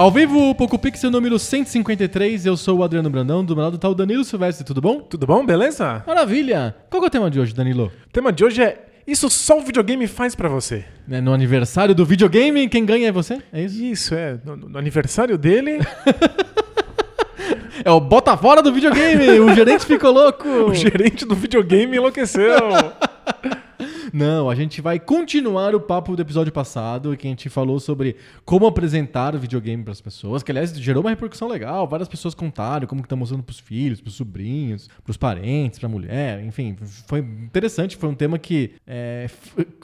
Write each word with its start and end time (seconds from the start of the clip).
Ao 0.00 0.10
vivo, 0.10 0.54
Poco 0.54 0.78
Pixel 0.78 1.10
número 1.10 1.38
153, 1.38 2.46
eu 2.46 2.56
sou 2.56 2.78
o 2.78 2.82
Adriano 2.82 3.10
Brandão, 3.10 3.44
do 3.44 3.54
meu 3.54 3.64
lado 3.64 3.76
tá 3.76 3.86
o 3.86 3.94
Danilo 3.94 4.24
Silvestre, 4.24 4.64
tudo 4.64 4.80
bom? 4.80 4.98
Tudo 5.00 5.26
bom, 5.26 5.44
beleza? 5.44 6.02
Maravilha! 6.06 6.74
Qual 6.88 7.02
que 7.02 7.04
é 7.04 7.08
o 7.08 7.10
tema 7.10 7.30
de 7.30 7.38
hoje, 7.38 7.54
Danilo? 7.54 7.92
O 8.06 8.10
tema 8.10 8.32
de 8.32 8.42
hoje 8.42 8.62
é 8.62 8.82
Isso 9.06 9.28
só 9.28 9.58
o 9.58 9.62
videogame 9.62 10.06
faz 10.06 10.34
pra 10.34 10.48
você. 10.48 10.86
É 11.10 11.20
no 11.20 11.34
aniversário 11.34 11.94
do 11.94 12.06
videogame, 12.06 12.66
quem 12.66 12.86
ganha 12.86 13.08
é 13.08 13.12
você? 13.12 13.42
É 13.52 13.62
isso? 13.62 13.84
Isso, 13.84 14.14
é. 14.14 14.38
No, 14.42 14.56
no 14.56 14.78
aniversário 14.78 15.36
dele, 15.36 15.80
É 17.84 17.90
o 17.90 18.00
bota 18.00 18.34
fora 18.38 18.62
do 18.62 18.72
videogame! 18.72 19.38
o 19.38 19.54
gerente 19.54 19.84
ficou 19.84 20.12
louco! 20.12 20.48
o 20.70 20.74
gerente 20.74 21.26
do 21.26 21.34
videogame 21.34 21.98
enlouqueceu. 21.98 22.56
Não, 24.12 24.50
a 24.50 24.54
gente 24.54 24.80
vai 24.80 24.98
continuar 24.98 25.74
o 25.74 25.80
papo 25.80 26.16
do 26.16 26.22
episódio 26.22 26.52
passado, 26.52 27.16
que 27.16 27.26
a 27.26 27.30
gente 27.30 27.48
falou 27.48 27.78
sobre 27.78 28.16
como 28.44 28.66
apresentar 28.66 29.34
o 29.34 29.38
videogame 29.38 29.82
para 29.82 29.92
as 29.92 30.00
pessoas, 30.00 30.42
que 30.42 30.50
aliás 30.50 30.72
gerou 30.78 31.02
uma 31.02 31.10
repercussão 31.10 31.48
legal, 31.48 31.86
várias 31.86 32.08
pessoas 32.08 32.34
contaram 32.34 32.86
como 32.86 33.02
que 33.02 33.08
tá 33.08 33.16
mostrando 33.16 33.42
pros 33.42 33.58
filhos, 33.58 34.00
pros 34.00 34.14
sobrinhos, 34.14 34.88
pros 35.04 35.16
parentes, 35.16 35.78
pra 35.78 35.88
mulher, 35.88 36.42
enfim, 36.44 36.76
foi 37.06 37.20
interessante, 37.20 37.96
foi 37.96 38.08
um 38.08 38.14
tema 38.14 38.38
que 38.38 38.72
é, 38.86 39.28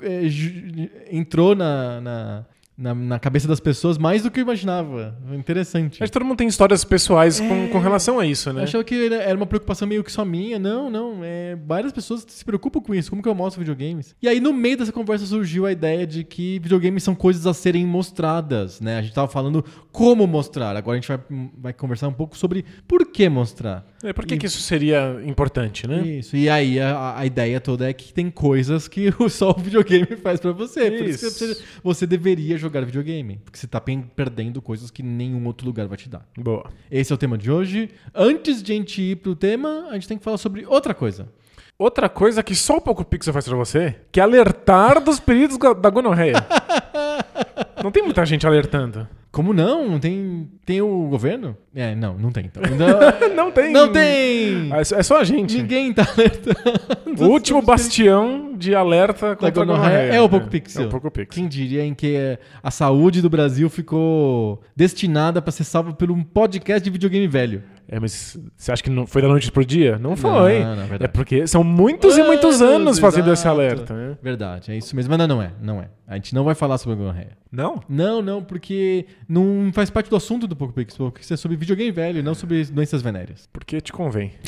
é, 0.03 1.17
entrou 1.17 1.55
na, 1.55 2.01
na, 2.01 2.45
na, 2.77 2.95
na 2.95 3.19
cabeça 3.19 3.49
das 3.49 3.59
pessoas 3.61 3.97
mais 3.97 4.23
do 4.23 4.31
que 4.31 4.39
eu 4.41 4.43
imaginava. 4.43 5.17
Interessante. 5.33 6.03
Acho 6.03 6.11
que 6.13 6.19
todo 6.19 6.25
mundo 6.27 6.37
tem 6.37 6.47
histórias 6.47 6.85
pessoais 6.85 7.41
com, 7.41 7.69
com 7.69 7.79
relação 7.79 8.19
a 8.19 8.27
isso, 8.27 8.51
Eu 8.51 8.55
né? 8.55 8.63
achava 8.65 8.85
que 8.85 9.07
era- 9.07 9.17
era 9.23 9.37
uma 9.37 9.47
preocupação 9.47 9.89
meio 9.89 10.05
que 10.05 10.13
só 10.13 10.25
minha. 10.25 10.59
Não, 10.59 10.91
não. 10.91 11.21
É, 11.23 11.57
várias 11.67 11.93
pessoas 11.93 12.25
se 12.29 12.45
preocupam 12.45 12.81
com 12.81 12.95
isso. 12.95 13.09
Como 13.11 13.23
que 13.23 13.29
eu 13.29 13.35
mostro 13.35 13.61
videogames? 13.61 14.15
E 14.21 14.29
aí, 14.29 14.41
no 14.41 14.53
meio 14.53 14.77
dessa 14.77 14.93
conversa, 14.93 15.25
surgiu 15.27 15.65
a 15.67 15.73
ideia 15.73 16.07
de 16.07 16.23
que 16.25 16.59
videogames 16.59 17.03
são 17.03 17.15
coisas 17.15 17.47
a 17.47 17.55
serem 17.55 17.87
mostradas, 17.87 18.81
né? 18.81 18.99
A 18.99 19.03
gente 19.03 19.15
tava 19.15 19.29
falando 19.29 19.65
como 19.93 20.27
mostrar. 20.27 20.77
Agora 20.77 20.99
a 20.99 21.01
gente 21.01 21.09
vai, 21.09 21.19
vai 21.59 21.73
conversar 21.73 22.09
um 22.09 22.13
pouco 22.13 22.37
sobre 22.37 22.65
por 22.87 23.07
que 23.07 23.29
mostrar. 23.29 23.87
É, 24.07 24.13
por 24.13 24.25
que, 24.25 24.37
que 24.37 24.47
isso 24.47 24.61
seria 24.61 25.21
importante, 25.25 25.85
né? 25.87 26.01
Isso. 26.07 26.37
E 26.37 26.49
aí, 26.49 26.79
a, 26.79 27.19
a 27.19 27.27
ideia 27.27 27.61
toda 27.61 27.91
é 27.91 27.93
que 27.93 28.13
tem 28.13 28.31
coisas 28.31 28.87
que 28.87 29.13
só 29.29 29.51
o 29.51 29.61
videogame 29.61 30.15
faz 30.23 30.39
pra 30.39 30.53
você. 30.53 30.91
Por 30.93 31.09
isso 31.09 31.19
que 31.19 31.27
Isso. 31.27 31.55
você, 31.55 31.63
você 31.83 32.07
deveria 32.07 32.57
jogar 32.57 32.85
videogame. 32.85 33.41
Porque 33.45 33.59
você 33.59 33.67
tá 33.67 33.81
perdendo 33.81 34.63
coisas 34.63 34.93
que 34.93 35.03
nenhum 35.03 35.45
outro 35.47 35.67
lugar 35.67 35.89
vai 35.89 35.99
te 35.99 36.09
dar. 36.09 36.25
Boa. 36.39 36.71
Esse 36.89 37.13
é 37.13 37.15
o 37.15 37.19
tema 37.19 37.37
de 37.37 37.51
hoje. 37.51 37.91
Antes 38.15 38.63
de 38.63 38.73
a 38.73 38.77
gente 38.77 39.03
ir 39.03 39.17
pro 39.17 39.35
tema, 39.35 39.89
a 39.91 39.95
gente 39.95 40.07
tem 40.07 40.19
que 40.19 40.25
falar 40.25 40.39
sobre 40.39 40.65
outra 40.67 40.95
coisa. 40.95 41.29
Outra 41.77 42.09
coisa 42.09 42.43
que 42.43 42.55
só 42.55 42.77
o 42.77 42.81
Poco 42.81 43.05
Pixel 43.05 43.33
faz 43.35 43.47
pra 43.47 43.57
você, 43.57 43.97
que 44.13 44.21
é 44.21 44.23
alertar 44.23 45.03
dos 45.03 45.19
perigos 45.19 45.59
da 45.59 45.91
gonorreia. 45.91 46.47
Não 47.83 47.91
tem 47.91 48.03
muita 48.03 48.25
gente 48.25 48.47
alertando. 48.47 49.07
Como 49.37 49.53
não? 49.53 49.99
Tem, 50.01 50.49
tem 50.65 50.81
o 50.81 51.09
governo? 51.11 51.55
É, 51.75 51.95
não, 51.95 52.17
não 52.17 52.33
tem 52.33 52.47
então. 52.47 52.63
Não, 52.63 52.97
Não 53.37 53.53
tem. 53.53 53.71
não 53.71 53.93
tem! 53.93 54.73
É 54.73 54.83
só- 54.83 54.97
é 54.97 55.03
só 55.03 55.21
a 55.21 55.25
gente. 55.25 55.59
Ninguém 55.59 55.93
tá 55.93 56.09
alertando. 56.11 56.57
O 57.19 57.29
último 57.29 57.63
bastião 57.63 58.53
de 58.57 58.75
alerta 58.75 59.35
contra 59.37 59.49
a 59.49 59.65
gonorreia 59.65 60.13
é 60.15 60.21
o 60.21 60.29
Poco 60.29 60.49
Pixel. 60.49 60.83
É 60.85 60.87
o 60.87 60.91
Poco 60.91 61.11
Pixel. 61.11 61.31
Quem 61.33 61.49
diria 61.49 61.83
em 61.83 61.95
que 61.95 62.39
a 62.63 62.71
saúde 62.71 63.23
do 63.23 63.31
Brasil 63.31 63.71
ficou 63.71 64.63
destinada 64.75 65.41
pra 65.41 65.51
ser 65.51 65.65
salva 65.65 65.95
por 65.95 66.11
um 66.11 66.23
podcast 66.23 66.83
de 66.85 66.91
videogame 66.91 67.27
velho? 67.27 67.63
É, 67.89 68.01
mas 68.01 68.37
você 68.57 68.73
acha 68.73 68.83
que 68.83 68.91
não 68.91 69.07
foi 69.07 69.23
da 69.23 69.29
noite 69.29 69.51
pro 69.53 69.65
dia? 69.65 69.97
Não 69.99 70.17
foi. 70.17 70.61
Não, 70.61 70.77
não, 70.77 70.83
é 70.83 70.99
é 71.01 71.07
porque 71.07 71.47
são 71.47 71.63
muitos 71.63 72.19
e 72.19 72.23
muitos 72.23 72.61
Anos, 72.61 72.75
anos 72.75 72.99
fazendo 72.99 73.33
esse 73.33 73.43
exato. 73.43 73.49
alerta, 73.49 73.95
né? 73.95 74.19
Verdade, 74.21 74.73
é 74.73 74.77
isso 74.77 74.97
mesmo. 74.97 75.11
Mas 75.11 75.19
não, 75.19 75.37
não 75.37 75.43
é, 75.43 75.53
não 75.63 75.81
é. 75.81 75.89
A 76.07 76.17
gente 76.17 76.35
não 76.35 76.43
vai 76.43 76.55
falar 76.55 76.79
sobre 76.79 76.95
a 76.95 76.99
gonorreia. 76.99 77.39
Não? 77.51 77.81
Não, 77.89 78.21
não, 78.21 78.43
porque 78.43 79.07
não 79.29 79.71
faz 79.73 79.89
parte 79.89 80.11
do 80.11 80.17
assunto 80.17 80.49
do 80.49 80.57
Poco 80.57 80.73
Pixel, 80.73 81.11
porque 81.11 81.23
isso 81.23 81.33
é 81.33 81.37
sobre 81.37 81.57
videogame 81.57 81.93
velho, 81.93 82.23
não 82.23 82.35
sobre 82.35 82.65
doenças 82.65 83.03
venéreas. 83.03 83.49
Porque 83.53 83.81
te 83.81 83.93
convém. 83.93 84.33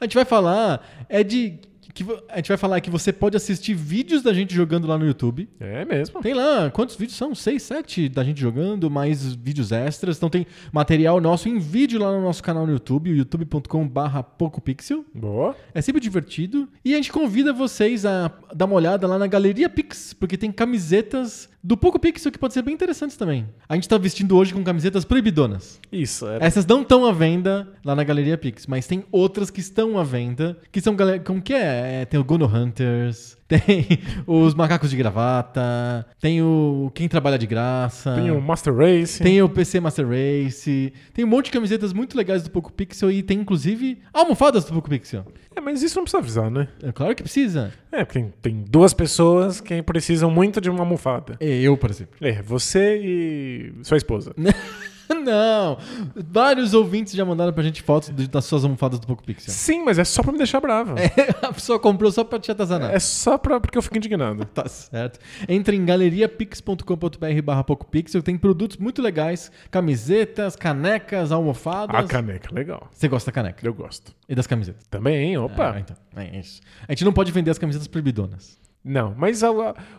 A 0.00 0.04
gente 0.04 0.14
vai 0.14 0.24
falar 0.24 0.82
é 1.08 1.22
de 1.22 1.58
que 1.92 2.04
a 2.28 2.36
gente 2.36 2.48
vai 2.48 2.56
falar 2.56 2.80
que 2.80 2.90
você 2.90 3.12
pode 3.12 3.36
assistir 3.36 3.74
vídeos 3.74 4.22
da 4.22 4.32
gente 4.32 4.54
jogando 4.54 4.86
lá 4.86 4.98
no 4.98 5.06
YouTube. 5.06 5.48
É 5.58 5.84
mesmo. 5.84 6.20
Tem 6.20 6.34
lá, 6.34 6.70
quantos 6.70 6.96
vídeos 6.96 7.16
são? 7.16 7.34
Seis, 7.34 7.62
sete 7.62 8.08
da 8.08 8.24
gente 8.24 8.40
jogando, 8.40 8.90
mais 8.90 9.34
vídeos 9.34 9.72
extras. 9.72 10.16
Então 10.16 10.30
tem 10.30 10.46
material 10.72 11.20
nosso 11.20 11.48
em 11.48 11.58
vídeo 11.58 12.00
lá 12.00 12.12
no 12.12 12.22
nosso 12.22 12.42
canal 12.42 12.66
no 12.66 12.72
YouTube, 12.72 13.10
youtube.com/barra 13.10 14.22
PocoPixel. 14.22 15.04
Boa. 15.14 15.56
É 15.74 15.80
sempre 15.80 16.00
divertido. 16.00 16.68
E 16.84 16.94
a 16.94 16.96
gente 16.96 17.12
convida 17.12 17.52
vocês 17.52 18.04
a 18.04 18.32
dar 18.54 18.64
uma 18.64 18.74
olhada 18.74 19.06
lá 19.06 19.18
na 19.18 19.26
Galeria 19.26 19.68
Pix, 19.68 20.12
porque 20.12 20.36
tem 20.36 20.50
camisetas 20.50 21.48
do 21.62 21.76
Poco 21.76 21.98
Pixel 21.98 22.32
que 22.32 22.38
pode 22.38 22.54
ser 22.54 22.62
bem 22.62 22.74
interessantes 22.74 23.16
também. 23.16 23.46
A 23.68 23.74
gente 23.74 23.88
tá 23.88 23.98
vestindo 23.98 24.36
hoje 24.36 24.54
com 24.54 24.64
camisetas 24.64 25.04
proibidonas. 25.04 25.78
Isso. 25.92 26.26
Era... 26.26 26.44
Essas 26.44 26.64
não 26.64 26.82
estão 26.82 27.04
à 27.04 27.12
venda 27.12 27.68
lá 27.84 27.94
na 27.94 28.02
Galeria 28.02 28.38
Pix, 28.38 28.66
mas 28.66 28.86
tem 28.86 29.04
outras 29.12 29.50
que 29.50 29.60
estão 29.60 29.98
à 29.98 30.02
venda, 30.02 30.56
que 30.72 30.80
são 30.80 30.96
como 31.24 31.42
que 31.42 31.52
é? 31.52 31.79
É, 31.80 32.04
Tem 32.04 32.18
o 32.20 32.24
Gono 32.24 32.46
Hunters, 32.46 33.36
tem 33.48 33.86
os 34.26 34.54
macacos 34.54 34.90
de 34.90 34.96
gravata, 34.96 36.06
tem 36.20 36.42
o 36.42 36.90
Quem 36.94 37.08
Trabalha 37.08 37.38
de 37.38 37.46
Graça. 37.46 38.14
Tem 38.14 38.30
o 38.30 38.40
Master 38.40 38.74
Race. 38.74 39.22
Tem 39.22 39.42
o 39.42 39.48
PC 39.48 39.80
Master 39.80 40.06
Race, 40.06 40.92
tem 41.12 41.24
um 41.24 41.28
monte 41.28 41.46
de 41.46 41.52
camisetas 41.52 41.92
muito 41.92 42.16
legais 42.16 42.42
do 42.42 42.50
Poco 42.50 42.72
Pixel 42.72 43.10
e 43.10 43.22
tem 43.22 43.40
inclusive 43.40 43.98
almofadas 44.12 44.64
do 44.64 44.72
Poco 44.72 44.88
Pixel. 44.88 45.24
É, 45.54 45.60
mas 45.60 45.82
isso 45.82 45.96
não 45.96 46.04
precisa 46.04 46.18
avisar, 46.18 46.50
né? 46.50 46.68
É 46.82 46.92
claro 46.92 47.14
que 47.14 47.22
precisa. 47.22 47.72
É, 47.90 48.04
porque 48.04 48.24
tem, 48.40 48.64
duas 48.68 48.94
pessoas 48.94 49.60
que 49.60 49.82
precisam 49.82 50.30
muito 50.30 50.60
de 50.60 50.70
uma 50.70 50.80
almofada. 50.80 51.36
É, 51.40 51.60
Eu, 51.60 51.76
por 51.76 51.90
exemplo. 51.90 52.14
É, 52.20 52.40
você 52.42 52.98
e 53.02 53.72
sua 53.82 53.96
esposa. 53.96 54.32
Não, 55.24 55.76
vários 56.14 56.72
ouvintes 56.74 57.12
já 57.14 57.24
mandaram 57.24 57.52
pra 57.52 57.62
gente 57.62 57.82
fotos 57.82 58.10
de- 58.14 58.28
das 58.28 58.44
suas 58.44 58.64
almofadas 58.64 58.98
do 59.00 59.06
Poco 59.06 59.22
Pixel. 59.24 59.52
Sim, 59.52 59.84
mas 59.84 59.98
é 59.98 60.04
só 60.04 60.22
pra 60.22 60.32
me 60.32 60.38
deixar 60.38 60.60
bravo. 60.60 60.94
É, 61.00 61.46
A 61.46 61.52
pessoa 61.52 61.78
comprou 61.78 62.10
só 62.12 62.22
pra 62.24 62.38
te 62.38 62.50
atazanar. 62.50 62.98
só 63.00 63.36
pra, 63.38 63.60
porque 63.60 63.76
eu 63.76 63.82
fico 63.82 63.96
indignado. 63.96 64.44
Tá 64.54 64.68
certo. 64.68 65.18
Entre 65.48 65.76
em 65.76 65.84
galeriapix.com.br 65.84 67.42
barra 67.44 67.64
PocoPixel, 67.64 68.22
tem 68.22 68.36
produtos 68.36 68.76
muito 68.76 69.00
legais, 69.02 69.50
camisetas, 69.70 70.56
canecas, 70.56 71.32
almofadas. 71.32 71.94
A 71.96 72.04
caneca, 72.04 72.52
legal. 72.54 72.88
Você 72.92 73.08
gosta 73.08 73.30
da 73.30 73.34
caneca 73.34 73.66
Eu 73.66 73.74
gosto. 73.74 74.14
e 74.28 74.34
das 74.34 74.46
camisetas? 74.46 74.86
Também? 74.88 75.36
Opa. 75.38 75.72
Ah, 75.76 75.80
então, 75.80 75.96
é 76.16 76.38
isso. 76.38 76.60
A 76.88 76.92
gente 76.92 77.04
não 77.04 77.12
pode 77.12 77.30
vender 77.32 77.50
as 77.50 77.58
camisetas 77.58 77.86
proibidonas. 77.88 78.58
Não, 78.82 79.14
mas 79.16 79.42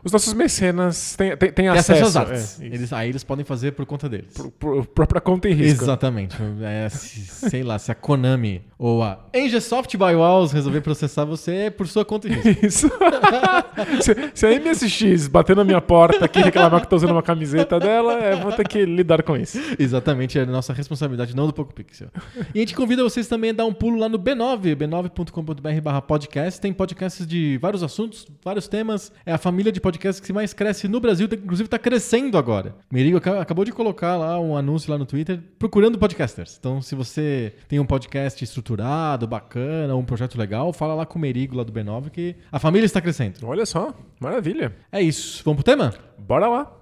os 0.03 0.11
nossos 0.11 0.33
mecenas 0.33 1.15
têm, 1.15 1.29
têm, 1.29 1.37
têm 1.37 1.51
Tem 1.53 1.67
acesso. 1.67 1.91
acesso 1.91 2.05
às 2.07 2.15
artes. 2.15 2.61
é, 2.61 2.65
eles, 2.65 2.91
aí 2.91 3.09
eles 3.09 3.23
podem 3.23 3.45
fazer 3.45 3.73
por 3.73 3.85
conta 3.85 4.09
deles. 4.09 4.33
Por, 4.33 4.49
por 4.51 4.85
própria 4.87 5.21
conta 5.21 5.47
e 5.47 5.53
risco. 5.53 5.83
Exatamente. 5.83 6.35
É, 6.63 6.89
se- 6.89 7.25
sei 7.49 7.61
lá, 7.61 7.77
se 7.77 7.91
a 7.91 7.95
Konami 7.95 8.63
ou 8.79 9.03
a 9.03 9.27
Engesoft 9.35 9.95
Biowalls 9.95 10.51
resolver 10.51 10.81
processar 10.81 11.25
você, 11.25 11.53
é 11.55 11.69
por 11.69 11.87
sua 11.87 12.03
conta 12.03 12.27
e 12.27 12.31
risco. 12.31 12.65
Isso. 12.65 12.89
se, 14.01 14.15
se 14.33 14.45
a 14.47 14.59
MSX 14.59 15.27
bater 15.27 15.55
na 15.55 15.63
minha 15.63 15.79
porta 15.81 16.25
aqui 16.25 16.39
e 16.39 16.43
reclamar 16.43 16.79
que 16.79 16.85
eu 16.87 16.89
tô 16.89 16.95
usando 16.95 17.11
uma 17.11 17.21
camiseta 17.23 17.79
dela, 17.79 18.13
eu 18.13 18.37
vou 18.39 18.51
ter 18.51 18.67
que 18.67 18.83
lidar 18.85 19.21
com 19.23 19.37
isso. 19.37 19.59
Exatamente, 19.77 20.39
é 20.39 20.45
nossa 20.45 20.73
responsabilidade, 20.73 21.35
não 21.35 21.45
do 21.45 21.53
Poco 21.53 21.73
Pixel. 21.73 22.07
E 22.53 22.57
a 22.57 22.61
gente 22.61 22.73
convida 22.75 23.03
vocês 23.03 23.27
também 23.27 23.51
a 23.51 23.53
dar 23.53 23.65
um 23.65 23.73
pulo 23.73 23.99
lá 23.99 24.09
no 24.09 24.17
B9, 24.17 24.75
b9.com.br 24.75 25.81
barra 25.83 26.01
podcast. 26.01 26.59
Tem 26.59 26.73
podcasts 26.73 27.25
de 27.27 27.57
vários 27.61 27.83
assuntos, 27.83 28.25
vários 28.43 28.67
temas. 28.71 29.11
É 29.25 29.31
a 29.33 29.37
família 29.37 29.71
de 29.71 29.79
podcasts 29.79 30.25
que 30.25 30.33
mais 30.33 30.53
cresce 30.53 30.87
no 30.87 30.99
Brasil, 30.99 31.27
tá- 31.27 31.35
inclusive 31.35 31.67
está 31.67 31.77
crescendo 31.77 32.37
agora. 32.37 32.73
Merigo 32.91 33.17
aca- 33.17 33.39
acabou 33.41 33.63
de 33.63 33.71
colocar 33.71 34.15
lá 34.17 34.39
um 34.39 34.57
anúncio 34.57 34.89
lá 34.91 34.97
no 34.97 35.05
Twitter 35.05 35.39
procurando 35.59 35.99
podcasters. 35.99 36.57
Então, 36.59 36.81
se 36.81 36.95
você 36.95 37.53
tem 37.67 37.79
um 37.79 37.85
podcast 37.85 38.43
estruturado, 38.43 39.27
bacana, 39.27 39.95
um 39.95 40.03
projeto 40.05 40.37
legal, 40.37 40.73
fala 40.73 40.95
lá 40.95 41.05
com 41.05 41.19
o 41.19 41.21
Merigo 41.21 41.55
lá 41.55 41.63
do 41.63 41.71
B9 41.71 42.09
que 42.09 42.35
a 42.51 42.57
família 42.57 42.85
está 42.85 42.99
crescendo. 43.01 43.35
Olha 43.43 43.65
só, 43.65 43.93
maravilha. 44.19 44.73
É 44.91 45.01
isso. 45.01 45.43
Vamos 45.43 45.61
pro 45.63 45.71
tema? 45.71 45.93
Bora 46.17 46.47
lá. 46.47 46.80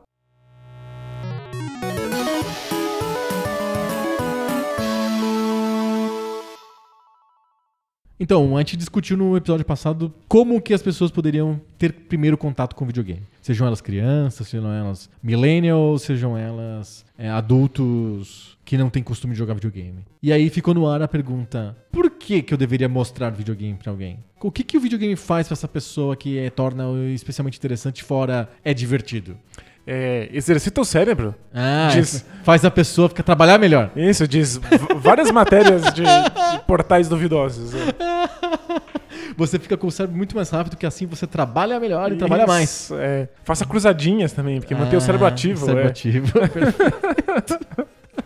Então, 8.19 8.57
a 8.57 8.59
gente 8.59 8.75
discutiu 8.75 9.15
no 9.15 9.37
episódio 9.37 9.65
passado 9.65 10.13
como 10.27 10.61
que 10.61 10.73
as 10.73 10.81
pessoas 10.81 11.09
poderiam 11.09 11.61
ter 11.77 11.93
primeiro 11.93 12.37
contato 12.37 12.75
com 12.75 12.85
videogame. 12.85 13.23
Sejam 13.41 13.65
elas 13.65 13.79
crianças, 13.79 14.45
sejam 14.45 14.69
elas 14.69 15.09
millennials, 15.23 16.01
sejam 16.01 16.37
elas 16.37 17.05
é, 17.17 17.29
adultos 17.29 18.57
que 18.65 18.77
não 18.77 18.89
têm 18.89 19.01
costume 19.01 19.33
de 19.33 19.39
jogar 19.39 19.53
videogame. 19.53 20.03
E 20.21 20.33
aí 20.33 20.49
ficou 20.49 20.73
no 20.73 20.85
ar 20.85 21.01
a 21.01 21.07
pergunta: 21.07 21.77
por 21.93 22.11
que, 22.11 22.41
que 22.41 22.53
eu 22.53 22.57
deveria 22.57 22.89
mostrar 22.89 23.29
videogame 23.29 23.77
pra 23.77 23.89
alguém? 23.89 24.19
O 24.41 24.51
que, 24.51 24.65
que 24.65 24.77
o 24.77 24.81
videogame 24.81 25.15
faz 25.15 25.47
pra 25.47 25.53
essa 25.53 25.67
pessoa 25.67 26.13
que 26.17 26.37
é, 26.37 26.49
torna 26.49 26.83
especialmente 27.13 27.57
interessante 27.57 28.03
fora 28.03 28.49
é 28.65 28.73
divertido? 28.73 29.37
É, 29.87 30.29
exercita 30.31 30.79
o 30.81 30.85
cérebro. 30.85 31.33
Ah, 31.53 31.89
Diz- 31.91 32.23
faz 32.43 32.63
a 32.63 32.69
pessoa 32.69 33.09
ficar 33.09 33.23
trabalhar 33.23 33.57
melhor. 33.57 33.89
Isso, 33.95 34.27
diz 34.27 34.59
várias 34.97 35.31
matérias 35.31 35.81
de, 35.93 36.03
de 36.53 36.59
portais 36.67 37.07
duvidosos. 37.09 37.73
é. 37.73 37.79
Você 39.37 39.57
fica 39.57 39.77
com 39.77 39.87
o 39.87 39.91
cérebro 39.91 40.17
muito 40.17 40.35
mais 40.35 40.49
rápido, 40.49 40.75
que 40.75 40.85
assim 40.85 41.05
você 41.05 41.25
trabalha 41.25 41.79
melhor 41.79 42.11
e 42.11 42.17
trabalha 42.17 42.45
mais. 42.45 42.69
Isso, 42.69 42.95
é. 42.99 43.29
Faça 43.43 43.65
cruzadinhas 43.65 44.31
também, 44.33 44.59
porque 44.59 44.75
manter 44.75 44.97
o 44.97 45.01
cérebro 45.01 45.25
Ah, 45.25 45.29
ativo. 45.29 45.65
cérebro 45.65 45.85
é. 45.85 45.87
ativo. 45.87 46.27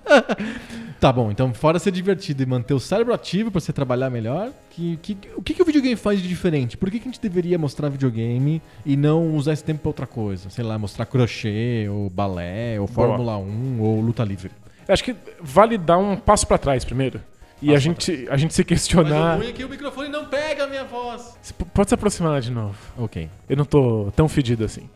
Tá 1.03 1.11
bom, 1.11 1.29
então 1.29 1.53
fora 1.53 1.79
ser 1.79 1.91
divertido 1.91 2.43
e 2.43 2.45
manter 2.45 2.73
o 2.73 2.79
cérebro 2.79 3.13
ativo 3.13 3.51
pra 3.51 3.59
você 3.59 3.73
trabalhar 3.73 4.09
melhor, 4.09 4.53
que, 4.69 4.95
que- 5.01 5.17
o 5.35 5.41
que, 5.41 5.53
que 5.53 5.61
o 5.61 5.65
videogame 5.65 5.97
faz 5.97 6.21
de 6.21 6.29
diferente? 6.29 6.77
Por 6.77 6.89
que, 6.89 6.97
que 6.97 7.09
a 7.09 7.11
gente 7.11 7.19
deveria 7.19 7.57
mostrar 7.57 7.89
videogame 7.89 8.61
e 8.85 8.95
não 8.95 9.35
usar 9.35 9.51
esse 9.51 9.65
tempo 9.65 9.81
pra 9.81 9.89
outra 9.89 10.07
coisa? 10.07 10.49
Sei 10.49 10.63
lá, 10.63 10.79
mostrar 10.79 11.05
crochê, 11.05 11.89
ou 11.89 12.09
balé, 12.09 12.79
ou 12.79 12.87
Boa. 12.87 13.09
Fórmula 13.09 13.35
1, 13.35 13.81
ou 13.81 13.99
luta 13.99 14.23
livre. 14.23 14.49
Acho 14.87 15.03
que 15.03 15.13
vale 15.41 15.77
dar 15.77 15.97
um 15.97 16.15
passo 16.15 16.47
pra 16.47 16.57
trás 16.57 16.85
primeiro. 16.85 17.19
E 17.61 17.75
a 17.75 17.79
gente, 17.79 18.25
a 18.31 18.37
gente 18.37 18.53
se 18.53 18.63
questionar. 18.63 19.43
é 19.43 19.51
que 19.51 19.65
o 19.65 19.69
microfone 19.69 20.07
não 20.07 20.27
pega 20.27 20.63
a 20.63 20.67
minha 20.67 20.85
voz. 20.85 21.37
Você 21.41 21.53
Pode 21.73 21.89
se 21.89 21.95
aproximar 21.95 22.39
de 22.39 22.49
novo. 22.49 22.77
Ok. 22.97 23.29
Eu 23.49 23.57
não 23.57 23.65
tô 23.65 24.09
tão 24.15 24.29
fedido 24.29 24.63
assim. 24.63 24.89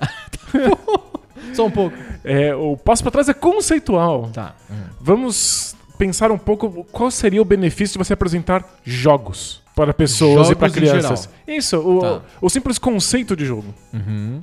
Só 1.53 1.65
um 1.65 1.71
pouco. 1.71 1.97
É, 2.23 2.55
o 2.55 2.77
passo 2.77 3.03
pra 3.03 3.11
trás 3.11 3.27
é 3.27 3.33
conceitual. 3.33 4.29
Tá. 4.33 4.55
Hum. 4.71 4.75
Vamos 5.01 5.75
pensar 5.97 6.31
um 6.31 6.37
pouco 6.37 6.85
qual 6.91 7.09
seria 7.11 7.41
o 7.41 7.45
benefício 7.45 7.93
de 7.99 8.05
você 8.05 8.13
apresentar 8.13 8.63
jogos 8.83 9.61
para 9.75 9.93
pessoas 9.93 10.49
e 10.49 10.55
para 10.55 10.67
Jogos 10.69 10.79
crianças. 10.89 11.29
Isso, 11.47 11.77
o, 11.77 11.99
Tá. 12.01 12.21
o 12.41 12.49
simples 12.49 12.77
conceito 12.79 13.35
de 13.35 13.45
jogo. 13.45 13.73
Uhum. 13.93 14.39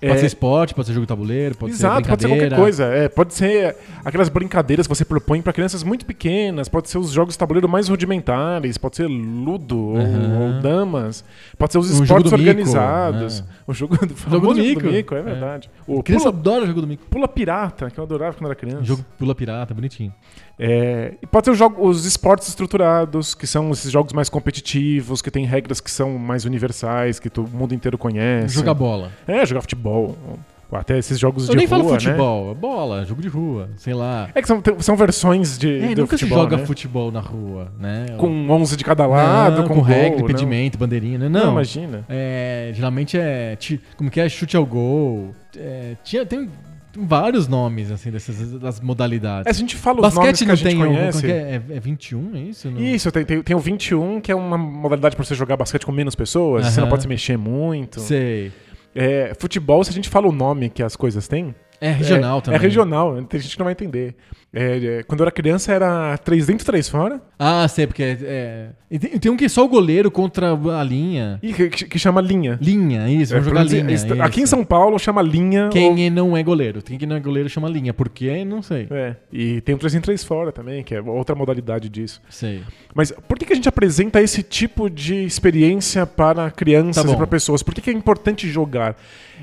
É, 0.00 0.06
Pode 0.10 0.20
ser 0.20 0.26
esporte, 0.26 0.72
pode 0.76 0.86
ser 0.86 0.92
jogo 0.94 1.06
de 1.06 1.08
tabuleiro, 1.08 1.56
pode 1.56 1.72
Exato, 1.72 2.04
ser 2.04 2.08
pode 2.10 2.22
ser 2.22 2.28
brincadeira. 2.28 2.54
qualquer 2.54 2.62
coisa. 2.62 2.84
É, 2.84 3.08
pode 3.08 3.34
ser 3.34 3.74
aquelas 4.04 4.28
brincadeiras 4.28 4.86
que 4.86 4.94
você 4.94 5.04
propõe 5.04 5.42
para 5.42 5.52
crianças 5.52 5.82
muito 5.82 6.06
pequenas, 6.06 6.68
pode 6.68 6.88
ser 6.88 6.98
os 6.98 7.10
jogos 7.10 7.34
de 7.34 7.38
tabuleiro 7.38 7.68
mais 7.68 7.88
rudimentares, 7.88 8.78
pode 8.78 8.94
ser 8.94 9.08
ludo 9.08 9.76
ou- 9.76 9.96
Aham. 9.98 10.54
ou, 10.56 10.62
damas, 10.62 11.24
pode 11.58 11.72
ser 11.72 11.78
os 11.80 11.86
Um 11.90 11.92
jogo 11.94 12.04
esportes 12.04 12.30
do 12.30 12.38
mico, 12.38 12.48
organizados. 12.50 13.40
né? 13.40 13.46
O 13.66 13.74
jogo 13.74 13.96
do, 14.06 14.14
famoso 14.14 14.54
do 14.54 14.54
mico. 14.62 15.14
é 15.16 15.22
verdade. 15.22 15.68
O 15.84 16.00
Criança 16.00 16.30
pula, 16.30 16.38
adora 16.40 16.66
jogo 16.68 16.80
do 16.80 16.86
mico. 16.86 17.04
pula 17.10 17.26
pirata, 17.26 17.90
que 17.90 17.98
eu 17.98 18.04
adorava 18.04 18.36
quando 18.36 18.46
era 18.46 18.54
criança. 18.54 18.84
Jogo 18.84 19.04
pula 19.18 19.34
pirata, 19.34 19.74
bonitinho. 19.74 20.14
É, 20.58 21.14
e 21.22 21.26
pode 21.26 21.44
ser 21.44 21.50
os, 21.52 21.58
jogo- 21.58 21.86
os 21.86 22.04
esportes 22.04 22.48
estruturados, 22.48 23.34
que 23.34 23.46
são 23.46 23.70
esses 23.70 23.90
jogos 23.92 24.12
mais 24.12 24.28
competitivos, 24.28 25.22
que 25.22 25.30
tem 25.30 25.44
regras 25.44 25.80
que 25.80 25.90
são 25.90 26.18
mais 26.18 26.44
universais, 26.44 27.18
que 27.20 27.30
todo 27.30 27.48
mundo 27.48 27.74
inteiro 27.74 27.96
conhece. 27.96 28.54
Jogar 28.54 28.74
bola. 28.74 29.10
É, 29.26 29.46
jogar 29.46 29.60
futebol. 29.60 30.16
Até 30.70 30.98
esses 30.98 31.18
jogos 31.18 31.44
Eu 31.48 31.52
de 31.52 31.56
nem 31.56 31.66
rua, 31.66 31.78
falo 31.78 31.90
né? 31.92 31.98
futebol, 31.98 32.50
é 32.50 32.54
bola, 32.54 33.04
jogo 33.06 33.22
de 33.22 33.28
rua, 33.28 33.70
sei 33.78 33.94
lá. 33.94 34.28
É 34.34 34.42
que 34.42 34.46
são, 34.46 34.62
são 34.80 34.96
versões 34.96 35.56
de 35.56 35.78
É, 35.78 35.94
do 35.94 36.02
nunca 36.02 36.18
futebol, 36.18 36.38
se 36.38 36.44
joga 36.44 36.56
né? 36.58 36.66
futebol 36.66 37.10
na 37.10 37.20
rua, 37.20 37.72
né? 37.80 38.04
Com 38.18 38.50
11 38.50 38.76
de 38.76 38.84
cada 38.84 39.06
lado, 39.06 39.62
Não, 39.62 39.68
com, 39.68 39.76
com 39.76 39.80
regra, 39.80 40.20
impedimento, 40.20 40.76
bandeirinha, 40.76 41.20
né? 41.20 41.28
Não, 41.30 41.46
Não, 41.46 41.52
imagina. 41.52 42.04
É, 42.06 42.70
geralmente 42.74 43.16
é. 43.18 43.56
Como 43.96 44.10
que 44.10 44.20
é? 44.20 44.28
Chute 44.28 44.58
ao 44.58 44.66
gol. 44.66 45.34
É, 45.56 45.94
tinha, 46.04 46.26
tem 46.26 46.50
vários 47.06 47.46
nomes, 47.48 47.90
assim, 47.90 48.10
dessas 48.10 48.52
das 48.58 48.80
modalidades. 48.80 49.46
É, 49.46 49.50
a 49.50 49.52
gente 49.52 49.76
fala 49.76 50.06
os 50.06 50.14
nomes 50.14 50.30
Basquete 50.32 50.44
que 50.46 50.50
a 50.50 50.54
gente 50.54 50.68
tem. 50.68 50.82
um- 50.82 50.86
conhece... 50.86 51.20
que 51.20 51.32
é? 51.32 51.62
É, 51.70 51.76
é 51.76 51.80
21, 51.80 52.36
é 52.36 52.40
isso? 52.40 52.70
Não? 52.70 52.80
Isso, 52.80 53.10
tem, 53.12 53.24
tem, 53.24 53.42
tem 53.42 53.56
o 53.56 53.58
21, 53.58 54.20
que 54.20 54.32
é 54.32 54.34
uma 54.34 54.58
modalidade 54.58 55.16
pra 55.16 55.24
você 55.24 55.34
jogar 55.34 55.56
basquete 55.56 55.84
com 55.86 55.92
menos 55.92 56.14
pessoas, 56.14 56.66
você 56.66 56.80
não 56.80 56.88
pode 56.88 57.02
se 57.02 57.08
mexer 57.08 57.36
muito. 57.36 58.00
Sei. 58.00 58.52
É, 58.94 59.32
futebol, 59.38 59.84
se 59.84 59.90
a 59.90 59.92
gente 59.92 60.08
fala 60.08 60.26
o 60.26 60.32
nome 60.32 60.68
que 60.70 60.82
as 60.82 60.96
coisas 60.96 61.28
têm, 61.28 61.54
É 61.80 61.90
regional 61.90 62.38
é, 62.38 62.40
também. 62.40 62.58
É 62.58 62.62
regional, 62.62 63.22
tem 63.24 63.40
gente 63.40 63.52
que 63.52 63.58
não 63.58 63.64
vai 63.64 63.72
entender. 63.72 64.16
É, 64.52 64.78
é, 65.00 65.02
quando 65.02 65.20
eu 65.20 65.24
era 65.24 65.30
criança 65.30 65.70
era 65.72 66.16
3 66.18 66.46
dentro, 66.46 66.64
3 66.64 66.88
fora. 66.88 67.20
Ah, 67.38 67.68
sei, 67.68 67.86
porque 67.86 68.02
é. 68.02 68.18
é- 68.90 68.98
tem, 68.98 69.18
tem 69.18 69.30
um 69.30 69.36
que 69.36 69.44
é 69.44 69.48
só 69.48 69.62
o 69.62 69.68
goleiro 69.68 70.10
contra 70.10 70.52
a 70.52 70.82
linha. 70.82 71.38
E 71.42 71.52
que, 71.52 71.68
que 71.68 71.98
chama 71.98 72.22
linha. 72.22 72.58
Linha, 72.60 73.08
isso, 73.10 73.34
É, 73.34 73.40
vamos 73.40 73.48
jogar 73.50 73.64
linha. 73.64 73.92
est- 73.94 74.10
Aqui 74.20 74.40
em 74.40 74.44
isso. 74.44 74.50
São 74.56 74.64
Paulo 74.64 74.98
chama 74.98 75.20
linha. 75.20 75.64
ou- 75.66 75.70
Quem 75.70 76.08
não 76.08 76.34
é 76.34 76.42
goleiro? 76.42 76.80
Quem 76.82 76.98
não 77.06 77.16
é 77.16 77.20
goleiro 77.20 77.48
chama 77.50 77.68
linha. 77.68 77.92
Por 77.92 78.08
quê? 78.08 78.42
Não 78.44 78.62
sei. 78.62 78.88
É, 78.90 79.16
e 79.30 79.60
tem 79.60 79.74
o 79.74 79.78
3 79.78 79.94
em 79.94 80.00
3 80.00 80.24
fora 80.24 80.50
também, 80.50 80.82
que 80.82 80.94
é 80.94 81.00
outra 81.02 81.34
modalidade 81.36 81.90
disso. 81.90 82.22
Sei. 82.30 82.62
Mas 82.94 83.12
por 83.12 83.38
que, 83.38 83.44
que 83.44 83.52
a 83.52 83.56
gente 83.56 83.68
apresenta 83.68 84.20
esse 84.22 84.42
tipo 84.42 84.88
de 84.88 85.14
experiência 85.26 86.06
para 86.06 86.50
crianças 86.50 87.04
Tá 87.04 87.12
e 87.12 87.16
para 87.16 87.26
pessoas? 87.26 87.62
Por 87.62 87.74
que, 87.74 87.82
que 87.82 87.90
é 87.90 87.92
importante 87.92 88.48
jogar? 88.48 88.96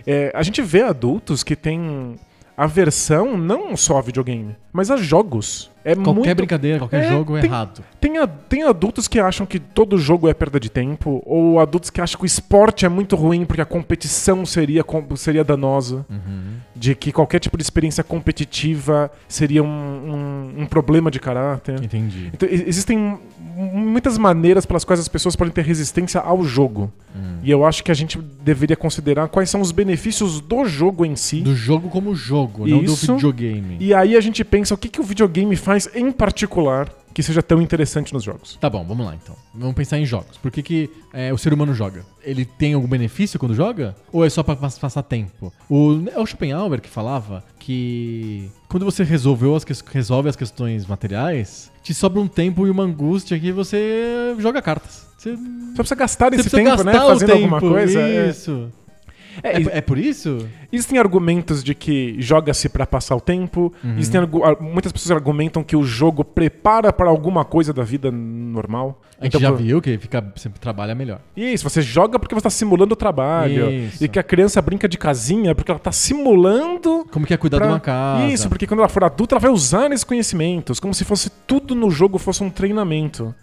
É, 0.06 0.32
a 0.36 0.44
gente 0.44 0.62
vê 0.62 0.82
adultos 0.84 1.44
que 1.44 1.56
têm 1.56 2.16
aversão 2.58 3.36
não 3.38 3.76
só 3.76 3.98
a 3.98 4.02
videogame, 4.02 4.56
mas 4.72 4.90
a 4.90 4.96
jogos. 4.98 5.70
É 5.84 5.94
Qualquer 5.94 6.14
muito... 6.14 6.36
brincadeira, 6.36 6.80
qualquer 6.80 7.04
É, 7.04 7.10
jogo 7.10 7.38
é 7.38 7.42
tem- 7.42 7.50
errado. 7.50 7.84
Tem, 8.00 8.18
a- 8.18 8.26
tem 8.28 8.64
adultos 8.64 9.08
que 9.08 9.20
acham 9.20 9.46
que 9.46 9.60
todo 9.60 9.98
jogo 9.98 10.28
é 10.30 10.34
perda 10.34 10.60
de 10.60 10.70
tempo, 10.70 11.22
ou 11.26 11.60
adultos 11.60 11.90
que 11.90 12.00
acham 12.02 12.18
que 12.18 12.24
o 12.24 12.26
esporte 12.26 12.86
é 12.86 12.90
muito 12.90 13.16
ruim 13.16 13.46
porque 13.46 13.62
a 13.62 13.66
competição 13.66 14.46
seria, 14.46 14.84
seria 15.16 15.44
danosa, 15.44 16.06
Uhum. 16.10 16.56
De 16.86 16.94
que 16.94 17.12
qualquer 17.12 17.40
tipo 17.40 17.58
de 17.58 17.64
experiência 17.64 18.04
competitiva 18.04 19.12
seria 19.28 19.64
um, 19.64 19.68
um- 19.68 20.62
um 20.62 20.66
problema 20.68 21.10
de 21.10 21.20
caráter. 21.20 21.82
Entendi. 21.84 22.30
Então, 22.32 22.48
existem 22.52 23.18
muitas 23.56 24.18
maneiras 24.20 24.66
pelas 24.68 24.84
quais 24.84 25.00
as 25.00 25.08
pessoas 25.08 25.36
podem 25.36 25.52
ter 25.52 25.64
resistência 25.66 26.20
ao 26.22 26.44
jogo. 26.44 26.92
Hum. 27.16 27.38
E 27.44 27.50
eu 27.50 27.66
acho 27.66 27.84
que 27.84 27.90
a 27.92 27.94
gente 27.96 28.20
deveria 28.20 28.76
considerar 28.76 29.28
quais 29.30 29.50
são 29.50 29.62
os 29.62 29.72
benefícios 29.72 30.40
do 30.42 30.66
jogo 30.66 31.04
em 31.06 31.16
si. 31.16 31.42
Do 31.42 31.56
jogo 31.56 31.90
como 31.90 32.14
jogo, 32.14 32.68
não 32.68 32.80
do 32.84 32.94
Isso. 32.94 33.16
videogame. 33.16 33.78
E 33.80 33.92
aí 33.94 34.16
a 34.16 34.22
gente 34.22 34.44
pensa 34.44 34.76
o 34.76 34.78
que, 34.78 34.88
que 34.90 35.00
o 35.02 35.04
videogame 35.04 35.56
faz 35.56 35.90
em 35.96 36.12
particular 36.12 36.88
que 37.16 37.24
seja 37.24 37.42
tão 37.42 37.60
interessante 37.62 38.14
nos 38.14 38.24
jogos. 38.24 38.56
Tá 38.62 38.70
bom, 38.70 38.84
vamos 38.86 39.06
lá 39.06 39.16
então. 39.16 39.36
Vamos 39.54 39.74
pensar 39.74 39.98
em 39.98 40.06
jogos. 40.06 40.38
Por 40.38 40.52
que, 40.52 40.62
que 40.62 40.90
é, 41.14 41.34
o 41.34 41.38
ser 41.38 41.52
humano 41.54 41.74
joga? 41.74 42.06
Ele 42.22 42.44
tem 42.46 42.74
algum 42.74 42.88
benefício 42.88 43.40
quando 43.40 43.56
joga? 43.56 43.96
Ou 44.12 44.24
é 44.26 44.30
só 44.30 44.44
pra 44.44 44.56
pas- 44.56 44.78
passar 44.78 45.02
tempo? 45.02 45.52
O, 45.70 46.04
é 46.14 46.20
o 46.20 46.26
Schopenhauer 46.26 46.82
que 46.82 46.90
falava 46.90 47.42
que 47.58 48.52
quando 48.68 48.84
você 48.86 49.04
resolveu 49.04 49.56
as, 49.56 49.64
ques- 49.64 49.82
resolve 49.92 50.30
as 50.30 50.36
questões 50.36 50.86
materiais, 50.86 51.72
te 51.82 51.94
sobra 51.94 52.20
um 52.22 52.28
tempo 52.28 52.68
e 52.68 52.70
uma 52.70 52.84
angústia 52.84 53.40
que 53.40 53.52
você 53.52 54.36
joga 54.40 54.62
cartas. 54.62 55.08
Você, 55.18 55.36
Só 55.36 55.76
precisa 55.78 55.96
gastar 55.96 56.30
você 56.32 56.42
esse 56.42 56.50
precisa 56.50 56.70
tempo, 56.72 56.84
né? 56.84 56.92
gastar 56.92 57.06
o 57.06 57.10
Fazendo 57.14 57.32
alguma 57.34 57.60
tempo, 57.62 57.74
coisa. 57.74 58.00
é. 58.02 58.30
Isso. 58.30 58.70
É, 58.82 58.85
É, 59.44 59.60
e- 59.62 59.68
é 59.72 59.82
por 59.82 59.98
isso? 59.98 60.48
Existem 60.72 60.98
argumentos 61.00 61.64
de 61.64 61.74
que 61.76 62.16
joga-se 62.20 62.70
pra 62.70 62.86
passar 62.88 63.16
o 63.16 63.22
tempo. 63.22 63.74
Uhum. 63.84 63.92
Existem 63.98 64.22
muitas 64.60 64.92
pessoas 64.92 65.12
argumentam 65.12 65.64
que 65.64 65.76
o 65.76 65.84
jogo 65.84 66.24
prepara 66.24 66.92
para 66.94 67.10
alguma 67.10 67.44
coisa 67.46 67.74
da 67.74 67.84
vida 67.84 68.12
normal. 68.12 69.02
A 69.20 69.24
gente 69.26 69.32
Então, 69.38 69.42
já 69.42 69.50
por- 69.52 69.58
viu 69.62 69.82
que 69.82 69.98
fica, 69.98 70.32
sempre 70.36 70.60
trabalha 70.60 70.94
melhor. 70.94 71.20
Isso, 71.36 71.64
você 71.68 71.82
joga 71.82 72.20
porque 72.20 72.36
você 72.36 72.40
está 72.40 72.50
simulando 72.50 72.94
o 72.94 72.96
trabalho. 72.98 73.72
Isso. 73.72 74.04
E 74.04 74.08
que 74.08 74.20
a 74.20 74.24
criança 74.24 74.62
brinca 74.62 74.88
de 74.88 74.98
casinha 74.98 75.56
porque 75.56 75.72
ela 75.72 75.78
está 75.78 75.92
simulando. 75.92 77.06
Como 77.12 77.26
que 77.26 77.34
é 77.34 77.38
cuidar 77.38 77.58
pra- 77.58 77.68
de 77.68 77.74
uma 77.74 77.80
casa? 77.80 78.26
Isso, 78.26 78.50
porque 78.50 78.68
quando 78.68 78.80
ela 78.82 78.90
for 78.90 79.04
adulta, 79.04 79.36
ela 79.36 79.40
vai 79.42 79.52
usar 79.52 79.92
esses 79.92 80.04
conhecimentos, 80.04 80.80
como 80.80 80.94
se 80.94 81.04
fosse 81.06 81.30
tudo 81.48 81.74
no 81.76 81.90
jogo 81.90 82.18
fosse 82.18 82.44
um 82.44 82.50
treinamento. 82.50 83.34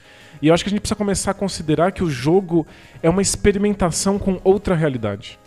E 0.41 0.49
eu 0.49 0.55
acho 0.55 0.65
que 0.65 0.69
a 0.69 0.73
gente 0.73 0.81
precisa 0.81 0.97
começar 0.97 1.31
a 1.31 1.35
considerar 1.35 1.93
que 1.93 2.03
o 2.03 2.11
jogo 2.11 2.67
é 3.03 3.09
uma 3.09 3.23
experimentação 3.23 4.19
com 4.19 4.41
outra 4.43 4.75
realidade. 4.75 5.39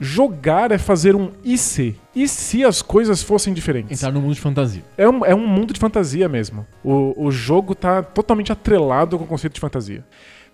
Jogar 0.00 0.70
é 0.70 0.78
fazer 0.78 1.16
um 1.16 1.32
e 1.44 1.58
se? 1.58 1.96
E 2.14 2.28
se 2.28 2.64
as 2.64 2.82
coisas 2.82 3.22
fossem 3.22 3.52
diferentes? 3.52 3.98
Entrar 3.98 4.12
no 4.12 4.20
mundo 4.20 4.34
de 4.34 4.40
fantasia. 4.40 4.84
É 4.96 5.08
um, 5.08 5.24
é 5.24 5.34
um 5.34 5.46
mundo 5.46 5.72
de 5.72 5.80
fantasia 5.80 6.28
mesmo. 6.28 6.66
O, 6.84 7.26
o 7.26 7.30
jogo 7.30 7.74
tá 7.74 8.02
totalmente 8.02 8.52
atrelado 8.52 9.18
com 9.18 9.24
o 9.24 9.26
conceito 9.26 9.54
de 9.54 9.60
fantasia. 9.60 10.04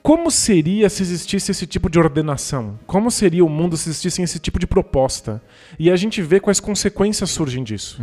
Como 0.04 0.30
seria 0.30 0.90
se 0.90 1.02
existisse 1.02 1.50
esse 1.50 1.66
tipo 1.66 1.88
de 1.88 1.98
ordenação? 1.98 2.78
Como 2.86 3.10
seria 3.10 3.42
o 3.42 3.48
mundo 3.48 3.74
se 3.74 3.88
existisse 3.88 4.20
esse 4.20 4.38
tipo 4.38 4.58
de 4.58 4.66
proposta? 4.66 5.40
E 5.78 5.90
a 5.90 5.96
gente 5.96 6.20
vê 6.20 6.38
quais 6.38 6.60
consequências 6.60 7.30
surgem 7.30 7.64
disso. 7.64 8.02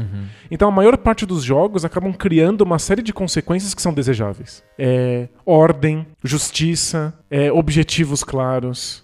Então 0.49 0.67
a 0.67 0.71
maior 0.71 0.97
parte 0.97 1.27
dos 1.27 1.43
jogos 1.43 1.85
acabam 1.85 2.11
criando 2.11 2.61
uma 2.61 2.79
série 2.79 3.03
de 3.03 3.13
consequências 3.13 3.75
que 3.75 3.83
são 3.83 3.93
desejáveis. 3.93 4.63
É, 4.79 5.27
ordem, 5.45 6.07
justiça, 6.23 7.13
é, 7.29 7.51
objetivos 7.51 8.23
claros. 8.23 9.00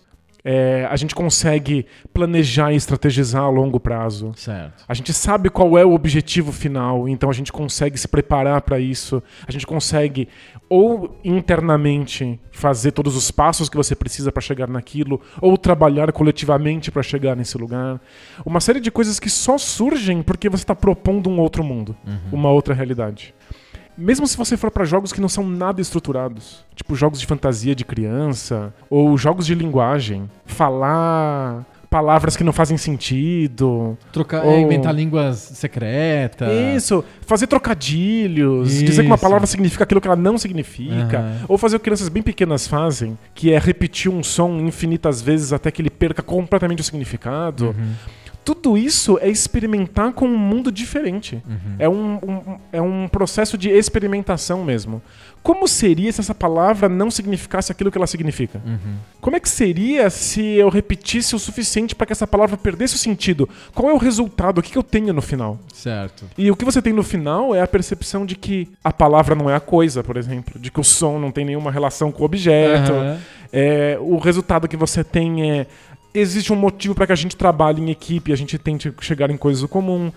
É, 0.50 0.88
a 0.90 0.96
gente 0.96 1.14
consegue 1.14 1.86
planejar 2.14 2.72
e 2.72 2.78
estrategizar 2.78 3.44
a 3.44 3.50
longo 3.50 3.82
prazo. 3.82 4.32
Certo. 4.34 4.82
A 4.88 4.94
gente 4.94 5.12
sabe 5.12 5.50
qual 5.50 5.78
é 5.78 5.84
o 5.84 5.92
objetivo 5.94 6.54
final, 6.54 7.06
então 7.10 7.30
a 7.30 7.34
gente 7.34 7.52
consegue 7.52 7.98
se 7.98 8.08
preparar 8.08 8.62
para 8.62 8.80
isso. 8.80 9.22
A 9.46 9.52
gente 9.52 9.68
consegue 9.68 10.30
ou 10.70 11.20
internamente 11.22 12.40
fazer 12.50 12.94
todos 12.94 13.18
os 13.18 13.30
passos 13.30 13.68
que 13.68 13.76
você 13.76 13.94
precisa 13.94 14.32
para 14.32 14.42
chegar 14.42 14.70
naquilo, 14.70 15.20
ou 15.42 15.58
trabalhar 15.58 16.14
coletivamente 16.14 16.92
para 16.92 17.04
chegar 17.04 17.36
nesse 17.36 17.58
lugar. 17.58 18.00
Uma 18.46 18.62
série 18.62 18.80
de 18.80 18.90
coisas 18.90 19.20
que 19.20 19.30
só 19.30 19.58
surgem 19.58 20.24
porque 20.24 20.48
você 20.48 20.64
está 20.64 20.74
propondo 20.74 21.30
um 21.30 21.42
outro 21.42 21.62
mundo, 21.62 21.94
uma 22.32 22.50
outra 22.50 22.74
realidade. 22.74 23.36
Mesmo 23.98 24.28
se 24.28 24.38
você 24.38 24.56
for 24.56 24.70
para 24.70 24.86
jogos 24.86 25.12
que 25.12 25.20
não 25.20 25.28
são 25.30 25.48
nada 25.48 25.82
estruturados, 25.82 26.64
tipo 26.76 26.96
jogos 26.96 27.20
de 27.20 27.26
fantasia 27.26 27.74
de 27.74 27.84
criança, 27.84 28.74
ou 28.90 29.18
jogos 29.18 29.46
de 29.46 29.56
linguagem, 29.56 30.30
falar 30.46 31.66
palavras 31.90 32.36
que 32.36 32.44
não 32.44 32.52
fazem 32.52 32.78
sentido. 32.78 33.98
Trocar, 34.12 34.44
Ou- 34.46 34.52
é, 34.52 34.60
inventar 34.62 34.94
línguas 34.94 35.38
secretas. 35.38 36.50
Isso, 36.76 37.04
fazer 37.22 37.48
trocadilhos, 37.48 38.70
dizer 38.74 39.02
que 39.04 39.08
uma 39.08 39.16
Isso. 39.16 39.22
palavra 39.24 39.48
significa 39.48 39.84
aquilo 39.86 40.02
que 40.02 40.08
ela 40.08 40.16
não 40.18 40.38
significa. 40.38 41.20
Aham. 41.20 41.46
Ou 41.48 41.58
fazer 41.58 41.78
o 41.78 41.80
que 41.80 41.86
crianças 41.86 42.10
bem 42.10 42.22
pequenas 42.22 42.68
fazem, 42.68 43.18
que 43.34 43.52
é 43.54 43.58
repetir 43.58 44.12
um 44.12 44.22
som 44.22 44.60
infinitas 44.60 45.22
vezes 45.22 45.54
até 45.54 45.72
que 45.72 45.82
ele 45.82 45.90
perca 45.90 46.22
completamente 46.22 46.82
o 46.82 46.84
significado. 46.84 47.68
Uhum. 47.68 47.94
Tudo 48.48 48.78
isso 48.78 49.20
é 49.22 49.28
experimentar 49.28 50.14
com 50.14 50.26
um 50.26 50.38
mundo 50.38 50.72
diferente. 50.72 51.44
Uhum. 51.46 51.76
É, 51.78 51.90
um, 51.90 52.14
um- 52.16 52.58
é 52.72 52.82
um 52.82 53.06
processo 53.10 53.58
de 53.58 53.70
experimentação 53.70 54.64
mesmo. 54.64 55.02
Como 55.44 55.68
seria 55.68 56.10
se 56.14 56.22
essa 56.22 56.34
palavra 56.34 56.88
não 56.88 57.12
significasse 57.12 57.74
aquilo 57.74 57.92
que 57.92 57.98
ela 57.98 58.08
significa? 58.08 58.62
Uhum. 58.66 58.96
Como 59.20 59.36
é 59.36 59.40
que 59.42 59.50
seria 59.50 60.10
se 60.10 60.42
eu 60.42 60.70
repetisse 60.70 61.36
o 61.36 61.40
suficiente 61.40 61.94
para 61.94 62.08
que 62.08 62.14
essa 62.14 62.26
palavra 62.26 62.56
perdesse 62.56 62.96
o 62.96 62.98
sentido? 62.98 63.50
Qual 63.76 63.90
é 63.90 63.94
o 63.94 63.98
resultado? 63.98 64.60
O 64.60 64.62
que, 64.64 64.72
que 64.72 64.78
eu 64.78 64.84
tenho 64.84 65.14
no 65.14 65.22
final? 65.22 65.60
Certo. 65.74 66.24
E 66.38 66.50
o 66.50 66.56
que 66.56 66.64
você 66.64 66.82
tem 66.82 66.94
no 66.94 67.04
final 67.04 67.54
é 67.54 67.62
a 67.62 67.68
percepção 67.68 68.26
de 68.26 68.36
que 68.38 68.70
a 68.82 68.94
palavra 68.94 69.36
não 69.36 69.50
é 69.50 69.56
a 69.56 69.60
coisa, 69.60 70.02
por 70.02 70.16
exemplo, 70.16 70.58
de 70.58 70.72
que 70.72 70.80
o 70.80 70.84
som 70.86 71.20
não 71.20 71.32
tem 71.32 71.44
nenhuma 71.44 71.70
relação 71.70 72.14
com 72.14 72.22
o 72.24 72.26
objeto. 72.26 72.94
Aham. 72.94 73.18
É, 73.54 73.98
o 74.02 74.18
resultado 74.18 74.68
que 74.68 74.76
você 74.76 75.06
tem 75.06 75.50
é 75.52 75.68
existe 76.14 76.52
um 76.52 76.56
motivo 76.56 76.96
para 76.96 77.08
que 77.08 77.14
a 77.14 77.16
gente 77.16 77.36
trabalhe 77.36 77.82
em 77.82 77.90
equipe, 77.90 78.34
a 78.34 78.36
gente 78.36 78.58
tente 78.58 78.94
chegar 79.02 79.30
em 79.30 79.38
coisas 79.38 79.68
comum. 79.70 80.12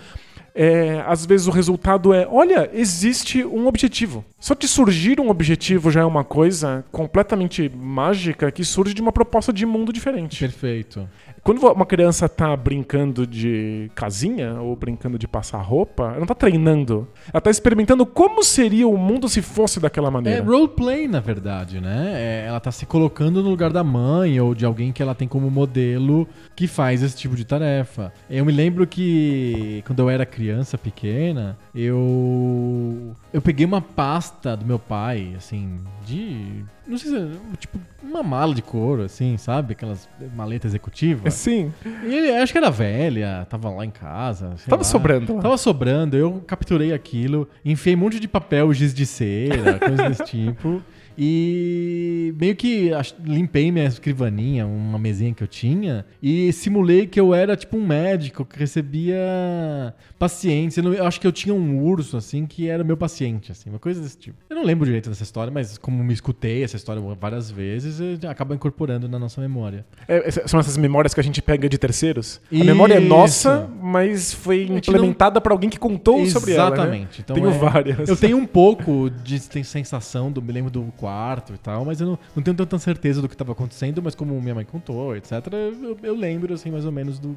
É, 0.54 1.02
às 1.06 1.24
vezes 1.24 1.46
o 1.46 1.50
resultado 1.50 2.12
é, 2.12 2.26
olha, 2.28 2.68
existe 2.72 3.44
um 3.44 3.66
objetivo. 3.66 4.24
Só 4.38 4.54
de 4.54 4.66
surgir 4.66 5.20
um 5.20 5.30
objetivo 5.30 5.90
já 5.90 6.00
é 6.00 6.04
uma 6.04 6.24
coisa 6.24 6.84
completamente 6.90 7.70
mágica 7.74 8.50
que 8.50 8.64
surge 8.64 8.92
de 8.92 9.00
uma 9.00 9.12
proposta 9.12 9.52
de 9.52 9.64
mundo 9.64 9.92
diferente. 9.92 10.40
Perfeito. 10.40 11.08
Quando 11.42 11.66
uma 11.66 11.86
criança 11.86 12.28
tá 12.28 12.54
brincando 12.56 13.26
de 13.26 13.90
casinha 13.94 14.60
ou 14.60 14.76
brincando 14.76 15.18
de 15.18 15.26
passar 15.26 15.58
roupa, 15.62 16.04
ela 16.10 16.20
não 16.20 16.26
tá 16.26 16.34
treinando. 16.34 17.08
Ela 17.32 17.40
tá 17.40 17.50
experimentando 17.50 18.04
como 18.04 18.44
seria 18.44 18.86
o 18.86 18.96
mundo 18.96 19.28
se 19.28 19.40
fosse 19.40 19.80
daquela 19.80 20.08
É 20.08 20.10
maneira. 20.10 20.44
roleplay, 20.44 21.08
na 21.08 21.20
verdade, 21.20 21.80
né? 21.80 22.12
É, 22.14 22.44
ela 22.46 22.60
tá 22.60 22.70
se 22.70 22.84
colocando 22.86 23.42
no 23.42 23.48
lugar 23.48 23.72
da 23.72 23.82
mãe 23.82 24.38
ou 24.40 24.54
de 24.54 24.64
alguém 24.66 24.92
que 24.92 25.02
ela 25.02 25.14
tem 25.14 25.26
como 25.26 25.50
modelo 25.50 26.28
que 26.54 26.66
faz 26.66 27.02
esse 27.02 27.16
tipo 27.16 27.34
de 27.34 27.44
tarefa. 27.44 28.12
Eu 28.28 28.44
me 28.44 28.52
lembro 28.52 28.86
que 28.86 29.82
quando 29.86 30.00
eu 30.00 30.10
era 30.10 30.26
criança 30.26 30.76
pequena, 30.76 31.56
eu 31.74 33.14
eu 33.32 33.40
peguei 33.40 33.64
uma 33.64 33.80
pasta 33.80 34.56
do 34.56 34.64
meu 34.64 34.78
pai, 34.78 35.32
assim, 35.36 35.76
de 36.06 36.64
não 36.90 36.98
sei 36.98 37.10
se 37.10 37.56
tipo 37.58 37.78
uma 38.02 38.22
mala 38.22 38.54
de 38.54 38.62
couro, 38.62 39.02
assim, 39.02 39.36
sabe? 39.36 39.72
Aquelas 39.72 40.08
maleta 40.34 40.66
executiva. 40.66 41.30
Sim, 41.30 41.72
E 41.84 42.14
ele, 42.14 42.32
acho 42.36 42.50
que 42.52 42.58
era 42.58 42.70
velha, 42.70 43.46
tava 43.48 43.70
lá 43.70 43.84
em 43.84 43.90
casa. 43.90 44.54
tava 44.68 44.82
lá. 44.82 44.84
sobrando 44.84 45.34
lá. 45.36 45.42
Tava 45.42 45.56
sobrando, 45.56 46.16
eu 46.16 46.42
capturei 46.46 46.92
aquilo, 46.92 47.48
enfiei 47.64 47.94
um 47.94 47.98
monte 47.98 48.18
de 48.18 48.26
papel, 48.26 48.72
giz 48.74 48.92
de 48.92 49.06
cera, 49.06 49.78
coisas 49.78 50.08
desse 50.08 50.24
tipo. 50.30 50.82
E 51.16 52.34
meio 52.38 52.56
que 52.56 52.90
limpei 53.24 53.70
minha 53.70 53.86
escrivaninha, 53.86 54.66
uma 54.66 54.98
mesinha 54.98 55.32
que 55.34 55.42
eu 55.42 55.48
tinha, 55.48 56.04
e 56.22 56.52
simulei 56.52 57.06
que 57.06 57.18
eu 57.20 57.34
era 57.34 57.56
tipo 57.56 57.76
um 57.76 57.86
médico 57.86 58.44
que 58.44 58.58
recebia 58.58 59.94
pacientes. 60.18 60.76
Eu, 60.76 60.84
não- 60.84 61.06
acho 61.06 61.20
que 61.20 61.26
eu 61.26 61.32
tinha 61.32 61.54
um 61.54 61.82
urso, 61.82 62.16
assim, 62.16 62.46
que 62.46 62.68
era 62.68 62.82
meu 62.84 62.96
paciente, 62.96 63.52
assim, 63.52 63.70
uma 63.70 63.78
coisa 63.78 64.00
desse 64.00 64.16
tipo. 64.18 64.36
Eu 64.48 64.56
não 64.56 64.64
lembro 64.64 64.84
direito 64.86 65.08
dessa 65.08 65.22
história, 65.22 65.50
mas 65.52 65.78
como 65.78 66.02
me 66.02 66.12
escutei 66.12 66.62
essa 66.62 66.76
história 66.76 67.00
várias 67.20 67.50
vezes, 67.50 68.00
acaba 68.24 68.54
incorporando 68.54 69.08
na 69.08 69.18
nossa 69.18 69.40
memória. 69.40 69.84
É, 70.08 70.28
essa- 70.28 70.46
são 70.48 70.60
essas 70.60 70.76
memórias 70.76 71.14
que 71.14 71.20
a 71.20 71.22
gente 71.24 71.40
pega 71.42 71.68
de 71.68 71.78
terceiros. 71.78 72.40
A 72.52 72.64
memória 72.64 72.94
é 72.94 73.00
nossa, 73.00 73.64
Isso. 73.68 73.82
mas 73.82 74.32
foi 74.34 74.64
implementada 74.64 75.40
pra 75.40 75.52
alguém 75.52 75.70
que 75.70 75.78
contou 75.78 76.24
sobre 76.26 76.52
ela. 76.52 76.70
né? 76.70 76.76
Exatamente. 76.76 77.20
Então 77.20 77.34
Tenho 77.34 77.48
é- 77.50 77.58
várias. 77.58 78.08
Eu 78.08 78.16
tenho 78.16 78.36
um 78.36 78.46
pouco 78.46 79.10
de 79.24 79.38
sensação 79.64 80.30
do 80.30 80.40
me 80.42 80.52
lembro 80.52 80.70
do 80.70 80.82
quarto 81.00 81.54
e 81.54 81.58
tal, 81.58 81.84
mas 81.84 82.00
eu 82.00 82.06
não, 82.06 82.18
não 82.36 82.42
tenho 82.42 82.56
tanta 82.56 82.78
certeza 82.78 83.22
do 83.22 83.28
que 83.28 83.34
estava 83.34 83.52
acontecendo, 83.52 84.02
mas 84.02 84.14
como 84.14 84.38
minha 84.40 84.54
mãe 84.54 84.64
contou, 84.64 85.16
etc, 85.16 85.32
eu, 85.52 85.98
eu 86.02 86.14
lembro 86.14 86.52
assim 86.52 86.70
mais 86.70 86.84
ou 86.84 86.92
menos 86.92 87.18
do, 87.18 87.34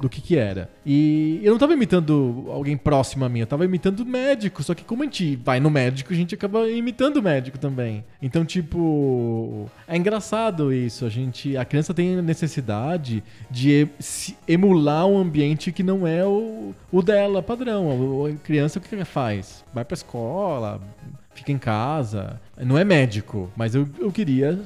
do 0.00 0.08
que 0.08 0.20
que 0.20 0.36
era. 0.36 0.68
E 0.84 1.40
eu 1.42 1.52
não 1.52 1.58
tava 1.58 1.72
imitando 1.72 2.46
alguém 2.48 2.76
próximo 2.76 3.24
a 3.24 3.28
mim, 3.28 3.40
eu 3.40 3.46
tava 3.46 3.64
imitando 3.64 4.04
médico, 4.04 4.62
só 4.62 4.74
que 4.74 4.82
como 4.82 5.02
a 5.02 5.06
gente 5.06 5.36
vai 5.36 5.60
no 5.60 5.70
médico, 5.70 6.12
a 6.12 6.16
gente 6.16 6.34
acaba 6.34 6.68
imitando 6.68 7.18
o 7.18 7.22
médico 7.22 7.58
também. 7.58 8.04
Então, 8.20 8.44
tipo, 8.44 9.70
é 9.86 9.96
engraçado 9.96 10.72
isso, 10.72 11.04
a 11.04 11.08
gente, 11.08 11.56
a 11.56 11.64
criança 11.64 11.94
tem 11.94 12.20
necessidade 12.20 13.22
de 13.50 13.88
emular 14.46 15.06
um 15.06 15.18
ambiente 15.18 15.70
que 15.70 15.82
não 15.82 16.06
é 16.06 16.24
o, 16.24 16.74
o 16.90 17.02
dela, 17.02 17.42
padrão. 17.42 18.26
A 18.26 18.32
criança 18.44 18.78
o 18.78 18.82
que 18.82 19.04
faz? 19.04 19.64
Vai 19.72 19.84
pra 19.84 19.94
escola, 19.94 20.80
fica 21.34 21.52
em 21.52 21.58
casa. 21.58 22.40
Não 22.64 22.76
é 22.78 22.84
médico, 22.84 23.50
mas 23.56 23.74
eu, 23.74 23.88
eu 23.98 24.10
queria 24.10 24.58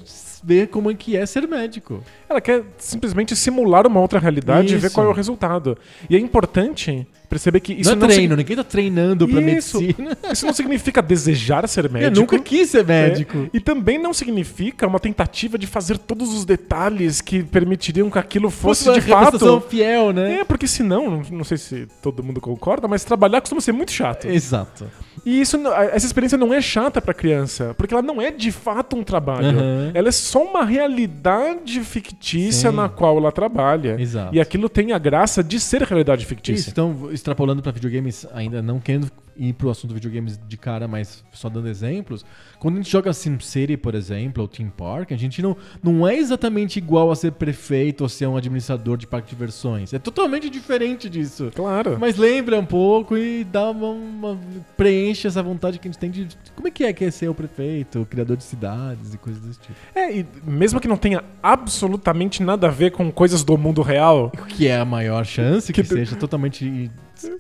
ver 0.45 0.69
como 0.69 0.91
é 0.91 0.95
que 0.95 1.17
é 1.17 1.25
ser 1.25 1.47
médico. 1.47 2.03
Ela 2.29 2.41
quer 2.41 2.65
simplesmente 2.79 3.37
simular 3.37 3.87
uma 3.87 4.01
outra 4.01 4.19
realidade 4.19 4.75
e 4.75 4.77
ver 4.79 4.87
Isso. 4.89 4.95
qual 4.95 5.07
é 5.07 5.11
o 5.11 5.13
resultado. 5.13 5.79
E 6.11 6.17
é 6.17 6.19
importante 6.19 7.07
perceber 7.29 7.61
que 7.61 7.73
isso 7.73 7.89
não 7.91 7.97
é 7.97 8.01
não, 8.01 8.09
treino, 8.09 8.29
sig- 8.35 8.37
ninguém 8.39 8.57
tá 8.57 8.65
treinando 8.65 9.27
pra 9.27 9.41
Isso. 9.41 9.81
medicina. 9.81 10.19
isso 10.33 10.45
não 10.45 10.53
significa 10.53 11.01
desejar 11.01 11.67
ser 11.69 11.89
médico. 11.89 12.15
Eu 12.17 12.21
nunca 12.21 12.39
quis 12.39 12.69
ser 12.71 12.85
médico. 12.85 13.39
É, 13.45 13.51
e 13.55 13.61
também 13.61 13.99
não 13.99 14.13
significa 14.13 14.87
uma 14.87 14.99
tentativa 15.01 15.57
de 15.57 15.67
fazer 15.67 15.97
todos 15.97 16.35
os 16.35 16.45
detalhes 16.45 17.21
que 17.21 17.43
permitiriam 17.43 18.11
que 18.11 18.19
aquilo 18.19 18.51
fosse 18.51 18.93
de 18.93 19.01
fato. 19.01 19.61
fiel, 19.61 20.13
né? 20.13 20.41
É, 20.41 20.45
porque 20.45 20.67
senão, 20.67 21.09
não, 21.11 21.23
não 21.31 21.45
sei 21.45 21.57
se 21.57 21.87
todo 22.03 22.23
mundo 22.23 22.41
concorda, 22.41 22.87
mas 22.89 23.05
trabalhar 23.05 23.41
costuma 23.41 23.61
ser 23.61 23.73
muito 23.73 23.93
chato. 23.93 24.27
Exato. 24.27 24.91
E 25.25 25.41
isso, 25.41 25.57
essa 25.93 26.05
experiência 26.07 26.37
não 26.37 26.53
é 26.53 26.61
chata 26.61 27.01
pra 27.01 27.15
criança, 27.15 27.75
porque 27.79 27.95
ela 27.95 28.03
não 28.03 28.21
é 28.21 28.31
de 28.31 28.51
fato 28.51 28.97
um 28.97 29.05
trabalho. 29.05 29.59
Aham. 29.59 29.91
Ela 29.95 30.09
é 30.09 30.13
só 30.13 30.43
uma 30.43 30.65
realidade 30.65 31.81
fictícia 31.81 32.71
Sim. 32.71 32.77
na 32.77 32.89
qual 32.89 33.19
ela 33.19 33.31
trabalha. 33.31 34.01
Exato. 34.01 34.35
E 34.35 34.41
aquilo 34.41 34.69
tem 34.69 34.93
a 34.93 34.99
graça 34.99 35.43
de 35.43 35.61
ser 35.61 35.83
realidade 35.83 36.27
fictícia. 36.27 36.61
Isso, 36.63 36.71
então, 36.71 37.09
extrapolando 37.13 37.63
pra 37.63 37.71
videogames, 37.71 38.27
ainda 38.35 38.61
não 38.61 38.81
querendo 38.81 39.11
ir 39.37 39.53
pro 39.55 39.71
assunto 39.71 39.95
videogames 39.95 40.39
de 40.49 40.57
cara, 40.57 40.87
mas 40.89 41.25
só 41.33 41.49
dando 41.49 41.69
exemplos. 41.69 42.25
Quando 42.59 42.75
a 42.75 42.79
gente 42.79 42.91
joga 42.91 43.13
SimCity, 43.13 43.77
por 43.77 43.95
exemplo, 43.95 44.43
ou 44.43 44.49
Team 44.49 44.69
Park, 44.71 45.13
a 45.13 45.17
gente 45.17 45.41
não, 45.43 45.57
não 45.83 46.07
é 46.07 46.17
exatamente 46.17 46.77
igual 46.79 47.11
a 47.11 47.17
ser 47.17 47.33
prefeito 47.33 48.03
ou 48.03 48.09
ser 48.09 48.27
um 48.27 48.37
administrador 48.37 48.97
de 48.97 49.07
parque 49.07 49.29
de 49.29 49.35
diversões. 49.35 49.93
É 49.93 49.99
totalmente 49.99 50.49
diferente 50.51 51.09
disso. 51.09 51.51
Claro. 51.55 51.97
Mas 51.99 52.17
lembra 52.17 52.59
um 52.59 52.65
pouco 52.65 53.17
e 53.17 53.45
dá 53.45 53.71
uma, 53.71 53.89
uma- 53.89 54.41
preenche 54.77 55.27
essa 55.27 55.43
vontade 55.43 55.79
que 55.79 55.89
a 55.89 55.91
gente 55.91 55.99
tem 56.01 56.11
de. 56.11 56.29
Como 56.55 56.69
é 56.69 56.71
que 56.71 56.85
é 56.85 56.93
que 56.93 57.05
é 57.05 57.11
ser 57.11 57.29
o 57.29 57.35
prefeito, 57.35 58.03
o 58.03 58.07
criador 58.07 58.37
de 58.37 58.45
cidades 58.45 59.15
e 59.15 59.19
coisas 59.19 59.43
desse 59.43 59.61
tipo? 59.61 59.75
É, 59.95 60.19
e 60.19 60.27
mesmo 60.45 60.79
que 60.81 60.87
não 60.89 60.97
tenha 60.97 61.23
absolutamente 61.43 62.43
nada 62.43 62.69
a 62.69 62.71
ver 62.71 62.93
com 62.93 63.11
coisas 63.11 63.43
do 63.43 63.57
mundo 63.57 63.83
real, 63.83 64.31
Que 64.49 64.69
é 64.69 64.77
a 64.79 64.85
maior 64.85 65.25
chance 65.25 65.73
que, 65.73 65.83
Que- 65.83 65.89
seja 65.89 66.17
totalmente 66.17 66.91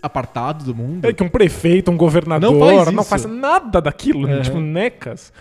apartado 0.02 0.64
do 0.64 0.74
mundo. 0.74 1.04
é 1.06 1.12
que 1.12 1.22
um 1.22 1.28
prefeito, 1.28 1.90
um 1.90 1.96
governador 1.96 2.52
Não 2.52 2.60
faz 2.60 2.92
não 2.92 3.04
faz 3.04 3.24
nada 3.26 3.80
daquilo, 3.80 4.26
Uhum. 4.28 4.42
tipo, 4.42 4.60
necas. 4.60 5.32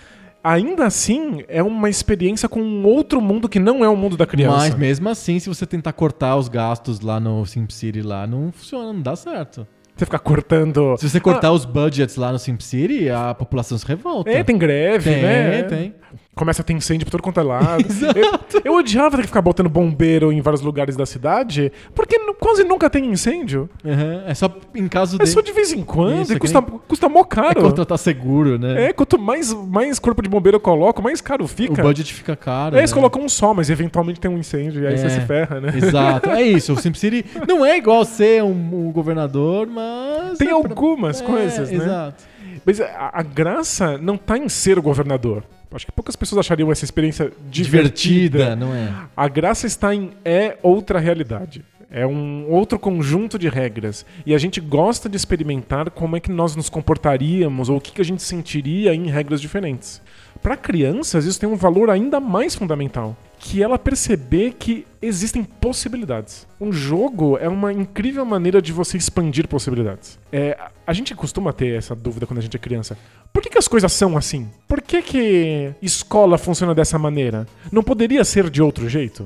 Ainda 0.43 0.85
assim, 0.85 1.43
é 1.47 1.61
uma 1.61 1.87
experiência 1.87 2.49
com 2.49 2.61
um 2.61 2.83
outro 2.85 3.21
mundo 3.21 3.47
que 3.47 3.59
não 3.59 3.85
é 3.85 3.89
o 3.89 3.95
mundo 3.95 4.17
da 4.17 4.25
criança. 4.25 4.57
Mas 4.57 4.75
mesmo 4.75 5.07
assim, 5.07 5.37
se 5.37 5.47
você 5.47 5.67
tentar 5.67 5.93
cortar 5.93 6.35
os 6.35 6.47
gastos 6.47 6.99
lá 6.99 7.19
no 7.19 7.45
SimCity, 7.45 8.01
lá 8.01 8.25
não 8.25 8.51
funciona, 8.51 8.91
não 8.91 9.01
dá 9.01 9.15
certo. 9.15 9.67
Você 9.95 10.05
ficar 10.05 10.17
cortando. 10.17 10.95
Se 10.97 11.07
você 11.07 11.19
cortar 11.19 11.51
os 11.51 11.63
budgets 11.63 12.15
lá 12.15 12.31
no 12.31 12.39
SimCity, 12.39 13.07
a 13.09 13.35
população 13.35 13.77
se 13.77 13.85
revolta. 13.85 14.31
É, 14.31 14.43
tem 14.43 14.57
greve, 14.57 15.11
tem, 15.11 15.21
né? 15.21 15.63
tem. 15.63 15.93
Começa 16.33 16.61
a 16.61 16.65
ter 16.65 16.71
incêndio 16.71 17.05
por 17.05 17.11
todo 17.11 17.21
quanto 17.23 17.41
é 17.41 17.43
lado. 17.43 17.83
eu, 18.15 18.61
eu 18.63 18.73
odiava 18.75 19.17
ter 19.17 19.23
que 19.23 19.27
ficar 19.27 19.41
botando 19.41 19.67
bombeiro 19.67 20.31
em 20.31 20.39
vários 20.39 20.61
lugares 20.61 20.95
da 20.95 21.05
cidade, 21.05 21.71
porque 21.93 22.17
quase 22.39 22.63
nunca 22.63 22.89
tem 22.89 23.05
incêndio. 23.11 23.69
Aham, 23.85 24.23
É 24.25 24.33
só 24.33 24.49
em 24.73 24.87
caso 24.87 25.17
É 25.21 25.25
de. 25.25 25.29
só 25.29 25.41
de 25.41 25.51
vez 25.51 25.73
em 25.73 25.83
quando 25.83 26.21
Isso, 26.21 26.31
e 26.31 26.35
é 26.35 26.39
que 26.39 26.39
custa, 26.39 26.61
custa 26.61 27.09
mó 27.09 27.19
É 27.19 27.25
caro. 27.25 27.61
contratar 27.61 27.97
seguro, 27.97 28.57
né? 28.57 28.85
É, 28.85 28.93
quanto 28.93 29.19
mais, 29.19 29.53
mais 29.53 29.99
corpo 29.99 30.21
de 30.21 30.29
bombeiro 30.29 30.55
eu 30.55 30.61
coloco, 30.61 31.01
mais 31.01 31.19
caro 31.19 31.43
O 31.43 31.47
fica. 31.49 31.81
budget 31.83 32.13
fica 32.13 32.35
caro. 32.37 32.75
É, 32.75 32.77
né? 32.77 32.81
eles 32.81 32.93
colocam 32.93 33.21
um 33.23 33.27
só, 33.29 33.53
mas 33.53 33.69
eventualmente 33.69 34.21
tem 34.21 34.31
um 34.31 34.37
incêndio 34.37 34.83
e 34.83 34.87
aí 34.87 34.93
É. 34.93 34.97
você 34.97 35.09
se 35.09 35.21
ferra, 35.21 35.59
né? 35.59 35.73
Exato, 35.75 36.29
é 36.29 36.41
isso. 36.43 36.71
O 36.71 36.77
SimCity 36.79 37.25
não 37.45 37.65
é 37.65 37.77
igual 37.77 38.05
ser 38.05 38.41
um, 38.41 38.87
um 38.87 38.91
governador, 38.93 39.67
mas. 39.67 40.37
Tem 40.37 40.47
é 40.47 40.51
algumas 40.51 41.19
É, 41.21 41.25
coisas, 41.25 41.69
né? 41.69 41.75
Exato. 41.75 42.23
Mas 42.65 42.79
a, 42.79 43.11
a 43.13 43.21
graça 43.21 43.97
não 43.97 44.17
tá 44.17 44.37
em 44.37 44.49
ser 44.49 44.77
o 44.77 44.81
governador. 44.81 45.43
Acho 45.73 45.85
que 45.85 45.91
poucas 45.91 46.15
pessoas 46.15 46.39
achariam 46.39 46.71
essa 46.71 46.83
experiência 46.83 47.31
divertida. 47.49 48.39
Divertida, 48.39 48.55
não 48.55 48.73
é? 48.73 48.93
A 49.15 49.27
graça 49.27 49.65
está 49.65 49.95
em 49.95 50.11
é 50.25 50.57
outra 50.61 50.99
realidade. 50.99 51.63
É 51.89 52.07
um 52.07 52.49
outro 52.49 52.79
conjunto 52.79 53.37
de 53.37 53.49
regras. 53.49 54.05
E 54.25 54.33
a 54.33 54.37
gente 54.37 54.61
gosta 54.61 55.09
de 55.09 55.17
experimentar 55.17 55.89
como 55.91 56.15
é 56.15 56.19
que 56.19 56.31
nós 56.31 56.55
nos 56.55 56.69
comportaríamos 56.69 57.67
ou 57.67 57.77
o 57.77 57.81
que, 57.81 57.91
que 57.91 58.01
a 58.01 58.05
gente 58.05 58.23
sentiria 58.23 58.93
em 58.93 59.07
regras 59.09 59.41
diferentes. 59.41 60.01
Para 60.41 60.55
crianças, 60.55 61.25
isso 61.25 61.39
tem 61.39 61.49
um 61.49 61.55
valor 61.55 61.89
ainda 61.89 62.19
mais 62.19 62.55
fundamental, 62.55 63.15
que 63.43 63.61
ela 63.61 63.79
perceber 63.79 64.53
que 64.59 64.85
existem 65.01 65.43
possibilidades. 65.43 66.45
Um 66.59 66.71
jogo 66.71 67.37
é 67.39 67.49
uma 67.49 67.73
incrível 67.73 68.23
maneira 68.23 68.61
de 68.61 68.71
você 68.71 68.97
expandir 68.97 69.47
possibilidades. 69.47 70.19
É, 70.31 70.55
a- 70.85 70.93
gente 70.93 71.15
costuma 71.15 71.51
ter 71.51 71.75
essa 71.75 71.95
dúvida 71.95 72.27
quando 72.27 72.37
a 72.37 72.41
gente 72.41 72.55
é 72.55 72.59
criança. 72.59 72.95
Por 73.33 73.41
que, 73.41 73.49
que 73.49 73.57
as 73.57 73.67
coisas 73.67 73.91
são 73.93 74.15
assim? 74.15 74.47
Por 74.67 74.79
que, 74.81 75.01
que 75.01 75.71
escola 75.81 76.37
funciona 76.37 76.75
dessa 76.75 76.99
maneira? 76.99 77.47
Não 77.71 77.81
poderia 77.81 78.23
ser 78.23 78.47
de 78.49 78.61
outro 78.61 78.87
jeito? 78.87 79.25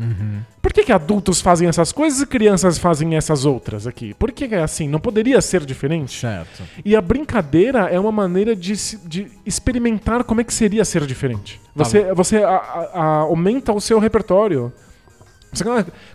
Por 0.62 0.72
que, 0.72 0.84
que 0.84 0.91
adultos 0.93 1.41
fazem 1.41 1.67
essas 1.67 1.91
coisas 1.91 2.22
e 2.22 2.25
crianças 2.25 2.77
fazem 2.77 3.15
essas 3.17 3.43
outras 3.45 3.86
aqui? 3.86 4.13
Por 4.13 4.31
que, 4.31 4.48
que 4.48 4.55
é 4.55 4.62
assim? 4.62 4.88
Não 4.88 5.00
poderia 5.00 5.41
ser 5.41 5.65
diferente? 5.65 6.22
Certo. 6.22 6.63
E 6.86 6.95
a 6.95 7.01
brincadeira 7.01 7.89
é 7.89 8.00
uma 8.00 8.12
maneira 8.12 8.55
de, 8.55 8.74
de 9.05 9.27
experimentar 9.45 10.24
como 10.24 10.39
é 10.39 10.43
que 10.43 10.53
seria 10.53 10.86
ser 10.86 11.05
diferente. 11.05 11.60
Você, 11.75 12.13
você 12.13 12.38
a- 12.44 12.55
a- 12.94 13.05
aumenta 13.22 13.74
o 13.74 13.82
seu 13.82 14.00
repertório. 14.00 14.72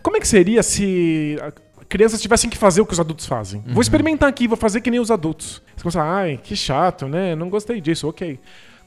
Como 0.03 0.17
é 0.17 0.21
que 0.21 0.29
seria 0.29 0.63
se 0.63 1.37
crianças 1.89 2.21
tivessem 2.21 2.49
que 2.49 2.57
fazer 2.57 2.81
o 2.81 2.87
que 2.87 2.93
os 2.93 3.01
adultos 3.01 3.27
fazem? 3.27 3.63
Vou 3.67 3.81
experimentar 3.83 4.29
aqui, 4.29 4.47
vou 4.47 4.57
fazer 4.57 4.81
que 4.81 4.91
nem 4.91 5.01
os 5.01 5.11
adultos. 5.11 5.63
Você 5.77 5.83
começa, 5.83 6.03
ai, 6.03 6.39
que 6.43 6.55
chato, 6.55 7.07
né? 7.09 7.35
Não 7.35 7.49
gostei 7.49 7.81
disso, 7.81 8.09
ok. 8.09 8.39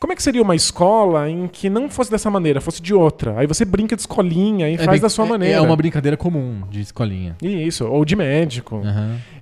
Como 0.04 0.12
é 0.12 0.18
que 0.18 0.22
seria 0.22 0.42
uma 0.42 0.54
escola 0.54 1.30
em 1.30 1.48
que 1.48 1.70
não 1.70 1.90
fosse 1.90 2.12
dessa 2.12 2.30
maneira, 2.30 2.60
fosse 2.60 2.82
de 2.82 2.94
outra? 2.94 3.40
Aí 3.40 3.48
você 3.48 3.64
brinca 3.64 3.96
de 3.96 4.02
escolinha 4.02 4.70
e 4.70 4.74
É 4.74 4.78
faz 4.80 5.00
da 5.00 5.08
sua 5.08 5.26
é- 5.26 5.30
maneira. 5.30 5.56
É 5.60 5.62
uma 5.62 5.78
brincadeira 5.78 6.18
comum 6.18 6.64
de 6.70 6.82
escolinha. 6.82 7.38
Isso, 7.42 7.88
ou 7.88 8.04
de 8.04 8.14
médico. 8.14 8.82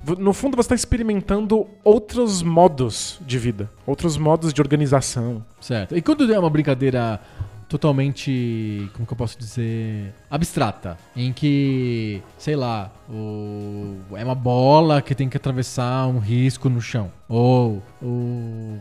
V- 0.03 0.17
No 0.19 0.33
fundo, 0.33 0.55
você 0.55 0.67
está 0.67 0.75
experimentando 0.75 1.65
outros 1.83 2.43
modos 2.43 3.19
de 3.25 3.39
vida, 3.39 3.71
outros 3.87 4.17
modos 4.17 4.53
de 4.53 4.61
organização. 4.61 5.43
Certo. 5.59 5.97
E 5.97 6.01
quando 6.03 6.31
é 6.31 6.37
uma 6.37 6.49
brincadeira 6.51 7.19
totalmente, 7.67 8.87
como 8.93 9.07
que 9.07 9.13
eu 9.13 9.17
posso 9.17 9.39
dizer, 9.39 10.13
abstrata, 10.29 10.95
em 11.15 11.33
que, 11.33 12.21
sei 12.37 12.55
lá, 12.55 12.91
o, 13.09 13.95
é 14.15 14.23
uma 14.23 14.35
bola 14.35 15.01
que 15.01 15.15
tem 15.15 15.27
que 15.27 15.37
atravessar 15.37 16.05
um 16.07 16.19
risco 16.19 16.69
no 16.69 16.81
chão, 16.81 17.11
ou 17.27 17.81
o 18.01 18.77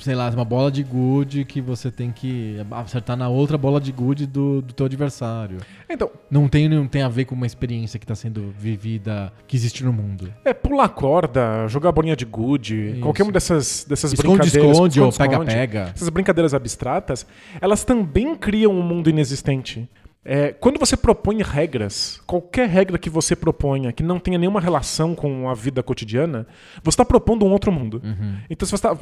sei 0.00 0.14
lá, 0.14 0.28
uma 0.30 0.44
bola 0.44 0.70
de 0.70 0.82
gude 0.82 1.44
que 1.44 1.60
você 1.60 1.90
tem 1.90 2.10
que 2.10 2.56
acertar 2.70 3.16
na 3.16 3.28
outra 3.28 3.56
bola 3.58 3.80
de 3.80 3.92
gude 3.92 4.26
do, 4.26 4.62
do 4.62 4.72
teu 4.72 4.86
adversário. 4.86 5.58
Então, 5.88 6.10
Não 6.30 6.48
tem, 6.48 6.68
não 6.68 6.86
tem 6.86 7.02
a 7.02 7.08
ver 7.08 7.24
com 7.24 7.34
uma 7.34 7.46
experiência 7.46 7.98
que 7.98 8.04
está 8.04 8.14
sendo 8.14 8.54
vivida, 8.58 9.32
que 9.46 9.56
existe 9.56 9.84
no 9.84 9.92
mundo. 9.92 10.32
é 10.44 10.52
pular 10.54 10.88
corda, 10.88 11.66
jogar 11.68 11.92
bolinha 11.92 12.16
de 12.16 12.24
gude, 12.24 12.92
Isso. 12.92 13.00
qualquer 13.00 13.22
uma 13.22 13.32
dessas, 13.32 13.84
dessas 13.88 14.12
brincadeiras. 14.12 14.46
Esconde-esconde 14.54 15.00
ou 15.00 15.08
esconde-esconde, 15.08 15.46
pega-pega. 15.46 15.92
Essas 15.94 16.08
brincadeiras 16.08 16.54
abstratas, 16.54 17.26
elas 17.60 17.84
também 17.84 18.34
criam 18.34 18.72
um 18.72 18.82
mundo 18.82 19.10
inexistente. 19.10 19.88
É, 20.22 20.52
quando 20.52 20.78
você 20.78 20.98
propõe 20.98 21.42
regras, 21.42 22.20
qualquer 22.26 22.68
regra 22.68 22.98
que 22.98 23.08
você 23.08 23.34
proponha 23.34 23.90
que 23.90 24.02
não 24.02 24.18
tenha 24.18 24.36
nenhuma 24.38 24.60
relação 24.60 25.14
com 25.14 25.48
a 25.48 25.54
vida 25.54 25.82
cotidiana, 25.82 26.46
você 26.82 26.90
está 26.90 27.06
propondo 27.06 27.46
um 27.46 27.50
outro 27.50 27.72
mundo. 27.72 28.02
Uhum. 28.04 28.34
Então, 28.50 28.66
se 28.66 28.72
você 28.72 28.82
tá. 28.82 28.94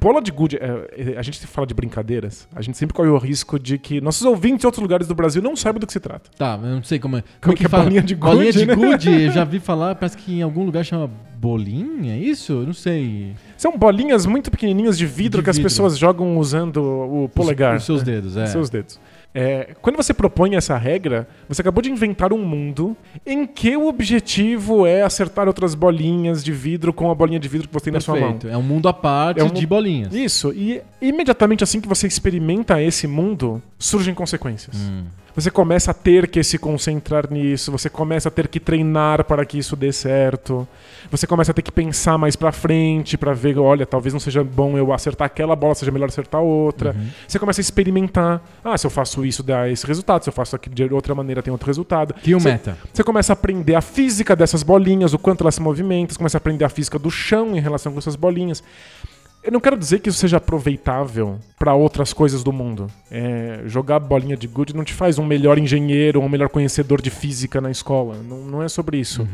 Bola 0.00 0.22
de 0.22 0.30
gude. 0.30 0.56
é, 0.56 1.18
a 1.18 1.22
gente 1.22 1.46
fala 1.46 1.66
de 1.66 1.74
brincadeiras, 1.74 2.48
a 2.54 2.62
gente 2.62 2.78
sempre 2.78 2.94
corre 2.94 3.10
o 3.10 3.18
risco 3.18 3.58
de 3.58 3.76
que 3.76 4.00
nossos 4.00 4.22
ouvintes 4.24 4.60
de 4.60 4.66
outros 4.66 4.80
lugares 4.82 5.06
do 5.06 5.14
Brasil 5.14 5.42
não 5.42 5.54
saibam 5.54 5.78
do 5.78 5.86
que 5.86 5.92
se 5.92 6.00
trata. 6.00 6.30
Tá, 6.38 6.58
eu 6.62 6.76
não 6.76 6.82
sei 6.82 6.98
como 6.98 7.18
é. 7.18 7.24
Como 7.42 7.54
que 7.54 7.66
é 7.66 7.68
fala? 7.68 7.84
bolinha 7.84 8.02
de 8.02 8.14
Bolinha 8.14 8.46
gude, 8.46 8.58
de 8.58 8.66
né? 8.66 8.74
gude, 8.74 9.22
eu 9.24 9.32
já 9.32 9.44
vi 9.44 9.60
falar, 9.60 9.94
parece 9.94 10.16
que 10.16 10.38
em 10.38 10.42
algum 10.42 10.64
lugar 10.64 10.84
chama 10.84 11.10
bolinha, 11.40 12.14
é 12.14 12.18
isso? 12.18 12.52
Eu 12.52 12.66
não 12.66 12.72
sei. 12.72 13.34
São 13.56 13.76
bolinhas 13.76 14.24
muito 14.26 14.50
pequenininhas 14.50 14.96
de 14.96 15.06
vidro 15.06 15.40
De 15.40 15.44
que 15.44 15.50
as 15.50 15.56
vidro. 15.56 15.70
pessoas 15.70 15.98
jogam 15.98 16.38
usando 16.38 16.82
o 16.82 17.28
polegar. 17.28 17.76
Os, 17.76 17.82
os 17.82 17.86
seus 17.86 18.02
dedos, 18.02 18.36
é. 18.36 18.46
Seus 18.46 18.70
dedos. 18.70 18.98
É, 19.32 19.74
quando 19.80 19.96
você 19.96 20.12
propõe 20.12 20.56
essa 20.56 20.76
regra, 20.76 21.28
você 21.48 21.60
acabou 21.62 21.80
de 21.82 21.90
inventar 21.90 22.32
um 22.32 22.44
mundo 22.44 22.96
em 23.24 23.46
que 23.46 23.76
o 23.76 23.86
objetivo 23.86 24.86
é 24.86 25.02
acertar 25.02 25.46
outras 25.46 25.74
bolinhas 25.74 26.42
de 26.42 26.52
vidro 26.52 26.92
com 26.92 27.10
a 27.10 27.14
bolinha 27.14 27.38
de 27.38 27.48
vidro 27.48 27.68
que 27.68 27.74
você 27.74 27.84
tem 27.84 27.92
na 27.92 28.00
sua 28.00 28.14
mão. 28.18 28.32
Perfeito. 28.32 28.52
É 28.52 28.56
um 28.56 28.62
mundo 28.62 28.88
à 28.88 28.92
parte 28.92 29.40
É 29.40 29.44
um 29.44 29.48
de 29.48 29.66
bolinhas. 29.66 30.12
Isso, 30.12 30.52
e 30.52 30.82
imediatamente 31.00 31.62
assim 31.62 31.80
que 31.80 31.88
você 31.88 32.06
experimenta 32.06 32.82
esse 32.82 33.06
mundo, 33.06 33.62
surgem 33.78 34.14
consequências. 34.14 34.76
Hum. 34.76 35.04
Você 35.34 35.50
começa 35.50 35.90
a 35.92 35.94
ter 35.94 36.26
que 36.28 36.42
se 36.42 36.58
concentrar 36.58 37.30
nisso, 37.30 37.70
você 37.70 37.88
começa 37.88 38.28
a 38.28 38.32
ter 38.32 38.48
que 38.48 38.58
treinar 38.58 39.24
para 39.24 39.44
que 39.44 39.58
isso 39.58 39.76
dê 39.76 39.92
certo. 39.92 40.66
Você 41.10 41.26
começa 41.26 41.52
a 41.52 41.54
ter 41.54 41.62
que 41.62 41.70
pensar 41.72 42.18
mais 42.18 42.36
pra 42.36 42.52
frente 42.52 43.16
para 43.16 43.32
ver, 43.32 43.58
olha, 43.58 43.86
talvez 43.86 44.12
não 44.12 44.20
seja 44.20 44.42
bom 44.42 44.76
eu 44.76 44.92
acertar 44.92 45.26
aquela 45.26 45.54
bola, 45.54 45.74
seja 45.74 45.90
melhor 45.92 46.08
acertar 46.08 46.40
outra. 46.40 46.90
Uhum. 46.90 47.06
Você 47.26 47.38
começa 47.38 47.60
a 47.60 47.62
experimentar. 47.62 48.42
Ah, 48.64 48.76
se 48.76 48.86
eu 48.86 48.90
faço 48.90 49.24
isso 49.24 49.42
dá 49.42 49.68
esse 49.68 49.86
resultado, 49.86 50.22
se 50.24 50.28
eu 50.28 50.32
faço 50.32 50.56
aquilo 50.56 50.74
de 50.74 50.84
outra 50.92 51.14
maneira 51.14 51.42
tem 51.42 51.52
outro 51.52 51.66
resultado. 51.68 52.12
Cria 52.14 52.36
um 52.36 52.40
Você- 52.40 52.50
meta. 52.50 52.76
Você 52.92 53.02
começa 53.04 53.32
a 53.32 53.34
aprender 53.34 53.74
a 53.74 53.80
física 53.80 54.34
dessas 54.36 54.62
bolinhas, 54.62 55.14
o 55.14 55.18
quanto 55.18 55.42
elas 55.42 55.54
se 55.54 55.62
movimentam, 55.62 56.12
você 56.12 56.18
começa 56.18 56.36
a 56.36 56.40
aprender 56.40 56.64
a 56.64 56.68
física 56.68 56.98
do 56.98 57.10
chão 57.10 57.56
em 57.56 57.60
relação 57.60 57.92
com 57.92 57.98
essas 57.98 58.16
bolinhas. 58.16 58.62
Eu 59.42 59.50
não 59.50 59.60
quero 59.60 59.76
dizer 59.76 60.00
que 60.00 60.10
isso 60.10 60.18
seja 60.18 60.36
aproveitável 60.36 61.38
para 61.58 61.74
outras 61.74 62.12
coisas 62.12 62.44
do 62.44 62.52
mundo. 62.52 62.88
É, 63.10 63.62
jogar 63.66 63.98
bolinha 63.98 64.36
de 64.36 64.46
gude 64.46 64.76
não 64.76 64.84
te 64.84 64.92
faz 64.92 65.18
um 65.18 65.24
melhor 65.24 65.58
engenheiro 65.58 66.20
ou 66.20 66.26
um 66.26 66.28
melhor 66.28 66.50
conhecedor 66.50 67.00
de 67.00 67.10
física 67.10 67.60
na 67.60 67.70
escola. 67.70 68.16
Não, 68.22 68.44
não 68.44 68.62
é 68.62 68.68
sobre 68.68 68.98
isso. 68.98 69.26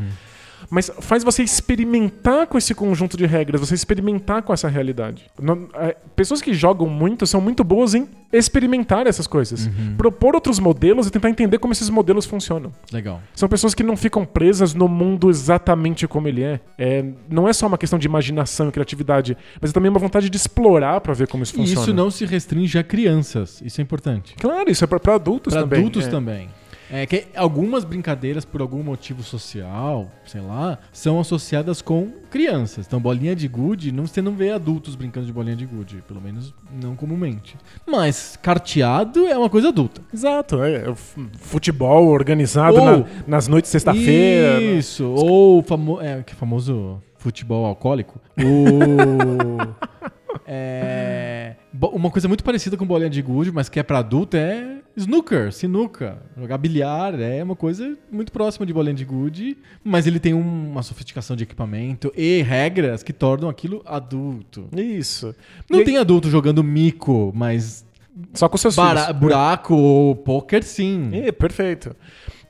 Mas 0.71 0.91
faz 1.01 1.23
você 1.23 1.43
experimentar 1.43 2.47
com 2.47 2.59
esse 2.59 2.75
conjunto 2.75 3.17
de 3.17 3.27
regras, 3.27 3.61
você 3.61 3.75
experimentar 3.75 4.43
com 4.43 4.53
essa 4.53 4.69
realidade. 4.69 5.25
Não- 5.41 5.69
é, 5.75 5.97
pessoas 6.15 6.41
que 6.43 6.53
jogam 6.55 6.89
muito 6.89 7.27
são 7.27 7.41
muito 7.41 7.63
boas 7.63 7.95
em 7.95 8.09
experimentar 8.33 9.07
essas 9.07 9.27
coisas. 9.27 9.71
Propor 9.97 10.35
outros 10.35 10.59
modelos 10.59 11.07
e 11.07 11.11
tentar 11.11 11.31
entender 11.31 11.59
como 11.59 11.73
esses 11.73 11.89
modelos 11.89 12.27
funcionam. 12.27 12.73
Legal. 12.93 13.21
São 13.35 13.49
pessoas 13.49 13.75
que 13.75 13.83
não 13.83 13.97
ficam 13.97 14.25
presas 14.25 14.75
no 14.75 14.89
mundo 14.89 15.31
exatamente 15.31 16.07
como 16.09 16.27
ele 16.29 16.43
é. 16.43 16.61
É, 16.77 17.05
não 17.31 17.49
é 17.49 17.53
só 17.53 17.67
uma 17.67 17.79
questão 17.79 17.99
de 17.99 18.07
imaginação 18.07 18.69
e 18.69 18.73
criatividade, 18.73 19.37
mas 19.61 19.71
é 19.71 19.73
também 19.73 19.91
uma 19.91 20.01
vontade 20.01 20.29
de 20.29 20.37
explorar 20.37 21.01
pra 21.01 21.15
ver 21.15 21.29
como 21.29 21.43
isso 21.45 21.55
E 21.55 21.59
funciona. 21.59 21.81
isso 21.83 21.95
não 21.95 22.11
se 22.11 22.25
restringe 22.27 22.79
a 22.79 22.83
crianças. 22.83 23.63
Isso 23.65 23.81
é 23.81 23.83
importante. 23.83 24.35
Claro, 24.39 24.71
isso 24.71 24.83
é 24.85 24.87
pra, 24.87 24.99
pra 25.01 25.15
adultos 25.15 25.53
Para 25.55 25.63
também. 25.63 25.79
adultos 25.81 26.07
é. 26.07 26.11
também. 26.11 26.49
É 26.91 27.05
que 27.05 27.27
algumas 27.35 27.85
brincadeiras, 27.85 28.45
por 28.45 28.61
algum 28.61 28.83
motivo 28.83 29.23
social, 29.23 30.09
sei 30.25 30.41
lá, 30.41 30.79
são 30.93 31.19
associadas 31.19 31.83
com 31.83 32.11
crianças. 32.31 32.87
Então, 32.87 33.01
bolinha 33.01 33.35
de 33.35 33.49
gude, 33.49 33.91
não, 33.91 34.07
você 34.07 34.23
não 34.23 34.33
vê 34.33 34.51
adultos 34.53 34.95
brincando 34.95 35.27
de 35.27 35.33
bolinha 35.33 35.57
de 35.57 35.67
gude, 35.67 36.03
pelo 36.07 36.21
menos 36.21 36.55
não 36.81 36.95
comumente. 36.95 37.57
Mas 37.87 38.39
carteado 38.41 39.27
é 39.27 39.37
uma 39.37 39.51
coisa 39.51 39.69
adulta. 39.69 40.01
Exato, 40.15 40.63
é, 40.63 40.91
é 40.91 40.95
futebol 41.39 42.07
organizado 42.09 42.77
Ou- 42.79 42.85
na- 42.99 43.05
nas 43.27 43.49
noites 43.49 43.69
de 43.69 43.73
sexta-feira. 43.73 44.61
né? 44.61 44.63
Isso, 44.79 45.05
ou 45.11 45.59
o 45.59 45.63
famo 45.63 46.01
é, 46.01 46.23
que 46.23 46.35
famoso 46.35 47.03
futebol 47.19 47.65
alcoólico. 47.67 48.21
O. 48.39 49.57
é, 50.47 51.57
uma 51.93 52.11
coisa 52.11 52.29
muito 52.29 52.45
parecida 52.45 52.77
com 52.77 52.87
bolinha 52.87 53.11
de 53.11 53.21
gude, 53.23 53.51
mas 53.51 53.69
que 53.69 53.81
é 53.81 53.83
pra 53.83 53.99
adulto, 53.99 54.37
é 54.37 54.77
snooker, 54.97 55.53
sinuca. 55.53 56.23
Jogar 56.39 56.59
bilhar 56.59 57.19
é 57.21 57.43
uma 57.43 57.55
coisa 57.57 57.97
muito 58.11 58.33
próxima 58.33 58.65
de 58.65 58.73
bolinha 58.73 58.95
de 58.95 59.05
gude, 59.05 59.57
mas 59.85 60.07
ele 60.07 60.19
tem 60.19 60.33
um- 60.33 60.71
uma 60.71 60.83
sofisticação 60.83 61.37
de 61.37 61.45
equipamento 61.45 62.13
e 62.17 62.43
regras 62.43 63.03
que 63.03 63.13
tornam 63.13 63.49
aquilo 63.49 63.83
adulto. 63.85 64.69
Isso. 64.77 65.35
Não 65.71 65.81
E- 65.81 65.85
tem 65.85 65.99
adulto 65.99 66.31
jogando 66.31 66.63
mico, 66.65 67.33
mas 67.35 67.85
Só 68.33 68.49
com 68.49 68.57
seus 68.57 68.75
bara- 68.75 69.07
filhos. 69.07 69.21
buraco 69.21 69.75
ou 69.75 70.17
poker 70.17 70.63
sim. 70.65 71.11
É, 71.13 71.31
perfeito. 71.31 71.95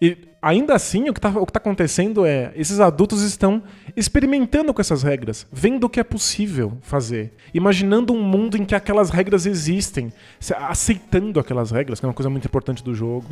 E 0.01 0.17
ainda 0.47 0.75
assim, 0.75 1.09
o 1.09 1.15
que, 1.15 1.21
tá, 1.21 1.31
que 1.33 1.53
tá 1.53 1.59
acontecendo 1.59 2.25
é 2.25 2.53
esses 2.57 2.81
adultos 2.81 3.23
estão 3.23 3.63
experimentando 3.97 4.73
com 4.75 4.81
essas 4.81 5.03
regras, 5.03 5.47
vendo 5.53 5.85
o 5.85 5.89
que 5.89 5.99
é 5.99 6.05
possível 6.05 6.77
fazer, 6.83 7.33
imaginando 7.55 8.13
um 8.13 8.23
mundo 8.23 8.57
em 8.57 8.65
que 8.65 8.75
aquelas 8.75 9.11
regras 9.11 9.47
existem, 9.47 10.13
aceitando 10.69 11.41
aquelas 11.41 11.71
regras, 11.71 11.99
que 12.01 12.07
é 12.07 12.09
uma 12.09 12.15
coisa 12.15 12.31
muito 12.31 12.45
importante 12.47 12.83
do 12.85 12.95
jogo. 12.95 13.27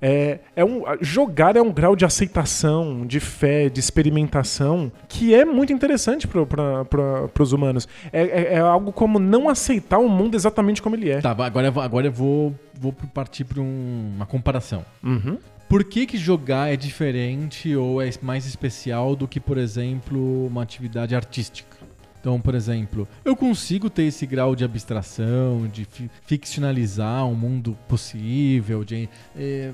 É, 0.00 0.38
é 0.54 0.64
um, 0.64 0.82
jogar 1.00 1.56
é 1.56 1.62
um 1.62 1.72
grau 1.72 1.96
de 1.96 2.04
aceitação, 2.04 3.06
de 3.06 3.20
fé, 3.20 3.68
de 3.68 3.80
experimentação 3.80 4.90
que 5.08 5.34
é 5.34 5.44
muito 5.44 5.72
interessante 5.72 6.26
para 6.28 7.42
os 7.42 7.52
humanos. 7.52 7.88
É, 8.12 8.22
é- 8.22 8.54
é 8.54 8.58
algo 8.60 8.92
como 8.92 9.18
não 9.18 9.48
aceitar 9.48 9.98
o 9.98 10.08
mundo 10.08 10.34
exatamente 10.34 10.82
como 10.82 10.94
ele 10.96 11.10
é. 11.10 11.20
Tá, 11.20 11.30
agora, 11.30 11.66
eu 11.68 11.72
vou- 11.72 11.82
agora 11.82 12.06
eu 12.06 12.12
vou, 12.12 12.54
vou 12.78 12.92
partir 13.14 13.44
para 13.44 13.60
uma 13.60 14.26
comparação. 14.26 14.84
Uhum. 15.02 15.38
Por 15.72 15.84
que, 15.84 16.04
que 16.04 16.18
jogar 16.18 16.70
é 16.70 16.76
diferente 16.76 17.74
ou 17.74 18.02
é 18.02 18.10
mais 18.20 18.44
especial 18.44 19.16
do 19.16 19.26
que, 19.26 19.40
por 19.40 19.56
exemplo, 19.56 20.46
uma 20.46 20.62
atividade 20.62 21.14
artística? 21.16 21.78
Então, 22.20 22.38
por 22.38 22.54
exemplo, 22.54 23.08
eu 23.24 23.34
consigo 23.34 23.88
ter 23.88 24.02
esse 24.02 24.26
grau 24.26 24.54
de 24.54 24.64
abstração, 24.66 25.66
de 25.72 25.86
fi- 25.86 26.10
ficcionalizar 26.26 27.26
um 27.26 27.34
mundo 27.34 27.74
possível, 27.88 28.84
de 28.84 29.08
eh, 29.34 29.72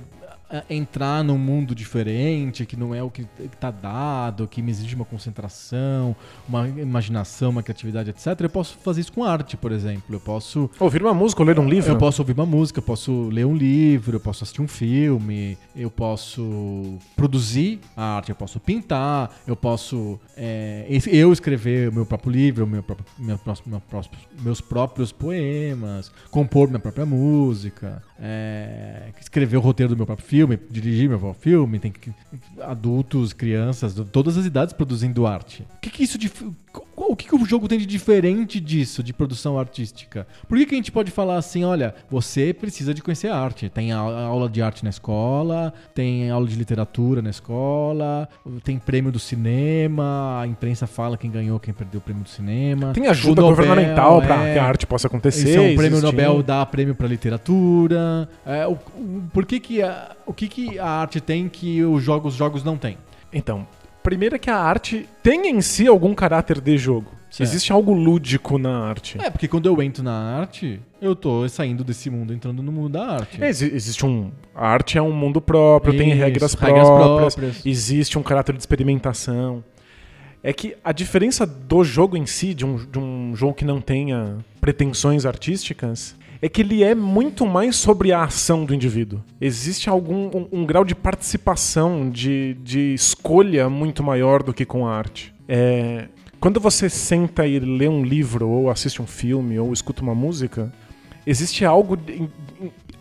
entrar 0.70 1.22
num 1.22 1.36
mundo 1.38 1.74
diferente, 1.74 2.64
que 2.64 2.76
não 2.76 2.94
é 2.94 3.02
o 3.02 3.10
que 3.10 3.26
está 3.52 3.70
dado, 3.70 4.46
que 4.48 4.62
me 4.62 4.70
exige 4.70 4.94
uma 4.94 5.04
concentração, 5.04 6.16
uma 6.48 6.66
imaginação, 6.68 7.50
uma 7.50 7.62
criatividade, 7.62 8.10
etc. 8.10 8.28
Eu 8.40 8.50
posso 8.50 8.76
fazer 8.78 9.00
isso 9.02 9.12
com 9.12 9.24
arte, 9.24 9.56
por 9.56 9.72
exemplo. 9.72 10.02
Eu 10.14 10.20
posso 10.20 10.70
Ouvir 10.80 11.02
uma 11.02 11.12
música 11.14 11.42
ou 11.42 11.46
ler 11.46 11.58
um 11.58 11.68
livro? 11.68 11.90
eu 11.92 11.98
posso 11.98 12.22
ouvir 12.22 12.32
uma 12.32 12.46
música, 12.46 12.78
eu 12.78 12.82
posso 12.82 13.28
ler 13.28 13.44
um 13.44 13.54
livro, 13.54 14.16
eu 14.16 14.20
posso 14.20 14.44
assistir 14.44 14.62
um 14.62 14.68
filme, 14.68 15.58
eu 15.76 15.90
posso 15.90 16.98
produzir 17.16 17.80
a 17.96 18.16
arte, 18.16 18.30
eu 18.30 18.36
posso 18.36 18.58
pintar, 18.60 19.30
eu 19.46 19.56
posso 19.56 20.18
é, 20.36 20.86
eu 21.10 21.32
escrever 21.32 21.88
o 21.90 21.92
meu 21.92 22.06
próprio 22.06 22.30
livro, 22.32 22.66
meu 22.66 22.82
próprio, 22.82 23.06
meu 23.18 23.36
próximo- 23.38 23.70
meu 23.70 23.80
próximo- 23.80 24.16
meus 24.42 24.60
próprios 24.60 25.12
poemas, 25.12 26.10
compor 26.30 26.68
minha 26.68 26.78
própria 26.80 27.04
música, 27.04 28.02
é, 28.20 29.10
escrever 29.20 29.56
o 29.56 29.60
roteiro 29.60 29.94
do 29.94 29.96
meu 29.96 30.06
próprio 30.06 30.26
filme, 30.26 30.37
dirigir 30.70 31.08
meu 31.08 31.34
filme, 31.34 31.78
tem 31.78 31.90
que, 31.92 32.10
adultos, 32.60 33.32
crianças, 33.32 33.94
de 33.94 34.04
todas 34.04 34.36
as 34.36 34.44
idades 34.46 34.72
produzindo 34.72 35.26
arte. 35.26 35.64
O 35.76 35.80
que, 35.80 35.90
que 35.90 36.02
isso 36.02 36.18
dif- 36.18 36.50
o 37.06 37.16
que, 37.16 37.26
que 37.28 37.34
o 37.34 37.44
jogo 37.44 37.68
tem 37.68 37.78
de 37.78 37.86
diferente 37.86 38.58
disso, 38.60 39.02
de 39.02 39.12
produção 39.12 39.58
artística? 39.58 40.26
Por 40.48 40.58
que, 40.58 40.66
que 40.66 40.74
a 40.74 40.76
gente 40.78 40.90
pode 40.92 41.10
falar 41.10 41.36
assim, 41.36 41.64
olha, 41.64 41.94
você 42.10 42.52
precisa 42.52 42.92
de 42.94 43.02
conhecer 43.02 43.28
a 43.28 43.36
arte? 43.36 43.68
Tem 43.68 43.92
a- 43.92 43.98
a 43.98 44.24
aula 44.24 44.48
de 44.48 44.60
arte 44.62 44.82
na 44.84 44.90
escola, 44.90 45.72
tem 45.94 46.30
aula 46.30 46.46
de 46.46 46.56
literatura 46.56 47.22
na 47.22 47.30
escola, 47.30 48.28
tem 48.64 48.78
prêmio 48.78 49.12
do 49.12 49.18
cinema, 49.18 50.40
a 50.40 50.46
imprensa 50.46 50.86
fala 50.86 51.16
quem 51.16 51.30
ganhou, 51.30 51.58
quem 51.60 51.72
perdeu 51.74 51.98
o 51.98 52.02
prêmio 52.02 52.22
do 52.24 52.28
cinema. 52.28 52.92
Tem 52.92 53.06
ajuda 53.06 53.42
O 53.42 53.50
Nobel, 53.50 53.56
governamental 53.66 54.20
para 54.22 54.48
é, 54.48 54.52
que 54.54 54.58
a 54.58 54.64
arte 54.64 54.86
possa 54.86 55.06
acontecer. 55.06 55.48
Isso 55.50 55.58
é 55.58 55.60
um 55.72 55.76
prêmio. 55.76 56.00
Nobel 56.00 56.42
dá 56.42 56.64
prêmio 56.66 56.94
pra 56.94 57.06
literatura. 57.08 58.28
É, 58.44 58.66
o, 58.66 58.72
o- 58.72 59.22
por 59.32 59.44
que 59.46 59.60
que 59.60 59.82
a, 59.82 60.16
o 60.26 60.32
que 60.32 60.48
que 60.48 60.78
a 60.78 60.86
arte 60.88 61.20
tem 61.20 61.48
que 61.48 61.82
os 61.82 62.02
jogos, 62.02 62.32
os 62.34 62.38
jogos 62.38 62.64
não 62.64 62.76
têm? 62.76 62.96
Então, 63.32 63.66
primeiro 64.08 64.36
é 64.36 64.38
que 64.38 64.50
a 64.50 64.56
arte 64.56 65.06
tem 65.22 65.48
em 65.48 65.60
si 65.60 65.86
algum 65.86 66.14
caráter 66.14 66.60
de 66.60 66.78
jogo. 66.78 67.10
Certo. 67.30 67.42
Existe 67.46 67.70
algo 67.72 67.92
lúdico 67.92 68.56
na 68.56 68.84
arte. 68.88 69.18
É, 69.20 69.28
porque 69.28 69.46
quando 69.46 69.66
eu 69.66 69.82
entro 69.82 70.02
na 70.02 70.12
arte, 70.38 70.80
eu 71.00 71.14
tô 71.14 71.46
saindo 71.46 71.84
desse 71.84 72.08
mundo, 72.08 72.32
entrando 72.32 72.62
no 72.62 72.72
mundo 72.72 72.88
da 72.88 73.06
arte. 73.06 73.42
É, 73.42 73.48
exi- 73.50 73.70
existe 73.74 74.06
um. 74.06 74.30
A 74.54 74.66
arte 74.66 74.96
é 74.96 75.02
um 75.02 75.12
mundo 75.12 75.38
próprio, 75.38 75.94
tem 75.94 76.08
Isso, 76.08 76.16
regras, 76.18 76.54
regras 76.54 76.88
próprias, 76.88 77.34
próprias. 77.34 77.66
existe 77.66 78.18
um 78.18 78.22
caráter 78.22 78.54
de 78.54 78.60
experimentação. 78.60 79.62
É 80.42 80.52
que 80.54 80.74
a 80.82 80.90
diferença 80.92 81.44
do 81.46 81.84
jogo 81.84 82.16
em 82.16 82.24
si, 82.24 82.54
de 82.54 82.64
um, 82.64 82.76
de 82.76 82.98
um 82.98 83.36
jogo 83.36 83.52
que 83.52 83.64
não 83.64 83.78
tenha 83.80 84.38
pretensões 84.58 85.26
artísticas, 85.26 86.16
é 86.40 86.48
que 86.48 86.60
ele 86.62 86.82
é 86.84 86.94
muito 86.94 87.44
mais 87.46 87.76
sobre 87.76 88.12
a 88.12 88.22
ação 88.24 88.64
do 88.64 88.74
indivíduo. 88.74 89.20
Existe 89.40 89.88
algum 89.88 90.26
um, 90.28 90.48
um 90.60 90.66
grau 90.66 90.84
de 90.84 90.94
participação, 90.94 92.08
de, 92.10 92.54
de 92.62 92.94
escolha 92.94 93.68
muito 93.68 94.02
maior 94.02 94.42
do 94.42 94.52
que 94.54 94.64
com 94.64 94.86
a 94.86 94.94
arte. 94.96 95.32
É, 95.48 96.06
quando 96.40 96.60
você 96.60 96.88
senta 96.88 97.46
e 97.46 97.58
lê 97.58 97.88
um 97.88 98.04
livro, 98.04 98.48
ou 98.48 98.70
assiste 98.70 99.02
um 99.02 99.06
filme, 99.06 99.58
ou 99.58 99.72
escuta 99.72 100.02
uma 100.02 100.14
música, 100.14 100.72
existe 101.26 101.64
algo. 101.64 101.96
de- 101.96 102.28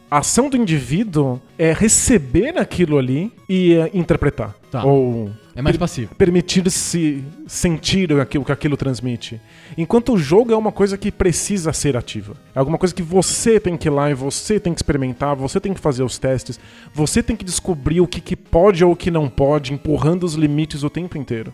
a 0.09 0.19
ação 0.19 0.49
do 0.49 0.55
indivíduo 0.55 1.41
é 1.59 1.73
receber 1.73 2.57
aquilo 2.57 2.97
ali 2.97 3.29
e 3.49 3.73
é, 3.73 3.91
interpretar. 3.93 4.55
Tá. 4.71 4.85
Ou 4.85 5.29
É 5.53 5.61
mais 5.61 5.75
passivo. 5.75 6.15
permitir-se 6.15 7.21
sentir 7.45 8.13
aquilo 8.19 8.45
que 8.45 8.51
aquilo 8.53 8.77
transmite. 8.77 9.39
Enquanto 9.77 10.13
o 10.13 10.17
jogo 10.17 10.51
é 10.51 10.57
uma 10.57 10.71
coisa 10.71 10.97
que 10.97 11.11
precisa 11.11 11.71
ser 11.71 11.95
ativa. 11.95 12.35
É 12.55 12.59
alguma 12.59 12.77
coisa 12.79 12.95
que 12.95 13.03
você 13.03 13.59
tem 13.59 13.77
que 13.77 13.87
ir 13.87 13.91
lá 13.91 14.09
e 14.09 14.13
você 14.15 14.59
tem 14.59 14.73
que 14.73 14.79
experimentar, 14.79 15.35
você 15.35 15.59
tem 15.59 15.73
que 15.73 15.79
fazer 15.79 16.01
os 16.03 16.17
testes, 16.17 16.59
você 16.93 17.21
tem 17.21 17.35
que 17.35 17.45
descobrir 17.45 18.01
o 18.01 18.07
que, 18.07 18.19
que 18.19 18.35
pode 18.35 18.83
ou 18.83 18.93
o 18.93 18.95
que 18.95 19.11
não 19.11 19.29
pode, 19.29 19.73
empurrando 19.73 20.23
os 20.23 20.33
limites 20.33 20.81
o 20.83 20.89
tempo 20.89 21.17
inteiro 21.17 21.53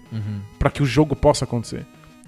para 0.57 0.69
que 0.69 0.81
o 0.81 0.85
jogo 0.85 1.15
possa 1.15 1.43
acontecer. 1.43 1.85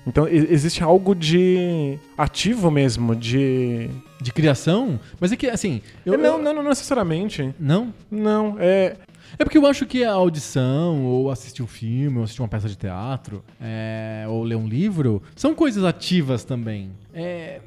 Então 0.08 0.28
existe 0.28 0.84
algo 0.84 1.16
de 1.16 1.98
ativo 2.18 2.70
mesmo, 2.70 3.16
de 3.16 3.90
De 4.22 4.32
criação? 4.32 5.00
Mas 5.20 5.32
é 5.32 5.36
que, 5.36 5.48
assim. 5.48 5.82
Eu, 6.06 6.18
não, 6.18 6.38
eu- 6.38 6.44
não, 6.44 6.54
não 6.54 6.64
necessariamente. 6.64 7.54
Não? 7.60 7.94
Não, 8.12 8.56
é 8.60 8.96
É 9.38 9.44
porque 9.44 9.58
eu 9.58 9.66
acho 9.66 9.86
que 9.86 10.04
a 10.04 10.14
audição, 10.14 11.06
ou 11.06 11.30
assistir 11.30 11.62
um 11.62 11.68
filme, 11.68 12.18
ou 12.18 12.24
assistir 12.24 12.42
uma 12.42 12.48
peça 12.48 12.68
de 12.68 12.76
teatro, 12.76 13.44
é, 13.60 14.26
ou 14.28 14.44
ler 14.44 14.56
um 14.56 14.68
livro, 14.68 15.22
são 15.36 15.54
coisas 15.54 15.84
ativas 15.84 16.44
também. 16.44 16.92
É, 17.14 17.62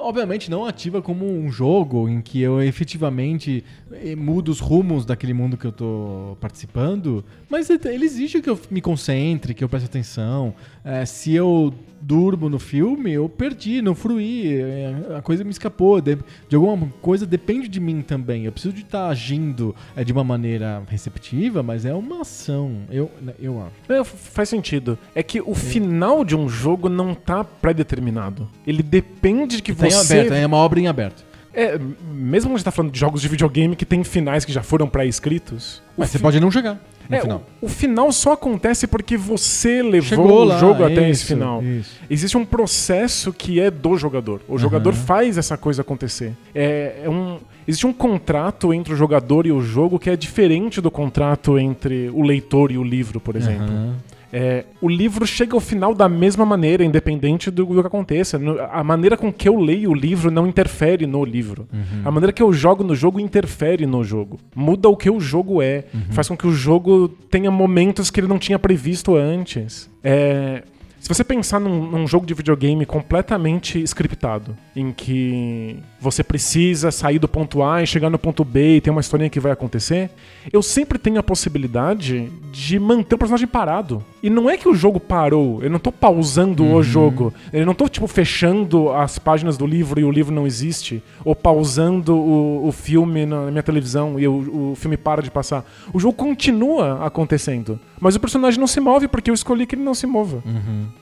obviamente 0.00 0.50
não 0.50 0.64
ativa 0.66 1.00
como 1.00 1.26
um 1.26 1.50
jogo 1.50 2.08
em 2.08 2.20
que 2.20 2.40
eu 2.40 2.62
efetivamente 2.62 3.64
eh, 3.92 4.16
mudo 4.16 4.50
os 4.50 4.60
rumos 4.60 5.04
daquele 5.04 5.32
mundo 5.32 5.56
que 5.56 5.64
eu 5.64 5.72
tô 5.72 6.36
participando, 6.40 7.24
mas 7.48 7.70
ele 7.70 8.04
exige 8.04 8.40
que 8.40 8.50
eu 8.50 8.58
me 8.70 8.80
concentre, 8.80 9.54
que 9.54 9.62
eu 9.62 9.68
preste 9.68 9.86
atenção. 9.86 10.54
É, 10.84 11.04
se 11.04 11.32
eu 11.32 11.72
durmo 12.02 12.48
no 12.48 12.58
filme, 12.58 13.12
eu 13.12 13.28
perdi, 13.28 13.80
não 13.80 13.94
fruí, 13.94 14.54
é, 14.60 15.16
a 15.16 15.22
coisa 15.22 15.44
me 15.44 15.50
escapou. 15.50 16.00
De, 16.00 16.18
de 16.48 16.56
alguma 16.56 16.92
coisa 17.00 17.24
depende 17.24 17.68
de 17.68 17.78
mim 17.80 18.02
também. 18.02 18.44
Eu 18.44 18.52
preciso 18.52 18.74
de 18.74 18.82
estar 18.82 19.08
agindo 19.08 19.74
é, 19.96 20.02
de 20.02 20.12
uma 20.12 20.24
maneira 20.24 20.82
receptiva, 20.88 21.62
mas 21.62 21.84
é 21.84 21.94
uma 21.94 22.22
ação. 22.22 22.78
Eu, 22.90 23.10
eu 23.40 23.60
acho. 23.62 23.92
É, 23.92 24.04
faz 24.04 24.48
sentido. 24.48 24.98
É 25.14 25.22
que 25.22 25.40
o 25.40 25.54
final 25.54 26.24
de 26.24 26.34
um 26.36 26.48
jogo 26.48 26.88
não 26.88 27.14
tá 27.14 27.44
pré-determinado. 27.44 28.48
Ele 28.66 28.82
depende 28.82 29.56
de 29.56 29.62
que 29.62 29.72
Tá 29.74 29.88
você. 29.88 30.18
aberto, 30.18 30.32
é 30.34 30.44
uma 30.46 30.56
obra 30.56 30.80
em 30.80 30.88
aberto. 30.88 31.24
É, 31.54 31.78
mesmo 32.10 32.48
quando 32.48 32.54
a 32.54 32.58
gente 32.58 32.64
tá 32.64 32.70
falando 32.70 32.92
de 32.92 32.98
jogos 32.98 33.20
de 33.20 33.28
videogame 33.28 33.76
que 33.76 33.84
tem 33.84 34.02
finais 34.02 34.42
que 34.42 34.50
já 34.52 34.62
foram 34.62 34.88
pré-escritos. 34.88 35.82
Mas 35.98 36.08
você 36.08 36.16
fi- 36.18 36.22
pode 36.22 36.40
não 36.40 36.50
jogar 36.50 36.80
no 37.08 37.16
é, 37.16 37.20
final. 37.20 37.42
O, 37.60 37.66
o 37.66 37.68
final 37.68 38.12
só 38.12 38.32
acontece 38.32 38.86
porque 38.86 39.16
você 39.16 39.82
levou 39.82 40.08
Chegou 40.08 40.40
o 40.42 40.44
lá, 40.44 40.58
jogo 40.58 40.84
até 40.84 41.08
esse 41.08 41.22
isso, 41.22 41.26
final. 41.26 41.62
isso. 41.62 42.00
Existe 42.08 42.36
um 42.36 42.44
processo 42.44 43.32
que 43.32 43.60
é 43.60 43.70
do 43.70 43.96
jogador. 43.96 44.40
O 44.48 44.58
jogador 44.58 44.92
faz 44.94 45.38
essa 45.38 45.56
coisa 45.56 45.82
acontecer. 45.82 46.32
É, 46.54 47.02
é 47.04 47.10
um, 47.10 47.38
existe 47.66 47.86
um 47.86 47.92
contrato 47.92 48.72
entre 48.72 48.92
o 48.92 48.96
jogador 48.96 49.46
e 49.46 49.52
o 49.52 49.60
jogo 49.60 49.98
que 49.98 50.10
é 50.10 50.16
diferente 50.16 50.80
do 50.80 50.90
contrato 50.90 51.58
entre 51.58 52.10
o 52.10 52.22
leitor 52.22 52.70
e 52.70 52.78
o 52.78 52.84
livro, 52.84 53.20
por 53.20 53.36
exemplo. 53.36 53.66
Aham. 53.66 53.96
É, 54.32 54.64
o 54.80 54.88
livro 54.88 55.26
chega 55.26 55.54
ao 55.54 55.60
final 55.60 55.94
da 55.94 56.08
mesma 56.08 56.46
maneira, 56.46 56.82
independente 56.82 57.50
do, 57.50 57.66
do 57.66 57.82
que 57.82 57.86
aconteça. 57.86 58.40
A 58.70 58.82
maneira 58.82 59.16
com 59.16 59.30
que 59.32 59.48
eu 59.48 59.58
leio 59.58 59.90
o 59.90 59.94
livro 59.94 60.30
não 60.30 60.46
interfere 60.46 61.06
no 61.06 61.24
livro. 61.24 61.68
A 62.04 62.10
maneira 62.10 62.32
que 62.32 62.42
eu 62.42 62.52
jogo 62.52 62.82
no 62.82 62.94
jogo 62.94 63.20
interfere 63.20 63.84
no 63.84 64.02
jogo. 64.02 64.38
Muda 64.54 64.88
o 64.88 64.96
que 64.96 65.10
o 65.10 65.20
jogo 65.20 65.60
é. 65.60 65.84
Faz 66.10 66.28
com 66.28 66.36
que 66.36 66.46
o 66.46 66.52
jogo 66.52 67.08
tenha 67.30 67.50
momentos 67.50 68.10
que 68.10 68.20
ele 68.20 68.26
não 68.26 68.38
tinha 68.38 68.58
previsto 68.58 69.16
antes. 69.16 69.90
É, 70.02 70.62
se 71.02 71.08
você 71.08 71.24
pensar 71.24 71.58
num, 71.58 71.84
num 71.84 72.06
jogo 72.06 72.24
de 72.24 72.32
videogame 72.32 72.86
completamente 72.86 73.82
scriptado, 73.82 74.56
em 74.74 74.92
que 74.92 75.76
você 76.00 76.22
precisa 76.22 76.92
sair 76.92 77.18
do 77.18 77.26
ponto 77.26 77.60
A 77.60 77.82
e 77.82 77.86
chegar 77.88 78.08
no 78.08 78.20
ponto 78.20 78.44
B 78.44 78.76
e 78.76 78.80
tem 78.80 78.92
uma 78.92 79.00
historinha 79.00 79.28
que 79.28 79.40
vai 79.40 79.50
acontecer, 79.50 80.10
eu 80.52 80.62
sempre 80.62 81.00
tenho 81.00 81.18
a 81.18 81.22
possibilidade 81.22 82.30
de 82.52 82.78
manter 82.78 83.16
o 83.16 83.18
personagem 83.18 83.48
parado. 83.48 84.04
E 84.22 84.30
não 84.30 84.48
é 84.48 84.56
que 84.56 84.68
o 84.68 84.74
jogo 84.74 85.00
parou, 85.00 85.60
eu 85.60 85.68
não 85.68 85.80
tô 85.80 85.90
pausando 85.90 86.64
o 86.64 86.80
jogo, 86.84 87.34
eu 87.52 87.66
não 87.66 87.74
tô 87.74 87.88
tipo 87.88 88.06
fechando 88.06 88.92
as 88.92 89.18
páginas 89.18 89.58
do 89.58 89.66
livro 89.66 89.98
e 89.98 90.04
o 90.04 90.10
livro 90.10 90.32
não 90.32 90.46
existe, 90.46 91.02
ou 91.24 91.34
pausando 91.34 92.14
o, 92.14 92.68
o 92.68 92.70
filme 92.70 93.26
na 93.26 93.50
minha 93.50 93.62
televisão 93.64 94.20
e 94.20 94.28
o, 94.28 94.70
o 94.70 94.74
filme 94.76 94.96
para 94.96 95.20
de 95.20 95.32
passar. 95.32 95.64
O 95.92 95.98
jogo 95.98 96.14
continua 96.14 97.04
acontecendo, 97.04 97.80
mas 98.00 98.14
o 98.14 98.20
personagem 98.20 98.60
não 98.60 98.68
se 98.68 98.78
move 98.78 99.08
porque 99.08 99.30
eu 99.30 99.34
escolhi 99.34 99.66
que 99.66 99.74
ele 99.74 99.82
não 99.82 99.94
se 99.94 100.06
mova. 100.06 100.40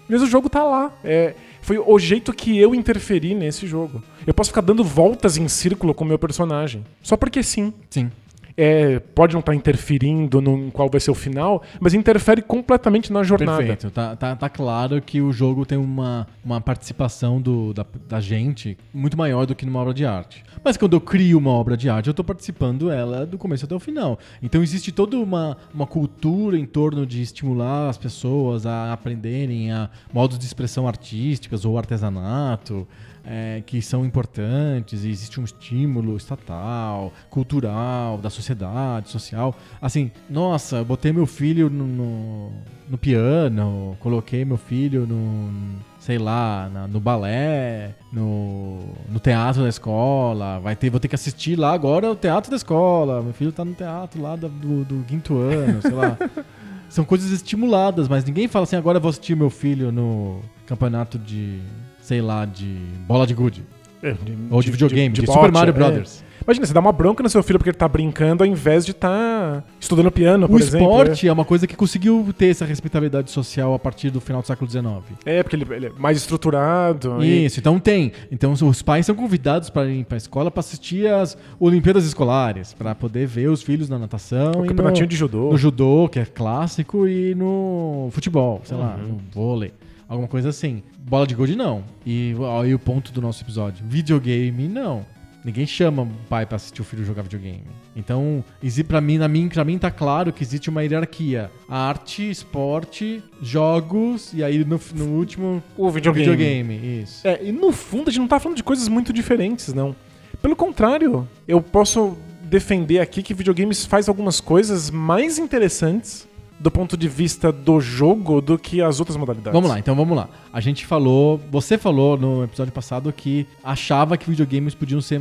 Mas 0.08 0.22
o 0.22 0.26
jogo 0.26 0.48
tá 0.48 0.62
lá. 0.62 0.92
É, 1.04 1.34
foi 1.62 1.78
o 1.78 1.98
jeito 1.98 2.32
que 2.32 2.58
eu 2.58 2.74
interferi 2.74 3.34
nesse 3.34 3.66
jogo. 3.66 4.02
Eu 4.26 4.34
posso 4.34 4.50
ficar 4.50 4.60
dando 4.60 4.82
voltas 4.82 5.36
em 5.36 5.46
círculo 5.48 5.94
com 5.94 6.04
o 6.04 6.06
meu 6.06 6.18
personagem. 6.18 6.84
Só 7.02 7.16
porque 7.16 7.42
sim. 7.42 7.72
Sim. 7.88 8.10
É, 8.56 8.98
pode 8.98 9.34
não 9.34 9.40
estar 9.40 9.54
interferindo 9.54 10.40
no 10.40 10.70
qual 10.70 10.88
vai 10.88 11.00
ser 11.00 11.10
o 11.10 11.14
final, 11.14 11.62
mas 11.80 11.94
interfere 11.94 12.42
completamente 12.42 13.12
na 13.12 13.22
jornada. 13.22 13.58
Perfeito. 13.58 13.90
Tá, 13.90 14.16
tá, 14.16 14.36
tá 14.36 14.48
claro 14.48 15.00
que 15.00 15.20
o 15.20 15.32
jogo 15.32 15.64
tem 15.64 15.78
uma, 15.78 16.26
uma 16.44 16.60
participação 16.60 17.40
do, 17.40 17.72
da, 17.72 17.84
da 18.08 18.20
gente 18.20 18.76
muito 18.92 19.16
maior 19.16 19.46
do 19.46 19.54
que 19.54 19.64
numa 19.66 19.80
obra 19.80 19.94
de 19.94 20.04
arte. 20.04 20.44
Mas 20.62 20.76
quando 20.76 20.94
eu 20.94 21.00
crio 21.00 21.38
uma 21.38 21.50
obra 21.50 21.76
de 21.76 21.88
arte, 21.88 22.08
eu 22.08 22.14
tô 22.14 22.22
participando 22.22 22.90
ela 22.90 23.24
do 23.26 23.38
começo 23.38 23.64
até 23.64 23.74
o 23.74 23.80
final. 23.80 24.18
Então 24.42 24.62
existe 24.62 24.92
toda 24.92 25.16
uma, 25.16 25.56
uma 25.72 25.86
cultura 25.86 26.58
em 26.58 26.66
torno 26.66 27.06
de 27.06 27.22
estimular 27.22 27.88
as 27.88 27.96
pessoas 27.98 28.66
a 28.66 28.92
aprenderem 28.92 29.72
a 29.72 29.88
modos 30.12 30.38
de 30.38 30.44
expressão 30.44 30.86
artísticas 30.86 31.64
ou 31.64 31.78
artesanato. 31.78 32.86
É, 33.24 33.62
que 33.66 33.80
são 33.82 34.04
importantes, 34.04 35.04
e 35.04 35.10
existe 35.10 35.40
um 35.40 35.44
estímulo 35.44 36.16
estatal, 36.16 37.12
cultural, 37.28 38.18
da 38.18 38.30
sociedade, 38.30 39.08
social. 39.08 39.54
Assim, 39.80 40.10
nossa, 40.28 40.82
botei 40.84 41.12
meu 41.12 41.26
filho 41.26 41.68
no, 41.70 41.86
no, 41.86 42.52
no 42.88 42.98
piano, 42.98 43.96
coloquei 44.00 44.44
meu 44.44 44.56
filho 44.56 45.06
no, 45.06 45.50
sei 45.98 46.18
lá, 46.18 46.70
na- 46.72 46.88
no 46.88 46.98
balé, 47.00 47.94
no, 48.12 48.80
no 49.08 49.18
teatro 49.20 49.62
da 49.62 49.68
escola, 49.68 50.58
vai 50.60 50.74
ter, 50.74 50.90
vou 50.90 50.98
ter 51.00 51.08
que 51.08 51.14
assistir 51.14 51.56
lá 51.58 51.72
agora 51.72 52.10
o 52.10 52.16
teatro 52.16 52.50
da 52.50 52.56
escola, 52.56 53.22
meu 53.22 53.32
filho 53.32 53.52
tá 53.52 53.64
no 53.64 53.74
teatro 53.74 54.20
lá 54.22 54.36
da- 54.36 54.48
do, 54.48 54.84
do 54.84 55.04
quinto 55.04 55.36
ano, 55.38 55.82
sei 55.82 55.92
lá. 55.92 56.16
São 56.88 57.04
coisas 57.04 57.30
estimuladas, 57.30 58.08
mas 58.08 58.24
ninguém 58.24 58.48
fala 58.48 58.64
assim, 58.64 58.74
agora 58.74 58.98
eu 58.98 59.00
vou 59.00 59.10
assistir 59.10 59.36
meu 59.36 59.48
filho 59.48 59.92
no 59.92 60.40
campeonato 60.66 61.16
de, 61.20 61.60
sei 62.10 62.20
lá, 62.20 62.44
de 62.44 62.76
bola 63.06 63.24
de 63.24 63.32
gude. 63.34 63.62
É, 64.02 64.16
Ou 64.50 64.60
de, 64.60 64.68
videogame, 64.72 65.14
de, 65.14 65.20
bote, 65.22 65.32
Super 65.38 65.52
Mario 65.52 65.70
é. 65.70 65.72
Brothers. 65.72 66.24
Imagina, 66.42 66.66
você 66.66 66.72
dá 66.72 66.80
uma 66.80 66.90
bronca 66.90 67.22
no 67.22 67.28
seu 67.28 67.40
filho 67.42 67.58
porque 67.58 67.68
ele 67.70 67.76
tá 67.76 67.86
brincando 67.86 68.42
ao 68.42 68.48
invés 68.48 68.84
de 68.84 68.90
estar 68.92 69.62
estudando 69.78 70.10
piano, 70.10 70.48
por 70.48 70.58
O 70.58 70.62
exemplo. 70.62 70.88
esporte 70.90 71.28
é 71.28 71.32
uma 71.32 71.44
coisa 71.44 71.66
que 71.66 71.76
conseguiu 71.76 72.26
ter 72.36 72.46
essa 72.46 72.64
respeitabilidade 72.64 73.30
social 73.30 73.74
a 73.74 73.78
partir 73.78 74.10
do 74.10 74.20
final 74.20 74.40
do 74.40 74.46
século 74.48 74.68
XIX. 74.68 74.86
É, 75.24 75.36
é 75.36 75.42
porque 75.44 75.54
ele, 75.54 75.66
ele 75.70 75.86
é 75.86 75.92
mais 75.98 76.16
estruturado. 76.16 77.22
e- 77.22 77.44
Isso, 77.44 77.60
então 77.60 77.78
tem. 77.78 78.10
Então 78.32 78.52
os 78.54 78.82
pais 78.82 79.04
são 79.06 79.14
convidados 79.14 79.68
para 79.70 79.86
ir 79.88 80.04
para 80.06 80.16
a 80.16 80.18
escola 80.18 80.50
para 80.50 80.60
assistir 80.60 81.06
às 81.06 81.36
Olimpíadas 81.60 82.04
Escolares, 82.06 82.72
para 82.72 82.94
poder 82.94 83.26
ver 83.26 83.48
os 83.50 83.62
filhos 83.62 83.88
na 83.90 83.98
natação 83.98 84.52
O 84.62 84.64
e 84.64 84.68
campeonatinho 84.68 85.04
no, 85.04 85.10
de 85.10 85.16
judô. 85.16 85.50
no 85.50 85.58
judô, 85.58 86.08
que 86.08 86.18
é 86.18 86.24
clássico, 86.24 87.06
e 87.06 87.34
no 87.34 88.08
futebol, 88.12 88.62
sei 88.64 88.76
lá, 88.78 88.96
Uhum. 89.00 89.08
no 89.08 89.20
vôlei. 89.32 89.72
Alguma 90.10 90.26
coisa 90.26 90.48
assim. 90.48 90.82
Bola 90.98 91.24
de 91.24 91.36
gude, 91.36 91.54
não. 91.54 91.84
E 92.04 92.34
aí 92.60 92.74
o 92.74 92.78
ponto 92.80 93.12
do 93.12 93.22
nosso 93.22 93.44
episódio. 93.44 93.86
Videogame, 93.86 94.66
não. 94.66 95.06
Ninguém 95.44 95.64
chama 95.64 96.02
o 96.02 96.08
pai 96.28 96.44
pra 96.44 96.56
assistir 96.56 96.82
o 96.82 96.84
filho 96.84 97.04
jogar 97.04 97.22
videogame. 97.22 97.62
Então, 97.94 98.44
pra 98.88 99.00
mim, 99.00 99.18
na 99.18 99.28
mim, 99.28 99.48
pra 99.48 99.64
mim 99.64 99.78
tá 99.78 99.88
claro 99.90 100.32
que 100.32 100.42
existe 100.42 100.68
uma 100.68 100.82
hierarquia. 100.82 101.48
Arte, 101.68 102.28
esporte, 102.28 103.22
jogos, 103.40 104.32
e 104.34 104.42
aí 104.42 104.64
no, 104.64 104.80
no 104.96 105.04
último, 105.16 105.62
O 105.78 105.88
videogame. 105.90 106.26
videogame. 106.26 107.02
Isso. 107.02 107.26
É, 107.26 107.42
e 107.44 107.52
no 107.52 107.70
fundo 107.70 108.08
a 108.08 108.10
gente 108.10 108.20
não 108.20 108.28
tá 108.28 108.40
falando 108.40 108.56
de 108.56 108.64
coisas 108.64 108.88
muito 108.88 109.12
diferentes, 109.12 109.72
não. 109.72 109.94
Pelo 110.42 110.56
contrário, 110.56 111.26
eu 111.46 111.62
posso 111.62 112.18
defender 112.42 112.98
aqui 112.98 113.22
que 113.22 113.32
videogames 113.32 113.86
faz 113.86 114.08
algumas 114.08 114.40
coisas 114.40 114.90
mais 114.90 115.38
interessantes 115.38 116.28
do 116.60 116.70
ponto 116.70 116.94
de 116.96 117.08
vista 117.08 117.50
do 117.50 117.80
jogo 117.80 118.40
do 118.42 118.58
que 118.58 118.82
as 118.82 119.00
outras 119.00 119.16
modalidades. 119.16 119.52
Vamos 119.54 119.70
lá, 119.70 119.78
então 119.78 119.96
vamos 119.96 120.14
lá. 120.14 120.28
A 120.52 120.60
gente 120.60 120.84
falou, 120.86 121.40
você 121.50 121.78
falou 121.78 122.18
no 122.18 122.44
episódio 122.44 122.72
passado 122.72 123.10
que 123.12 123.46
achava 123.64 124.16
que 124.18 124.28
videogames 124.28 124.74
podiam 124.74 125.00
ser 125.00 125.20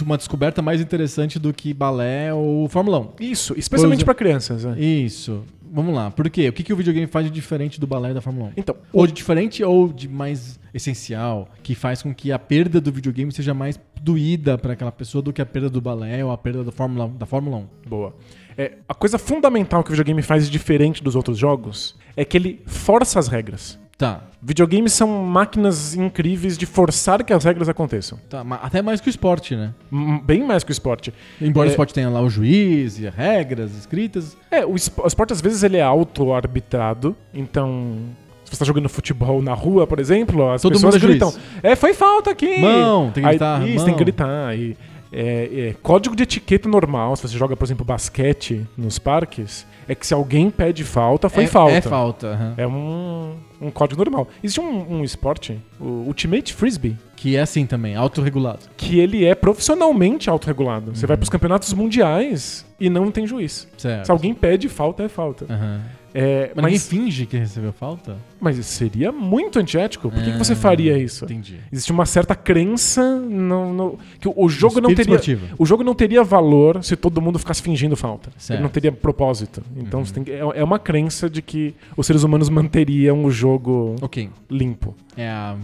uma 0.00 0.16
descoberta 0.16 0.62
mais 0.62 0.80
interessante 0.80 1.38
do 1.38 1.52
que 1.52 1.74
balé 1.74 2.32
ou 2.32 2.68
Fórmula 2.68 3.00
1. 3.00 3.08
Isso, 3.20 3.54
especialmente 3.56 3.98
Pois 3.98 4.02
é. 4.02 4.04
pra 4.04 4.14
crianças. 4.14 4.64
é. 4.64 4.78
Isso. 4.80 5.42
Vamos 5.74 5.94
lá. 5.94 6.10
Por 6.10 6.28
quê? 6.28 6.50
O 6.50 6.52
que, 6.52 6.62
que 6.62 6.72
o 6.72 6.76
videogame 6.76 7.06
faz 7.06 7.24
de 7.24 7.32
diferente 7.32 7.80
do 7.80 7.86
balé 7.86 8.12
da 8.12 8.20
Fórmula 8.20 8.48
1? 8.48 8.52
Então, 8.58 8.76
Ou 8.92 9.06
de 9.06 9.12
diferente 9.14 9.64
ou 9.64 9.90
de 9.90 10.06
mais 10.06 10.60
essencial, 10.74 11.48
que 11.62 11.74
faz 11.74 12.02
com 12.02 12.14
que 12.14 12.30
a 12.30 12.38
perda 12.38 12.78
do 12.78 12.92
videogame 12.92 13.32
seja 13.32 13.54
mais 13.54 13.80
doída 14.02 14.58
para 14.58 14.74
aquela 14.74 14.92
pessoa 14.92 15.22
do 15.22 15.32
que 15.32 15.40
a 15.40 15.46
perda 15.46 15.70
do 15.70 15.80
balé 15.80 16.22
ou 16.22 16.30
a 16.30 16.36
perda 16.36 16.62
da 16.62 16.70
Fórmula, 16.70 17.08
da 17.08 17.24
Fórmula 17.24 17.56
1. 17.56 17.88
Boa. 17.88 18.14
É, 18.56 18.72
a 18.86 18.92
coisa 18.92 19.18
fundamental 19.18 19.82
que 19.82 19.88
o 19.88 19.92
videogame 19.92 20.20
faz 20.20 20.44
de 20.44 20.50
diferente 20.50 21.02
dos 21.02 21.16
outros 21.16 21.38
jogos 21.38 21.96
é 22.14 22.22
que 22.22 22.36
ele 22.36 22.60
força 22.66 23.18
as 23.18 23.28
regras. 23.28 23.80
Tá. 24.02 24.20
Videogames 24.42 24.92
são 24.92 25.06
máquinas 25.22 25.94
incríveis 25.94 26.58
de 26.58 26.66
forçar 26.66 27.22
que 27.22 27.32
as 27.32 27.44
regras 27.44 27.68
aconteçam. 27.68 28.18
tá. 28.28 28.42
ma- 28.42 28.56
Até 28.60 28.82
mais 28.82 29.00
que 29.00 29.08
o 29.08 29.10
esporte, 29.10 29.54
né? 29.54 29.72
M- 29.92 30.20
Bem 30.24 30.42
mais 30.44 30.64
que 30.64 30.70
o 30.70 30.72
esporte. 30.72 31.14
Embora 31.40 31.68
É. 31.68 31.70
o 31.70 31.70
esporte 31.70 31.94
tenha 31.94 32.10
lá 32.10 32.20
o 32.20 32.28
juiz 32.28 32.98
e 32.98 33.08
regras 33.08 33.72
escritas. 33.76 34.36
É, 34.50 34.66
o, 34.66 34.74
espo- 34.74 35.04
o 35.04 35.06
esporte 35.06 35.32
às 35.32 35.40
vezes 35.40 35.62
ele 35.62 35.76
é 35.76 35.82
auto-arbitrado, 35.82 37.16
então. 37.32 37.96
Se 38.44 38.56
você 38.56 38.58
tá 38.58 38.64
jogando 38.66 38.88
futebol 38.88 39.40
na 39.40 39.54
rua, 39.54 39.86
por 39.86 39.98
exemplo, 40.00 40.50
as 40.50 40.60
Todo 40.60 40.72
pessoas 40.72 40.94
mundo 40.94 40.96
é 41.04 41.06
juiz. 41.06 41.18
gritam. 41.18 41.32
É, 41.62 41.74
foi 41.76 41.94
falta 41.94 42.30
aqui! 42.32 42.58
Mão, 42.58 43.10
tem 43.10 43.22
que 43.22 43.28
Aí- 43.28 43.34
gritar, 43.36 43.66
Isso, 43.68 43.84
tem 43.84 43.94
que 43.94 44.00
gritar. 44.00 44.58
E, 44.58 44.76
é, 45.12 45.68
é, 45.68 45.76
código 45.82 46.16
de 46.16 46.22
etiqueta 46.22 46.68
normal, 46.68 47.14
se 47.16 47.28
você 47.28 47.36
joga, 47.36 47.54
por 47.54 47.64
exemplo, 47.64 47.84
basquete 47.84 48.66
nos 48.76 48.98
parques, 48.98 49.66
é 49.86 49.94
que 49.94 50.06
se 50.06 50.14
alguém 50.14 50.50
pede 50.50 50.84
falta, 50.84 51.28
foi 51.28 51.44
é, 51.44 51.46
falta. 51.46 51.74
É 51.74 51.80
falta. 51.82 52.26
aham. 52.28 52.54
É 52.56 52.66
um, 52.66 53.34
um 53.60 53.70
código 53.70 54.02
normal. 54.02 54.28
Existe 54.42 54.60
um, 54.60 54.98
um 54.98 55.04
esporte, 55.04 55.60
o 55.78 56.04
Ultimate 56.06 56.54
Frisbee, 56.54 56.96
Que 57.14 57.36
é 57.36 57.40
assim 57.42 57.66
também, 57.66 57.94
autorregulado. 57.94 58.60
que 58.76 58.98
ele 58.98 59.24
é 59.24 59.34
profissionalmente 59.34 60.30
autorregulado. 60.30 60.94
Você 60.96 61.06
vai 61.06 61.16
pros 61.16 61.28
campeonatos 61.28 61.72
mundiais 61.74 62.64
e 62.80 62.88
não 62.88 63.10
tem 63.10 63.26
juiz. 63.26 63.68
Certo. 63.76 64.06
Se 64.06 64.10
alguém 64.10 64.32
pede 64.32 64.68
falta, 64.68 65.02
é 65.02 65.08
falta. 65.08 65.46
Aham. 65.48 65.82
É, 66.14 66.52
Mas, 66.54 66.64
ninguém 66.64 66.72
mas, 66.78 66.86
finge 66.88 67.26
que 67.26 67.36
recebeu 67.38 67.72
falta? 67.72 68.16
mas 68.40 68.64
seria 68.66 69.10
muito 69.10 69.58
antiético. 69.58 70.10
Por 70.10 70.22
que, 70.22 70.32
que 70.32 70.38
você 70.38 70.52
Ah, 70.52 70.56
faria 70.56 70.98
isso? 70.98 71.24
Entendi. 71.24 71.56
Existe 71.72 71.90
uma 71.90 72.04
certa 72.04 72.34
crença 72.34 73.16
no, 73.18 73.72
no- 73.72 73.98
que 74.20 74.28
o- 74.28 74.34
o 74.36 74.48
jogo 74.48 74.80
não 74.80 74.94
teria 74.94 75.14
esportivo. 75.14 75.46
o 75.58 75.64
jogo 75.64 75.82
não 75.82 75.94
teria 75.94 76.22
valor 76.22 76.82
se 76.84 76.96
todo 76.96 77.20
mundo 77.22 77.38
ficasse 77.38 77.62
fingindo 77.62 77.96
falta. 77.96 78.30
Certo. 78.36 78.58
Ele 78.58 78.62
não 78.62 78.70
teria 78.70 78.92
propósito. 78.92 79.62
Então 79.76 80.00
Uhum. 80.00 80.06
tem 80.06 80.34
é, 80.34 80.38
é 80.60 80.64
uma 80.64 80.78
crença 80.78 81.30
de 81.30 81.40
que 81.40 81.74
os 81.96 82.06
seres 82.06 82.22
humanos 82.24 82.48
manteriam 82.50 83.24
o 83.24 83.30
jogo 83.30 83.96
Ok. 84.02 84.28
limpo. 84.50 84.94
É 85.16 85.28
a, 85.28 85.56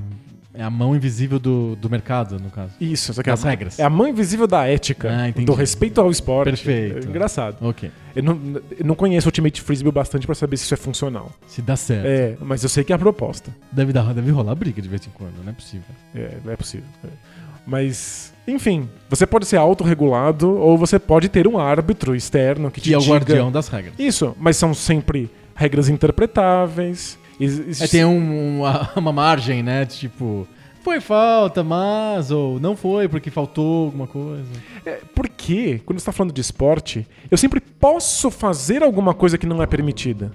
é 0.58 0.62
a 0.62 0.68
mão 0.70 0.94
invisível 0.94 1.38
do, 1.38 1.76
do 1.76 1.88
mercado, 1.88 2.38
no 2.38 2.50
caso. 2.50 2.72
Isso, 2.80 3.14
só 3.14 3.22
que 3.22 3.30
Das 3.30 3.42
é, 3.44 3.46
a- 3.46 3.50
regras. 3.50 3.78
é 3.78 3.84
a 3.84 3.88
mão 3.90 4.06
invisível 4.08 4.46
da 4.46 4.66
ética, 4.66 5.08
Ah, 5.10 5.40
do 5.42 5.54
respeito 5.54 6.00
ao 6.00 6.10
esporte. 6.10 6.50
Perfeito. 6.50 7.06
É 7.06 7.10
engraçado. 7.10 7.56
Ok. 7.64 7.90
Eu 8.16 8.22
não, 8.22 8.38
eu 8.78 8.84
não 8.84 8.94
conheço 8.96 9.26
o 9.26 9.28
Ultimate 9.28 9.62
Frisbee 9.62 9.92
bastante 9.92 10.26
pra 10.26 10.34
saber 10.34 10.56
se 10.56 10.64
isso 10.64 10.74
é 10.74 10.76
funcional. 10.76 11.30
Se 11.46 11.62
dá 11.62 11.76
certo. 11.76 12.06
É, 12.06 12.36
mas 12.40 12.62
eu 12.62 12.68
sei 12.68 12.82
que 12.84 12.92
é 12.92 12.96
a 12.96 12.98
proposta. 12.98 13.54
Deve, 13.70 13.92
dar, 13.92 14.12
deve 14.12 14.30
rolar 14.32 14.54
briga 14.56 14.82
de 14.82 14.88
vez 14.88 15.06
em 15.06 15.10
quando, 15.10 15.34
não 15.44 15.50
é 15.50 15.54
possível. 15.54 15.86
É, 16.14 16.36
é 16.48 16.56
possível. 16.56 16.86
é. 17.04 17.08
Mas, 17.66 18.32
enfim, 18.46 18.88
você 19.10 19.26
pode 19.26 19.44
ser 19.46 19.58
autorregulado 19.58 20.50
ou 20.58 20.78
você 20.78 20.98
pode 20.98 21.28
ter 21.28 21.46
um 21.46 21.58
árbitro 21.58 22.16
externo 22.16 22.70
que, 22.70 22.80
Que 22.80 22.88
te 22.88 22.94
é 22.94 22.98
o 22.98 23.02
guardião 23.04 23.52
das 23.52 23.68
regras. 23.68 23.92
Isso, 23.98 24.34
mas 24.40 24.56
são 24.56 24.72
sempre 24.72 25.30
regras 25.54 25.88
interpretáveis. 25.88 27.18
Existe- 27.40 27.84
É, 27.84 27.88
tem 27.88 28.04
um- 28.04 28.58
uma, 28.60 28.90
uma 28.96 29.12
margem, 29.12 29.62
né? 29.62 29.84
de 29.84 29.96
Tipo, 29.96 30.46
foi 30.82 31.00
falta, 31.00 31.62
mas, 31.62 32.30
ou 32.30 32.58
não 32.58 32.76
foi 32.76 33.08
porque 33.08 33.30
faltou 33.30 33.86
alguma 33.86 34.06
coisa. 34.06 34.46
É, 34.86 35.00
porque, 35.14 35.80
quando 35.84 35.98
você 35.98 36.06
tá 36.06 36.12
falando 36.12 36.32
de 36.32 36.40
esporte, 36.40 37.06
eu 37.30 37.36
sempre 37.36 37.60
posso 37.60 38.30
fazer 38.30 38.82
alguma 38.82 39.12
coisa 39.14 39.36
que 39.38 39.46
não 39.46 39.62
é 39.62 39.66
permitida. 39.66 40.32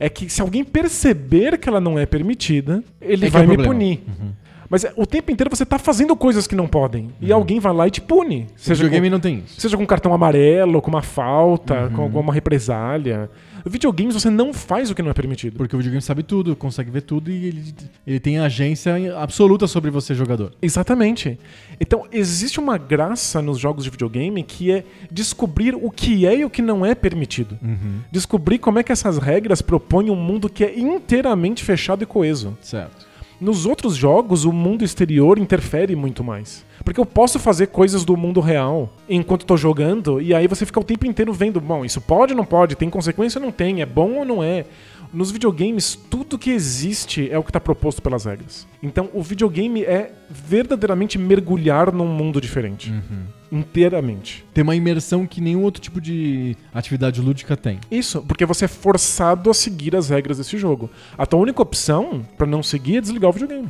É 0.00 0.08
que 0.08 0.28
se 0.28 0.40
alguém 0.40 0.62
perceber 0.64 1.58
que 1.58 1.68
ela 1.68 1.80
não 1.80 1.98
é 1.98 2.06
permitida, 2.06 2.84
ele 3.00 3.24
É 3.24 3.28
que 3.28 3.32
vai 3.32 3.42
é 3.42 3.46
o 3.46 3.48
me 3.48 3.54
problema. 3.56 3.74
punir. 3.74 4.00
Uhum. 4.06 4.30
Mas 4.70 4.84
é, 4.84 4.92
o 4.96 5.06
tempo 5.06 5.32
inteiro 5.32 5.48
você 5.50 5.64
tá 5.64 5.78
fazendo 5.78 6.14
coisas 6.14 6.46
que 6.46 6.54
não 6.54 6.68
podem. 6.68 7.08
E 7.20 7.32
alguém 7.32 7.58
vai 7.58 7.72
lá 7.72 7.88
e 7.88 7.90
te 7.90 8.00
pune. 8.02 8.46
O 8.54 8.60
Seja 8.60 8.74
videogame 8.84 9.08
com, 9.08 9.12
não 9.12 9.18
tem 9.20 9.38
isso. 9.44 9.58
seja 9.60 9.76
com 9.78 9.82
um 9.82 9.86
cartão 9.86 10.12
amarelo, 10.12 10.80
com 10.82 10.90
uma 10.90 11.00
falta, 11.02 11.84
Uhum. 11.84 11.90
com 11.92 12.02
alguma 12.02 12.32
represália. 12.34 13.30
Videogames 13.68 14.14
você 14.14 14.30
não 14.30 14.52
faz 14.52 14.90
o 14.90 14.94
que 14.94 15.02
não 15.02 15.10
é 15.10 15.14
permitido. 15.14 15.56
Porque 15.56 15.74
o 15.74 15.78
videogame 15.78 16.02
sabe 16.02 16.22
tudo, 16.22 16.54
consegue 16.56 16.90
ver 16.90 17.02
tudo 17.02 17.30
e 17.30 17.46
ele, 17.46 17.74
ele 18.06 18.20
tem 18.20 18.38
agência 18.38 18.94
absoluta 19.16 19.66
sobre 19.66 19.90
você, 19.90 20.14
jogador. 20.14 20.52
Exatamente. 20.60 21.38
Então, 21.80 22.06
existe 22.12 22.58
uma 22.58 22.78
graça 22.78 23.40
nos 23.42 23.58
jogos 23.58 23.84
de 23.84 23.90
videogame 23.90 24.42
que 24.42 24.70
é 24.70 24.84
descobrir 25.10 25.74
o 25.74 25.90
que 25.90 26.26
é 26.26 26.38
e 26.38 26.44
o 26.44 26.50
que 26.50 26.62
não 26.62 26.84
é 26.84 26.94
permitido. 26.94 27.58
Uhum. 27.62 28.00
Descobrir 28.10 28.58
como 28.58 28.78
é 28.78 28.82
que 28.82 28.92
essas 28.92 29.18
regras 29.18 29.62
propõem 29.62 30.10
um 30.10 30.16
mundo 30.16 30.48
que 30.48 30.64
é 30.64 30.78
inteiramente 30.78 31.64
fechado 31.64 32.02
e 32.02 32.06
coeso. 32.06 32.56
Certo. 32.60 33.06
Nos 33.40 33.66
outros 33.66 33.94
jogos, 33.94 34.44
o 34.44 34.52
mundo 34.52 34.84
exterior 34.84 35.38
interfere 35.38 35.94
muito 35.94 36.24
mais. 36.24 36.66
Porque 36.88 36.98
eu 36.98 37.04
posso 37.04 37.38
fazer 37.38 37.66
coisas 37.66 38.02
do 38.02 38.16
mundo 38.16 38.40
real 38.40 38.90
enquanto 39.06 39.44
tô 39.44 39.58
jogando, 39.58 40.22
e 40.22 40.34
aí 40.34 40.46
você 40.46 40.64
fica 40.64 40.80
o 40.80 40.82
tempo 40.82 41.04
inteiro 41.04 41.34
vendo, 41.34 41.60
bom, 41.60 41.84
isso 41.84 42.00
pode 42.00 42.32
ou 42.32 42.36
não 42.38 42.46
pode, 42.46 42.76
tem 42.76 42.88
consequência 42.88 43.38
ou 43.38 43.44
não 43.44 43.52
tem, 43.52 43.82
é 43.82 43.86
bom 43.86 44.12
ou 44.14 44.24
não 44.24 44.42
é. 44.42 44.64
Nos 45.12 45.30
videogames, 45.30 45.94
tudo 45.94 46.38
que 46.38 46.50
existe 46.50 47.30
é 47.30 47.36
o 47.36 47.42
que 47.42 47.50
está 47.50 47.60
proposto 47.60 48.00
pelas 48.00 48.24
regras. 48.24 48.66
Então, 48.82 49.10
o 49.12 49.22
videogame 49.22 49.84
é 49.84 50.12
verdadeiramente 50.30 51.18
mergulhar 51.18 51.92
num 51.92 52.06
mundo 52.06 52.40
diferente. 52.40 52.90
Uhum. 52.90 53.24
Inteiramente. 53.50 54.44
Tem 54.52 54.62
uma 54.62 54.76
imersão 54.76 55.26
que 55.26 55.40
nenhum 55.40 55.62
outro 55.62 55.80
tipo 55.80 56.00
de 56.00 56.56
atividade 56.72 57.20
lúdica 57.20 57.56
tem. 57.56 57.78
Isso, 57.90 58.22
porque 58.22 58.44
você 58.44 58.66
é 58.66 58.68
forçado 58.68 59.50
a 59.50 59.54
seguir 59.54 59.96
as 59.96 60.08
regras 60.08 60.38
desse 60.38 60.56
jogo. 60.58 60.90
A 61.16 61.26
tua 61.26 61.40
única 61.40 61.62
opção 61.62 62.26
pra 62.36 62.46
não 62.46 62.62
seguir 62.62 62.98
é 62.98 63.00
desligar 63.00 63.30
o 63.30 63.32
videogame. 63.32 63.68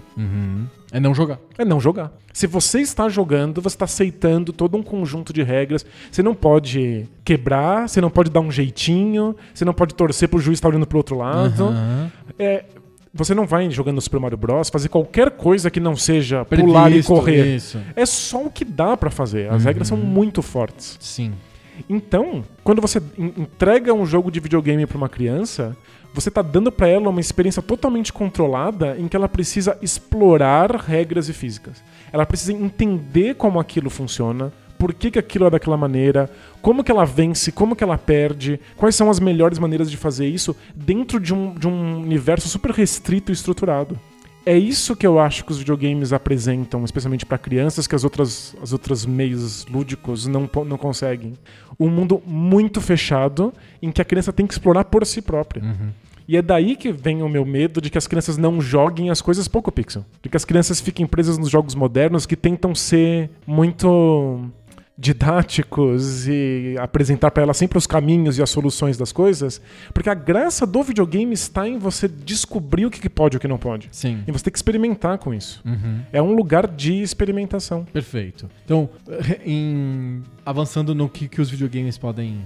É 0.90 0.98
não 0.98 1.14
jogar. 1.14 1.38
É 1.56 1.64
não 1.64 1.80
jogar. 1.80 2.12
Se 2.32 2.46
você 2.46 2.80
está 2.80 3.08
jogando, 3.08 3.60
você 3.60 3.74
está 3.74 3.84
aceitando 3.84 4.52
todo 4.52 4.76
um 4.76 4.82
conjunto 4.82 5.32
de 5.32 5.42
regras. 5.42 5.84
Você 6.10 6.22
não 6.22 6.34
pode 6.34 7.06
quebrar, 7.24 7.88
você 7.88 8.00
não 8.00 8.10
pode 8.10 8.30
dar 8.30 8.40
um 8.40 8.50
jeitinho, 8.50 9.36
você 9.52 9.64
não 9.64 9.74
pode 9.74 9.94
torcer 9.94 10.28
pro 10.28 10.38
juiz 10.38 10.56
estar 10.56 10.68
olhando 10.68 10.86
pro 10.86 10.98
outro 10.98 11.16
lado. 11.16 11.64
Aham. 11.64 12.12
É, 12.38 12.64
você 13.18 13.34
não 13.34 13.44
vai 13.46 13.68
jogando 13.70 14.00
Super 14.00 14.20
Mario 14.20 14.38
Bros. 14.38 14.70
fazer 14.70 14.88
qualquer 14.88 15.32
coisa 15.32 15.70
que 15.70 15.80
não 15.80 15.94
seja 15.96 16.44
pular 16.44 16.86
e 16.88 16.92
Previsto, 16.92 17.12
correr. 17.12 17.56
Isso. 17.56 17.78
É 17.94 18.06
só 18.06 18.44
o 18.44 18.50
que 18.50 18.64
dá 18.64 18.96
pra 18.96 19.10
fazer. 19.10 19.50
As 19.50 19.64
regras 19.64 19.88
são 19.88 19.96
muito 19.98 20.40
fortes. 20.40 20.96
Sim. 21.00 21.32
Então, 21.88 22.44
quando 22.64 22.80
você 22.80 22.98
en- 23.18 23.32
entrega 23.42 23.92
um 23.92 24.06
jogo 24.06 24.30
de 24.30 24.40
videogame 24.40 24.86
pra 24.86 24.96
uma 24.96 25.08
criança, 25.08 25.76
você 26.14 26.30
tá 26.30 26.42
dando 26.42 26.72
pra 26.72 26.88
ela 26.88 27.08
uma 27.10 27.20
experiência 27.20 27.62
totalmente 27.62 28.12
controlada 28.12 28.96
em 28.98 29.06
que 29.06 29.16
ela 29.16 29.28
precisa 29.28 29.76
explorar 29.82 30.70
regras 30.74 31.28
e 31.28 31.32
físicas. 31.32 31.82
Ela 32.12 32.24
precisa 32.26 32.52
entender 32.52 33.34
como 33.36 33.60
aquilo 33.60 33.90
funciona, 33.90 34.52
por 34.78 34.94
que, 34.94 35.10
que 35.10 35.18
aquilo 35.18 35.46
é 35.46 35.50
daquela 35.50 35.76
maneira, 35.76 36.30
como 36.62 36.84
que 36.84 36.90
ela 36.90 37.04
vence, 37.04 37.50
como 37.50 37.74
que 37.74 37.82
ela 37.82 37.98
perde, 37.98 38.60
quais 38.76 38.94
são 38.94 39.10
as 39.10 39.18
melhores 39.18 39.58
maneiras 39.58 39.90
de 39.90 39.96
fazer 39.96 40.26
isso 40.26 40.54
dentro 40.74 41.18
de 41.18 41.34
um, 41.34 41.54
de 41.54 41.66
um 41.66 42.00
universo 42.00 42.48
super 42.48 42.70
restrito 42.70 43.32
e 43.32 43.34
estruturado. 43.34 43.98
É 44.46 44.56
isso 44.56 44.96
que 44.96 45.06
eu 45.06 45.18
acho 45.18 45.44
que 45.44 45.52
os 45.52 45.58
videogames 45.58 46.10
apresentam, 46.10 46.82
especialmente 46.82 47.26
para 47.26 47.36
crianças, 47.36 47.86
que 47.86 47.94
as 47.94 48.02
outras, 48.02 48.56
as 48.62 48.72
outras 48.72 49.04
meios 49.04 49.66
lúdicos 49.66 50.26
não, 50.26 50.48
não 50.64 50.78
conseguem. 50.78 51.34
Um 51.78 51.90
mundo 51.90 52.22
muito 52.24 52.80
fechado 52.80 53.52
em 53.82 53.92
que 53.92 54.00
a 54.00 54.04
criança 54.06 54.32
tem 54.32 54.46
que 54.46 54.54
explorar 54.54 54.84
por 54.84 55.04
si 55.04 55.20
própria. 55.20 55.62
E 56.26 56.36
é 56.36 56.42
daí 56.42 56.76
que 56.76 56.92
vem 56.92 57.22
o 57.22 57.28
meu 57.28 57.44
medo 57.44 57.80
de 57.80 57.88
que 57.88 57.96
as 57.96 58.06
crianças 58.06 58.36
não 58.36 58.60
joguem 58.60 59.08
as 59.10 59.20
coisas 59.20 59.48
pouco 59.48 59.72
pixel. 59.72 60.04
De 60.22 60.28
que 60.28 60.36
as 60.36 60.44
crianças 60.44 60.80
fiquem 60.80 61.06
presas 61.06 61.38
nos 61.38 61.50
jogos 61.50 61.74
modernos 61.74 62.26
que 62.26 62.36
tentam 62.36 62.74
ser 62.74 63.30
muito 63.46 64.44
didáticos 64.98 66.26
e 66.26 66.74
apresentar 66.78 67.30
para 67.30 67.42
ela 67.44 67.54
sempre 67.54 67.78
os 67.78 67.86
caminhos 67.86 68.36
e 68.38 68.42
as 68.42 68.50
soluções 68.50 68.96
das 68.96 69.12
coisas, 69.12 69.60
porque 69.94 70.10
a 70.10 70.14
graça 70.14 70.66
do 70.66 70.82
videogame 70.82 71.32
está 71.32 71.68
em 71.68 71.78
você 71.78 72.08
descobrir 72.08 72.84
o 72.86 72.90
que 72.90 73.08
pode 73.08 73.36
e 73.36 73.38
o 73.38 73.40
que 73.40 73.46
não 73.48 73.58
pode. 73.58 73.88
Sim. 73.92 74.22
E 74.26 74.32
você 74.32 74.44
tem 74.44 74.52
que 74.52 74.58
experimentar 74.58 75.18
com 75.18 75.32
isso. 75.32 75.60
Uhum. 75.64 76.00
É 76.12 76.20
um 76.20 76.32
lugar 76.32 76.66
de 76.66 77.00
experimentação. 77.00 77.84
Perfeito. 77.92 78.48
Então, 78.64 78.88
em- 79.46 80.22
avançando 80.44 80.94
no 80.94 81.08
que, 81.08 81.28
que 81.28 81.40
os 81.40 81.48
videogames 81.50 81.96
podem. 81.96 82.38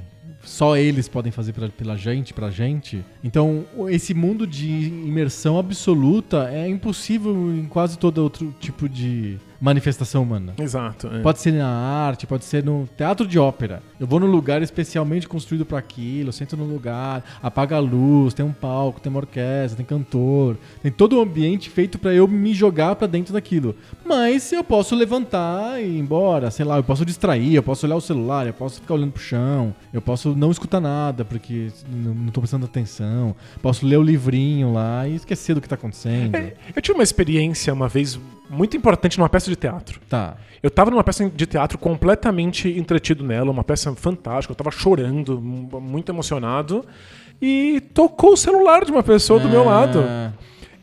Só 0.44 0.76
eles 0.76 1.06
podem 1.06 1.30
fazer 1.30 1.52
pra, 1.52 1.68
pela 1.68 1.96
gente, 1.96 2.34
pra 2.34 2.50
gente. 2.50 3.04
Então, 3.22 3.64
esse 3.88 4.12
mundo 4.12 4.44
de 4.44 4.66
imersão 4.88 5.56
absoluta 5.56 6.50
é 6.52 6.68
impossível 6.68 7.32
em 7.54 7.64
quase 7.66 7.96
todo 7.96 8.18
outro 8.18 8.52
tipo 8.58 8.88
de 8.88 9.38
manifestação 9.62 10.24
humana. 10.24 10.54
Exato. 10.58 11.06
é. 11.06 11.20
Pode 11.20 11.38
ser 11.38 11.52
na 11.52 11.68
arte, 11.68 12.26
pode 12.26 12.44
ser 12.44 12.64
no 12.64 12.88
teatro 12.96 13.24
de 13.24 13.38
ópera. 13.38 13.80
Eu 14.00 14.08
vou 14.08 14.18
num 14.18 14.26
lugar 14.26 14.60
especialmente 14.60 15.28
construído 15.28 15.64
para 15.64 15.78
aquilo, 15.78 16.32
sento 16.32 16.56
no 16.56 16.64
lugar, 16.64 17.22
apaga 17.40 17.76
a 17.76 17.78
luz, 17.78 18.34
tem 18.34 18.44
um 18.44 18.52
palco, 18.52 19.00
tem 19.00 19.08
uma 19.08 19.20
orquestra, 19.20 19.76
tem 19.76 19.86
cantor, 19.86 20.58
tem 20.82 20.90
todo 20.90 21.16
o 21.16 21.20
ambiente 21.20 21.70
feito 21.70 21.96
para 21.96 22.12
eu 22.12 22.26
me 22.26 22.52
jogar 22.52 22.96
para 22.96 23.06
dentro 23.06 23.32
daquilo. 23.32 23.76
Mas 24.04 24.50
eu 24.52 24.64
posso 24.64 24.96
levantar 24.96 25.80
e 25.80 25.86
ir 25.86 25.98
embora, 25.98 26.50
sei 26.50 26.64
lá, 26.64 26.76
eu 26.76 26.82
posso 26.84 27.04
distrair, 27.04 27.54
eu 27.54 27.62
posso 27.62 27.86
olhar 27.86 27.94
o 27.94 28.00
celular, 28.00 28.48
eu 28.48 28.54
posso 28.54 28.80
ficar 28.80 28.94
olhando 28.94 29.12
pro 29.12 29.22
chão, 29.22 29.72
eu 29.92 30.02
posso 30.02 30.34
não 30.34 30.50
escutar 30.50 30.80
nada 30.80 31.24
porque 31.24 31.68
não, 31.88 32.12
não 32.12 32.32
tô 32.32 32.40
prestando 32.40 32.64
atenção, 32.64 33.36
posso 33.62 33.86
ler 33.86 33.96
o 33.96 34.02
livrinho 34.02 34.72
lá 34.72 35.06
e 35.06 35.14
esquecer 35.14 35.54
do 35.54 35.60
que 35.60 35.68
tá 35.68 35.76
acontecendo. 35.76 36.34
É, 36.34 36.54
eu 36.74 36.82
tive 36.82 36.98
uma 36.98 37.04
experiência 37.04 37.72
uma 37.72 37.88
vez 37.88 38.18
muito 38.52 38.76
importante 38.76 39.18
numa 39.18 39.28
peça 39.28 39.50
de 39.50 39.56
teatro. 39.56 40.00
Tá. 40.08 40.36
Eu 40.62 40.70
tava 40.70 40.90
numa 40.90 41.02
peça 41.02 41.28
de 41.28 41.46
teatro 41.46 41.76
completamente 41.78 42.68
entretido 42.68 43.24
nela, 43.24 43.50
uma 43.50 43.64
peça 43.64 43.92
fantástica, 43.96 44.52
eu 44.52 44.56
tava 44.56 44.70
chorando, 44.70 45.40
mu- 45.40 45.80
muito 45.80 46.12
emocionado, 46.12 46.84
e 47.40 47.80
tocou 47.92 48.34
o 48.34 48.36
celular 48.36 48.84
de 48.84 48.92
uma 48.92 49.02
pessoa 49.02 49.40
do 49.40 49.48
meu 49.48 49.64
lado. 49.64 50.04
Ah, 50.06 50.32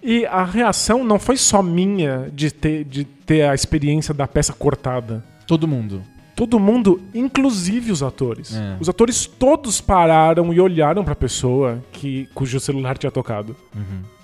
E 0.04 0.26
a 0.26 0.44
reação 0.44 1.04
não 1.04 1.18
foi 1.20 1.38
só 1.38 1.62
minha 1.62 2.30
de 2.34 2.52
ter, 2.52 2.84
de 2.86 3.04
ter 3.06 3.44
a 3.44 3.54
experiência 3.54 4.14
da 4.14 4.28
peça 4.28 4.52
cortada. 4.54 5.24
Todo 5.48 5.68
mundo. 5.68 6.02
Todo 6.40 6.58
mundo, 6.58 7.02
inclusive 7.14 7.92
os 7.92 8.02
atores. 8.02 8.56
É. 8.56 8.78
Os 8.80 8.88
atores 8.88 9.26
todos 9.26 9.82
pararam 9.82 10.54
e 10.54 10.62
olharam 10.62 11.04
pra 11.04 11.14
pessoa 11.14 11.84
que, 11.92 12.30
cujo 12.34 12.58
celular 12.62 12.98
tinha 12.98 13.12
tocado. 13.12 13.54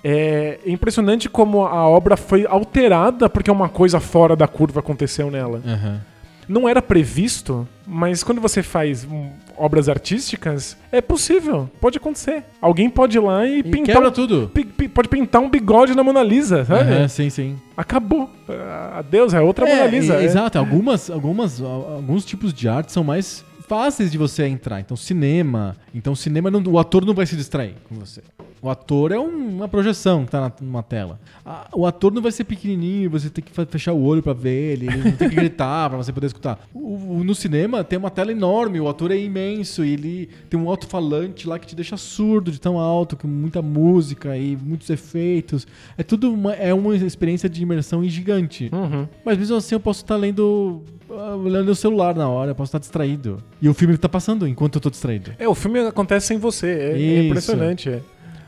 É 0.02 0.58
impressionante 0.64 1.28
como 1.28 1.66
a 1.66 1.86
obra 1.86 2.16
foi 2.16 2.46
alterada 2.46 3.28
porque 3.28 3.50
uma 3.50 3.68
coisa 3.68 4.00
fora 4.00 4.34
da 4.34 4.48
curva 4.48 4.80
aconteceu 4.80 5.30
nela. 5.30 5.60
Aham. 5.66 6.00
Não 6.48 6.68
era 6.68 6.80
previsto, 6.80 7.66
mas 7.86 8.22
quando 8.22 8.40
você 8.40 8.62
faz 8.62 9.04
hum, 9.04 9.30
obras 9.56 9.88
artísticas, 9.88 10.76
é 10.92 11.00
possível. 11.00 11.68
Pode 11.80 11.98
acontecer. 11.98 12.44
Alguém 12.60 12.88
pode 12.88 13.16
ir 13.16 13.20
lá 13.20 13.44
e, 13.46 13.58
E 13.58 13.62
pintar. 13.62 14.02
um- 14.04 14.10
tudo. 14.10 14.50
pode 14.94 15.08
pintar 15.08 15.42
um 15.42 15.50
bigode 15.50 15.94
na 15.94 16.04
Mona 16.04 16.22
Lisa, 16.22 16.64
sabe? 16.64 16.80
Aham, 16.92 17.08
sim, 17.08 17.28
sim. 17.30 17.56
Acabou. 17.76 18.30
Ah, 18.48 18.98
Adeus, 19.00 19.34
é 19.34 19.40
outra 19.40 19.68
É, 19.68 19.74
Mona 19.76 19.86
Lisa. 19.90 20.14
e- 20.14 20.22
é. 20.22 20.24
Exato, 20.24 20.58
algumas, 20.58 21.10
algumas, 21.10 21.60
al- 21.60 21.94
alguns 21.96 22.24
tipos 22.24 22.54
de 22.54 22.68
arte 22.68 22.92
são 22.92 23.02
mais 23.02 23.44
fáceis 23.68 24.10
de 24.10 24.18
você 24.18 24.46
entrar. 24.46 24.80
Então, 24.80 24.96
cinema. 24.96 25.76
Então, 25.94 26.14
cinema, 26.14 26.50
não- 26.50 26.62
o 26.66 26.78
ator 26.78 27.04
não 27.04 27.14
vai 27.14 27.26
se 27.26 27.36
distrair 27.36 27.74
com 27.88 27.94
você. 27.96 28.22
O 28.62 28.70
ator 28.70 29.12
é 29.12 29.18
um- 29.18 29.56
uma 29.56 29.68
projeção 29.68 30.24
que 30.24 30.30
tá 30.30 30.40
na- 30.40 30.52
numa 30.60 30.82
tela. 30.82 31.20
A- 31.44 31.68
o 31.74 31.86
ator 31.86 32.12
não 32.12 32.22
vai 32.22 32.32
ser 32.32 32.44
pequenininho, 32.44 33.10
você 33.10 33.28
tem 33.28 33.44
que 33.44 33.52
fechar 33.66 33.92
o 33.92 34.02
olho 34.02 34.22
pra 34.22 34.32
ver 34.32 34.72
ele, 34.72 34.86
ele 34.86 34.96
não 35.10 35.12
tem 35.12 35.28
que 35.28 35.34
gritar 35.36 35.88
pra 35.90 35.98
você 35.98 36.12
poder 36.12 36.26
escutar. 36.28 36.58
O- 36.74 37.18
o- 37.18 37.24
no 37.24 37.34
cinema 37.34 37.84
tem 37.84 37.98
uma 37.98 38.10
tela 38.10 38.32
enorme, 38.32 38.80
o 38.80 38.88
ator 38.88 39.10
é 39.12 39.18
imenso 39.18 39.84
e 39.84 39.92
ele 39.92 40.28
tem 40.48 40.58
um 40.58 40.68
alto-falante 40.70 41.46
lá 41.46 41.58
que 41.58 41.66
te 41.66 41.76
deixa 41.76 41.96
surdo 41.96 42.50
de 42.50 42.58
tão 42.60 42.78
alto, 42.78 43.16
com 43.16 43.28
muita 43.28 43.60
música 43.60 44.36
e 44.36 44.56
muitos 44.56 44.88
efeitos. 44.90 45.66
É 45.98 46.02
tudo 46.02 46.32
uma, 46.32 46.54
é 46.54 46.72
uma 46.72 46.96
experiência 46.96 47.48
de 47.48 47.62
imersão 47.62 48.02
gigante. 48.04 48.70
Uhum. 48.72 49.06
Mas 49.24 49.36
mesmo 49.38 49.56
assim 49.56 49.74
eu 49.74 49.80
posso 49.80 50.02
estar 50.02 50.16
lendo. 50.16 50.82
Ah, 51.10 51.36
olhando 51.36 51.70
o 51.70 51.74
celular 51.74 52.14
na 52.14 52.28
hora, 52.28 52.50
eu 52.50 52.54
posso 52.54 52.68
estar 52.70 52.78
distraído. 52.78 53.42
E 53.60 53.68
o 53.68 53.74
filme 53.74 53.96
tá 53.96 54.08
passando 54.08 54.46
enquanto 54.46 54.76
eu 54.76 54.80
tô 54.80 54.90
distraído. 54.90 55.32
É, 55.38 55.48
o 55.48 55.54
filme 55.54 55.80
acontece 55.80 56.26
sem 56.26 56.38
você. 56.38 56.66
É, 56.68 57.00
é 57.02 57.26
impressionante. 57.26 57.88
é. 57.88 58.00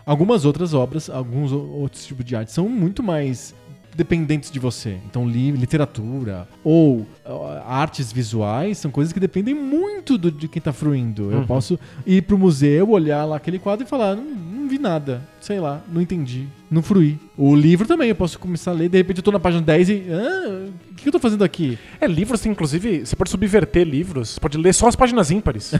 Algumas 0.07 0.45
outras 0.45 0.73
obras, 0.73 1.11
alguns 1.11 1.53
o- 1.53 1.59
outros 1.61 2.07
tipos 2.07 2.25
de 2.25 2.35
arte 2.35 2.51
são 2.53 2.69
muito 2.69 3.03
mais 3.03 3.55
dependentes 3.95 4.51
de 4.51 4.59
você. 4.59 4.97
Então, 5.07 5.29
li- 5.29 5.51
literatura 5.51 6.49
ou 6.65 7.05
ah, 7.27 7.63
artes 7.67 8.13
visuais 8.13 8.79
são 8.79 8.91
coisas 8.91 9.13
que 9.13 9.19
dependem 9.21 9.55
muito 9.55 10.17
do- 10.17 10.31
de 10.31 10.47
quem 10.49 10.63
tá 10.63 10.73
fruindo. 10.73 11.31
Eu 11.33 11.39
Uhum. 11.41 11.47
posso 11.47 11.79
ir 12.07 12.23
pro 12.23 12.39
museu, 12.39 12.89
olhar 12.91 13.25
lá 13.25 13.37
aquele 13.37 13.59
quadro 13.59 13.85
e 13.85 13.89
falar: 13.89 14.15
não, 14.17 14.25
não 14.25 14.69
vi 14.69 14.79
nada, 14.79 15.21
sei 15.41 15.59
lá, 15.61 15.83
não 15.93 16.01
entendi, 16.01 16.47
não 16.71 16.83
fruí. 16.83 17.19
O 17.37 17.55
livro 17.55 17.87
também, 17.87 18.09
eu 18.09 18.15
posso 18.15 18.39
começar 18.39 18.73
a 18.73 18.75
ler, 18.75 18.89
de 18.89 18.99
repente 18.99 19.19
eu 19.19 19.23
tô 19.23 19.33
na 19.33 19.41
página 19.41 19.63
10 19.63 19.89
e. 19.89 20.03
Ah, 20.11 20.67
o 20.91 20.95
que 20.95 21.09
eu 21.09 21.13
tô 21.13 21.19
fazendo 21.19 21.45
aqui? 21.45 21.79
É, 22.01 22.07
livros 22.07 22.41
tem, 22.41 22.53
inclusive, 22.53 23.07
você 23.07 23.17
pode 23.17 23.31
subverter 23.31 23.87
livros. 23.87 24.31
Você 24.31 24.41
pode 24.41 24.59
ler 24.59 24.75
só 24.75 24.89
as 24.89 24.97
páginas 24.97 25.31
ímpares. 25.31 25.75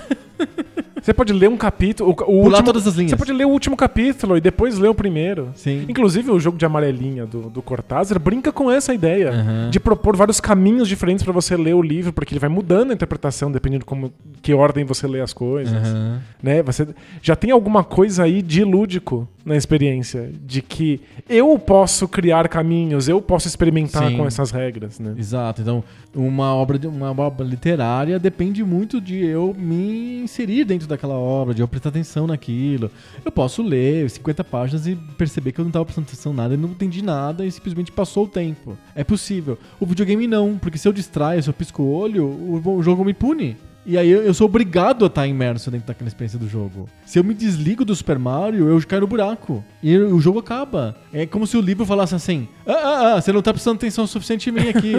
você 1.03 1.13
pode 1.13 1.33
ler 1.33 1.49
um 1.49 1.57
capítulo. 1.57 2.11
O, 2.11 2.13
o 2.13 2.15
Pular 2.17 2.45
último, 2.45 2.65
todas 2.65 2.87
as 2.87 2.95
linhas. 2.95 3.11
Você 3.11 3.17
pode 3.17 3.33
ler 3.33 3.45
o 3.45 3.51
último 3.51 3.77
capítulo 3.77 4.37
e 4.37 4.41
depois 4.41 4.79
ler 4.79 4.89
o 4.89 4.95
primeiro. 4.95 5.51
Sim. 5.55 5.85
Inclusive, 5.89 6.31
o 6.31 6.39
jogo 6.39 6.57
de 6.57 6.65
amarelinha 6.65 7.27
do, 7.27 7.51
do 7.51 7.61
Cortázar 7.61 8.19
brinca 8.19 8.53
com 8.53 8.71
essa 8.71 8.95
ideia 8.95 9.31
Aham. 9.31 9.71
de 9.71 9.81
propor 9.81 10.17
vários 10.17 10.41
caminhos 10.41 10.89
diferentes 10.89 11.25
pra 11.25 11.33
você 11.33 11.57
ler 11.57 11.75
o 11.75 11.83
livro, 11.83 12.13
porque 12.13 12.33
ele 12.33 12.41
vai 12.41 12.49
mudando 12.49 12.93
a 12.93 12.95
interpretação 12.95 13.51
dependendo 13.51 13.81
de 13.81 13.87
como, 13.87 14.13
que 14.41 14.55
ordem 14.55 14.85
você 14.85 15.07
lê 15.07 15.21
as 15.21 15.33
coisas. 15.33 15.75
Aham. 15.75 16.23
Né? 16.43 16.63
Você 16.63 16.87
já 17.21 17.35
tem 17.35 17.51
alguma 17.51 17.83
coisa 17.83 18.23
aí 18.23 18.41
de 18.41 18.63
lúdico 18.63 19.29
na 19.49 19.57
experiência, 19.57 20.31
de 20.45 20.63
que 20.63 21.01
eu 21.29 21.59
posso 21.59 22.07
criar 22.07 22.49
caminhos, 22.49 23.09
eu 23.09 23.21
posso 23.21 23.49
experimentar 23.49 24.09
Sim. 24.11 24.17
com 24.17 24.27
essas 24.27 24.51
regras, 24.51 24.99
né? 25.01 25.15
Exato. 25.17 25.63
Então, 25.63 25.83
uma 26.15 26.55
obra, 26.55 26.79
de- 26.79 26.87
uma 26.87 27.11
obra 27.11 27.45
literária 27.47 28.19
depende 28.19 28.63
muito 28.63 29.01
de 29.01 29.25
eu 29.25 29.55
me 29.59 30.21
inserir 30.23 30.65
dentro 30.65 30.87
daquela 30.87 31.15
obra, 31.15 31.55
de 31.55 31.61
eu 31.63 31.69
prestar 31.69 31.89
atenção 31.89 32.27
naquilo. 32.27 32.91
Eu 33.25 33.33
posso 33.33 33.63
ler 33.63 34.09
50 34.09 34.45
páginas 34.45 34.87
e 34.87 34.95
perceber 35.17 35.53
que 35.53 35.61
eu 35.61 35.65
não 35.65 35.71
estava 35.71 35.85
prestando 35.85 36.07
atenção 36.07 36.33
nada, 36.33 36.55
e 36.55 36.57
não 36.57 36.69
entendi 36.71 37.03
nada 37.03 37.45
e 37.45 37.51
simplesmente 37.51 37.91
passou 37.91 38.25
o 38.25 38.29
tempo. 38.29 38.77
É 38.95 39.03
possível. 39.03 39.59
O 39.81 39.87
videogame 39.87 40.27
não, 40.27 40.59
porque 40.59 40.79
se 40.79 40.87
eu 40.87 40.93
distraio, 40.93 41.43
se 41.43 41.49
eu 41.49 41.55
pisco 41.55 41.83
o 41.83 41.91
olho, 41.93 42.25
o, 42.27 42.63
o 42.77 42.83
jogo 42.83 43.05
me 43.05 43.15
pune. 43.15 43.57
E 43.89 43.97
aí 43.97 44.11
eu, 44.11 44.21
eu 44.23 44.35
sou 44.35 44.45
obrigado 44.45 45.03
a 45.03 45.09
estar 45.09 45.27
imerso 45.27 45.71
dentro 45.71 45.87
daquela 45.87 46.09
experiência 46.09 46.39
do 46.39 46.47
jogo. 46.47 46.87
Se 47.07 47.19
eu 47.19 47.25
me 47.25 47.33
desligo 47.33 47.87
do 47.87 47.97
Super 47.97 48.19
Mario, 48.19 48.69
eu 48.69 48.87
caio 48.87 49.01
no 49.01 49.07
buraco. 49.07 49.65
E 49.83 49.97
o 49.97 50.21
jogo 50.21 50.41
acaba. 50.41 50.95
É 51.11 51.25
como 51.25 51.47
se 51.47 51.57
o 51.57 51.61
livro 51.63 51.87
falasse 51.87 52.15
assim: 52.15 52.47
Ah, 52.67 52.73
ah, 52.73 53.15
ah, 53.15 53.21
você 53.23 53.33
não 53.33 53.41
tá 53.41 53.51
prestando 53.51 53.77
atenção 53.77 54.07
suficiente 54.07 54.51
em 54.51 54.53
mim 54.53 54.69
aqui. 54.69 54.93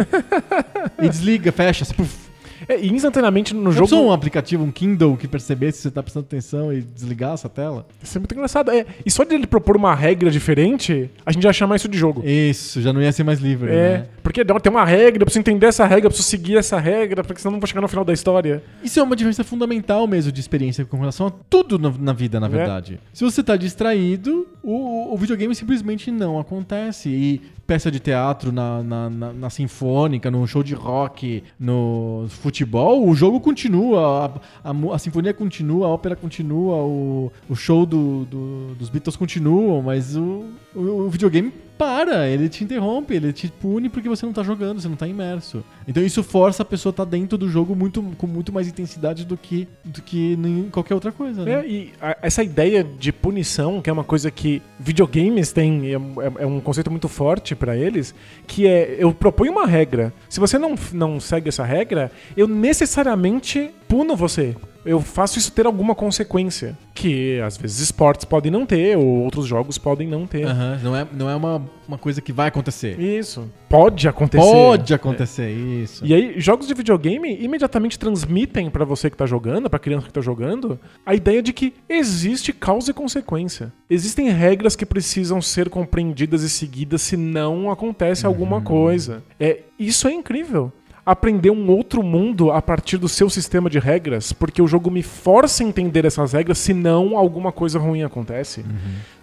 e 0.99 1.07
desliga, 1.07 1.51
fecha. 1.51 1.83
assim, 1.83 1.93
puf. 1.93 2.28
É, 2.69 2.79
e 2.79 2.87
instantaneamente 2.93 3.53
no 3.53 3.71
jogo. 3.71 3.85
pensou 3.87 4.05
um 4.07 4.11
aplicativo, 4.11 4.63
um 4.63 4.71
Kindle, 4.71 5.17
que 5.17 5.27
percebesse 5.27 5.77
se 5.79 5.83
você 5.83 5.91
tá 5.91 6.03
prestando 6.03 6.27
atenção 6.27 6.71
e 6.71 6.81
desligasse 6.81 7.45
a 7.47 7.49
tela? 7.49 7.87
Isso 8.01 8.15
é 8.15 8.19
muito 8.19 8.31
engraçado. 8.33 8.69
É, 8.69 8.85
e 9.03 9.09
só 9.09 9.23
de 9.23 9.33
ele 9.33 9.47
propor 9.47 9.75
uma 9.75 9.95
regra 9.95 10.29
diferente, 10.29 11.09
a 11.25 11.31
gente 11.31 11.41
já 11.41 11.51
chama 11.51 11.75
isso 11.75 11.87
de 11.89 11.97
jogo. 11.97 12.21
Isso, 12.23 12.79
já 12.81 12.93
não 12.93 13.01
ia 13.01 13.11
ser 13.11 13.23
mais 13.23 13.39
livre, 13.39 13.71
É, 13.71 13.73
né? 13.99 14.05
porque 14.21 14.45
tem 14.45 14.71
uma 14.71 14.85
regra, 14.85 15.23
eu 15.23 15.25
preciso 15.25 15.39
entender 15.41 15.65
essa 15.65 15.85
regra, 15.87 16.05
eu 16.05 16.09
preciso 16.11 16.29
seguir 16.29 16.57
essa 16.57 16.79
regra, 16.79 17.23
porque 17.23 17.41
senão 17.41 17.53
não 17.53 17.59
vou 17.59 17.67
chegar 17.67 17.81
no 17.81 17.87
final 17.87 18.05
da 18.05 18.13
história. 18.13 18.61
Isso 18.83 18.99
é 18.99 19.03
uma 19.03 19.15
diferença 19.15 19.43
fundamental 19.43 20.05
mesmo 20.05 20.31
de 20.31 20.39
experiência 20.39 20.85
com 20.85 20.97
relação 20.99 21.25
a 21.27 21.31
tudo 21.49 21.79
na, 21.79 21.91
na 21.97 22.13
vida, 22.13 22.39
na 22.39 22.45
É. 22.45 22.49
verdade. 22.49 22.99
Se 23.11 23.23
você 23.23 23.41
tá 23.41 23.57
distraído, 23.57 24.47
o, 24.61 25.11
o 25.13 25.17
videogame 25.17 25.55
simplesmente 25.55 26.11
não 26.11 26.39
acontece. 26.39 27.09
E 27.09 27.41
peça 27.69 27.91
de 27.91 27.99
teatro 27.99 28.51
na, 28.51 28.81
na, 28.81 29.09
na- 29.11 29.33
na 29.33 29.49
sinfônica, 29.51 30.31
no 30.31 30.47
show 30.47 30.63
de 30.63 30.73
rock, 30.73 31.43
no 31.59 32.25
futebol, 32.27 33.07
o 33.07 33.13
jogo 33.13 33.39
continua, 33.39 34.25
a, 34.63 34.71
a 34.71 34.95
a 34.95 34.97
sinfonia 34.97 35.35
continua, 35.35 35.85
a 35.85 35.89
ópera 35.89 36.15
continua, 36.15 36.77
o, 36.77 37.31
o 37.47 37.55
show 37.55 37.85
do, 37.85 38.25
do- 38.25 38.73
dos 38.73 38.89
Beatles 38.89 39.15
continuam, 39.15 39.83
mas 39.83 40.15
o, 40.15 40.45
o, 40.75 40.79
o 41.05 41.09
videogame 41.11 41.53
para, 41.79 42.27
ele 42.27 42.49
te 42.49 42.61
interrompe, 42.63 43.13
ele 43.13 43.31
te 43.31 43.47
pune 43.47 43.87
porque 43.87 44.09
você 44.09 44.25
não 44.25 44.33
tá 44.33 44.43
jogando, 44.43 44.81
você 44.81 44.89
não 44.89 44.97
tá 44.97 45.07
imerso. 45.07 45.63
Então 45.87 46.03
isso 46.03 46.21
força 46.21 46.61
a 46.61 46.65
pessoa 46.65 46.91
a 46.91 46.93
estar 46.93 47.05
dentro 47.05 47.37
do 47.37 47.49
jogo 47.49 47.73
muito, 47.73 48.03
com 48.17 48.27
muito 48.27 48.51
mais 48.51 48.67
intensidade 48.67 49.25
do 49.25 49.37
que, 49.37 49.65
do 49.85 50.01
que 50.01 50.33
em 50.33 50.69
qualquer 50.69 50.93
outra 50.93 51.11
coisa, 51.13 51.45
né? 51.45 51.61
É, 51.61 51.65
e 51.67 51.93
a- 52.01 52.17
essa 52.21 52.43
ideia 52.43 52.83
de 52.83 53.13
punição, 53.13 53.81
que 53.81 53.89
é 53.89 53.93
uma 53.93 54.03
coisa 54.03 54.29
que 54.29 54.61
videogames 54.77 55.53
têm, 55.53 55.85
é, 55.87 55.93
é- 55.95 56.43
é 56.43 56.45
um 56.45 56.59
conceito 56.59 56.91
muito 56.91 57.07
forte 57.07 57.55
pra 57.55 57.77
eles, 57.77 58.13
que 58.45 58.67
é 58.67 58.97
eu 58.99 59.13
proponho 59.13 59.53
uma 59.53 59.65
regra. 59.65 60.13
Se 60.27 60.39
você 60.41 60.59
não, 60.59 60.75
não 60.91 61.17
segue 61.19 61.47
essa 61.47 61.63
regra, 61.63 62.11
eu 62.35 62.45
necessariamente 62.47 63.71
puno 63.87 64.15
você. 64.15 64.55
Eu 64.89 64.99
faço 64.99 65.37
isso 65.37 65.51
ter 65.51 65.67
alguma 65.67 65.93
consequência. 65.93 66.75
Que 66.95 67.39
às 67.41 67.55
vezes 67.55 67.79
esportes 67.79 68.25
podem 68.25 68.51
não 68.51 68.65
ter, 68.65 68.97
ou 68.97 69.05
outros 69.23 69.45
jogos 69.45 69.77
podem 69.77 70.07
não 70.07 70.25
ter. 70.25 70.47
Aham, 70.47 70.79
Não 70.83 70.95
é, 70.95 71.07
não 71.13 71.29
é 71.29 71.35
uma, 71.35 71.61
uma 71.87 71.97
coisa 71.97 72.19
que 72.21 72.33
vai 72.33 72.47
acontecer. 72.47 72.99
Isso. 72.99 73.47
Pode 73.69 74.07
acontecer. 74.07 74.43
Pode 74.43 74.91
acontecer, 74.91 75.51
isso. 75.51 76.03
E 76.03 76.11
aí, 76.11 76.39
jogos 76.39 76.67
de 76.67 76.73
videogame 76.73 77.37
imediatamente 77.39 77.99
transmitem 77.99 78.67
pra 78.71 78.83
você 78.83 79.11
que 79.11 79.15
tá 79.15 79.27
jogando, 79.27 79.69
pra 79.69 79.77
criança 79.77 80.07
que 80.07 80.13
tá 80.13 80.21
jogando, 80.21 80.79
a 81.05 81.13
ideia 81.13 81.43
de 81.43 81.53
que 81.53 81.71
existe 81.87 82.51
causa 82.51 82.89
e 82.89 82.93
consequência. 82.93 83.71
Existem 83.87 84.29
regras 84.31 84.75
que 84.75 84.87
precisam 84.87 85.39
ser 85.39 85.69
compreendidas 85.69 86.41
e 86.41 86.49
seguidas 86.49 87.03
se 87.03 87.15
não 87.15 87.69
acontece 87.69 88.25
alguma 88.25 88.59
coisa. 88.59 89.21
É, 89.39 89.59
isso 89.77 90.07
é 90.07 90.11
incrível. 90.11 90.71
Aprender 91.11 91.49
um 91.49 91.69
outro 91.71 92.03
mundo 92.03 92.51
a 92.51 92.61
partir 92.61 92.97
do 92.97 93.09
seu 93.09 93.29
sistema 93.29 93.69
de 93.69 93.79
regras, 93.79 94.31
porque 94.31 94.61
o 94.61 94.67
jogo 94.67 94.91
me 94.91 95.01
força 95.01 95.63
a 95.63 95.65
entender 95.65 96.05
essas 96.05 96.33
regras, 96.33 96.57
senão 96.59 97.17
alguma 97.17 97.51
coisa 97.51 97.79
ruim 97.79 98.03
acontece. 98.03 98.63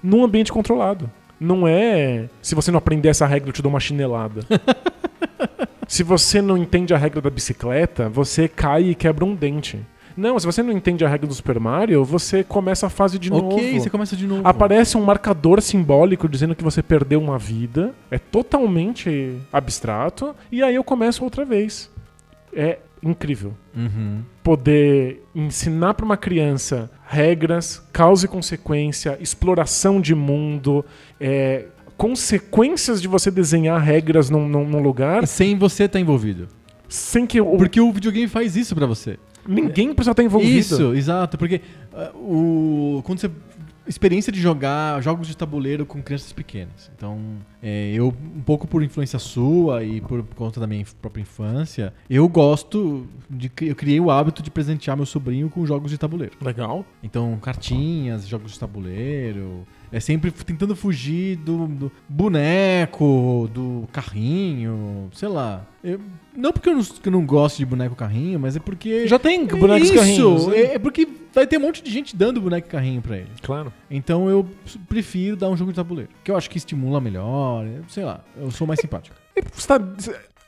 Num 0.03 0.25
ambiente 0.25 0.53
controlado. 0.53 1.11
Não 1.39 1.69
é 1.69 2.29
se 2.43 2.55
você 2.55 2.71
não 2.71 2.79
aprender 2.79 3.11
essa 3.11 3.27
regra, 3.27 3.51
eu 3.51 3.53
te 3.53 3.63
dou 3.63 3.71
uma 3.71 3.79
chinelada. 3.81 4.41
Se 5.89 6.03
você 6.03 6.43
não 6.43 6.57
entende 6.57 6.93
a 6.93 6.99
regra 6.99 7.21
da 7.21 7.31
bicicleta, 7.31 8.09
você 8.09 8.49
cai 8.49 8.87
e 8.87 8.95
quebra 8.95 9.25
um 9.25 9.35
dente. 9.35 9.81
Não, 10.17 10.39
se 10.39 10.47
você 10.47 10.63
não 10.63 10.73
entende 10.73 11.05
a 11.05 11.09
regra 11.09 11.27
do 11.27 11.35
Super 11.35 11.61
Mario, 11.61 12.03
você 12.05 12.43
começa 12.43 12.87
a 12.87 12.91
fase 12.91 13.19
de 13.19 13.31
ok, 13.33 13.41
novo. 13.73 13.81
você 13.83 13.91
começa 13.91 14.17
de 14.17 14.27
novo. 14.27 14.41
Aparece 14.45 14.97
um 14.97 15.05
marcador 15.05 15.61
simbólico 15.61 16.29
dizendo 16.29 16.55
que 16.55 16.65
você 16.65 16.83
perdeu 16.83 17.21
uma 17.21 17.39
vida. 17.39 17.95
É 18.11 18.19
totalmente 18.19 19.37
abstrato. 19.53 20.35
E 20.51 20.63
aí 20.63 20.75
eu 20.75 20.83
começo 20.85 21.23
outra 21.23 21.45
vez. 21.45 21.91
É 22.53 22.79
incrível. 23.03 23.53
Uhum. 23.77 24.23
Poder 24.43 25.23
ensinar 25.35 25.93
para 25.95 26.05
uma 26.07 26.17
criança 26.17 26.91
regras, 27.07 27.83
causa 27.93 28.25
e 28.25 28.29
consequência, 28.29 29.19
exploração 29.21 30.01
de 30.01 30.15
mundo, 30.15 30.85
é, 31.21 31.67
consequências 31.97 33.01
de 33.03 33.09
você 33.09 33.31
desenhar 33.31 33.81
regras 33.81 34.31
num, 34.31 34.49
num- 34.49 34.67
num 34.69 34.81
lugar 34.83 35.27
Sem 35.27 35.57
você 35.57 35.85
estar 35.85 36.01
envolvido. 36.01 36.49
sem 36.89 37.27
que 37.27 37.41
o, 37.41 37.57
Porque 37.57 37.81
o 37.81 37.93
videogame 37.93 38.29
faz 38.29 38.57
isso 38.57 38.75
pra 38.75 38.87
você. 38.87 39.19
Ninguém 39.49 39.95
precisa 39.95 40.13
estar 40.13 40.23
envolvido. 40.23 40.59
Isso, 40.59 40.95
exato. 40.95 41.37
Porque 41.39 41.61
ah, 41.93 42.13
o, 42.15 43.03
quando 43.05 43.21
você. 43.21 43.31
Experiência 43.89 44.33
de 44.33 44.41
jogar 44.41 45.01
jogos 45.01 45.29
de 45.29 45.37
tabuleiro 45.37 45.87
com 45.87 46.03
crianças 46.03 46.33
pequenas. 46.33 46.91
Então, 46.97 47.21
é, 47.63 47.93
eu, 47.95 48.09
um 48.09 48.43
pouco 48.43 48.67
por 48.67 48.83
influência 48.83 49.17
sua 49.17 49.85
e 49.85 50.01
por 50.01 50.25
conta 50.35 50.59
da 50.59 50.67
minha 50.67 50.85
própria 51.01 51.23
infância, 51.23 51.95
eu 52.11 52.29
gosto 52.29 53.07
de. 53.31 53.49
Eu 53.61 53.77
criei 53.77 54.01
o 54.01 54.11
hábito 54.11 54.43
de 54.43 54.51
presentear 54.51 54.97
meu 54.97 55.07
sobrinho 55.07 55.49
com 55.49 55.65
jogos 55.65 55.93
de 55.93 55.99
tabuleiro. 55.99 56.37
Legal. 56.43 56.85
Então, 57.01 57.39
cartinhas, 57.41 58.27
jogos 58.27 58.55
de 58.55 58.59
tabuleiro. 58.59 59.65
É 59.97 60.01
sempre 60.01 60.31
tentando 60.31 60.77
fugir 60.77 61.37
do, 61.37 61.67
do 61.67 61.93
boneco, 62.09 63.49
do 63.53 63.89
carrinho, 63.93 65.09
sei 65.15 65.29
lá. 65.29 65.65
Eu- 65.83 66.01
não 66.37 66.53
porque 66.53 66.69
eu 66.69 66.75
não, 66.75 66.83
que 66.83 67.09
eu 67.09 67.13
não 67.13 67.25
gosto 67.25 67.57
de 67.57 67.65
boneco 67.65 67.95
carrinho, 67.95 68.39
mas 68.39 68.57
é 68.57 68.61
porque. 68.61 69.07
Já 69.07 69.19
tem 69.19 69.47
bonecos 69.47 69.89
Isso, 69.89 69.95
carrinhos. 69.99 70.47
né? 70.49 70.57
É, 70.59 70.75
é 70.75 70.79
porque 70.79 71.09
vai 71.35 71.47
ter 71.47 71.57
um 71.57 71.61
monte 71.63 71.83
de 71.83 71.91
gente 71.91 72.15
dando 72.15 72.41
boneco 72.41 72.69
carrinho 72.69 73.01
pra 73.01 73.17
ele. 73.17 73.31
Claro. 73.43 73.73
Então 73.91 74.29
eu 74.29 74.47
prefiro 74.89 75.35
dar 75.37 75.49
um 75.49 75.57
jogo 75.57 75.73
de 75.73 75.77
tabuleiro. 75.77 76.11
Que 76.23 76.31
eu 76.31 76.37
acho 76.37 76.51
que 76.51 76.59
estimula 76.59 77.01
melhor, 77.01 77.65
sei 77.89 78.05
lá. 78.05 78.21
Eu 78.37 78.51
sou 78.51 78.67
mais 78.67 78.81
simpático. 78.81 79.17
E 79.35 79.41
você 79.55 79.67
tá 79.67 79.81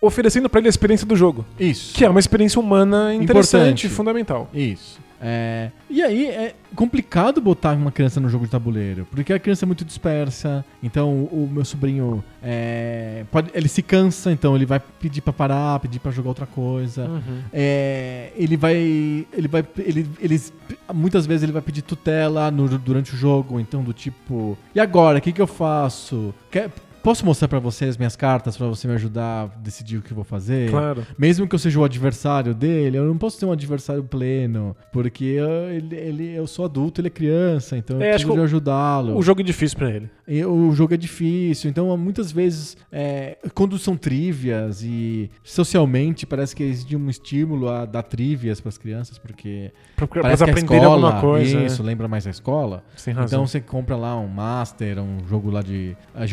oferecendo 0.01 0.49
pra 0.51 0.61
ele 0.61 0.69
a 0.69 0.71
experiência 0.71 1.07
do 1.07 1.17
jogo. 1.17 1.45
Isso. 1.59 1.95
Que 1.97 2.05
é 2.05 2.11
uma 2.11 2.21
experiência 2.21 2.61
humana 2.61 3.15
interessante 3.15 3.57
Importante. 3.63 3.87
e 3.87 3.91
fundamental. 3.91 4.51
Isso. 4.53 5.01
É, 5.21 5.71
e 5.91 6.01
aí 6.03 6.27
é 6.27 6.55
complicado 6.77 7.41
botar 7.41 7.73
uma 7.73 7.91
criança 7.91 8.21
no 8.21 8.29
jogo 8.29 8.45
de 8.45 8.51
tabuleiro, 8.53 9.07
porque 9.11 9.33
a 9.33 9.39
criança 9.39 9.65
é 9.65 9.67
muito 9.67 9.85
dispersa. 9.85 10.65
Então 10.83 11.11
o, 11.11 11.45
o 11.45 11.51
meu 11.51 11.65
sobrinho 11.65 12.23
é, 12.43 13.25
pode, 13.31 13.51
ele 13.53 13.69
se 13.69 13.83
cansa, 13.83 14.31
então 14.31 14.55
ele 14.55 14.65
vai 14.67 14.79
pedir 14.81 15.21
pra 15.21 15.33
parar, 15.33 15.81
pedir 15.81 15.99
pra 15.99 16.13
jogar 16.13 16.29
outra 16.29 16.47
coisa. 16.47 17.07
Uhum. 17.09 17.41
É, 17.53 18.31
ele 18.37 18.57
vai, 18.57 18.77
ele 18.77 19.49
vai, 19.49 19.67
ele, 19.79 20.09
eles 20.21 20.53
muitas 20.95 21.27
vezes 21.27 21.43
ele 21.43 21.53
vai 21.53 21.63
pedir 21.63 21.83
tutela 21.83 22.51
no- 22.51 22.79
durante 22.79 23.15
o 23.15 23.17
jogo, 23.17 23.59
então 23.59 23.83
do 23.83 23.93
tipo, 23.93 24.57
e 24.75 24.79
agora, 24.81 25.19
o 25.19 25.21
que 25.21 25.33
que 25.33 25.43
eu 25.43 25.47
faço? 25.47 26.35
Quer- 26.51 26.71
posso 27.03 27.25
mostrar 27.25 27.49
pra 27.49 27.59
você 27.59 27.85
as 27.87 27.97
minhas 27.97 28.17
cartas 28.17 28.57
pra 28.57 28.67
você 28.67 28.87
me 28.89 28.95
ajudar 28.95 29.45
a 29.45 29.47
decidir 29.59 29.97
o 29.99 30.03
que 30.03 30.13
eu 30.13 30.15
vou 30.17 30.25
fazer? 30.25 30.71
Claro. 30.71 31.07
Mesmo 31.19 31.47
que 31.49 31.55
eu 31.55 31.59
seja 31.59 31.79
o 31.79 31.85
adversário 31.85 32.55
dele, 32.55 32.99
eu 32.99 33.05
não 33.05 33.17
posso 33.19 33.39
ter 33.39 33.47
um 33.47 33.53
adversário 33.53 34.03
pleno, 34.05 34.77
porque 34.93 35.25
eu, 35.25 35.49
ele, 35.71 35.97
ele- 35.97 36.35
eu 36.37 36.47
sou 36.47 36.65
adulto, 36.65 37.01
ele 37.01 37.09
é 37.09 37.11
criança, 37.11 37.77
então 37.77 37.97
eu 37.97 38.03
É, 38.03 38.15
acho 38.15 38.25
preciso 38.27 38.45
ajudá-lo. 38.45 39.17
O 39.17 39.23
jogo 39.23 39.41
é 39.41 39.45
difícil 39.45 39.79
pra 39.79 39.91
ele. 39.91 40.11
E 40.27 40.45
o 40.45 40.73
jogo 40.73 40.93
é 40.93 40.97
difícil, 40.97 41.71
então 41.71 41.97
muitas 41.97 42.31
vezes, 42.31 42.77
é, 42.93 43.39
quando 43.55 43.79
são 43.79 43.97
trivias 43.97 44.83
e 44.83 45.31
socialmente 45.43 46.27
parece 46.27 46.55
que 46.55 46.63
existe 46.63 46.95
um 46.97 47.09
estímulo 47.09 47.69
a 47.69 47.87
dar 47.87 48.03
trivias 48.03 48.61
para 48.61 48.69
as 48.69 48.77
crianças, 48.79 49.19
porque 49.19 49.73
Pra, 49.97 50.07
parece 50.07 50.45
que 50.45 50.51
aprenderem 50.51 50.83
escola, 50.83 51.07
alguma 51.09 51.21
coisa. 51.21 51.61
Isso, 51.65 51.83
é. 51.83 51.85
lembra 51.85 52.07
mais 52.09 52.27
a 52.27 52.31
escola. 52.31 52.85
Sem 52.97 53.15
razão. 53.15 53.39
Então 53.41 53.47
você 53.47 53.61
compra 53.61 53.97
lá 53.97 54.19
um 54.19 54.29
Master, 54.29 54.99
um 55.01 55.27
jogo 55.27 55.51
lá 55.51 55.63
de 55.63 55.97
ah, 56.15 56.27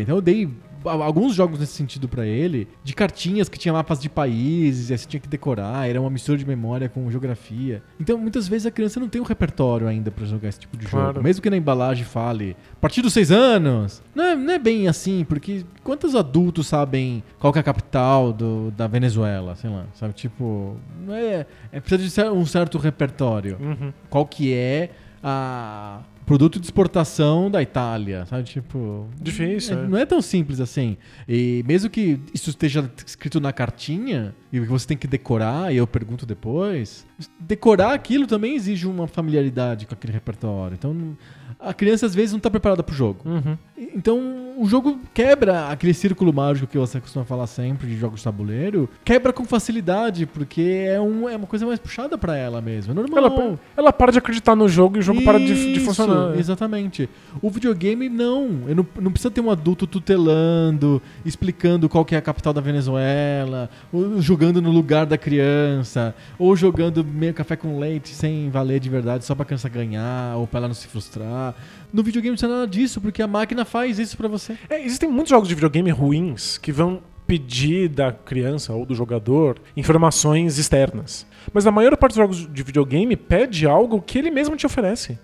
Então 0.00 0.16
eu 0.16 0.22
dei 0.22 0.48
alguns 0.84 1.34
jogos 1.36 1.60
nesse 1.60 1.74
sentido 1.74 2.08
pra 2.08 2.26
ele, 2.26 2.66
de 2.82 2.92
cartinhas 2.92 3.48
que 3.48 3.56
tinha 3.56 3.72
mapas 3.72 4.00
de 4.00 4.08
países, 4.08 4.90
e 4.90 4.92
aí 4.92 4.98
você 4.98 5.06
tinha 5.06 5.20
que 5.20 5.28
decorar, 5.28 5.88
era 5.88 6.00
uma 6.00 6.10
mistura 6.10 6.36
de 6.36 6.44
memória 6.44 6.88
com 6.88 7.08
geografia. 7.08 7.82
Então 8.00 8.18
muitas 8.18 8.48
vezes 8.48 8.66
a 8.66 8.70
criança 8.72 8.98
não 8.98 9.08
tem 9.08 9.20
um 9.20 9.24
repertório 9.24 9.86
ainda 9.86 10.10
pra 10.10 10.24
jogar 10.26 10.48
esse 10.48 10.58
tipo 10.58 10.76
de 10.76 10.84
jogo. 10.84 10.96
Claro. 11.04 11.22
Mesmo 11.22 11.40
que 11.40 11.48
na 11.48 11.56
embalagem 11.56 12.04
fale, 12.04 12.56
a 12.72 12.80
partir 12.80 13.00
dos 13.00 13.12
seis 13.12 13.30
anos. 13.30 14.02
Não 14.12 14.24
é, 14.24 14.34
não 14.34 14.54
é 14.54 14.58
bem 14.58 14.88
assim, 14.88 15.24
porque 15.24 15.64
quantos 15.84 16.16
adultos 16.16 16.66
sabem 16.66 17.22
qual 17.38 17.52
que 17.52 17.58
é 17.58 17.60
a 17.60 17.64
capital 17.64 18.32
do, 18.32 18.72
da 18.72 18.88
Venezuela, 18.88 19.54
sei 19.54 19.70
lá, 19.70 19.84
sabe? 19.94 20.14
Tipo, 20.14 20.76
não 21.06 21.14
é, 21.14 21.46
é 21.70 21.78
precisa 21.80 22.24
de 22.24 22.30
um 22.30 22.44
certo 22.44 22.76
repertório 22.78 23.56
Uhum. 23.60 23.92
qual 24.10 24.26
que 24.26 24.52
é 24.52 24.90
a 25.22 26.00
produto 26.24 26.58
de 26.58 26.66
exportação 26.66 27.50
da 27.50 27.60
Itália, 27.62 28.24
sabe? 28.26 28.44
Tipo, 28.44 29.08
Difícil, 29.20 29.78
é- 29.78 29.84
é. 29.84 29.86
não 29.88 29.98
é 29.98 30.06
tão 30.06 30.22
simples 30.22 30.60
assim. 30.60 30.96
E 31.28 31.62
mesmo 31.66 31.90
que 31.90 32.20
isso 32.32 32.50
esteja 32.50 32.90
escrito 33.06 33.40
na 33.40 33.52
cartinha 33.52 34.34
e 34.52 34.60
você 34.60 34.86
tem 34.86 34.96
que 34.96 35.06
decorar, 35.06 35.72
e 35.72 35.76
eu 35.76 35.86
pergunto 35.86 36.24
depois, 36.24 37.06
decorar 37.40 37.92
aquilo 37.94 38.26
também 38.26 38.54
exige 38.54 38.86
uma 38.86 39.06
familiaridade 39.06 39.86
com 39.86 39.94
aquele 39.94 40.12
repertório. 40.12 40.74
Então, 40.74 41.16
a 41.58 41.72
criança 41.74 42.06
às 42.06 42.14
vezes 42.14 42.32
não 42.32 42.38
está 42.38 42.50
preparada 42.50 42.82
para 42.82 42.92
o 42.92 42.96
jogo. 42.96 43.20
Uhum. 43.28 43.56
Então, 43.94 44.54
o 44.56 44.66
jogo 44.66 45.00
quebra 45.12 45.68
aquele 45.68 45.94
círculo 45.94 46.32
mágico 46.32 46.66
que 46.66 46.78
você 46.78 47.00
costuma 47.00 47.24
falar 47.24 47.46
sempre 47.46 47.86
de 47.88 47.96
jogos 47.96 48.20
de 48.20 48.24
tabuleiro. 48.24 48.88
Quebra 49.04 49.32
com 49.32 49.44
facilidade, 49.44 50.26
porque 50.26 50.86
é, 50.86 51.00
um, 51.00 51.28
é 51.28 51.36
uma 51.36 51.46
coisa 51.46 51.66
mais 51.66 51.78
puxada 51.78 52.16
pra 52.16 52.36
ela 52.36 52.60
mesmo. 52.60 52.92
É 52.92 52.94
normal. 52.94 53.18
Ela, 53.18 53.58
ela 53.76 53.92
para 53.92 54.12
de 54.12 54.18
acreditar 54.18 54.54
no 54.54 54.68
jogo 54.68 54.96
e 54.96 55.00
o 55.00 55.02
jogo 55.02 55.22
para 55.22 55.38
de, 55.38 55.46
de 55.46 55.72
Isso, 55.78 55.86
funcionar. 55.86 56.30
né? 56.30 56.38
Exatamente. 56.38 57.08
O 57.40 57.50
videogame, 57.50 58.08
não. 58.08 58.62
Eu 58.68 58.76
não. 58.76 58.86
Não 59.00 59.10
precisa 59.10 59.30
ter 59.30 59.40
um 59.40 59.50
adulto 59.50 59.86
tutelando, 59.86 61.00
explicando 61.24 61.88
qual 61.88 62.04
que 62.04 62.14
é 62.14 62.18
a 62.18 62.22
capital 62.22 62.52
da 62.52 62.60
Venezuela, 62.60 63.68
ou 63.92 64.20
jogando 64.20 64.60
no 64.62 64.70
lugar 64.70 65.06
da 65.06 65.18
criança, 65.18 66.14
ou 66.38 66.54
jogando 66.54 67.04
meio 67.04 67.34
café 67.34 67.56
com 67.56 67.78
leite 67.78 68.10
sem 68.10 68.50
valer 68.50 68.78
de 68.80 68.88
verdade, 68.88 69.24
só 69.24 69.34
pra 69.34 69.44
criança 69.44 69.68
ganhar, 69.68 70.36
ou 70.36 70.46
pra 70.46 70.58
ela 70.58 70.68
não 70.68 70.74
se 70.74 70.86
frustrar. 70.86 71.54
No 71.92 72.02
videogame 72.02 72.30
não 72.30 72.36
precisa 72.36 72.52
nada 72.52 72.66
disso, 72.66 73.00
porque 73.00 73.22
a 73.22 73.26
máquina 73.26 73.64
faz 73.64 73.98
isso 73.98 74.16
pra 74.16 74.28
você. 74.28 74.56
É, 74.68 74.82
existem 74.82 75.08
muitos 75.08 75.30
jogos 75.30 75.48
de 75.48 75.54
videogame 75.54 75.90
ruins 75.90 76.56
que 76.58 76.72
vão 76.72 77.02
pedir 77.26 77.88
da 77.88 78.12
criança 78.12 78.72
ou 78.72 78.84
do 78.84 78.94
jogador 78.94 79.58
informações 79.76 80.58
externas. 80.58 81.26
Mas 81.52 81.66
a 81.66 81.70
maior 81.70 81.96
parte 81.96 82.12
dos 82.12 82.16
jogos 82.18 82.52
de 82.52 82.62
videogame 82.62 83.16
pede 83.16 83.66
algo 83.66 84.00
que 84.02 84.18
ele 84.18 84.30
mesmo 84.30 84.56
te 84.56 84.66
oferece. 84.66 85.18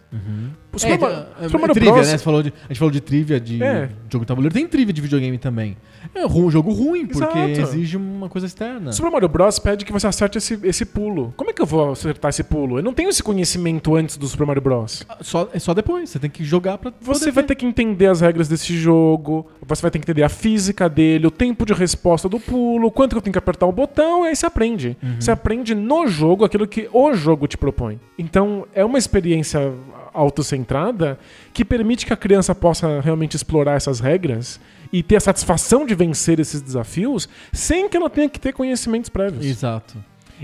O 0.79 0.91
Super, 0.91 0.99
Ma- 0.99 1.27
é, 1.41 1.45
Super 1.45 1.59
Mario 1.61 1.75
trivia, 1.75 1.93
Bros. 1.93 2.09
né? 2.13 2.19
Falou 2.19 2.43
de, 2.43 2.53
a 2.65 2.69
gente 2.69 2.79
falou 2.79 2.91
de 2.93 3.01
trivia 3.01 3.41
de 3.41 3.63
É. 3.63 3.89
jogo 4.11 4.25
de 4.25 4.29
tabuleiro. 4.29 4.55
Tem 4.55 4.67
trivia 4.67 4.93
de 4.93 5.01
videogame 5.01 5.39
também. 5.39 5.77
É 6.15 6.27
um 6.27 6.51
jogo 6.51 6.73
ruim, 6.73 7.07
porque 7.07 7.39
Exato. 7.39 7.61
exige 7.77 7.97
uma 7.97 8.29
coisa 8.29 8.47
externa. 8.47 8.93
Super 8.93 9.11
Mario 9.11 9.29
Bros. 9.29 9.59
pede 9.59 9.85
que 9.85 9.93
você 9.93 10.07
acerte 10.07 10.39
esse, 10.39 10.59
esse 10.63 10.85
pulo. 10.85 11.35
Como 11.37 11.51
é 11.51 11.53
que 11.53 11.61
eu 11.61 11.67
vou 11.67 11.91
acertar 11.93 12.29
esse 12.31 12.43
pulo? 12.43 12.79
Eu 12.79 12.83
não 12.83 12.95
tenho 12.95 13.09
esse 13.09 13.23
conhecimento 13.23 13.95
antes 13.95 14.17
do 14.17 14.27
Super 14.27 14.47
Mario 14.47 14.63
Bros. 14.63 15.05
Só, 15.21 15.49
é 15.53 15.59
só 15.59 15.75
depois, 15.75 16.09
você 16.11 16.19
tem 16.19 16.31
que 16.31 16.45
jogar 16.45 16.79
pra 16.79 16.93
Você 17.01 17.31
vai 17.31 17.43
ver. 17.43 17.49
ter 17.49 17.55
que 17.57 17.67
entender 17.67 18.07
as 18.07 18.21
regras 18.21 18.49
desse 18.49 18.77
jogo, 18.79 19.47
você 19.67 19.83
vai 19.83 19.91
ter 19.91 19.99
que 19.99 20.05
entender 20.05 20.23
a 20.23 20.29
física 20.29 20.89
dele, 20.89 21.27
o 21.27 21.31
tempo 21.31 21.67
de 21.67 21.73
resposta 21.73 22.29
do 22.29 22.39
pulo, 22.41 22.91
quanto 22.91 23.11
que 23.13 23.19
eu 23.19 23.23
tenho 23.23 23.33
que 23.33 23.39
apertar 23.39 23.67
o 23.67 23.73
botão, 23.73 24.25
e 24.25 24.29
aí 24.29 24.37
você 24.37 24.47
aprende. 24.47 24.97
Você 25.19 25.31
aprende 25.31 25.75
no 25.75 26.07
jogo 26.07 26.45
aquilo 26.45 26.67
que 26.67 26.89
o 26.93 27.13
jogo 27.15 27.47
te 27.47 27.57
propõe. 27.59 27.99
Então, 28.19 28.67
é 28.75 28.85
uma 28.85 28.99
experiência 28.99 29.73
autocentrada 30.15 31.19
que 31.53 31.65
permite 31.65 32.07
que 32.07 32.13
a 32.13 32.17
criança 32.17 32.55
possa 32.55 33.01
realmente 33.01 33.35
explorar 33.37 33.75
essas 33.77 34.01
regras 34.01 34.61
e 34.93 35.03
ter 35.03 35.17
a 35.17 35.21
satisfação 35.21 35.85
de 35.85 35.95
vencer 35.95 36.41
esses 36.41 36.61
desafios 36.63 37.29
sem 37.53 37.89
que 37.89 37.97
ela 37.97 38.09
tenha 38.09 38.29
que 38.29 38.39
ter 38.41 38.53
conhecimentos 38.53 39.09
prévios. 39.11 39.45
Exato. 39.45 39.97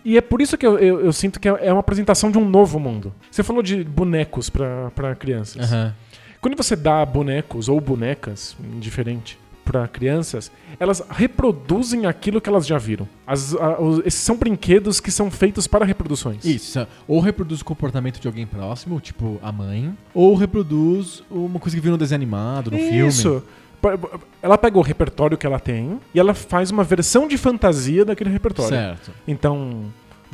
E 0.05 0.17
é 0.19 0.21
por 0.21 0.43
isso 0.43 0.59
que 0.59 0.67
eu, 0.67 0.79
eu- 0.79 1.01
eu 1.01 1.13
sinto 1.13 1.39
que 1.39 1.49
é 1.49 1.73
uma 1.73 1.81
apresentação 1.81 2.31
de 2.31 2.37
um 2.37 2.45
novo 2.49 2.79
mundo. 2.81 3.15
Você 3.31 3.43
falou 3.43 3.63
de 3.63 3.85
bonecos 3.85 4.51
para 4.51 5.15
crianças. 5.19 5.73
Aham. 5.73 5.95
Quando 6.41 6.57
você 6.57 6.77
dá 6.77 7.07
bonecos 7.07 7.69
ou 7.71 7.81
bonecas, 7.81 8.55
indiferente, 8.75 9.39
para 9.65 9.89
crianças, 9.89 10.51
elas 10.79 11.03
reproduzem 11.11 12.07
aquilo 12.07 12.41
que 12.41 12.49
elas 12.49 12.67
já 12.67 12.79
viram. 12.79 13.09
As- 13.27 13.55
a- 13.55 13.81
os- 13.81 14.01
esses 14.07 14.21
são 14.21 14.37
brinquedos 14.37 15.01
que 15.01 15.11
são 15.11 15.31
feitos 15.31 15.67
para 15.67 15.85
reproduções. 15.85 16.45
Isso. 16.45 16.87
Ou 17.09 17.21
reproduz 17.21 17.61
o 17.61 17.65
comportamento 17.65 18.21
de 18.21 18.27
alguém 18.27 18.47
próximo, 18.47 19.01
tipo 19.01 19.39
a 19.43 19.51
mãe, 19.51 19.97
ou 20.13 20.35
reproduz 20.35 21.23
uma 21.31 21.59
coisa 21.59 21.77
que 21.77 21.83
viu 21.83 21.93
no 21.93 21.99
desenho 21.99 22.17
animado, 22.19 22.71
no 22.71 22.79
filme. 22.79 23.09
Isso. 23.09 23.43
Pa- 23.81 23.99
pa- 23.99 24.19
Ela 24.43 24.57
pega 24.59 24.79
o 24.79 24.83
repertório 24.83 25.37
que 25.37 25.47
ela 25.47 25.59
tem 25.61 25.99
e 26.15 26.19
ela 26.21 26.33
faz 26.35 26.71
uma 26.71 26.83
versão 26.85 27.27
de 27.29 27.37
fantasia 27.39 28.05
daquele 28.05 28.31
repertório. 28.31 28.71
Certo. 28.71 29.11
Então, 29.29 29.85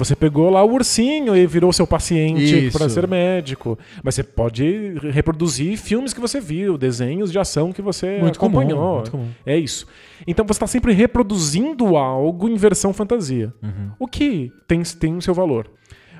você 0.00 0.16
pegou 0.16 0.48
lá 0.48 0.64
o 0.64 0.72
ursinho 0.72 1.36
e 1.36 1.46
virou 1.46 1.70
seu 1.74 1.86
paciente 1.86 2.70
para 2.72 2.88
ser 2.88 3.06
médico. 3.06 3.78
Mas 4.02 4.14
você 4.14 4.22
pode 4.22 4.94
reproduzir 5.10 5.76
filmes 5.76 6.14
que 6.14 6.20
você 6.20 6.40
viu, 6.40 6.78
desenhos 6.78 7.30
de 7.30 7.38
ação 7.38 7.70
que 7.70 7.82
você 7.82 8.18
Muito 8.18 8.38
comum, 8.38 8.60
acompanhou. 8.60 8.94
muito 8.94 9.10
comum. 9.10 9.28
É 9.44 9.58
isso. 9.58 9.86
Então 10.26 10.46
você 10.46 10.52
está 10.52 10.66
sempre 10.66 10.94
reproduzindo 10.94 11.98
algo 11.98 12.48
em 12.48 12.56
versão 12.56 12.94
fantasia. 12.94 13.52
Uhum. 13.62 13.90
O 13.98 14.06
que 14.06 14.50
tem, 14.66 14.82
tem 14.82 15.16
o 15.18 15.20
seu 15.20 15.34
valor. 15.34 15.70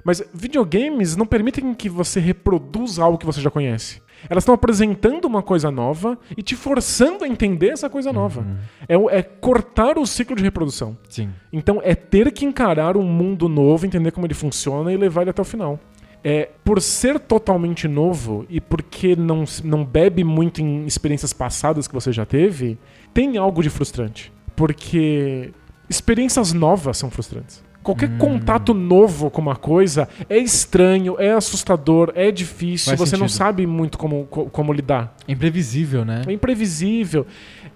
Mas 0.05 0.23
videogames 0.35 1.17
não 1.17 1.25
permitem 1.25 1.73
que 1.73 1.89
você 1.89 2.21
reproduza 2.21 3.03
algo 3.03 3.17
que 3.17 3.25
você 3.27 3.41
já 3.41 3.51
conhece. 3.51 4.03
Elas 4.29 4.43
estão 4.43 4.55
apresentando 4.55 5.25
uma 5.25 5.43
coisa 5.43 5.71
nova 5.71 6.19
e 6.37 6.43
te 6.43 6.55
forçando 6.57 7.25
a 7.25 7.29
entender 7.29 7.69
essa 7.71 7.89
coisa 7.89 8.13
nova. 8.13 8.45
É, 8.89 8.97
o- 8.99 9.09
é 9.09 9.23
cortar 9.23 9.99
o 9.99 10.07
ciclo 10.07 10.37
de 10.37 10.43
reprodução. 10.43 10.97
Sim. 11.09 11.31
Então 11.53 11.81
é 11.83 11.95
ter 11.95 12.31
que 12.33 12.45
encarar 12.45 12.97
um 12.97 13.03
mundo 13.03 13.49
novo, 13.49 13.87
entender 13.87 14.11
como 14.11 14.27
ele 14.27 14.35
funciona 14.35 14.93
e 14.93 14.97
levar 14.97 15.23
ele 15.23 15.31
até 15.31 15.41
o 15.43 15.45
final. 15.45 15.79
É, 16.23 16.51
por 16.63 16.83
ser 16.83 17.19
totalmente 17.19 17.89
novo 17.89 18.45
e 18.51 18.61
porque 18.61 19.17
não, 19.17 19.45
não 19.65 19.83
bebe 19.85 20.23
muito 20.23 20.61
em 20.61 20.85
experiências 20.85 21.33
passadas 21.33 21.89
que 21.89 21.95
você 21.95 22.13
já 22.13 22.27
teve, 22.27 22.79
tem 23.15 23.39
algo 23.39 23.63
de 23.63 23.71
frustrante. 23.71 24.31
Porque 24.55 25.51
experiências 25.89 26.53
novas 26.53 26.99
são 26.99 27.11
frustrantes. 27.11 27.65
Qualquer 27.83 28.17
contato 28.19 28.75
novo 28.75 29.31
com 29.31 29.41
uma 29.41 29.57
coisa 29.57 30.07
é 30.29 30.37
estranho, 30.39 31.17
é 31.19 31.33
assustador, 31.33 32.13
é 32.15 32.31
difícil, 32.31 32.89
Faz 32.95 33.01
você 33.01 33.17
não 33.17 33.27
sentido. 33.27 33.39
sabe 33.39 33.67
muito 33.67 33.97
como, 33.97 34.27
co- 34.27 34.47
como 34.51 34.73
lidar. 34.73 35.17
É 35.27 35.33
imprevisível, 35.33 36.05
né? 36.05 36.23
É 36.27 36.33
imprevisível. 36.33 37.27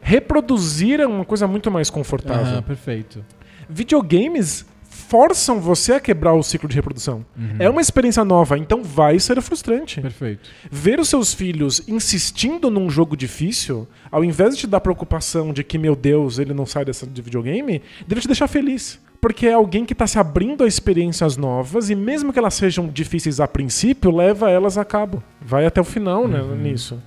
Reproduzir 0.03 1.01
é 1.01 1.07
uma 1.07 1.25
coisa 1.25 1.47
muito 1.47 1.71
mais 1.71 1.89
confortável 1.89 2.45
Aham, 2.55 2.63
perfeito. 2.63 3.25
videogames 3.69 4.67
forçam 4.83 5.61
você 5.61 5.95
a 5.95 6.01
quebrar 6.01 6.35
o 6.35 6.43
ciclo 6.43 6.69
de 6.69 6.75
reprodução. 6.77 7.25
É 7.59 7.69
uma 7.69 7.81
experiência 7.81 8.25
nova, 8.25 8.57
então 8.59 8.83
vai 8.83 9.19
ser 9.19 9.41
frustrante. 9.43 10.01
Perfeito. 10.01 10.49
Ver 10.71 11.01
os 11.01 11.09
seus 11.09 11.33
filhos 11.35 11.83
insistindo 11.89 12.71
num 12.71 12.89
jogo 12.89 13.17
difícil, 13.17 13.89
ao 14.11 14.23
invés 14.25 14.55
de 14.55 14.61
te 14.63 14.67
dar 14.67 14.81
preocupação 14.81 15.53
de 15.53 15.65
que, 15.65 15.79
meu 15.79 15.97
Deus, 15.97 16.39
ele 16.39 16.55
não 16.55 16.65
sai 16.67 16.85
dessa 16.85 17.07
de 17.07 17.21
videogame, 17.23 17.83
deve 18.07 18.21
te 18.21 18.27
deixar 18.29 18.47
feliz. 18.47 18.99
Porque 19.25 19.47
é 19.47 19.55
alguém 19.55 19.87
que 19.87 19.95
está 19.95 20.07
se 20.07 20.19
abrindo 20.19 20.65
a 20.65 20.67
experiências 20.67 21.39
novas 21.39 21.89
e 21.89 21.95
mesmo 21.95 22.31
que 22.31 22.39
elas 22.39 22.53
sejam 22.53 22.89
difíceis 22.89 23.41
a 23.41 23.49
princípio, 23.49 24.15
leva 24.15 24.51
elas 24.51 24.77
a 24.77 24.85
cabo. 24.85 25.23
Vai 25.41 25.65
até 25.65 25.81
o 25.81 25.85
final 25.85 26.29
né, 26.29 26.43
nisso. 26.61 27.03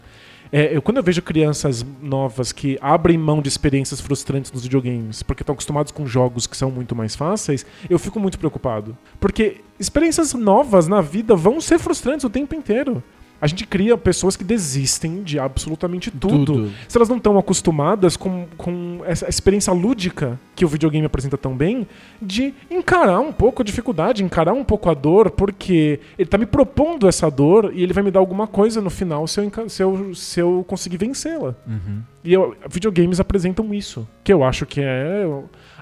É, 0.51 0.75
eu, 0.75 0.81
quando 0.81 0.97
eu 0.97 1.03
vejo 1.03 1.21
crianças 1.21 1.85
novas 2.01 2.51
que 2.51 2.75
abrem 2.81 3.19
mão 3.19 3.39
de 3.39 3.47
experiências 3.49 4.01
frustrantes 4.01 4.51
nos 4.51 4.63
videogames 4.63 5.21
porque 5.21 5.43
estão 5.43 5.53
acostumados 5.53 5.91
com 5.91 6.07
jogos 6.07 6.47
que 6.47 6.57
são 6.57 6.71
muito 6.71 6.95
mais 6.95 7.15
fáceis, 7.15 7.63
eu 7.87 7.99
fico 7.99 8.19
muito 8.19 8.39
preocupado. 8.39 8.97
Porque 9.19 9.57
experiências 9.79 10.33
novas 10.33 10.87
na 10.87 11.01
vida 11.01 11.35
vão 11.35 11.61
ser 11.61 11.77
frustrantes 11.77 12.23
o 12.23 12.31
tempo 12.31 12.55
inteiro. 12.55 13.03
A 13.39 13.47
gente 13.47 13.65
cria 13.67 13.97
pessoas 13.97 14.35
que 14.35 14.43
desistem 14.43 15.21
de 15.23 15.39
absolutamente 15.39 16.09
tudo. 16.09 16.45
Tudo. 16.45 16.71
Se 16.87 16.97
elas 16.97 17.09
não 17.09 17.17
estão 17.17 17.37
acostumadas 17.37 18.17
com, 18.17 18.47
com 18.57 19.01
essa 19.05 19.29
experiência 19.29 19.71
lúdica 19.73 20.39
que 20.55 20.65
o 20.65 20.67
videogame 20.67 21.05
apresenta 21.05 21.37
tão 21.37 21.55
bem, 21.55 21.87
de 22.21 22.53
encarar 22.69 23.19
um 23.19 23.31
pouco 23.31 23.61
a 23.61 23.65
dificuldade, 23.65 24.23
encarar 24.23 24.53
um 24.53 24.63
pouco 24.63 24.89
a 24.89 24.93
dor, 24.93 25.29
porque 25.29 25.99
ele 26.17 26.27
tá 26.27 26.37
me 26.37 26.47
propondo 26.47 27.07
essa 27.07 27.29
dor 27.29 27.71
e 27.73 27.83
ele 27.83 27.93
vai 27.93 28.03
me 28.03 28.09
dar 28.09 28.19
alguma 28.19 28.47
coisa 28.47 28.81
no 28.81 28.89
final 28.89 29.27
se 29.27 29.39
eu, 29.39 29.69
se 29.69 29.83
eu, 29.83 30.15
se 30.15 30.39
eu 30.39 30.65
conseguir 30.67 30.97
vencê-la. 30.97 31.53
Uhum. 31.67 32.01
E 32.23 32.33
eu, 32.33 32.57
videogames 32.69 33.19
apresentam 33.19 33.71
isso, 33.73 34.07
que 34.23 34.33
eu 34.33 34.43
acho 34.43 34.65
que 34.65 34.81
é 34.81 35.25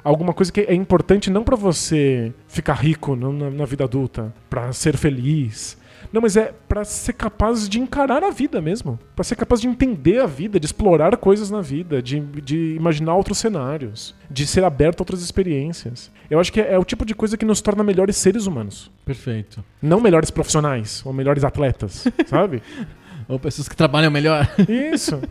alguma 0.04 0.34
coisa 0.34 0.52
que 0.52 0.62
é 0.62 0.74
importante 0.74 1.32
não 1.32 1.44
pra 1.44 1.56
você 1.56 2.34
ficar 2.48 2.74
rico 2.74 3.16
na, 3.16 3.50
na 3.50 3.66
vida 3.66 3.86
adulta, 3.86 4.34
pra 4.50 4.72
ser 4.74 4.98
feliz. 4.98 5.78
Não, 6.16 6.22
mas 6.22 6.38
é 6.38 6.54
pra 6.70 6.86
ser 6.86 7.12
capaz 7.12 7.68
de 7.68 7.78
encarar 7.78 8.24
a 8.24 8.32
vida 8.32 8.62
mesmo, 8.62 8.98
Pra 9.14 9.22
ser 9.22 9.36
capaz 9.36 9.60
de 9.60 9.68
entender 9.68 10.22
a 10.22 10.26
vida, 10.26 10.58
de 10.58 10.66
explorar 10.66 11.18
coisas 11.18 11.52
na 11.52 11.60
vida, 11.60 12.02
de, 12.02 12.22
de 12.22 12.74
imaginar 12.74 13.16
outros 13.16 13.38
cenários, 13.38 14.16
de 14.32 14.48
ser 14.48 14.64
aberto 14.64 15.02
a 15.02 15.04
outras 15.04 15.22
experiências. 15.22 16.10
Eu 16.30 16.40
acho 16.40 16.54
que 16.54 16.62
é, 16.62 16.72
é 16.76 16.80
o 16.80 16.86
tipo 16.86 17.06
de 17.06 17.14
coisa 17.14 17.36
que 17.36 17.44
nos 17.44 17.60
torna 17.60 17.84
melhores 17.84 18.16
seres 18.16 18.46
humanos, 18.46 18.90
Perfeito. 19.04 19.62
não 19.82 20.00
melhores 20.00 20.32
profissionais 20.32 21.06
ou 21.06 21.12
melhores 21.12 21.44
atletas, 21.44 22.08
sabe? 22.28 22.64
Ou 23.28 23.38
pessoas 23.38 23.68
que 23.68 23.76
trabalham 23.76 24.10
melhor. 24.10 24.50
Isso. 24.70 25.22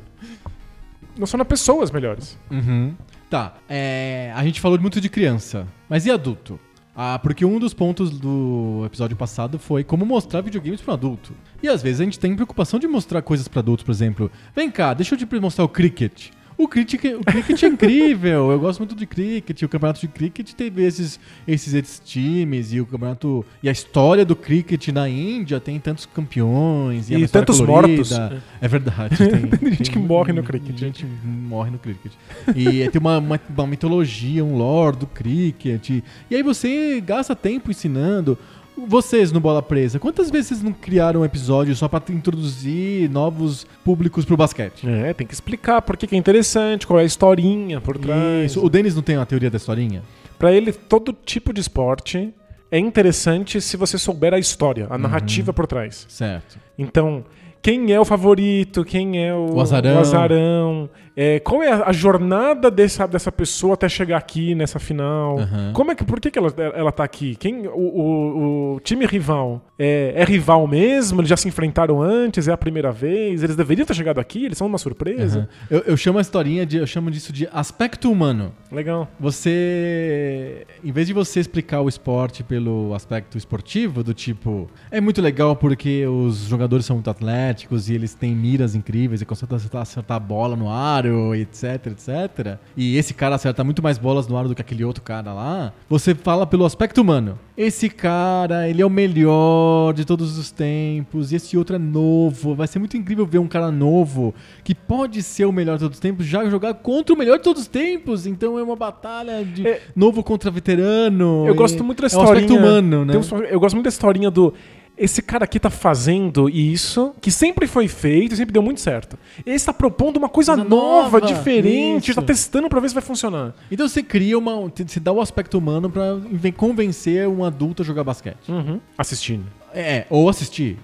Não 1.16 1.26
são 1.26 1.43
pessoas 1.47 1.91
melhores. 1.91 2.39
Uhum. 2.51 2.95
Tá. 3.30 3.55
é, 3.70 4.30
a 4.37 4.45
gente 4.45 4.61
falou 4.61 4.78
muito 4.78 5.01
de 5.01 5.09
criança. 5.09 5.66
Mas 5.89 6.05
e 6.05 6.11
adulto? 6.11 6.61
Ah, 6.97 7.18
porque 7.18 7.45
um 7.45 7.59
dos 7.59 7.74
pontos 7.74 8.11
do 8.11 8.82
episódio 8.86 9.16
passado 9.16 9.59
foi 9.59 9.82
como 9.82 10.07
mostrar 10.07 10.42
videogames 10.42 10.80
para 10.80 10.95
adulto. 10.95 11.32
E 11.62 11.68
às 11.68 11.82
vezes 11.82 12.01
a 12.01 12.05
gente 12.05 12.18
tem 12.18 12.34
preocupação 12.36 12.78
de 12.78 12.86
mostrar 12.86 13.20
coisas 13.20 13.49
para 13.49 13.61
adultos, 13.61 13.84
por 13.84 13.90
exemplo. 13.90 14.30
Vem 14.55 14.70
cá, 14.70 14.95
deixa 14.95 15.14
eu 15.14 15.18
te 15.18 15.40
mostrar 15.40 15.64
o 15.64 15.68
cricket. 15.68 16.30
O 16.57 16.68
cricket, 16.68 17.02
o 17.05 17.24
cricket 17.24 17.62
é 17.64 17.66
incrível, 17.66 18.50
eu 18.52 18.61
gosto 18.61 18.78
muito 18.78 18.94
de 18.94 19.07
cricket. 19.07 19.62
O 19.62 19.68
campeonato 19.68 20.00
de 20.00 20.09
cricket 20.09 20.52
teve 20.52 20.84
esses, 20.84 21.18
esses, 21.48 21.74
esses 21.74 21.98
times 22.05 22.72
e 22.72 22.80
o 22.80 22.86
campeonato 22.86 23.44
e 23.62 23.68
a 23.68 23.72
história 23.72 24.24
do 24.24 24.36
cricket 24.36 24.88
na 24.88 25.09
Índia 25.09 25.59
tem 25.59 25.80
tantos 25.80 26.07
campeões 26.07 27.11
e, 27.11 27.14
é 27.14 27.18
E 27.18 27.28
tantos 27.28 27.61
colorida. 27.61 27.96
mortos. 27.96 28.12
É 28.61 28.68
verdade. 28.68 29.16
Tem, 29.28 29.46
Tem 29.46 29.72
gente 29.74 29.90
que 29.90 29.98
morre 29.98 30.32
no 30.32 30.42
cricket. 30.42 30.78
Gente 30.78 31.05
morre 31.24 31.70
no 31.70 31.78
cricket. 31.78 32.12
E 32.55 32.88
tem 32.88 33.00
uma, 33.00 33.18
uma, 33.18 33.40
uma 33.57 33.66
mitologia, 33.66 34.44
um 34.44 34.57
lore 34.57 34.96
do 34.96 35.07
cricket. 35.07 35.90
E 35.90 36.02
aí 36.36 36.42
você 36.42 37.00
gasta 37.00 37.34
tempo 37.34 37.70
ensinando. 37.70 38.38
Vocês 38.77 39.31
no 39.33 39.41
Bola 39.41 39.62
Presa, 39.62 39.99
quantas 39.99 40.31
vezes 40.31 40.49
vocês 40.49 40.62
não 40.62 40.72
criaram 40.72 41.20
um 41.20 41.25
episódio 41.25 41.75
só 41.77 41.89
pra 41.89 42.03
introduzir 42.11 43.09
novos 43.11 43.66
públicos 43.85 44.25
pro 44.25 44.37
basquete? 44.37 44.89
É, 44.89 45.12
tem 45.14 45.27
que 45.27 45.35
explicar 45.35 45.81
por 45.83 45.97
que 45.97 46.07
que 46.07 46.14
é 46.14 46.18
interessante, 46.18 46.87
qual 46.87 46.99
é 46.99 47.03
a 47.03 47.07
historinha 47.07 47.81
por 47.81 47.97
trás. 47.99 48.53
Isso. 48.53 48.64
O 48.64 48.68
Denis 48.68 48.95
não 48.95 49.03
tem 49.03 49.16
uma 49.16 49.27
teoria 49.27 49.51
da 49.51 49.57
historinha? 49.57 50.03
Pra 50.39 50.53
ele, 50.53 50.72
todo 50.72 51.12
tipo 51.25 51.53
de 51.53 51.61
esporte 51.61 52.33
é 52.70 52.79
interessante 52.79 53.61
se 53.61 53.77
você 53.77 53.97
souber 53.97 54.35
a 54.35 54.39
história, 54.39 54.87
a 54.91 54.99
narrativa 54.99 55.53
por 55.53 55.66
trás. 55.66 56.07
Certo. 56.09 56.59
Então, 56.77 57.25
quem 57.62 57.93
é 57.93 58.01
o 58.01 58.05
favorito? 58.05 58.85
Quem 58.85 59.25
é 59.25 59.33
o, 59.33 59.55
O 59.55 59.61
azarão. 59.61 59.95
o 59.97 59.99
azarão? 60.01 60.91
É, 61.16 61.38
qual 61.40 61.62
é 61.62 61.70
a, 61.70 61.92
jornada 61.92 62.70
dessa, 62.70 63.06
dessa 63.06 63.30
pessoa 63.30 63.74
até 63.74 63.88
chegar 63.88 64.16
aqui 64.18 64.54
nessa 64.54 64.78
final? 64.80 65.38
Aham. 65.38 65.72
Como 65.72 65.92
é 65.92 65.94
que, 65.94 66.04
por 66.04 66.18
que, 66.20 66.30
que 66.30 66.38
ela, 66.38 66.52
ela 66.74 66.90
tá 66.90 67.04
aqui? 67.04 67.36
Quem, 67.36 67.68
o, 67.68 67.70
o- 67.72 68.74
o 68.74 68.80
time 68.80 69.06
rival 69.06 69.64
é, 69.78 70.12
é 70.16 70.24
rival 70.24 70.66
mesmo? 70.66 71.20
Eles 71.20 71.28
já 71.28 71.36
se 71.36 71.46
enfrentaram 71.46 72.02
antes? 72.02 72.48
É 72.48 72.52
a 72.52 72.56
primeira 72.56 72.90
vez? 72.90 73.42
Eles 73.44 73.54
deveriam 73.54 73.86
ter 73.86 73.94
chegado 73.94 74.18
aqui? 74.18 74.44
Eles 74.44 74.58
são 74.58 74.66
uma 74.66 74.78
surpresa? 74.78 75.38
Aham. 75.40 75.48
Eu, 75.70 75.78
eu 75.86 75.96
chamo 75.96 76.18
a 76.18 76.20
historinha 76.20 76.66
de. 76.66 76.78
Eu 76.78 76.86
chamo 76.86 77.10
disso 77.10 77.32
de 77.32 77.48
aspecto 77.52 78.10
humano. 78.10 78.52
Legal. 78.72 79.08
Você. 79.20 80.66
Em 80.82 80.92
vez 80.92 81.06
de 81.06 81.12
você 81.12 81.40
explicar 81.40 81.80
o 81.80 81.88
esporte 81.88 82.42
pelo 82.42 82.92
aspecto 82.94 83.38
esportivo, 83.38 84.02
do 84.02 84.12
tipo. 84.14 84.68
É 84.90 85.00
muito 85.00 85.22
legal 85.22 85.54
porque 85.56 86.06
os 86.06 86.38
jogadores 86.46 86.84
são 86.86 86.96
muito 86.96 87.10
atléticos 87.10 87.88
e 87.88 87.94
eles 87.94 88.14
têm 88.14 88.34
miras 88.34 88.74
incríveis 88.74 89.22
e 89.22 89.24
conseguem 89.24 89.56
acertar, 89.56 89.82
acertar 89.82 90.16
a 90.16 90.20
bola 90.20 90.56
no 90.56 90.68
aro, 91.05 91.34
etc, 91.34 91.86
etc. 91.86 92.59
E 92.76 92.96
esse 92.96 93.12
cara 93.14 93.34
acerta 93.34 93.62
muito 93.62 93.82
mais 93.82 93.98
bolas 93.98 94.26
no 94.26 94.36
aro 94.36 94.48
do 94.48 94.55
que 94.55 94.62
aquele 94.62 94.84
outro 94.84 95.02
cara 95.02 95.32
lá. 95.32 95.72
Você 95.88 96.14
fala 96.14 96.46
pelo 96.46 96.64
aspecto 96.64 97.00
humano. 97.00 97.38
Esse 97.57 97.88
cara, 97.88 98.68
ele 98.68 98.82
é 98.82 98.86
o 98.86 98.90
melhor 98.90 99.92
de 99.94 100.05
todos 100.05 100.36
os 100.38 100.50
tempos 100.50 101.30
e 101.30 101.36
esse 101.36 101.57
outro 101.57 101.76
é 101.76 101.78
novo. 101.78 102.55
Vai 102.55 102.66
ser 102.66 102.78
muito 102.80 102.96
incrível 102.96 103.24
ver 103.24 103.38
um 103.38 103.46
cara 103.46 103.70
novo 103.70 104.34
que 104.64 104.74
pode 104.74 105.22
ser 105.22 105.44
o 105.44 105.52
melhor 105.52 105.74
de 105.74 105.84
todos 105.84 105.96
os 105.96 106.00
tempos 106.00 106.26
já 106.26 106.44
jogar 106.50 106.74
contra 106.74 107.14
o 107.14 107.18
melhor 107.18 107.36
de 107.38 107.44
todos 107.44 107.62
os 107.62 107.68
tempos. 107.68 108.26
Então 108.26 108.59
é 108.59 108.62
uma 108.62 108.74
batalha 108.74 109.44
de 109.44 109.66
É. 109.66 109.80
novo 109.94 110.22
contra 110.22 110.50
veterano. 110.50 111.44
Eu 111.46 111.55
gosto 111.55 111.84
muito 111.84 112.00
da 112.02 112.07
É 112.07 112.11
um 112.16 112.20
historinha. 112.22 112.44
aspecto 112.44 112.57
humano, 112.59 113.05
né? 113.05 113.14
Um- 113.16 113.38
eu 113.44 113.61
gosto 113.61 113.74
muito 113.76 113.84
da 113.84 113.90
historinha 113.90 114.30
do. 114.30 114.52
Esse 114.97 115.20
cara 115.20 115.45
aqui 115.45 115.59
tá 115.59 115.70
fazendo 115.70 116.49
isso, 116.49 117.14
que 117.20 117.30
sempre 117.30 117.66
foi 117.66 117.88
feito 117.88 118.32
e 118.32 118.36
sempre 118.36 118.53
deu 118.53 118.62
muito 118.62 118.80
certo. 118.80 119.18
Esse 119.45 119.66
tá 119.66 119.72
propondo 119.72 120.16
uma 120.16 120.28
coisa 120.28 120.55
Coisa 120.55 120.68
nova, 120.68 121.18
nova, 121.18 121.20
diferente, 121.20 122.11
isso. 122.11 122.20
tá 122.20 122.24
testando 122.24 122.68
pra 122.68 122.78
ver 122.80 122.88
se 122.88 122.95
vai 122.95 123.03
funcionar. 123.03 123.55
Então 123.70 123.88
você 123.88 124.03
cria 124.03 124.38
uma. 124.38 124.55
Você 124.61 125.01
dá 125.01 125.11
o 125.12 125.20
aspecto 125.20 125.59
humano 125.59 125.90
pra 125.90 126.18
convencer 126.57 127.26
um 127.28 127.45
adulto 127.45 127.82
a 127.82 127.84
jogar 127.84 128.05
basquete. 128.05 128.49
Uhum. 128.49 128.78
Assistindo. 128.97 129.47
É, 129.72 130.07
ou 130.09 130.28
assistir. 130.28 130.78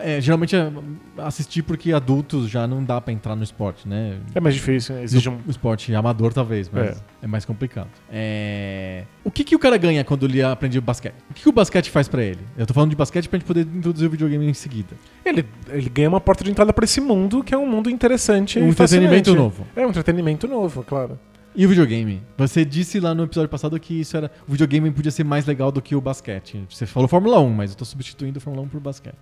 É, 0.00 0.20
geralmente 0.20 0.54
é 0.56 0.70
assistir 1.18 1.62
porque 1.62 1.92
adultos 1.92 2.48
já 2.48 2.66
não 2.66 2.82
dá 2.82 3.00
pra 3.00 3.12
entrar 3.12 3.34
no 3.36 3.42
esporte, 3.42 3.88
né? 3.88 4.18
É 4.34 4.40
mais 4.40 4.54
difícil, 4.54 4.98
exige 5.02 5.28
um. 5.28 5.38
Esporte 5.48 5.94
amador, 5.94 6.32
talvez, 6.32 6.68
mas 6.72 6.98
É. 6.98 7.24
é, 7.24 7.26
mais 7.26 7.44
complicado. 7.44 7.88
É... 8.10 9.04
O 9.22 9.30
que, 9.30 9.44
que 9.44 9.54
o 9.54 9.58
cara 9.58 9.76
ganha 9.76 10.04
quando 10.04 10.26
ele 10.26 10.42
aprende 10.42 10.80
basquete? 10.80 11.14
O 11.30 11.34
que, 11.34 11.42
que 11.42 11.48
o 11.48 11.52
basquete 11.52 11.90
faz 11.90 12.08
pra 12.08 12.22
ele? 12.22 12.40
Eu 12.56 12.66
tô 12.66 12.74
falando 12.74 12.90
de 12.90 12.96
basquete 12.96 13.28
pra 13.28 13.38
gente 13.38 13.46
poder 13.46 13.66
introduzir 13.66 14.06
o 14.06 14.10
videogame 14.10 14.46
em 14.46 14.54
seguida. 14.54 14.94
Ele, 15.24 15.44
ele 15.68 15.88
ganha 15.88 16.08
uma 16.08 16.20
porta 16.20 16.44
de 16.44 16.50
entrada 16.50 16.72
pra 16.72 16.84
esse 16.84 17.00
mundo, 17.00 17.42
que 17.42 17.54
é 17.54 17.58
um 17.58 17.68
mundo 17.68 17.90
interessante. 17.90 18.58
Um 18.58 18.66
e 18.66 18.70
entretenimento 18.70 19.30
fascinante. 19.30 19.36
novo. 19.36 19.66
É 19.76 19.86
um 19.86 19.90
entretenimento 19.90 20.48
novo, 20.48 20.82
claro. 20.82 21.18
E 21.56 21.64
o 21.64 21.68
videogame? 21.68 22.20
Você 22.36 22.64
disse 22.64 22.98
lá 22.98 23.14
no 23.14 23.22
episódio 23.22 23.48
passado 23.48 23.78
que 23.78 24.00
isso 24.00 24.16
era. 24.16 24.28
O 24.48 24.50
videogame 24.50 24.90
podia 24.90 25.12
ser 25.12 25.22
mais 25.22 25.46
legal 25.46 25.70
do 25.70 25.80
que 25.80 25.94
o 25.94 26.00
basquete. 26.00 26.64
Você 26.68 26.84
falou 26.84 27.08
Fórmula 27.08 27.38
1, 27.38 27.48
mas 27.50 27.70
eu 27.70 27.76
tô 27.76 27.84
substituindo 27.84 28.38
a 28.38 28.40
Fórmula 28.40 28.66
1 28.66 28.68
por 28.70 28.80
basquete. 28.80 29.14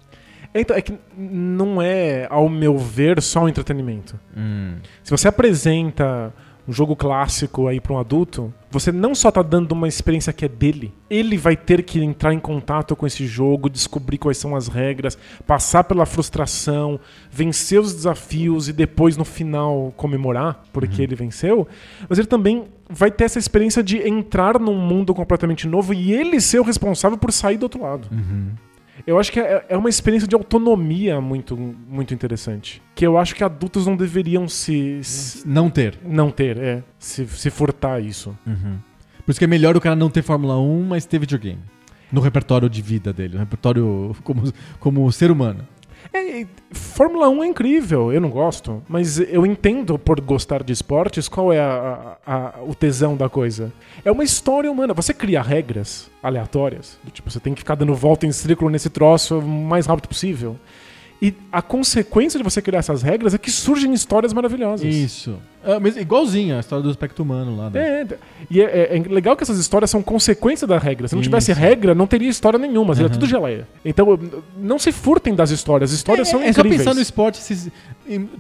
Então, 0.55 0.77
é 0.77 0.83
que 0.83 0.99
não 1.17 1.81
é, 1.81 2.27
ao 2.31 2.49
meu 2.49 2.77
ver, 2.77 3.23
só 3.23 3.45
um 3.45 3.49
entretenimento. 3.49 4.19
Hum. 4.37 4.77
Se 5.03 5.11
você 5.11 5.29
apresenta 5.29 6.33
um 6.67 6.73
jogo 6.73 6.95
clássico 6.95 7.67
aí 7.67 7.81
para 7.81 7.93
um 7.93 7.99
adulto, 7.99 8.53
você 8.71 8.93
não 8.93 9.15
só 9.15 9.31
tá 9.31 9.43
dando 9.43 9.73
uma 9.73 9.89
experiência 9.89 10.33
que 10.33 10.45
é 10.45 10.49
dele, 10.49 10.95
ele 11.11 11.37
vai 11.37 11.57
ter 11.57 11.83
que 11.83 12.01
entrar 12.03 12.33
em 12.33 12.39
contato 12.39 12.95
com 12.95 13.07
esse 13.07 13.27
jogo, 13.27 13.69
descobrir 13.69 14.19
quais 14.19 14.39
são 14.39 14.55
as 14.55 14.69
regras, 14.69 15.19
passar 15.47 15.85
pela 15.85 16.07
frustração, 16.07 17.01
vencer 17.31 17.81
os 17.81 17.93
desafios 17.93 18.69
e 18.69 18.73
depois 18.73 19.17
no 19.17 19.25
final 19.25 19.93
comemorar 19.97 20.63
porque 20.73 21.03
ele 21.03 21.17
venceu, 21.17 21.67
mas 22.09 22.19
ele 22.19 22.29
também 22.29 22.67
vai 22.89 23.11
ter 23.11 23.25
essa 23.25 23.39
experiência 23.39 23.83
de 23.83 23.99
entrar 24.07 24.59
num 24.59 24.77
mundo 24.77 25.15
completamente 25.15 25.67
novo 25.67 25.93
e 25.93 26.13
ele 26.13 26.41
ser 26.41 26.61
o 26.61 26.65
responsável 26.65 27.19
por 27.19 27.33
sair 27.33 27.57
do 27.57 27.65
outro 27.65 27.83
lado. 27.83 28.09
Uhum. 28.13 28.51
Eu 29.07 29.19
acho 29.19 29.33
que 29.33 29.41
é 29.41 29.65
é 29.69 29.77
uma 29.77 29.89
experiência 29.89 30.29
de 30.29 30.35
autonomia 30.35 31.21
muito, 31.21 31.57
muito 31.57 32.13
interessante. 32.15 32.81
Que 32.95 33.07
eu 33.07 33.17
acho 33.19 33.35
que 33.35 33.43
adultos 33.43 33.87
não 33.87 33.97
deveriam 33.97 34.47
se, 34.49 35.03
se- 35.03 35.49
Não 35.49 35.69
ter. 35.71 35.99
não 36.05 36.31
ter, 36.31 36.57
é. 36.59 36.83
Se, 36.99 37.27
se 37.27 37.51
furtar 37.51 38.01
isso. 38.01 38.37
Uhum. 38.47 38.79
Por 39.25 39.31
isso 39.31 39.39
que 39.39 39.45
é 39.45 39.49
melhor 39.49 39.77
o 39.77 39.81
cara 39.81 39.97
não 39.97 40.11
ter 40.11 40.23
Fórmula 40.23 40.59
1, 40.61 40.83
mas 40.85 41.05
ter 41.07 41.19
videogame. 41.19 41.61
No 42.11 42.21
repertório 42.21 42.69
de 42.69 42.83
vida 42.83 43.13
dele, 43.13 43.35
no 43.35 43.41
repertório 43.41 44.15
como, 44.23 44.43
como 44.79 45.11
ser 45.13 45.31
humano. 45.31 45.67
É, 46.13 46.47
Fórmula 46.71 47.29
1 47.29 47.45
é 47.45 47.47
incrível, 47.47 48.13
eu 48.13 48.21
não 48.21 48.31
gosto, 48.31 48.83
mas 48.89 49.19
eu 49.19 49.45
entendo 49.45 49.99
por 49.99 50.21
gostar 50.21 50.63
de 50.63 50.73
esportes 50.73 51.29
qual 51.29 51.53
é 51.53 51.61
a- 51.61 52.17
a- 52.27 52.35
a- 52.35 52.55
o 52.63 52.75
tesão 52.75 53.17
da 53.17 53.29
coisa. 53.29 53.73
É 54.05 54.11
uma 54.11 54.25
história 54.25 54.71
humana. 54.71 54.95
Você 54.95 55.13
cria 55.13 55.43
regras 55.43 56.11
aleatórias, 56.23 56.99
tipo, 57.13 57.31
você 57.31 57.41
tem 57.41 57.53
que 57.55 57.61
ficar 57.61 57.75
dando 57.75 57.95
volta 57.95 58.27
em 58.27 58.33
círculo 58.33 58.71
nesse 58.71 58.89
troço 58.91 59.39
o 59.39 59.43
mais 59.43 59.87
rápido 59.87 60.09
possível. 60.09 60.57
E 61.25 61.33
a 61.53 61.63
consequência 61.63 62.37
de 62.37 62.43
você 62.43 62.61
criar 62.61 62.81
essas 62.81 63.01
regras 63.01 63.33
é 63.33 63.39
que 63.39 63.49
surgem 63.49 63.95
histórias 63.95 64.33
maravilhosas. 64.33 64.93
Isso. 64.93 65.37
É, 65.65 65.79
mas 65.79 65.97
igualzinho 65.97 66.57
a 66.57 66.59
história 66.59 66.83
do 66.83 66.91
aspecto 66.91 67.23
humano 67.23 67.57
lá. 67.57 67.71
Né? 67.71 67.81
É, 67.81 68.03
é, 68.03 68.07
e 68.51 68.61
é, 68.61 68.65
é- 68.65 68.97
é 68.97 69.01
legal 69.09 69.37
que 69.37 69.45
essas 69.45 69.57
histórias 69.57 69.89
são 69.89 70.03
consequência 70.03 70.67
da 70.67 70.79
regra. 70.79 71.07
Se 71.07 71.15
não 71.15 71.23
tivesse 71.23 71.53
Isso. 71.53 71.61
regra, 71.61 71.95
não 71.95 72.09
teria 72.09 72.29
história 72.29 72.59
nenhuma, 72.59 72.97
seria 72.97 73.07
Aham. 73.07 73.15
tudo 73.15 73.27
geleia. 73.29 73.69
Então, 73.85 74.19
não 74.59 74.81
se 74.81 74.91
furtem 74.91 75.33
das 75.33 75.51
histórias. 75.51 75.91
As 75.93 75.97
histórias 75.97 76.27
são 76.29 76.41
é 76.41 76.53
só 76.53 76.59
incríveis. 76.61 76.81
pensar 76.83 76.95
no 76.95 77.01
esporte 77.01 77.39
se, 77.39 77.73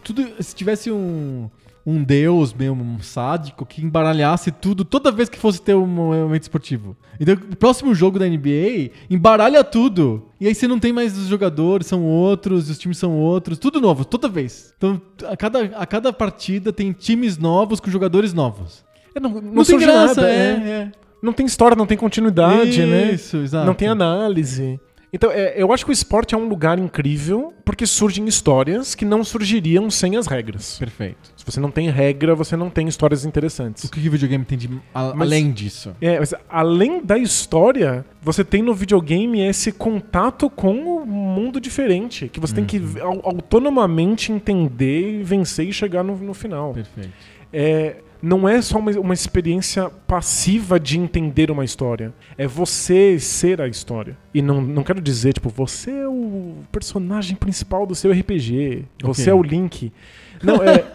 tudo, 0.03 0.26
se 0.41 0.53
tivesse 0.53 0.91
um, 0.91 1.49
um 1.85 2.03
deus 2.03 2.55
mesmo, 2.55 2.83
um 2.83 3.01
sádico, 3.01 3.66
que 3.66 3.85
embaralhasse 3.85 4.51
tudo 4.51 4.85
toda 4.85 5.11
vez 5.11 5.28
que 5.28 5.39
fosse 5.39 5.61
ter 5.61 5.74
um 5.74 6.26
evento 6.26 6.43
esportivo. 6.43 6.97
Então, 7.18 7.35
o 7.35 7.57
próximo 7.57 7.95
jogo 7.95 8.18
da 8.18 8.26
NBA 8.26 8.91
embaralha 9.11 9.64
tudo. 9.64 10.28
E 10.41 10.47
aí 10.47 10.55
você 10.55 10.68
não 10.68 10.78
tem 10.78 10.93
mais 10.93 11.16
os 11.18 11.26
jogadores, 11.26 11.87
são 11.87 12.05
outros, 12.05 12.70
os 12.70 12.78
times 12.78 12.99
são 12.99 13.16
outros, 13.18 13.59
tudo 13.59 13.80
novo, 13.80 14.05
toda 14.05 14.28
vez. 14.28 14.72
Então, 14.76 15.01
a 15.28 15.37
cada, 15.37 15.64
a 15.76 15.87
cada 15.87 16.12
partida 16.12 16.72
tem 16.72 16.93
times 16.93 17.37
novos 17.37 17.80
com 17.80 17.91
jogadores 17.91 18.33
novos. 18.33 18.85
É, 19.14 19.20
não, 19.20 19.30
não, 19.30 19.41
Não, 19.41 19.53
tem 19.55 19.64
surge 19.64 19.87
graça, 19.87 20.20
nada, 20.20 20.33
é, 20.33 20.35
é. 20.35 20.68
é. 20.70 20.93
Não 21.22 21.33
tem 21.33 21.47
história, 21.47 21.76
não 21.76 21.87
tem 21.87 21.97
continuidade, 21.97 22.85
né? 22.85 23.12
Isso, 23.12 23.37
exato. 23.37 23.66
Não 23.66 23.74
tem 23.74 23.87
análise. 23.87 24.80
Então, 25.12 25.30
é, 25.30 25.55
eu 25.57 25.70
acho 25.72 25.85
que 25.85 25.91
o 25.91 25.93
esporte 25.93 26.35
é 26.35 26.39
um 26.39 26.49
lugar 26.49 26.78
incrível 26.78 27.53
porque 27.66 27.87
surgem 27.87 28.26
histórias 28.26 28.95
que 28.95 29.05
não 29.05 29.22
surgiriam 29.22 29.91
sem 29.91 30.16
as 30.16 30.26
regras. 30.26 30.78
Perfeito. 30.78 31.32
Se 31.45 31.51
você 31.51 31.59
não 31.59 31.72
tem 31.72 31.90
regra, 31.90 32.36
você 32.36 32.57
não 32.57 32.70
tem 32.70 32.86
histórias 32.86 33.24
O 33.24 33.28
interessantes. 33.28 33.90
que 33.90 34.01
que 34.01 34.07
o 34.09 34.12
videogame 34.12 34.45
tem 34.45 34.57
de, 34.57 34.70
a- 34.95 35.12
Mas- 35.12 35.22
além 35.28 35.51
disso? 35.51 35.93
É, 36.01 36.20
mas 36.20 36.32
além 36.49 37.05
da 37.05 37.18
história, 37.18 38.05
você 38.22 38.45
tem 38.45 38.62
no 38.62 38.72
videogame 38.72 39.40
esse 39.40 39.72
contato 39.72 40.49
com 40.49 40.72
um 40.72 41.05
mundo 41.05 41.61
diferente. 41.61 42.28
Que 42.28 42.38
você 42.38 42.55
tem 42.55 42.64
que 42.64 42.80
au- 43.01 43.20
autonomamente 43.24 44.30
entender, 44.30 45.20
e 45.20 45.22
vencer 45.24 45.66
e 45.68 45.72
chegar 45.72 46.05
no, 46.05 46.16
no 46.16 46.32
final. 46.32 46.74
Perfeito. 46.74 47.11
É, 47.53 47.97
não 48.22 48.49
é 48.49 48.62
só 48.62 48.78
uma, 48.78 48.93
uma 48.93 49.12
experiência 49.14 49.90
passiva 50.07 50.78
de 50.78 50.97
entender 50.97 51.51
uma 51.51 51.64
história. 51.64 52.14
É 52.38 52.47
você 52.47 53.18
ser 53.18 53.61
a 53.61 53.66
história. 53.66 54.16
E 54.32 54.40
não, 54.40 54.61
não 54.61 54.84
quero 54.84 55.01
dizer, 55.01 55.32
tipo, 55.32 55.49
você 55.49 55.90
é 55.90 56.09
o 56.09 56.55
personagem 56.70 57.34
principal 57.36 57.84
do 57.84 57.97
seu 57.97 58.12
RPG. 58.12 58.84
Você 59.03 59.22
Ok. 59.22 59.32
é 59.32 59.34
o 59.34 59.43
Link. 59.43 59.93
Não, 60.40 60.57
é. 60.62 60.84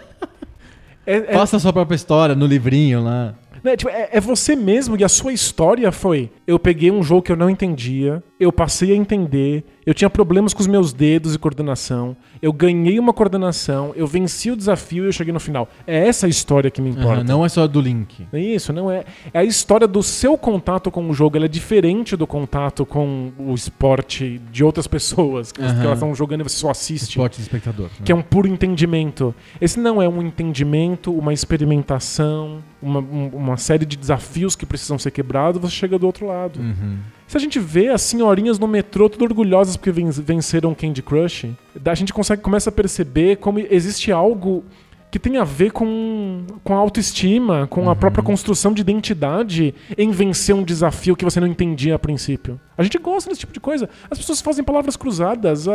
é- 1.08 1.16
é- 1.30 1.34
Faça 1.34 1.58
a 1.58 1.60
sua 1.60 1.74
própria 1.74 1.96
história 1.96 2.36
no 2.36 2.46
livrinho 2.46 3.04
lá. 3.04 3.34
né, 3.64 3.76
tipo, 3.76 3.90
é, 3.90 4.10
é 4.12 4.20
você 4.22 4.56
mesmo 4.56 4.96
e 5.00 5.04
a 5.04 5.10
sua 5.10 5.34
história 5.34 5.92
foi: 5.92 6.30
eu 6.48 6.58
peguei 6.58 6.90
um 6.90 7.04
jogo 7.04 7.22
que 7.22 7.32
eu 7.32 7.36
não 7.36 7.50
entendia, 7.50 8.24
eu 8.40 8.52
passei 8.54 8.94
a 8.94 8.96
entender, 8.96 9.66
eu 9.86 9.94
tinha 9.94 10.10
problemas 10.10 10.54
com 10.54 10.62
os 10.62 10.68
meus 10.68 10.94
dedos 10.94 11.36
e 11.36 11.38
coordenação, 11.40 12.16
eu 12.42 12.54
ganhei 12.54 12.98
uma 13.00 13.12
coordenação, 13.12 13.92
eu 13.96 14.08
venci 14.08 14.50
o 14.50 14.56
desafio 14.56 15.04
e 15.04 15.08
eu 15.08 15.12
cheguei 15.12 15.34
no 15.34 15.40
final. 15.40 15.68
É 15.86 16.08
essa 16.08 16.26
a 16.26 16.30
história 16.30 16.72
que 16.72 16.82
me 16.82 16.92
importa. 16.92 17.16
Aham, 17.16 17.24
não 17.26 17.44
é 17.46 17.50
só 17.50 17.68
do 17.68 17.82
Link. 17.82 18.26
É 18.32 18.40
isso, 18.40 18.72
não 18.72 18.90
é. 18.90 19.04
É 19.34 19.40
a 19.40 19.44
história 19.44 19.88
do 19.88 20.02
seu 20.02 20.38
contato 20.38 20.90
com 20.90 21.10
o 21.10 21.14
jogo. 21.14 21.36
Ela 21.36 21.46
é 21.46 21.50
diferente 21.50 22.16
do 22.16 22.26
contato 22.26 22.86
com 22.86 23.32
o 23.38 23.54
esporte 23.54 24.40
de 24.52 24.64
outras 24.64 24.88
pessoas 24.88 25.52
que, 25.52 25.60
que 25.62 25.68
elas 25.68 25.98
estão 25.98 26.16
jogando 26.16 26.42
e 26.42 26.44
você 26.44 26.56
só 26.58 26.70
assiste. 26.70 27.10
Esporte 27.10 27.40
do 27.40 27.42
espectador. 27.42 27.86
né? 27.88 27.92
Que 28.06 28.12
é 28.12 28.16
um 28.16 28.22
puro 28.22 28.48
entendimento. 28.48 29.36
Esse 29.60 29.80
não 29.80 30.02
é 30.02 30.08
um 30.08 30.22
entendimento, 30.22 31.12
uma 31.12 31.34
experimentação, 31.34 32.64
uma, 32.82 33.00
um- 33.00 33.30
uma 33.34 33.58
série 33.58 33.86
de 33.86 33.98
desafios 33.98 34.56
que 34.56 34.66
precisam 34.66 34.98
ser 34.98 35.12
quebrados, 35.12 35.62
você 35.62 35.74
chega 35.76 35.98
do 36.00 36.06
outro 36.06 36.26
lado. 36.28 36.37
Lado. 36.38 36.60
Uhum. 36.60 36.98
Se 37.28 37.36
a 37.36 37.40
gente 37.40 37.60
vê 37.60 37.90
as 37.90 38.02
senhorinhas 38.02 38.58
no 38.58 38.68
metrô 38.68 39.10
tudo 39.10 39.24
orgulhosas 39.26 39.76
porque 39.76 39.92
ven- 39.92 40.10
venceram 40.12 40.74
Candy 40.74 41.02
Crush, 41.02 41.48
a 41.86 41.96
gente 41.96 42.14
consegue 42.14 42.42
começa 42.42 42.70
a 42.70 42.74
perceber 42.74 43.38
como 43.38 43.60
existe 43.60 44.12
algo 44.12 44.64
que 45.12 45.20
tem 45.20 45.38
a 45.38 45.44
ver 45.44 45.72
com, 45.72 46.44
com 46.64 46.74
a 46.74 46.78
autoestima, 46.78 47.66
com 47.70 47.90
a 47.90 47.96
própria 47.96 48.24
construção 48.24 48.74
de 48.74 48.82
identidade 48.82 49.74
em 49.98 50.12
vencer 50.12 50.54
um 50.56 50.64
desafio 50.64 51.16
que 51.16 51.24
você 51.26 51.40
não 51.40 51.48
entendia 51.48 51.96
a 51.96 52.00
princípio. 52.00 52.60
A 52.78 52.84
gente 52.84 52.98
gosta 53.00 53.30
desse 53.30 53.40
tipo 53.40 53.54
de 53.54 53.60
coisa. 53.60 53.90
As 54.10 54.18
pessoas 54.18 54.40
fazem 54.40 54.64
palavras 54.64 54.96
cruzadas 54.96 55.68
há, 55.68 55.74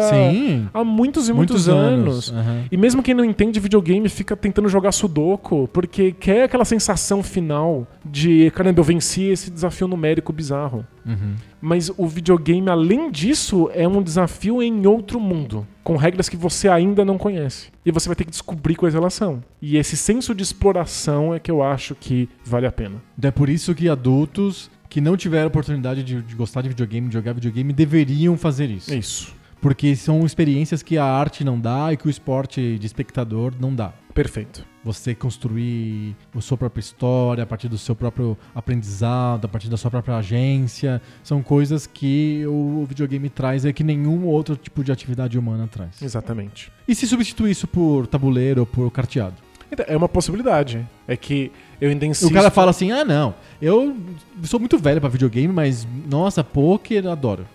há 0.73 0.85
muitos 0.85 1.29
e 1.29 1.33
muitos, 1.33 1.67
Muitos 1.67 1.69
anos. 1.69 2.31
anos. 2.31 2.33
Aham. 2.33 2.65
E 2.71 2.77
mesmo 2.77 3.03
quem 3.03 3.15
não 3.15 3.25
entende 3.25 3.59
videogame 3.59 4.09
fica 4.09 4.37
tentando 4.37 4.69
jogar 4.69 4.93
sudoku, 4.93 5.69
porque 5.73 6.13
quer 6.13 6.45
aquela 6.45 6.65
sensação 6.65 7.23
final 7.23 7.87
de, 8.05 8.51
caramba, 8.53 8.81
eu 8.81 8.85
venci 8.85 9.25
esse 9.25 9.51
desafio 9.51 9.89
numérico 9.89 10.33
bizarro. 10.33 10.87
Uhum. 11.05 11.35
Mas 11.61 11.91
o 11.97 12.07
videogame, 12.07 12.69
além 12.71 13.11
disso, 13.11 13.69
é 13.75 13.87
um 13.87 14.03
desafio 14.03 14.63
em 14.63 14.87
outro 14.87 15.19
mundo, 15.19 15.67
com 15.83 15.97
regras 15.97 16.29
que 16.29 16.37
você 16.37 16.69
ainda 16.69 17.05
não 17.05 17.19
conhece. 17.19 17.69
E 17.85 17.91
você 17.91 18.09
vai 18.09 18.15
ter 18.17 18.25
que 18.25 18.31
descobrir 18.31 18.77
quais 18.77 18.95
elas 18.95 19.15
são. 19.15 19.43
E 19.61 19.77
esse 19.77 19.97
senso 19.97 20.35
de 20.35 20.43
exploração 20.43 21.35
é 21.35 21.41
que 21.41 21.51
eu 21.51 21.63
acho 21.63 21.95
que 21.95 22.29
vale 22.45 22.67
a 22.67 22.73
pena. 22.73 22.97
É 23.21 23.31
por 23.31 23.49
isso 23.49 23.75
que 23.75 23.89
adultos 23.89 24.71
que 24.93 25.01
não 25.01 25.17
tiveram 25.17 25.47
oportunidade 25.47 26.05
de, 26.05 26.21
de 26.21 26.35
gostar 26.35 26.61
de 26.61 26.69
videogame, 26.69 27.09
de 27.09 27.15
jogar 27.15 27.33
videogame, 27.33 27.73
deveriam 27.73 28.37
fazer 28.37 28.69
isso. 28.71 28.93
Isso. 28.93 29.35
Porque 29.59 29.97
são 29.97 30.27
experiências 30.27 30.83
que 30.83 30.99
a 30.99 31.05
arte 31.05 31.43
não 31.43 31.59
dá 31.59 31.95
e 31.95 31.97
que 31.97 32.07
o 32.07 32.11
esporte 32.11 32.79
de 32.79 32.87
espectador 32.87 33.55
não 33.59 33.75
dá. 33.75 33.95
Perfeito. 34.13 34.67
Você 34.85 35.15
construir 35.15 36.15
a 36.37 36.41
sua 36.43 36.59
própria 36.59 36.81
história 36.81 37.43
a 37.43 37.47
partir 37.47 37.69
do 37.69 37.79
seu 37.79 37.97
próprio 37.97 38.37
aprendizado, 38.55 39.47
a 39.47 39.49
partir 39.49 39.71
da 39.71 39.79
sua 39.79 39.91
própria 39.91 40.19
agência, 40.19 41.01
são 41.23 41.43
coisas 41.43 41.87
que 41.87 42.45
o 42.47 42.85
videogame 42.87 43.31
traz 43.31 43.65
e 43.65 43.73
que 43.73 43.83
nenhum 43.83 44.27
outro 44.27 44.57
tipo 44.57 44.85
de 44.85 44.93
atividade 44.93 45.39
humana 45.39 45.67
traz. 45.69 46.03
Exatamente. 46.03 46.71
E 46.87 46.95
se 46.95 47.07
substituir 47.07 47.53
isso 47.53 47.67
por 47.67 48.07
tabuleiro 48.07 48.61
ou 48.61 48.67
por 48.67 48.91
carteado? 48.91 49.37
Então, 49.73 49.87
é 49.89 49.97
uma 49.97 50.09
possibilidade. 50.09 50.87
É 51.09 51.17
que 51.17 51.51
eu 51.81 51.89
ainda 51.89 52.05
insisto... 52.05 52.31
O 52.31 52.35
cara 52.35 52.51
fala 52.51 52.71
assim: 52.71 52.93
ah, 52.93 53.05
não, 53.05 53.35
eu 53.61 53.97
sou 54.45 54.61
muito 54.61 54.77
velho 54.77 55.01
pra 55.01 55.09
videogame, 55.09 55.53
mas 55.53 55.87
nossa, 56.09 56.45
poker 56.45 57.07
adoro. 57.07 57.47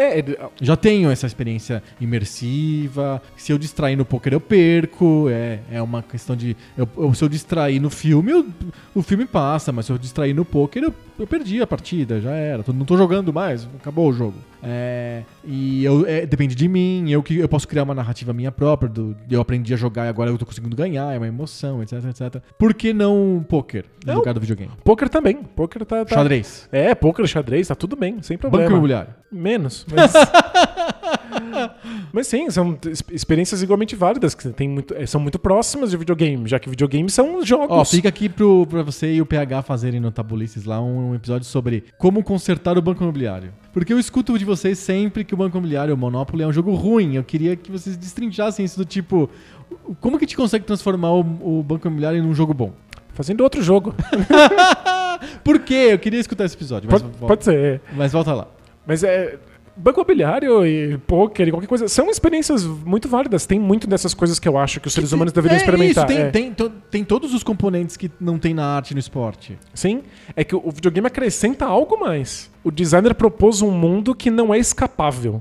É, 0.00 0.18
ele- 0.18 0.38
Já 0.62 0.76
tenho 0.76 1.10
essa 1.10 1.26
experiência 1.26 1.82
imersiva. 2.00 3.20
Se 3.36 3.52
eu 3.52 3.58
distrair 3.58 3.96
no 3.96 4.04
poker, 4.04 4.32
eu 4.32 4.40
perco. 4.40 5.26
É, 5.30 5.58
é 5.70 5.82
uma 5.82 6.02
questão 6.02 6.34
de. 6.36 6.56
eu- 6.76 6.88
eu- 6.96 7.14
se 7.14 7.22
eu 7.24 7.28
distrair 7.28 7.80
no 7.80 7.90
filme, 7.90 8.32
eu- 8.32 8.46
o 8.94 9.02
filme 9.02 9.26
passa, 9.26 9.72
mas 9.72 9.86
se 9.86 9.92
eu 9.92 9.98
distrair 9.98 10.32
no 10.34 10.44
poker, 10.44 10.82
eu, 10.84 10.94
eu 11.18 11.26
perdi 11.26 11.60
a 11.60 11.66
partida, 11.66 12.20
já 12.20 12.30
era. 12.30 12.62
Tô- 12.62 12.72
Não 12.72 12.84
tô 12.86 12.96
jogando 12.96 13.32
mais, 13.32 13.68
acabou 13.78 14.08
o 14.08 14.12
jogo. 14.12 14.34
É, 14.62 15.22
e 15.44 15.82
eu, 15.84 16.06
é, 16.06 16.26
depende 16.26 16.54
de 16.54 16.68
mim, 16.68 17.10
eu, 17.10 17.22
que- 17.22 17.38
eu 17.38 17.48
posso 17.48 17.66
criar 17.66 17.82
uma 17.82 17.94
narrativa 17.94 18.32
minha 18.32 18.52
própria. 18.52 18.90
do- 18.90 19.16
eu 19.30 19.40
aprendi 19.40 19.72
a 19.74 19.76
jogar 19.76 20.06
e 20.06 20.08
agora 20.08 20.30
eu 20.30 20.38
tô 20.38 20.44
conseguindo 20.46 20.74
ganhar, 20.76 21.14
é 21.14 21.18
uma 21.18 21.26
emoção, 21.26 21.82
etc, 21.82 22.04
etc. 22.06 22.42
Por 22.58 22.72
que 22.74 22.92
não 22.92 23.44
poker 23.48 23.84
no 24.06 24.14
lugar 24.14 24.34
do 24.34 24.40
videogame? 24.40 24.72
Poker 24.84 25.08
também. 25.08 25.36
Poker 25.42 25.84
tá... 25.84 26.04
tá- 26.04 26.14
Xadrez. 26.14 26.68
É, 26.72 26.94
poker, 26.94 27.26
xadrez, 27.26 27.68
tá 27.68 27.74
tudo 27.74 27.96
bem, 27.96 28.20
sem 28.22 28.36
problema. 28.38 28.64
Banco 28.64 28.74
imobiliário. 28.76 29.14
Menos, 29.32 29.84
mas... 29.94 30.12
mas 32.12 32.26
sim, 32.26 32.50
são 32.50 32.78
experiências 33.10 33.62
igualmente 33.62 33.94
válidas, 33.96 34.34
que 34.34 34.48
tem 34.50 34.68
muito, 34.68 34.94
eh, 34.94 35.06
são 35.06 35.20
muito 35.20 35.38
próximas 35.38 35.90
de 35.90 35.96
videogame, 35.96 36.48
já 36.48 36.58
que 36.58 36.68
videogame 36.68 37.10
são 37.10 37.44
jogos. 37.44 37.76
Ó, 37.76 37.84
fica 37.84 38.08
aqui 38.08 38.28
pro, 38.28 38.66
pra 38.66 38.82
você 38.82 39.14
e 39.14 39.22
o 39.22 39.26
PH 39.26 39.62
fazerem 39.62 40.00
no 40.00 40.10
Tabulices 40.10 40.64
lá 40.64 40.80
um, 40.80 41.10
um 41.10 41.14
episódio 41.14 41.46
sobre 41.46 41.84
como 41.98 42.22
consertar 42.22 42.76
o 42.78 42.82
banco 42.82 43.02
imobiliário. 43.02 43.52
Porque 43.72 43.92
eu 43.92 43.98
escuto 43.98 44.36
de 44.38 44.44
vocês 44.44 44.78
sempre 44.78 45.24
que 45.24 45.34
o 45.34 45.36
banco 45.36 45.56
imobiliário, 45.56 45.94
o 45.94 45.96
Monopoly, 45.96 46.42
é 46.42 46.46
um 46.46 46.52
jogo 46.52 46.74
ruim. 46.74 47.14
Eu 47.14 47.22
queria 47.22 47.54
que 47.54 47.70
vocês 47.70 47.96
destrinchassem 47.96 48.64
isso 48.64 48.76
do 48.76 48.84
tipo. 48.84 49.30
Como 50.00 50.18
que 50.18 50.24
a 50.24 50.26
gente 50.26 50.36
consegue 50.36 50.64
transformar 50.64 51.12
o, 51.12 51.20
o 51.20 51.62
banco 51.62 51.86
imobiliário 51.86 52.22
num 52.22 52.34
jogo 52.34 52.52
bom? 52.52 52.72
Fazendo 53.14 53.42
outro 53.42 53.62
jogo. 53.62 53.94
Por 55.44 55.60
quê? 55.60 55.90
Eu 55.90 55.98
queria 55.98 56.18
escutar 56.18 56.44
esse 56.44 56.56
episódio. 56.56 56.88
Pode, 56.88 57.02
volta, 57.04 57.26
pode 57.26 57.44
ser. 57.44 57.54
é. 57.54 57.80
mas 57.94 58.12
volta 58.12 58.32
lá. 58.32 58.48
Mas 58.86 59.04
é. 59.04 59.38
Banco 59.76 60.00
imobiliário 60.00 60.66
e 60.66 60.98
poker 61.06 61.48
e 61.48 61.50
qualquer 61.50 61.66
coisa 61.66 61.88
são 61.88 62.10
experiências 62.10 62.64
muito 62.64 63.08
válidas. 63.08 63.46
Tem 63.46 63.58
muito 63.58 63.86
dessas 63.86 64.12
coisas 64.12 64.38
que 64.38 64.46
eu 64.48 64.58
acho 64.58 64.78
que 64.80 64.88
os 64.88 64.92
seres 64.94 65.12
humanos 65.12 65.32
deveriam 65.32 65.56
É 65.56 65.60
experimentar. 65.60 66.04
Isso, 66.10 66.16
tem, 66.16 66.26
é. 66.26 66.30
tem, 66.30 66.52
to- 66.52 66.70
tem 66.90 67.04
todos 67.04 67.32
os 67.32 67.42
componentes 67.42 67.96
que 67.96 68.10
não 68.20 68.38
tem 68.38 68.52
na 68.52 68.64
arte 68.66 68.90
e 68.90 68.94
no 68.94 69.00
esporte. 69.00 69.58
Sim, 69.72 70.02
é 70.36 70.44
que 70.44 70.54
o 70.54 70.70
videogame 70.70 71.06
acrescenta 71.06 71.64
algo 71.64 71.98
mais. 71.98 72.50
O 72.62 72.70
designer 72.70 73.14
propôs 73.14 73.62
um 73.62 73.70
mundo 73.70 74.14
que 74.14 74.30
não 74.30 74.52
é 74.52 74.58
escapável, 74.58 75.40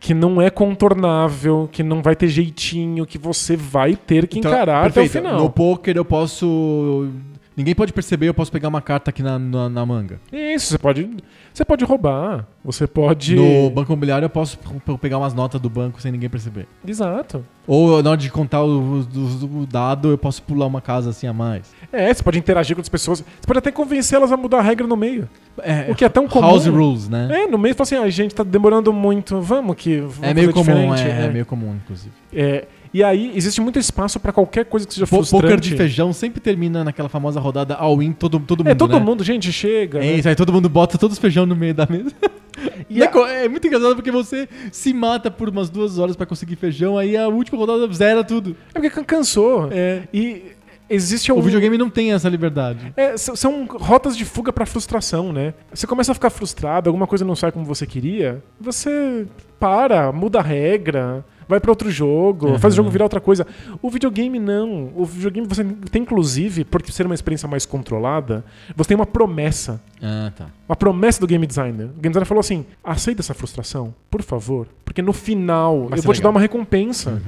que 0.00 0.14
não 0.14 0.40
é 0.40 0.48
contornável, 0.48 1.68
que 1.70 1.82
não 1.82 2.00
vai 2.02 2.16
ter 2.16 2.28
jeitinho, 2.28 3.04
que 3.04 3.18
você 3.18 3.56
vai 3.56 3.94
ter 3.94 4.26
que 4.26 4.38
Então, 4.38 4.50
encarar 4.50 4.78
até 4.86 4.88
o 4.88 4.92
perfeito. 5.04 5.24
final. 5.24 5.38
No 5.42 5.50
poker 5.50 5.96
eu 5.96 6.04
posso. 6.04 7.08
Ninguém 7.56 7.74
pode 7.74 7.92
perceber, 7.92 8.28
eu 8.28 8.34
posso 8.34 8.52
pegar 8.52 8.68
uma 8.68 8.82
carta 8.82 9.08
aqui 9.10 9.22
na, 9.22 9.38
na, 9.38 9.68
na 9.70 9.86
manga. 9.86 10.20
Isso, 10.30 10.66
você 10.66 10.78
pode, 10.78 11.08
você 11.54 11.64
pode 11.64 11.84
roubar, 11.86 12.46
você 12.62 12.86
pode. 12.86 13.34
No 13.34 13.70
banco 13.70 13.90
imobiliário 13.90 14.26
eu 14.26 14.30
posso 14.30 14.58
pegar 15.00 15.16
umas 15.16 15.32
notas 15.32 15.58
do 15.60 15.70
banco 15.70 16.00
sem 16.02 16.12
ninguém 16.12 16.28
perceber. 16.28 16.66
Exato. 16.86 17.42
Ou 17.66 18.02
na 18.02 18.10
hora 18.10 18.18
de 18.20 18.30
contar 18.30 18.62
o, 18.62 19.00
o- 19.00 19.60
o 19.62 19.66
dado, 19.66 20.10
eu 20.10 20.18
posso 20.18 20.42
pular 20.42 20.66
uma 20.66 20.80
casa 20.82 21.10
assim 21.10 21.26
a 21.26 21.32
mais. 21.32 21.74
É, 21.92 22.12
você 22.12 22.22
pode 22.22 22.38
interagir 22.38 22.76
com 22.76 22.82
as 22.82 22.88
pessoas. 22.90 23.20
Você 23.20 23.46
pode 23.46 23.58
até 23.58 23.72
convencê-las 23.72 24.30
a 24.30 24.36
mudar 24.36 24.58
a 24.58 24.62
regra 24.62 24.86
no 24.86 24.96
meio. 24.96 25.26
É, 25.62 25.90
O 25.90 25.94
que 25.94 26.04
é 26.04 26.08
tão 26.10 26.28
comum. 26.28 26.46
House 26.46 26.66
rules, 26.66 27.08
né? 27.08 27.26
É, 27.30 27.46
no 27.46 27.56
meio 27.56 27.74
fala 27.74 27.84
assim, 27.84 27.96
ah, 27.96 28.08
gente, 28.10 28.34
tá 28.34 28.44
demorando 28.44 28.92
muito, 28.92 29.40
vamos 29.40 29.74
que. 29.76 29.98
Vamos 30.00 30.22
É, 30.22 30.34
meio 30.34 30.52
comum, 30.52 30.92
é, 30.92 30.96
diferente. 30.96 31.24
é 31.24 31.30
meio 31.32 31.46
comum, 31.46 31.74
inclusive. 31.74 32.12
É, 32.32 32.66
E 32.96 33.04
aí 33.04 33.30
existe 33.34 33.60
muito 33.60 33.78
espaço 33.78 34.18
pra 34.18 34.32
qualquer 34.32 34.64
coisa 34.64 34.86
que 34.86 34.94
seja 34.94 35.06
Po- 35.06 35.16
frustrante. 35.16 35.42
Poker 35.44 35.60
de 35.60 35.76
feijão 35.76 36.14
sempre 36.14 36.40
termina 36.40 36.82
naquela 36.82 37.10
famosa 37.10 37.38
rodada 37.38 37.74
all-in, 37.74 38.10
todo, 38.12 38.40
todo 38.40 38.60
mundo, 38.60 38.68
É, 38.70 38.74
todo 38.74 38.98
né? 38.98 39.04
mundo, 39.04 39.22
gente, 39.22 39.52
chega. 39.52 39.98
É 39.98 40.00
né? 40.00 40.12
isso, 40.14 40.26
aí 40.30 40.34
todo 40.34 40.50
mundo 40.50 40.66
bota 40.70 40.96
todos 40.96 41.16
os 41.16 41.20
feijão 41.20 41.44
no 41.44 41.54
meio 41.54 41.74
da 41.74 41.86
mesa. 41.86 42.10
E 42.88 43.02
é, 43.02 43.06
a- 43.06 43.28
é 43.44 43.48
muito 43.50 43.66
engraçado 43.66 43.94
porque 43.96 44.10
você 44.10 44.48
se 44.72 44.94
mata 44.94 45.30
por 45.30 45.50
umas 45.50 45.68
duas 45.68 45.98
horas 45.98 46.16
pra 46.16 46.24
conseguir 46.24 46.56
feijão, 46.56 46.96
aí 46.96 47.14
a 47.14 47.28
última 47.28 47.58
rodada 47.58 47.86
zera 47.92 48.24
tudo. 48.24 48.56
É 48.70 48.72
porque 48.80 48.88
can- 48.88 49.04
cansou. 49.04 49.68
É. 49.70 50.04
E 50.14 50.42
existe 50.88 51.30
um. 51.30 51.36
O 51.36 51.42
videogame 51.42 51.76
não 51.76 51.90
tem 51.90 52.14
essa 52.14 52.30
liberdade. 52.30 52.94
É, 52.96 53.14
são 53.18 53.66
rotas 53.66 54.16
de 54.16 54.24
fuga 54.24 54.54
pra 54.54 54.64
frustração, 54.64 55.34
né? 55.34 55.52
Você 55.70 55.86
começa 55.86 56.12
a 56.12 56.14
ficar 56.14 56.30
frustrado, 56.30 56.88
alguma 56.88 57.06
coisa 57.06 57.26
não 57.26 57.36
sai 57.36 57.52
como 57.52 57.66
você 57.66 57.86
queria, 57.86 58.42
você 58.58 59.26
para, 59.60 60.10
muda 60.10 60.38
a 60.38 60.42
regra, 60.42 61.22
vai 61.48 61.60
pra 61.60 61.70
outro 61.70 61.90
jogo, 61.90 62.48
Uhum. 62.48 62.58
faz 62.58 62.74
o 62.74 62.76
jogo 62.76 62.90
virar 62.90 63.04
outra 63.04 63.20
coisa. 63.20 63.46
O 63.80 63.90
videogame 63.90 64.38
não. 64.38 64.90
O 64.94 65.04
videogame 65.04 65.46
você 65.46 65.64
tem 65.90 66.02
inclusive, 66.02 66.64
por 66.64 66.82
ser 66.90 67.06
uma 67.06 67.14
experiência 67.14 67.48
mais 67.48 67.64
controlada, 67.66 68.44
você 68.76 68.88
tem 68.88 68.96
uma 68.96 69.06
promessa. 69.06 69.80
Ah, 70.02 70.30
tá. 70.36 70.46
Uma 70.68 70.76
promessa 70.76 71.20
do 71.20 71.26
game 71.26 71.46
designer. 71.46 71.86
O 71.86 72.00
game 72.00 72.08
designer 72.12 72.26
falou 72.26 72.40
assim: 72.40 72.64
aceita 72.84 73.20
essa 73.22 73.34
frustração, 73.34 73.94
por 74.10 74.22
favor. 74.22 74.66
Porque 74.84 75.00
no 75.02 75.12
final 75.12 75.88
Vai 75.88 75.98
eu 75.98 76.02
vou 76.02 76.12
te 76.14 76.18
legal. 76.18 76.32
dar 76.32 76.36
uma 76.36 76.40
recompensa. 76.40 77.22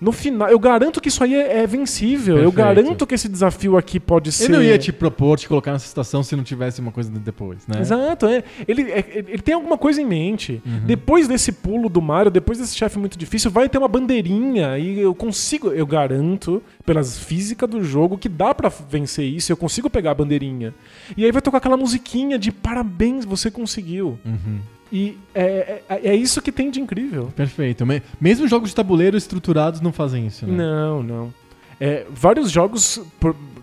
No 0.00 0.12
final, 0.12 0.48
eu 0.50 0.58
garanto 0.58 1.00
que 1.00 1.08
isso 1.08 1.22
aí 1.24 1.34
é, 1.34 1.60
é 1.62 1.66
vencível. 1.66 2.36
Eu 2.36 2.52
Perfeito. 2.52 2.56
garanto 2.82 3.06
que 3.06 3.14
esse 3.14 3.28
desafio 3.28 3.76
aqui 3.78 3.98
pode 3.98 4.32
ser. 4.32 4.44
Ele 4.46 4.52
não 4.54 4.62
ia 4.62 4.76
te 4.76 4.92
propor, 4.92 5.38
te 5.38 5.48
colocar 5.48 5.72
nessa 5.72 5.86
situação 5.86 6.22
se 6.22 6.34
não 6.36 6.42
tivesse 6.44 6.80
uma 6.80 6.90
coisa 6.92 7.10
depois, 7.10 7.66
né? 7.66 7.80
Exato, 7.80 8.26
é. 8.26 8.42
Ele, 8.68 8.82
é- 8.90 9.24
ele 9.28 9.38
tem 9.38 9.54
alguma 9.54 9.78
coisa 9.78 10.02
em 10.02 10.04
mente. 10.04 10.60
Uhum. 10.66 10.80
Depois 10.84 11.26
desse 11.26 11.52
pulo 11.52 11.88
do 11.88 12.02
Mario, 12.02 12.30
depois 12.30 12.58
desse 12.58 12.76
chefe 12.76 12.98
muito 12.98 13.16
difícil, 13.16 13.50
vai 13.50 13.66
ter 13.68 13.78
uma 13.78 13.88
bandeirinha 13.88 14.76
e 14.78 14.98
eu 15.00 15.14
consigo, 15.14 15.68
eu 15.70 15.86
garanto, 15.86 16.62
pelas 16.84 17.18
físicas 17.18 17.68
do 17.68 17.82
jogo, 17.82 18.18
que 18.18 18.28
dá 18.28 18.54
pra 18.54 18.68
vencer 18.68 19.24
isso, 19.26 19.50
eu 19.50 19.56
consigo 19.56 19.88
pegar 19.88 20.10
a 20.10 20.14
bandeirinha. 20.14 20.74
E 21.16 21.24
aí 21.24 21.32
vai 21.32 21.40
tocar 21.40 21.58
aquela 21.58 21.76
musiquinha 21.76 22.38
de 22.38 22.52
parabéns, 22.52 23.24
você 23.24 23.50
conseguiu. 23.50 24.18
Uhum. 24.24 24.58
E 24.92 25.16
é, 25.34 25.82
é, 25.88 26.08
é 26.10 26.14
isso 26.14 26.42
que 26.42 26.52
tem 26.52 26.70
de 26.70 26.80
incrível. 26.80 27.32
Perfeito. 27.34 27.84
Me- 27.86 28.02
Mesmo 28.20 28.46
jogos 28.46 28.68
de 28.70 28.76
tabuleiro 28.76 29.16
estruturados 29.16 29.80
não 29.80 29.92
fazem 29.92 30.26
isso, 30.26 30.46
né? 30.46 30.56
Não, 30.56 31.02
não. 31.02 31.34
É, 31.80 32.06
vários 32.10 32.50
jogos 32.50 33.00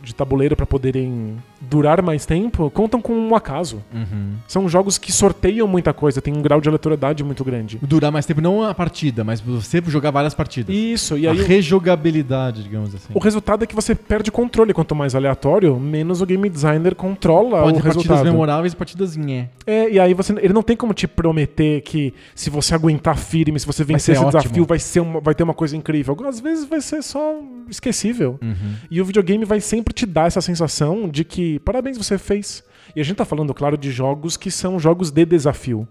de 0.03 0.13
tabuleiro 0.15 0.55
pra 0.55 0.65
poderem 0.65 1.37
durar 1.61 2.01
mais 2.01 2.25
tempo 2.25 2.69
contam 2.71 3.01
com 3.01 3.13
um 3.13 3.35
acaso. 3.35 3.81
Uhum. 3.93 4.33
São 4.47 4.67
jogos 4.67 4.97
que 4.97 5.11
sorteiam 5.11 5.67
muita 5.67 5.93
coisa, 5.93 6.21
tem 6.21 6.33
um 6.35 6.41
grau 6.41 6.59
de 6.59 6.67
aleatoriedade 6.67 7.23
muito 7.23 7.43
grande. 7.43 7.79
Durar 7.81 8.11
mais 8.11 8.25
tempo, 8.25 8.41
não 8.41 8.63
a 8.63 8.73
partida, 8.73 9.23
mas 9.23 9.39
você 9.39 9.81
jogar 9.87 10.11
várias 10.11 10.33
partidas. 10.33 10.75
Isso, 10.75 11.17
e 11.17 11.27
a 11.27 11.31
aí 11.31 11.39
o- 11.39 11.45
rejogabilidade, 11.45 12.63
digamos 12.63 12.93
assim. 12.95 13.09
o 13.13 13.19
resultado 13.19 13.63
é 13.63 13.67
que 13.67 13.75
você 13.75 13.93
perde 13.93 14.31
controle. 14.31 14.73
Quanto 14.73 14.95
mais 14.95 15.15
aleatório, 15.15 15.79
menos 15.79 16.21
o 16.21 16.25
game 16.25 16.49
designer 16.49 16.95
controla 16.95 17.61
Pode 17.61 17.73
o 17.73 17.75
ter 17.77 17.83
partidas 17.83 17.95
resultado. 18.07 18.23
memoráveis 18.25 18.73
e 18.73 18.75
partidas 18.75 19.15
nhé. 19.15 19.49
É, 19.65 19.89
e 19.89 19.99
aí 19.99 20.13
você, 20.13 20.33
ele 20.39 20.53
não 20.53 20.63
tem 20.63 20.75
como 20.75 20.93
te 20.93 21.07
prometer 21.07 21.81
que 21.81 22.13
se 22.35 22.49
você 22.49 22.73
aguentar 22.73 23.17
firme, 23.17 23.59
se 23.59 23.65
você 23.65 23.83
vencer 23.83 24.15
esse 24.15 24.23
ótimo. 24.23 24.41
desafio, 24.41 24.65
vai, 24.65 24.79
ser 24.79 24.99
uma, 24.99 25.19
vai 25.19 25.35
ter 25.35 25.43
uma 25.43 25.53
coisa 25.53 25.75
incrível. 25.75 26.17
Às 26.27 26.39
vezes 26.39 26.65
vai 26.65 26.81
ser 26.81 27.01
só 27.03 27.39
esquecível. 27.69 28.37
Uhum. 28.41 28.73
E 28.89 29.01
o 29.01 29.05
videogame 29.05 29.45
vai 29.45 29.59
sempre 29.59 29.93
te 29.93 30.05
dar 30.05 30.27
essa 30.27 30.41
sensação 30.41 31.09
de 31.09 31.23
que 31.23 31.50
que 31.53 31.59
parabéns, 31.59 31.97
você 31.97 32.17
fez. 32.17 32.63
E 32.95 33.01
a 33.01 33.03
gente 33.03 33.17
tá 33.17 33.25
falando, 33.25 33.53
claro, 33.53 33.77
de 33.77 33.91
jogos 33.91 34.35
que 34.37 34.49
são 34.51 34.79
jogos 34.79 35.11
de 35.11 35.25
desafio. 35.25 35.87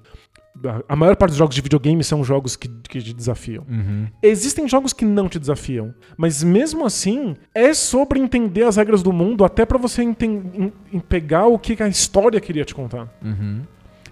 A- 0.88 0.96
maior 0.96 1.14
parte 1.16 1.30
dos 1.30 1.38
jogos 1.38 1.54
de 1.54 1.60
videogame 1.62 2.02
são 2.02 2.24
jogos 2.24 2.56
que, 2.56 2.68
que 2.68 3.00
te 3.00 3.14
desafiam. 3.14 3.64
Existem 4.22 4.68
jogos 4.68 4.92
que 4.92 5.04
não 5.04 5.28
te 5.28 5.38
desafiam, 5.38 5.94
mas 6.16 6.42
mesmo 6.42 6.84
assim 6.84 7.36
é 7.54 7.72
sobre 7.72 8.18
entender 8.18 8.64
as 8.64 8.76
regras 8.76 9.02
do 9.02 9.12
mundo 9.12 9.44
até 9.44 9.64
pra 9.64 9.78
você 9.78 10.02
enten- 10.02 10.72
pegar 11.08 11.46
o 11.46 11.58
que 11.58 11.80
a 11.82 11.88
história 11.88 12.40
queria 12.40 12.64
te 12.64 12.74
contar. 12.74 13.08
Uhum. 13.22 13.62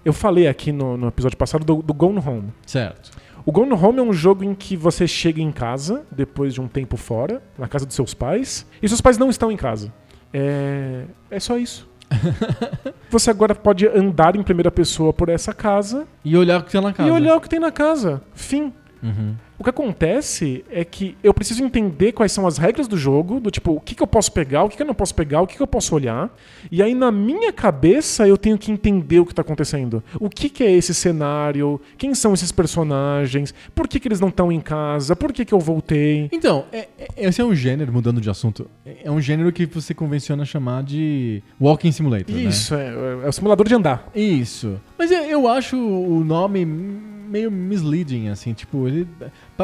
Eu 0.03 0.13
falei 0.13 0.47
aqui 0.47 0.71
no, 0.71 0.95
no 0.97 1.07
episódio 1.09 1.37
passado 1.37 1.65
do, 1.65 1.81
do 1.83 1.93
Gone 1.93 2.19
Home. 2.25 2.53
Certo. 2.65 3.11
O 3.45 3.51
Gone 3.51 3.73
Home 3.73 3.99
é 3.99 4.01
um 4.01 4.13
jogo 4.13 4.43
em 4.43 4.55
que 4.55 4.77
você 4.77 5.05
chega 5.07 5.41
em 5.41 5.51
casa, 5.51 6.05
depois 6.09 6.53
de 6.53 6.61
um 6.61 6.67
tempo 6.67 6.95
fora, 6.95 7.43
na 7.57 7.67
casa 7.67 7.85
dos 7.85 7.95
seus 7.95 8.13
pais, 8.13 8.65
e 8.81 8.87
seus 8.87 9.01
pais 9.01 9.17
não 9.17 9.29
estão 9.29 9.51
em 9.51 9.57
casa. 9.57 9.93
É, 10.33 11.05
é 11.31 11.39
só 11.39 11.57
isso. 11.57 11.87
você 13.09 13.29
agora 13.29 13.53
pode 13.53 13.87
andar 13.87 14.35
em 14.35 14.43
primeira 14.43 14.71
pessoa 14.71 15.13
por 15.13 15.29
essa 15.29 15.53
casa, 15.53 16.07
E 16.25 16.35
olhar 16.35 16.59
o 16.59 16.63
que 16.63 16.71
tem 16.71 16.81
na 16.81 16.93
casa. 16.93 17.07
e 17.09 17.11
olhar 17.11 17.35
o 17.35 17.41
que 17.41 17.49
tem 17.49 17.59
na 17.59 17.71
casa. 17.71 18.21
Fim. 18.33 18.73
Uhum. 19.01 19.35
O 19.59 19.63
que 19.63 19.69
acontece 19.69 20.63
é 20.71 20.85
que 20.85 21.17
eu 21.21 21.33
preciso 21.33 21.61
entender 21.63 22.13
quais 22.13 22.31
são 22.31 22.47
as 22.47 22.57
regras 22.57 22.87
do 22.87 22.97
jogo, 22.97 23.41
do 23.41 23.51
tipo, 23.51 23.73
o 23.73 23.79
que, 23.81 23.93
que 23.93 24.01
eu 24.01 24.07
posso 24.07 24.31
pegar, 24.31 24.63
o 24.63 24.69
que, 24.69 24.77
que 24.77 24.81
eu 24.81 24.87
não 24.87 24.93
posso 24.93 25.13
pegar, 25.13 25.41
o 25.41 25.47
que, 25.47 25.57
que 25.57 25.61
eu 25.61 25.67
posso 25.67 25.93
olhar. 25.93 26.33
E 26.71 26.81
aí, 26.81 26.95
na 26.95 27.11
minha 27.11 27.51
cabeça, 27.51 28.25
eu 28.25 28.37
tenho 28.37 28.57
que 28.57 28.71
entender 28.71 29.19
o 29.19 29.25
que 29.25 29.35
tá 29.35 29.41
acontecendo. 29.41 30.01
O 30.17 30.29
que, 30.29 30.47
que 30.49 30.63
é 30.63 30.71
esse 30.71 30.93
cenário? 30.93 31.79
Quem 31.97 32.15
são 32.15 32.33
esses 32.33 32.53
personagens? 32.53 33.53
Por 33.75 33.85
que, 33.87 33.99
que 33.99 34.07
eles 34.07 34.21
não 34.21 34.29
estão 34.29 34.49
em 34.49 34.61
casa? 34.61 35.13
Por 35.15 35.33
que, 35.33 35.43
que 35.43 35.53
eu 35.53 35.59
voltei? 35.59 36.29
Então, 36.31 36.63
é- 36.71 36.87
é- 36.97 37.07
esse 37.27 37.41
é 37.41 37.43
um 37.43 37.53
gênero, 37.53 37.91
mudando 37.91 38.21
de 38.21 38.29
assunto, 38.29 38.69
é 38.85 38.99
é 39.03 39.11
um 39.11 39.19
gênero 39.19 39.51
que 39.51 39.65
você 39.65 39.93
convenciona 39.93 40.45
chamar 40.45 40.83
de 40.83 41.41
Walking 41.59 41.91
Simulator, 41.91 42.33
né? 42.35 42.43
Isso, 42.43 42.75
é, 42.75 42.93
é 43.25 43.27
o 43.27 43.31
simulador 43.31 43.67
de 43.67 43.73
andar. 43.75 44.09
Isso. 44.15 44.79
Mas 44.97 45.09
eu 45.11 45.47
acho 45.47 45.77
o 45.77 46.23
nome 46.23 46.65
meio 47.29 47.51
misleading, 47.51 48.29
assim, 48.29 48.53
tipo, 48.53 48.87
ele 48.87 49.07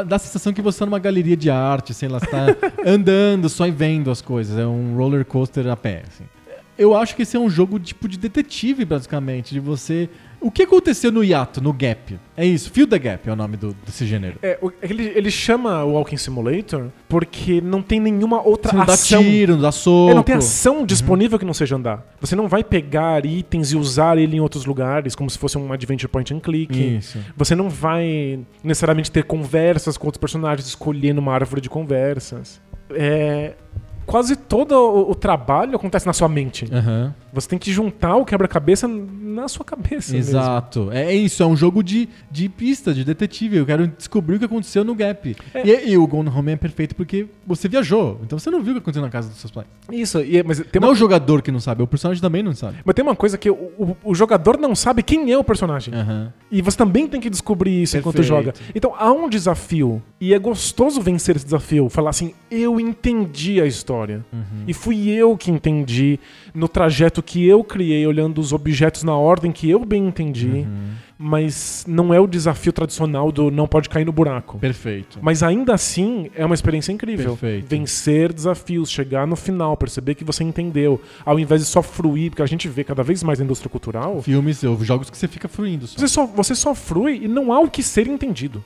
dá 0.06 0.16
a 0.16 0.20
sensação 0.20 0.54
que 0.54 0.62
você 0.62 0.80
tá 0.80 0.86
numa 0.86 1.00
galeria 1.00 1.36
de 1.36 1.50
arte, 1.50 1.94
sei 1.94 2.08
lá, 2.08 2.20
você 2.20 2.28
tá 2.28 2.46
andando 2.86 3.50
só 3.50 3.68
e 3.68 3.72
vendo 3.72 4.12
as 4.12 4.22
coisas, 4.22 4.58
é 4.58 4.66
um 4.66 4.96
roller 4.96 5.26
coaster 5.26 5.68
a 5.68 5.76
pé, 5.76 6.04
assim. 6.08 6.24
Eu 6.78 6.96
acho 6.96 7.16
que 7.16 7.22
esse 7.22 7.38
é 7.38 7.40
um 7.40 7.50
jogo 7.50 7.80
tipo 7.80 8.08
de 8.08 8.18
detetive, 8.18 8.86
basicamente, 8.86 9.54
de 9.54 9.60
você... 9.60 10.10
O 10.46 10.52
que 10.52 10.62
aconteceu 10.62 11.12
no 11.12 11.24
hiato, 11.24 11.60
no 11.60 11.74
gap? 11.74 12.20
É 12.38 12.46
isso, 12.46 12.70
Feel 12.70 12.86
the 12.86 13.00
Gap 13.00 13.28
é 13.28 13.34
o 13.34 13.36
nome 13.36 13.58
do, 13.58 13.76
desse 13.84 14.06
gênero. 14.06 14.38
É, 14.44 14.60
ele, 14.80 15.12
ele 15.16 15.32
chama 15.32 15.84
o 15.84 15.94
Walking 15.94 16.18
Simulator 16.18 16.90
porque 17.10 17.60
não 17.62 17.82
tem 17.82 18.00
nenhuma 18.00 18.44
outra 18.48 18.70
Você 18.70 18.78
não 18.78 18.86
dá 18.86 18.94
ação. 18.94 19.24
tiro, 19.24 19.54
não 19.54 19.62
dá 19.64 19.72
soco. 19.72 20.12
É, 20.12 20.14
não 20.14 20.22
tem 20.22 20.36
ação 20.36 20.86
disponível 20.86 21.40
que 21.40 21.46
não 21.46 21.54
seja 21.54 21.76
andar. 21.76 22.06
Você 22.22 22.36
não 22.36 22.48
vai 22.48 22.64
pegar 22.64 23.26
itens 23.26 23.72
e 23.72 23.76
usar 23.76 24.20
ele 24.20 24.38
em 24.38 24.40
outros 24.40 24.68
lugares, 24.68 25.16
como 25.16 25.32
se 25.32 25.40
fosse 25.40 25.58
um 25.58 25.74
adventure 25.74 26.08
point 26.08 26.32
and 26.32 26.40
click. 26.42 26.98
Isso. 26.98 27.18
Você 27.36 27.56
não 27.56 27.68
vai 27.68 28.40
necessariamente 28.64 29.10
ter 29.10 29.24
conversas 29.24 29.98
com 29.98 30.06
outros 30.06 30.20
personagens, 30.20 30.68
escolhendo 30.68 31.20
uma 31.20 31.34
árvore 31.34 31.60
de 31.60 31.72
conversas. 31.72 32.62
É, 32.92 33.54
quase 34.06 34.36
todo 34.36 34.72
o, 34.74 35.12
o 35.12 35.16
trabalho 35.16 35.76
acontece 35.76 36.06
na 36.06 36.14
sua 36.14 36.28
mente. 36.30 36.66
Aham. 36.72 37.14
Você 37.34 37.50
tem 37.50 37.60
que 37.60 37.70
juntar 37.72 38.16
o 38.16 38.24
quebra-cabeça 38.24 38.88
na 38.88 39.48
sua 39.50 39.66
cabeça. 39.66 40.14
mesmo. 40.14 40.32
Exato. 40.32 40.90
É, 40.94 41.06
é 41.08 41.14
isso, 41.14 41.44
é 41.44 41.46
um 41.46 41.56
jogo 41.56 41.84
de, 41.84 42.08
de 42.32 42.48
pista, 42.48 42.94
de 42.94 43.04
detetive. 43.04 43.58
Eu 43.58 43.66
quero 43.66 43.88
descobrir 43.88 44.38
o 44.38 44.40
que 44.40 44.46
aconteceu 44.46 44.86
no 44.86 44.96
Gap. 44.96 45.36
É. 45.54 45.68
E, 45.68 45.90
e 45.92 45.98
o 45.98 46.08
Gone 46.08 46.30
Home 46.30 46.54
é 46.54 46.56
perfeito 46.56 46.96
porque 46.96 47.28
você 47.46 47.68
viajou. 47.68 48.22
Então 48.24 48.40
você 48.40 48.50
não 48.50 48.62
viu 48.62 48.72
o 48.72 48.76
que 48.76 48.80
aconteceu 48.82 49.02
na 49.02 49.10
casa 49.10 49.28
dos 49.30 49.38
seus 49.40 49.52
pais. 49.52 49.68
Isso, 49.92 50.22
e 50.22 50.38
é- 50.38 50.44
mas 50.44 50.60
tem 50.60 50.80
não 50.80 50.88
uma, 50.90 50.94
o 50.94 50.96
jogador 50.96 51.42
que 51.42 51.52
não 51.52 51.60
sabe, 51.60 51.84
o 51.84 51.88
personagem 51.88 52.22
também 52.22 52.42
não 52.42 52.54
sabe. 52.56 52.78
mas 52.86 52.94
tem 52.96 53.04
uma 53.04 53.16
coisa 53.16 53.38
que 53.38 53.50
o, 53.50 53.54
o- 53.56 53.98
o 54.04 54.16
jogador 54.16 54.58
não 54.58 54.74
sabe 54.74 55.04
quem 55.04 55.30
é 55.32 55.38
o 55.38 55.44
personagem. 55.44 55.94
Aham. 55.94 56.32
E 56.50 56.62
você 56.62 56.78
também 56.78 57.06
tem 57.08 57.20
que 57.20 57.30
descobrir 57.30 57.82
isso 57.84 57.98
enquanto 57.98 58.16
Perfeito. 58.16 58.46
joga. 58.46 58.54
Então 58.74 58.94
há 58.98 59.12
um 59.12 59.28
desafio. 59.28 60.02
E 60.22 60.34
é 60.34 60.40
gostoso 60.40 61.02
vencer 61.02 61.36
esse 61.36 61.44
desafio. 61.46 61.90
Falar 61.90 62.12
assim, 62.12 62.34
eu 62.50 62.80
entendi 62.80 63.60
a 63.60 63.66
história. 63.66 63.95
E 64.68 64.74
fui 64.74 65.10
eu 65.10 65.38
que 65.38 65.52
entendi 65.52 66.20
no 66.54 66.68
trajeto 66.68 67.22
que 67.22 67.46
eu 67.46 67.64
criei, 67.64 68.06
olhando 68.06 68.40
os 68.40 68.54
objetos 68.54 69.04
na 69.04 69.16
ordem 69.16 69.52
que 69.52 69.70
eu 69.70 69.86
bem 69.86 70.08
entendi. 70.08 70.66
Mas 71.18 71.86
não 71.88 72.14
é 72.14 72.20
o 72.20 72.28
desafio 72.28 72.74
tradicional 72.74 73.32
do 73.32 73.50
não 73.50 73.68
pode 73.68 73.88
cair 73.88 74.04
no 74.04 74.12
buraco. 74.12 74.60
Perfeito. 74.60 75.18
Mas 75.22 75.42
ainda 75.42 75.74
assim 75.74 76.30
é 76.36 76.46
uma 76.46 76.54
experiência 76.54 76.92
incrível. 76.92 77.38
Perfeito. 77.38 77.68
Vencer 77.70 78.34
desafios, 78.34 78.92
chegar 78.92 79.26
no 79.26 79.38
final, 79.38 79.78
perceber 79.78 80.16
que 80.16 80.26
você 80.26 80.44
entendeu. 80.44 81.02
Ao 81.24 81.40
invés 81.40 81.62
de 81.62 81.68
só 81.68 81.82
fruir, 81.82 82.32
porque 82.32 82.42
a 82.42 82.46
gente 82.46 82.68
vê 82.68 82.84
cada 82.84 83.02
vez 83.02 83.24
mais 83.24 83.40
na 83.40 83.46
indústria 83.46 83.70
cultural. 83.70 84.22
Filmes, 84.22 84.62
ou 84.66 84.84
jogos 84.84 85.10
que 85.10 85.18
você 85.18 85.28
fica 85.28 85.48
fruindo 85.48 85.88
só. 85.88 85.98
Você 85.98 86.08
só, 86.10 86.26
você 86.26 86.54
só 86.54 86.76
frui 86.76 87.22
e 87.24 87.28
não 87.30 87.54
há 87.54 87.62
o 87.62 87.70
que 87.70 87.82
ser 87.82 88.08
entendido. 88.08 88.64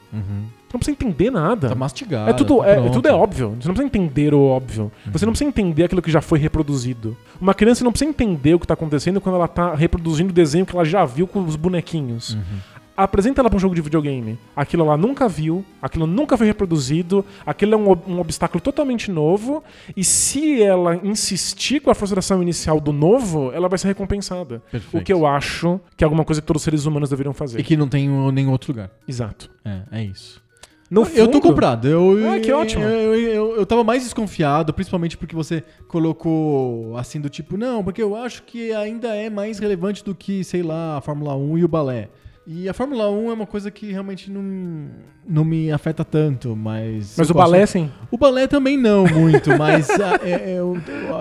Você 0.70 0.74
não 0.74 0.80
precisa 0.80 0.92
entender 0.92 1.32
nada. 1.32 1.70
Tá 1.70 1.76
mastigado. 1.76 2.30
é 2.30 2.34
tudo, 2.34 2.60
tá 2.60 2.68
é, 2.68 2.74
pronto. 2.74 2.86
Uhum. 2.88 2.94
tudo 2.94 3.08
é 3.08 3.12
óbvio. 3.12 3.58
Você 3.60 3.68
não 3.68 3.74
precisa 3.74 3.86
entender 3.86 4.34
o 4.36 4.42
óbvio. 4.42 4.92
Você 5.08 5.26
não 5.26 5.34
precisa 5.34 5.50
entender 5.50 5.86
aquilo 5.86 6.02
que 6.02 6.12
já 6.12 6.22
foi 6.22 6.38
reproduzido. 6.38 7.18
Uma 7.42 7.56
criança 7.56 7.84
não 7.84 7.92
precisa 7.92 8.10
entender 8.10 8.54
o 8.54 8.60
que 8.60 8.68
tá 8.68 8.76
acontecendo 8.76 9.20
quando 9.20 9.36
ela 9.36 9.48
tá 9.48 9.74
reproduzindo 9.74 10.30
o 10.30 10.34
desenho 10.34 10.68
que 10.68 10.76
ela 10.76 10.86
já 10.86 11.04
viu 11.06 11.26
com 11.26 11.44
os 11.44 11.56
bonequinhos. 11.56 12.36
Uhum. 12.36 12.60
Apresenta 12.96 13.42
ela 13.42 13.50
pra 13.50 13.56
um 13.56 13.60
jogo 13.60 13.74
de 13.74 13.82
videogame. 13.82 14.38
Aquilo 14.54 14.84
ela 14.84 14.98
nunca 14.98 15.28
viu, 15.28 15.64
aquilo 15.82 16.06
nunca 16.06 16.38
foi 16.38 16.46
reproduzido, 16.46 17.26
aquilo 17.46 17.74
é 17.74 17.78
um, 17.78 17.98
um 18.06 18.20
obstáculo 18.20 18.60
totalmente 18.60 19.10
novo, 19.10 19.64
e 19.96 20.04
se 20.04 20.62
ela 20.62 20.98
insistir 20.98 21.80
com 21.80 21.90
a 21.90 21.96
frustração 21.96 22.42
inicial 22.44 22.82
do 22.82 22.92
novo, 22.92 23.54
ela 23.54 23.70
vai 23.70 23.80
ser 23.80 23.88
recompensada. 23.88 24.62
Perfeito. 24.70 25.02
O 25.02 25.02
que 25.02 25.14
eu 25.14 25.26
acho 25.26 25.80
que 25.96 26.04
é 26.04 26.06
alguma 26.06 26.26
coisa 26.26 26.42
que 26.42 26.48
todos 26.48 26.60
os 26.60 26.64
seres 26.66 26.86
humanos 26.86 27.10
deveriam 27.10 27.34
fazer. 27.34 27.58
E 27.62 27.64
que 27.64 27.78
não 27.78 27.88
tem 27.88 28.06
em 28.06 28.32
nenhum 28.34 28.52
outro 28.52 28.74
lugar. 28.74 28.92
Exato. 29.08 29.50
É, 29.64 29.80
é 29.94 30.04
isso. 30.04 30.42
No 30.90 31.02
eu 31.04 31.28
tô 31.28 31.34
fundo- 31.34 31.42
comprado. 31.42 31.88
Eu, 31.88 32.32
Ah, 32.32 32.40
que 32.40 32.52
ótimo. 32.52 32.84
Eu, 32.84 33.14
eu, 33.16 33.34
eu, 33.34 33.56
eu 33.58 33.66
tava 33.66 33.84
mais 33.84 34.04
desconfiado, 34.04 34.74
principalmente 34.74 35.18
porque 35.18 35.36
você 35.36 35.64
colocou 35.88 36.98
assim 36.98 37.22
do 37.22 37.30
tipo, 37.30 37.56
não, 37.58 37.84
porque 37.84 38.02
eu 38.02 38.16
acho 38.16 38.44
que 38.44 38.72
ainda 38.74 39.16
é 39.16 39.30
mais 39.30 39.60
relevante 39.60 40.04
do 40.04 40.16
que, 40.16 40.44
sei 40.44 40.64
lá, 40.64 40.98
a 40.98 41.02
Fórmula 41.02 41.36
1 41.36 41.58
e 41.60 41.64
o 41.64 41.68
balé. 41.68 42.10
E 42.48 42.68
a 42.68 42.74
Fórmula 42.74 43.12
1 43.12 43.30
é 43.30 43.34
uma 43.34 43.46
coisa 43.46 43.70
que 43.70 43.92
realmente 43.92 44.32
não, 44.32 44.90
não 45.30 45.46
me 45.46 45.72
afeta 45.72 46.04
tanto, 46.04 46.56
mas. 46.56 47.14
Mas 47.16 47.30
o 47.30 47.34
balé, 47.36 47.64
sim. 47.68 47.92
O 48.10 48.18
balé 48.18 48.48
também 48.48 48.76
não 48.76 49.06
muito, 49.06 49.56
mas 49.58 49.88
ah, 50.02 50.20
é- 50.24 50.32
é- 50.32 50.54
eu, 50.58 50.76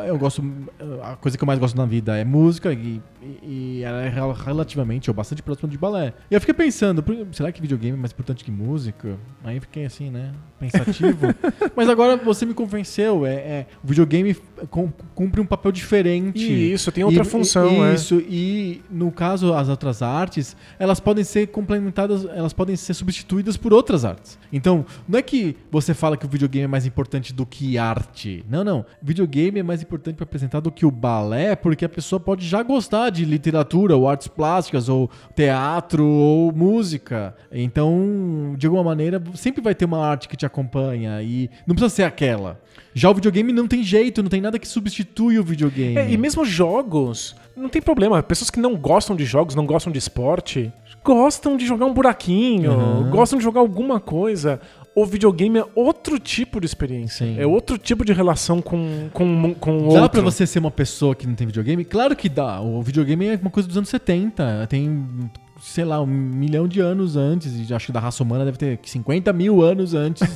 eu, 0.07 0.19
gosto. 0.19 0.43
A 1.03 1.15
coisa 1.17 1.37
que 1.37 1.45
eu 1.45 1.47
mais 1.47 1.59
gosto 1.59 1.77
na 1.77 1.85
vida 1.85 2.17
é 2.17 2.25
música 2.25 2.73
e, 2.73 3.03
e- 3.23 3.39
e 3.79 3.83
ela 3.85 4.01
é 4.03 4.09
rel- 4.09 4.33
relativamente 4.33 5.11
ou 5.11 5.15
bastante 5.15 5.43
próxima 5.43 5.69
de 5.69 5.77
balé. 5.77 6.15
E 6.31 6.35
eu 6.35 6.41
fiquei 6.41 6.55
pensando, 6.55 7.05
será 7.33 7.53
que 7.53 7.61
videogame 7.61 7.97
é 7.99 8.01
mais 8.01 8.13
importante 8.13 8.43
que 8.43 8.51
música? 8.51 9.19
Aí 9.45 9.57
eu 9.57 9.61
fiquei 9.61 9.85
assim, 9.85 10.11
né? 10.11 10.33
Pensativo. 10.59 11.27
mas 11.77 11.89
agora 11.91 12.17
você 12.17 12.47
me 12.47 12.55
convenceu. 12.55 13.27
É, 13.27 13.35
é, 13.35 13.67
o 13.85 13.87
videogame 13.89 14.35
cum- 14.71 14.91
cumpre 15.15 15.41
um 15.41 15.47
papel 15.47 15.71
diferente. 15.71 16.43
E 16.51 16.73
isso, 16.73 16.91
tem 16.91 17.05
outra 17.05 17.23
E- 17.23 17.27
função, 17.27 17.85
é. 17.85 17.95
Isso, 17.95 18.21
e 18.21 18.81
no 18.91 19.13
caso, 19.13 19.53
as 19.53 19.69
outras 19.69 20.01
artes, 20.01 20.57
elas 20.79 20.99
podem 20.99 21.25
ser 21.25 21.49
complementadas, 21.49 22.25
elas 22.35 22.53
podem 22.55 22.75
ser 22.75 22.95
substituídas 22.95 23.57
por 23.57 23.73
outras 23.75 23.98
artes. 24.05 24.39
Então, 24.53 24.85
não 25.09 25.19
é 25.19 25.23
que 25.23 25.57
você 25.71 25.93
fala 25.95 26.17
que 26.17 26.25
o 26.25 26.29
videogame 26.29 26.65
é 26.65 26.69
mais 26.69 26.87
importante 26.87 27.33
do 27.33 27.45
que 27.45 27.79
arte. 27.79 28.45
Não, 28.49 28.65
não. 28.65 28.85
Videogame 29.03 29.61
é 29.61 29.63
mais 29.63 29.83
importante 29.83 30.17
para 30.17 30.25
apresentar 30.25 30.61
do 30.61 30.73
que 30.73 30.87
o 30.87 30.91
balé, 30.91 31.55
porque 31.55 31.85
a 31.85 31.89
pessoa 31.89 32.19
pode 32.19 32.47
já 32.47 32.63
gostar 32.63 33.11
de 33.11 33.25
literatura, 33.25 33.97
ou 33.97 34.09
artes 34.09 34.29
plásticas, 34.29 34.89
ou 34.89 35.11
teatro, 35.35 36.05
ou 36.05 36.53
música. 36.53 37.35
Então, 37.53 38.55
de 38.57 38.67
alguma 38.67 38.85
maneira, 38.85 39.23
sempre 39.35 39.63
vai 39.63 39.75
ter 39.75 39.85
uma 39.85 40.05
arte 40.05 40.29
que 40.29 40.37
te 40.37 40.47
acompanha 40.47 41.23
e 41.23 41.51
não 41.67 41.75
precisa 41.75 41.95
ser 41.95 42.03
aquela. 42.05 42.61
Já 42.95 43.11
o 43.11 43.15
videogame 43.15 43.53
não 43.53 43.69
tem 43.69 43.83
jeito, 43.83 44.23
não 44.23 44.31
tem 44.31 44.41
nada 44.41 44.59
que 44.59 44.67
substitui 44.67 45.39
o 45.39 45.45
videogame. 45.45 45.97
É, 45.97 46.11
e 46.11 46.17
mesmo 46.17 46.45
jogos, 46.45 47.37
não 47.57 47.69
tem 47.69 47.83
problema. 47.83 48.23
Pessoas 48.23 48.51
que 48.51 48.61
não 48.61 48.77
gostam 48.77 49.15
de 49.15 49.25
jogos, 49.25 49.55
não 49.55 49.67
gostam 49.67 49.93
de 49.93 49.99
esporte, 49.99 50.73
gostam 51.09 51.57
de 51.57 51.65
jogar 51.67 51.87
um 51.87 51.95
buraquinho, 51.95 52.71
Uhum. 52.73 53.11
gostam 53.11 53.39
de 53.39 53.45
jogar 53.45 53.61
alguma 53.61 53.99
coisa. 53.99 54.61
O 54.95 55.07
videogame 55.07 55.59
é 55.61 55.65
outro 55.75 56.19
tipo 56.19 56.61
de 56.61 56.67
experiência. 56.67 57.25
Sim. 57.27 57.37
É 57.39 57.47
outro 57.47 57.79
tipo 57.79 58.05
de 58.05 58.13
relação 58.13 58.61
com, 58.61 59.09
com, 59.13 59.55
com 59.55 59.89
o 59.89 59.95
Dá 59.95 60.03
outro. 60.03 60.11
pra 60.11 60.21
você 60.23 60.47
ser 60.47 60.59
uma 60.59 60.71
pessoa 60.71 61.15
que 61.15 61.27
não 61.27 61.35
tem 61.35 61.47
videogame? 61.47 61.83
Claro 61.85 62.15
que 62.15 62.29
dá. 62.29 62.61
O 62.61 62.83
videogame 62.83 63.27
é 63.29 63.39
uma 63.41 63.51
coisa 63.51 63.67
dos 63.69 63.77
anos 63.79 63.89
70. 63.89 64.67
Tem, 64.69 65.07
sei 65.69 65.85
lá, 65.85 66.01
um 66.01 66.07
milhão 66.07 66.67
de 66.67 66.81
anos 66.81 67.17
antes. 67.17 67.69
E 67.69 67.75
acho 67.75 67.87
que 67.87 67.93
da 67.93 68.01
raça 68.01 68.23
humana 68.23 68.45
deve 68.45 68.59
ter 68.59 68.79
50 68.83 69.33
mil 69.33 69.63
anos 69.63 69.95
antes 69.95 70.27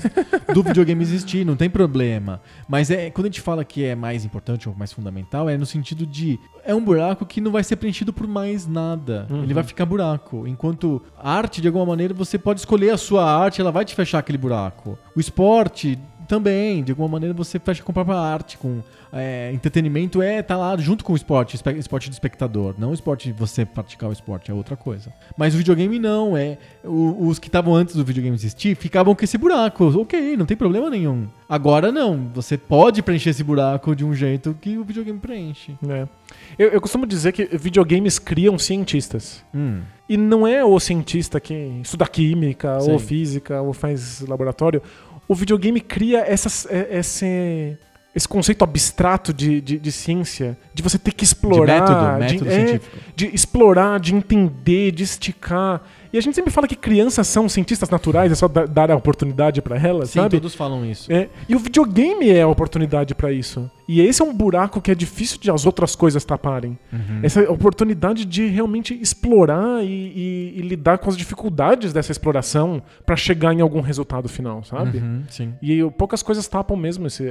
do 0.53 0.63
videogame 0.63 1.03
existir. 1.03 1.45
Não 1.45 1.57
tem 1.57 1.69
problema. 1.69 2.41
Mas 2.69 2.91
é 2.91 3.11
quando 3.11 3.27
a 3.27 3.29
gente 3.29 3.41
fala 3.41 3.65
que 3.65 3.85
é 3.85 3.95
mais 3.95 4.25
importante 4.25 4.69
ou 4.69 4.75
mais 4.75 4.93
fundamental, 4.93 5.49
é 5.49 5.57
no 5.57 5.67
sentido 5.67 6.07
de. 6.07 6.39
É 6.65 6.75
um 6.75 6.85
buraco 6.85 7.27
que 7.27 7.41
não 7.41 7.51
vai 7.51 7.65
ser 7.65 7.77
preenchido 7.77 8.13
por 8.13 8.27
mais 8.27 8.67
nada. 8.67 9.27
Ele 9.43 9.55
vai 9.55 9.65
ficar 9.65 9.85
buraco. 9.85 10.47
Enquanto 10.47 11.03
a 11.19 11.33
arte, 11.33 11.61
de 11.61 11.67
alguma 11.67 11.87
maneira, 11.87 12.15
você 12.15 12.39
pode 12.39 12.61
escolher 12.61 12.91
a 12.91 12.97
sua 12.97 13.25
arte, 13.25 13.61
ela 13.61 13.73
vai 13.73 13.85
te 13.85 13.95
fechar 13.95 14.19
aquele 14.19 14.39
buraco. 14.39 14.97
O 15.17 15.21
esporte 15.21 15.99
também. 16.33 16.83
De 16.83 16.93
alguma 16.93 17.09
maneira 17.09 17.35
você 17.35 17.59
fecha 17.59 17.83
com 17.83 17.93
a 17.93 17.95
própria 17.95 18.17
arte, 18.17 18.57
com 18.57 18.81
é, 19.13 19.51
entretenimento 19.53 20.23
é 20.23 20.41
tá 20.41 20.57
lá 20.57 20.75
junto 20.79 21.05
com 21.05 21.13
o 21.13 21.17
esporte, 21.17 21.61
esporte 21.79 22.09
do 22.09 22.13
espectador, 22.15 22.75
não 22.79 22.91
o 22.91 22.95
esporte 22.95 23.31
de 23.31 23.39
você 23.39 23.67
praticar 23.67 24.09
o 24.09 24.13
esporte, 24.13 24.51
é 24.51 24.55
outra 24.55 24.75
coisa. 24.75 25.13
Mas 25.37 25.53
o 25.55 25.59
videogame 25.59 25.99
não, 25.99 26.35
é 26.35 26.57
o- 26.83 27.27
os 27.29 27.39
que 27.39 27.49
estavam 27.49 27.75
antes 27.75 27.95
do 27.95 28.03
videogame 28.03 28.35
existir 28.35 28.75
ficavam 28.75 29.15
com 29.15 29.23
esse 29.23 29.37
buraco. 29.37 29.85
OK, 30.01 30.37
não 30.39 30.47
tem 30.47 30.57
problema 30.57 30.89
nenhum. 30.89 31.27
Agora 31.47 31.93
não, 31.93 32.31
você 32.33 32.57
pode 32.57 33.03
preencher 33.03 33.29
esse 33.31 33.45
buraco 33.45 33.95
de 33.95 34.03
um 34.07 34.15
jeito 34.15 34.57
que 34.59 34.79
o 34.79 34.85
videogame 34.85 35.19
preenche. 35.19 35.75
É. 35.87 36.09
Eu, 36.59 36.71
eu 36.71 36.81
costumo 36.81 37.05
dizer 37.07 37.33
que 37.33 37.45
videogames 37.59 38.19
criam 38.19 38.59
cientistas. 38.59 39.45
Hum. 39.55 39.81
E 40.09 40.17
não 40.17 40.47
é 40.47 40.65
o 40.65 40.79
cientista 40.81 41.39
que 41.39 41.53
estuda 41.83 42.07
química 42.07 42.81
Sim. 42.81 42.93
ou 42.93 42.99
física 42.99 43.61
ou 43.61 43.73
faz 43.75 44.21
laboratório. 44.23 44.83
O 45.33 45.35
videogame 45.35 45.81
cria 45.81 46.19
essas, 46.21 46.67
é- 46.71 46.99
esse, 46.99 47.79
esse 48.15 48.29
conceito 48.29 48.63
abstrato 48.63 49.33
de, 49.33 49.63
de, 49.63 49.79
de 49.79 49.91
ciência, 49.91 50.59
de 50.75 50.83
você 50.83 50.99
ter 50.99 51.11
que 51.13 51.25
De 51.25 51.25
explorar, 51.25 51.81
método, 51.81 52.19
método 52.19 52.51
é, 52.51 52.67
científico. 52.67 52.97
de 53.17 53.27
explorar, 53.35 53.99
de 53.99 54.15
entender, 54.15 54.93
de 54.93 55.03
esticar. 55.05 55.81
E 56.13 56.19
a 56.19 56.21
gente 56.21 56.35
sempre 56.35 56.51
fala 56.51 56.69
que 56.69 56.77
crianças 56.77 57.27
são 57.27 57.49
cientistas 57.49 57.89
naturais, 57.89 58.31
é 58.31 58.35
só 58.35 58.47
da- 58.47 58.67
dar 58.67 58.91
a 58.91 58.97
oportunidade 58.97 59.63
pra 59.63 59.79
elas, 59.79 60.11
Sim, 60.11 60.21
sabe? 60.21 60.37
todos 60.37 60.55
falam 60.55 60.85
isso. 60.85 61.11
É, 61.11 61.29
e 61.49 61.57
o 61.57 61.59
videogame 61.59 62.29
é 62.29 62.43
a 62.43 62.49
oportunidade 62.49 63.15
pra 63.15 63.33
isso. 63.33 63.71
E 63.89 64.01
esse 64.01 64.21
é 64.23 64.25
um 64.25 64.33
buraco 64.35 64.81
que 64.81 64.91
é 64.91 64.95
difícil 64.95 65.39
de 65.41 65.51
as 65.51 65.65
outras 65.67 65.97
coisas 65.97 66.25
taparem. 66.25 66.79
Uhum. 66.93 67.21
Essa 67.23 67.51
oportunidade 67.51 68.25
de 68.25 68.47
realmente 68.47 68.95
explorar 69.01 69.83
e, 69.85 69.87
e- 69.89 70.55
e 70.57 70.63
lidar 70.63 70.99
com 70.99 71.09
as 71.09 71.17
dificuldades 71.17 71.93
dessa 71.93 72.13
exploração 72.13 72.83
pra 73.07 73.17
chegar 73.17 73.53
em 73.55 73.61
algum 73.61 73.81
resultado 73.81 74.29
final, 74.29 74.63
sabe? 74.65 74.99
Uhum, 74.99 75.23
sim. 75.29 75.55
E 75.63 75.83
poucas 75.93 76.23
coisas 76.23 76.47
tapam 76.47 76.77
mesmo 76.77 77.07
esse, 77.07 77.25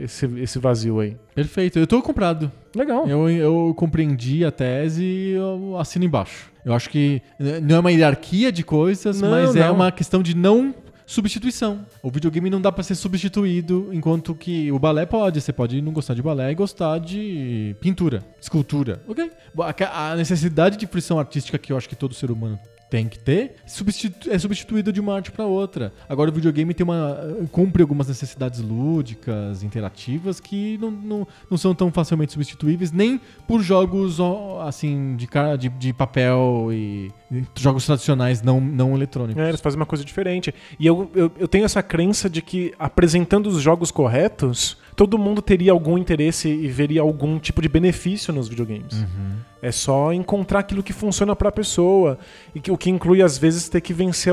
esse, 0.00 0.26
esse 0.40 0.58
vazio 0.58 1.00
aí. 1.00 1.16
Perfeito. 1.34 1.78
Eu 1.78 1.86
tô 1.86 2.00
comprado. 2.02 2.50
Legal. 2.74 3.06
Eu, 3.06 3.28
eu 3.28 3.74
compreendi 3.76 4.44
a 4.44 4.50
tese 4.50 5.04
e 5.04 5.30
eu 5.32 5.76
assino 5.78 6.04
embaixo. 6.04 6.50
Eu 6.64 6.72
acho 6.74 6.88
que 6.90 7.20
eh, 7.40 7.60
não 7.60 7.76
é 7.76 7.78
uma 7.80 7.90
hierarquia 7.92 8.52
de 8.52 8.62
coisas, 8.62 9.20
Não, 9.20 9.30
mas 9.30 9.56
é 9.56 9.60
não. 9.66 9.74
uma 9.74 9.90
questão 9.90 10.22
de 10.22 10.36
não 10.36 10.74
substituição. 11.04 11.84
O 12.02 12.10
videogame 12.10 12.48
não 12.48 12.60
dá 12.60 12.70
pra 12.72 12.82
ser 12.82 12.94
substituído, 12.94 13.90
enquanto 13.92 14.34
que 14.34 14.70
o 14.72 14.78
balé 14.78 15.04
pode. 15.04 15.40
Você 15.40 15.52
pode 15.52 15.82
não 15.82 15.92
gostar 15.92 16.14
de 16.14 16.22
balé 16.22 16.50
e 16.50 16.54
gostar 16.54 16.98
de 16.98 17.76
pintura, 17.80 18.22
escultura. 18.40 19.02
Ok? 19.06 19.30
A 19.58 20.12
a 20.12 20.16
necessidade 20.16 20.76
de 20.76 20.86
fruição 20.86 21.18
artística 21.18 21.58
que 21.58 21.72
eu 21.72 21.76
acho 21.76 21.88
que 21.88 21.96
todo 21.96 22.14
ser 22.14 22.30
humano 22.30 22.58
tem 22.92 23.08
que 23.08 23.18
ter 23.18 23.54
substitu- 23.66 24.30
é 24.30 24.38
substituída 24.38 24.92
de 24.92 25.00
uma 25.00 25.14
arte 25.14 25.32
pra 25.32 25.46
outra. 25.46 25.94
Agora 26.06 26.28
o 26.28 26.32
videogame 26.34 26.74
tem 26.74 26.84
uma 26.84 27.16
cumpre 27.50 27.80
algumas 27.80 28.06
necessidades 28.06 28.60
lúdicas, 28.60 29.62
interativas 29.62 30.38
que 30.38 30.76
não, 30.76 30.90
não, 30.90 31.26
não 31.50 31.56
são 31.56 31.74
tão 31.74 31.90
facilmente 31.90 32.34
substituíveis 32.34 32.92
nem 32.92 33.18
por 33.48 33.62
jogos 33.62 34.18
assim 34.60 35.16
de 35.16 35.26
cara 35.26 35.56
de, 35.56 35.70
de 35.70 35.90
papel 35.94 36.68
e, 36.70 37.10
e 37.32 37.42
jogos 37.56 37.86
tradicionais 37.86 38.42
não 38.42 38.60
não 38.60 38.94
eletrônicos. 38.94 39.42
É, 39.42 39.48
eles 39.48 39.60
fazem 39.62 39.80
uma 39.80 39.86
coisa 39.86 40.04
diferente. 40.04 40.54
E 40.78 40.86
eu, 40.86 41.10
eu, 41.14 41.32
eu 41.38 41.48
tenho 41.48 41.64
essa 41.64 41.82
crença 41.82 42.28
de 42.28 42.42
que 42.42 42.74
apresentando 42.78 43.46
os 43.46 43.62
jogos 43.62 43.90
corretos, 43.90 44.76
todo 44.96 45.18
mundo 45.18 45.40
teria 45.42 45.72
algum 45.72 45.96
interesse 45.98 46.48
e 46.48 46.68
veria 46.68 47.00
algum 47.00 47.38
tipo 47.38 47.60
de 47.62 47.68
benefício 47.68 48.32
nos 48.32 48.48
videogames. 48.48 48.92
Uhum. 48.94 49.36
É 49.60 49.70
só 49.72 50.12
encontrar 50.12 50.60
aquilo 50.60 50.82
que 50.82 50.92
funciona 50.92 51.34
pra 51.36 51.50
pessoa. 51.52 52.18
E 52.54 52.60
que, 52.60 52.70
o 52.70 52.76
que 52.76 52.90
inclui, 52.90 53.22
às 53.22 53.38
vezes, 53.38 53.68
ter 53.68 53.80
que 53.80 53.92
vencer 53.94 54.32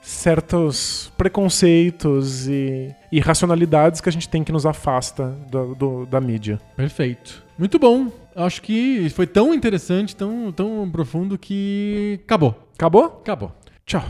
certos 0.00 1.12
preconceitos 1.18 2.46
e 2.48 2.94
irracionalidades 3.10 4.00
que 4.00 4.08
a 4.08 4.12
gente 4.12 4.28
tem 4.28 4.44
que 4.44 4.52
nos 4.52 4.64
afasta 4.64 5.28
do- 5.50 5.74
do- 5.74 6.06
da 6.06 6.20
mídia. 6.20 6.60
Perfeito. 6.76 7.42
Muito 7.58 7.78
bom. 7.78 8.08
Acho 8.36 8.62
que 8.62 9.08
foi 9.10 9.26
tão 9.26 9.52
interessante, 9.52 10.14
tão, 10.14 10.52
tão 10.52 10.88
profundo 10.90 11.36
que 11.36 12.20
acabou. 12.24 12.54
Acabou? 12.76 13.04
Acabou. 13.22 13.52
Tchau. 13.84 14.04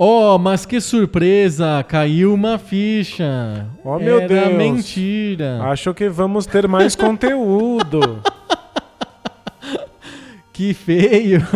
Oh, 0.00 0.38
mas 0.38 0.64
que 0.64 0.80
surpresa! 0.80 1.84
Caiu 1.88 2.32
uma 2.32 2.56
ficha. 2.56 3.66
Oh, 3.84 3.98
meu 3.98 4.20
Era 4.20 4.28
Deus. 4.28 4.54
mentira. 4.54 5.60
Acho 5.64 5.92
que 5.92 6.08
vamos 6.08 6.46
ter 6.46 6.68
mais 6.68 6.94
conteúdo. 6.94 8.22
Que 10.52 10.72
feio. 10.72 11.40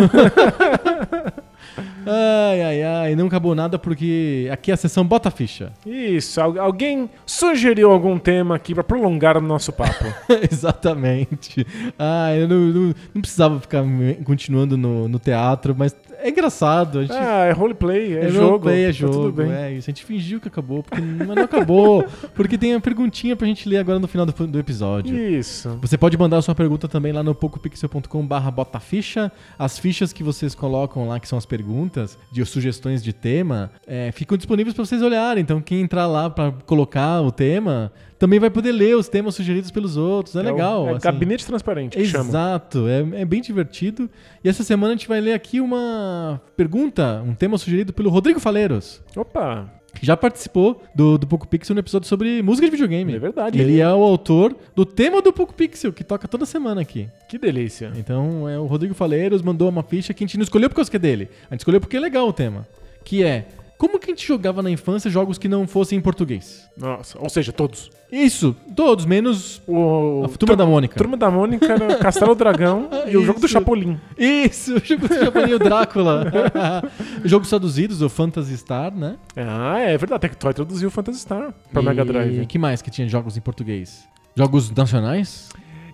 ai, 2.05 2.62
ai, 2.62 2.82
ai. 2.82 3.14
Não 3.16 3.26
acabou 3.26 3.55
nada 3.55 3.78
porque 3.78 4.49
aqui 4.51 4.72
é 4.72 4.74
a 4.74 4.76
sessão 4.76 5.07
bota 5.07 5.30
ficha. 5.30 5.72
Isso, 5.86 6.40
al- 6.40 6.59
alguém 6.59 7.09
sugeriu 7.24 7.93
algum 7.93 8.18
tema 8.18 8.57
aqui 8.57 8.74
pra 8.74 8.82
prolongar 8.82 9.36
o 9.36 9.40
nosso 9.40 9.72
papo. 9.72 10.05
Exatamente. 10.51 11.64
Ah, 11.99 12.34
eu 12.34 12.49
não, 12.49 12.59
não- 12.59 12.95
não 13.14 13.22
precisava 13.22 13.61
ficar 13.61 13.82
me- 13.84 14.14
continuando 14.16 14.76
no, 14.76 15.07
no 15.09 15.18
teatro, 15.20 15.74
mas 15.78 15.95
é 16.23 16.31
engraçado. 16.31 17.01
A 17.01 17.03
gente 17.03 17.12
ah, 17.12 17.45
é 17.45 17.53
roleplay, 17.53 18.16
é, 18.16 18.25
É 18.25 18.29
jogo. 18.29 18.47
roleplay, 18.47 18.83
é 18.83 18.87
tá 18.87 18.93
jogo. 18.93 19.12
tudo 19.12 19.33
bem. 19.33 19.53
É 19.53 19.73
isso. 19.73 19.91
A 19.91 19.93
gente 19.93 20.05
fingiu 20.05 20.41
que 20.41 20.49
acabou, 20.49 20.83
porque 20.83 21.01
mas 21.01 21.29
não 21.29 21.43
acabou. 21.43 22.05
porque 22.35 22.57
tem 22.57 22.75
a 22.75 22.81
perguntinha 22.81 23.37
pra 23.37 23.47
gente 23.47 23.68
ler 23.68 23.79
agora 23.79 23.99
no 23.99 24.09
final 24.09 24.25
do, 24.25 24.47
do 24.47 24.59
episódio. 24.59 25.16
Isso. 25.16 25.79
Você 25.81 25.99
pode 25.99 26.16
mandar 26.16 26.39
a 26.39 26.43
sua 26.43 26.55
pergunta 26.55 26.89
também 26.89 27.12
lá 27.12 27.23
no 27.23 27.35
pocopixel.com 27.35 28.27
barra 28.27 28.51
botaficha. 28.51 29.31
As 29.59 29.79
fichas 29.79 30.12
que 30.12 30.23
vocês 30.23 30.55
colocam 30.55 31.09
lá, 31.09 31.18
que 31.18 31.29
são 31.29 31.39
as 31.39 31.47
perguntas, 31.47 32.18
de 32.31 32.45
sugestões 32.45 33.03
de 33.03 33.12
tema, 33.12 33.70
é, 33.87 34.12
ficam 34.12 34.37
disponíveis 34.37 34.75
para 34.75 34.85
vocês 34.85 35.03
olharem. 35.03 35.43
Então 35.43 35.61
quem 35.61 35.81
entrar 35.81 36.07
lá 36.07 36.29
para 36.31 36.53
colocar 36.66 37.20
o 37.20 37.31
tema, 37.31 37.93
também 38.23 38.39
vai 38.39 38.51
poder 38.51 38.70
ler 38.70 38.97
os 38.97 39.09
temas 39.09 39.35
sugeridos 39.35 39.73
pelos 39.73 39.97
outros. 39.97 40.37
É, 40.37 40.39
o- 40.39 40.43
legal. 40.45 40.87
É, 40.87 40.91
assim. 40.93 41.01
gabinete 41.01 41.45
transparente 41.45 41.97
que 41.97 42.05
chama. 42.05 42.29
Exato, 42.29 42.87
é, 42.87 43.23
é 43.23 43.25
bem 43.25 43.41
divertido. 43.43 44.09
E 44.45 44.49
essa 44.49 44.62
semana 44.62 44.93
a 44.93 44.97
gente 44.97 45.09
vai 45.09 45.20
ler 45.20 45.33
aqui 45.33 45.61
uma 45.61 46.41
pergunta, 46.57 47.20
um 47.27 47.35
tema 47.35 47.59
sugerido 47.59 47.93
pelo 47.93 48.11
Rodrigo 48.11 48.39
Faleiros, 48.39 49.03
Opa, 49.16 49.68
já 50.01 50.16
participou 50.16 50.85
do, 50.95 51.18
do 51.18 51.27
Poco 51.27 51.49
Pixel 51.49 51.75
no 51.75 51.81
episódio 51.81 52.07
sobre 52.09 52.41
música 52.43 52.64
de 52.64 52.70
videogame. 52.70 53.12
é 53.12 53.18
verdade. 53.18 53.61
Ele 53.61 53.81
é 53.81 53.89
o 53.89 54.05
autor 54.05 54.57
do 54.73 54.87
tema 54.87 55.20
do 55.20 55.33
Poco 55.33 55.53
Pixel, 55.53 55.93
que 55.93 56.05
toca 56.05 56.29
toda 56.29 56.47
semana 56.47 56.81
aqui. 56.81 57.09
Que 57.29 57.37
delícia. 57.37 57.91
Então, 57.97 58.49
é 58.49 58.57
o 58.57 58.66
Rodrigo 58.66 58.95
Faleiros 58.95 59.43
mandou 59.43 59.68
uma 59.68 59.83
ficha 59.83 60.14
que 60.14 60.23
a 60.23 60.27
gente 60.29 60.37
não 60.39 60.45
escolheu 60.45 60.70
por 60.70 60.77
causa 60.77 60.89
que 60.89 60.97
é 60.97 61.01
dele. 61.01 61.29
A 61.51 61.55
gente 61.55 61.62
escolheu 61.62 61.81
porque 61.81 61.97
é 61.97 62.01
legal 62.01 62.29
o 62.29 62.33
tema. 62.33 62.68
Que 63.05 63.25
é, 63.25 63.49
como 63.83 63.99
que 63.99 64.12
a 64.12 64.14
gente 64.14 64.24
jogava 64.24 64.62
na 64.62 64.70
infância 64.70 65.11
jogos 65.11 65.39
que 65.39 65.49
não 65.49 65.66
fossem 65.66 65.99
em 65.99 66.01
português? 66.01 66.70
Nossa, 66.78 67.18
ou 67.18 67.28
seja, 67.28 67.51
todos. 67.53 67.91
Isso, 68.12 68.55
todos, 68.76 69.05
menos 69.05 69.61
O 69.66 70.22
a 70.24 70.28
Turma 70.39 70.55
da 70.55 70.64
Mônica. 70.64 70.95
Turma 70.97 71.16
da 71.16 71.28
Mônica, 71.28 71.97
Castelo 71.99 72.37
Dragão 72.37 72.89
e 73.11 73.16
o 73.16 73.24
jogo 73.24 73.41
do 73.41 73.47
Isso. 73.47 73.55
Chapolin. 73.55 73.99
Isso, 74.16 74.76
o 74.76 74.78
jogo 74.78 75.09
do 75.09 75.14
Chapolin 75.16 75.51
e 75.51 75.55
o 75.55 75.59
Drácula. 75.59 76.30
Jogos 77.24 77.49
traduzidos, 77.49 78.03
o 78.03 78.09
Phantasy 78.09 78.57
Star, 78.57 78.95
né? 78.95 79.16
Ah, 79.35 79.80
é 79.80 79.99
verdade. 79.99 80.14
A 80.14 80.18
Tectoy 80.20 80.55
traduziu 80.55 80.87
o 80.87 80.91
Phantasy 80.93 81.18
Star 81.18 81.53
pra 81.72 81.83
Mega 81.83 82.03
E 82.03 82.05
Drive. 82.05 82.47
que 82.47 82.61
mais 82.61 82.80
que 82.83 82.89
tinha 82.91 83.09
jogos 83.09 83.37
em 83.37 83.41
português? 83.41 84.07
Jogos 84.37 84.70
nacionais? 84.70 85.49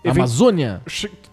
Amazônia? 0.05 0.82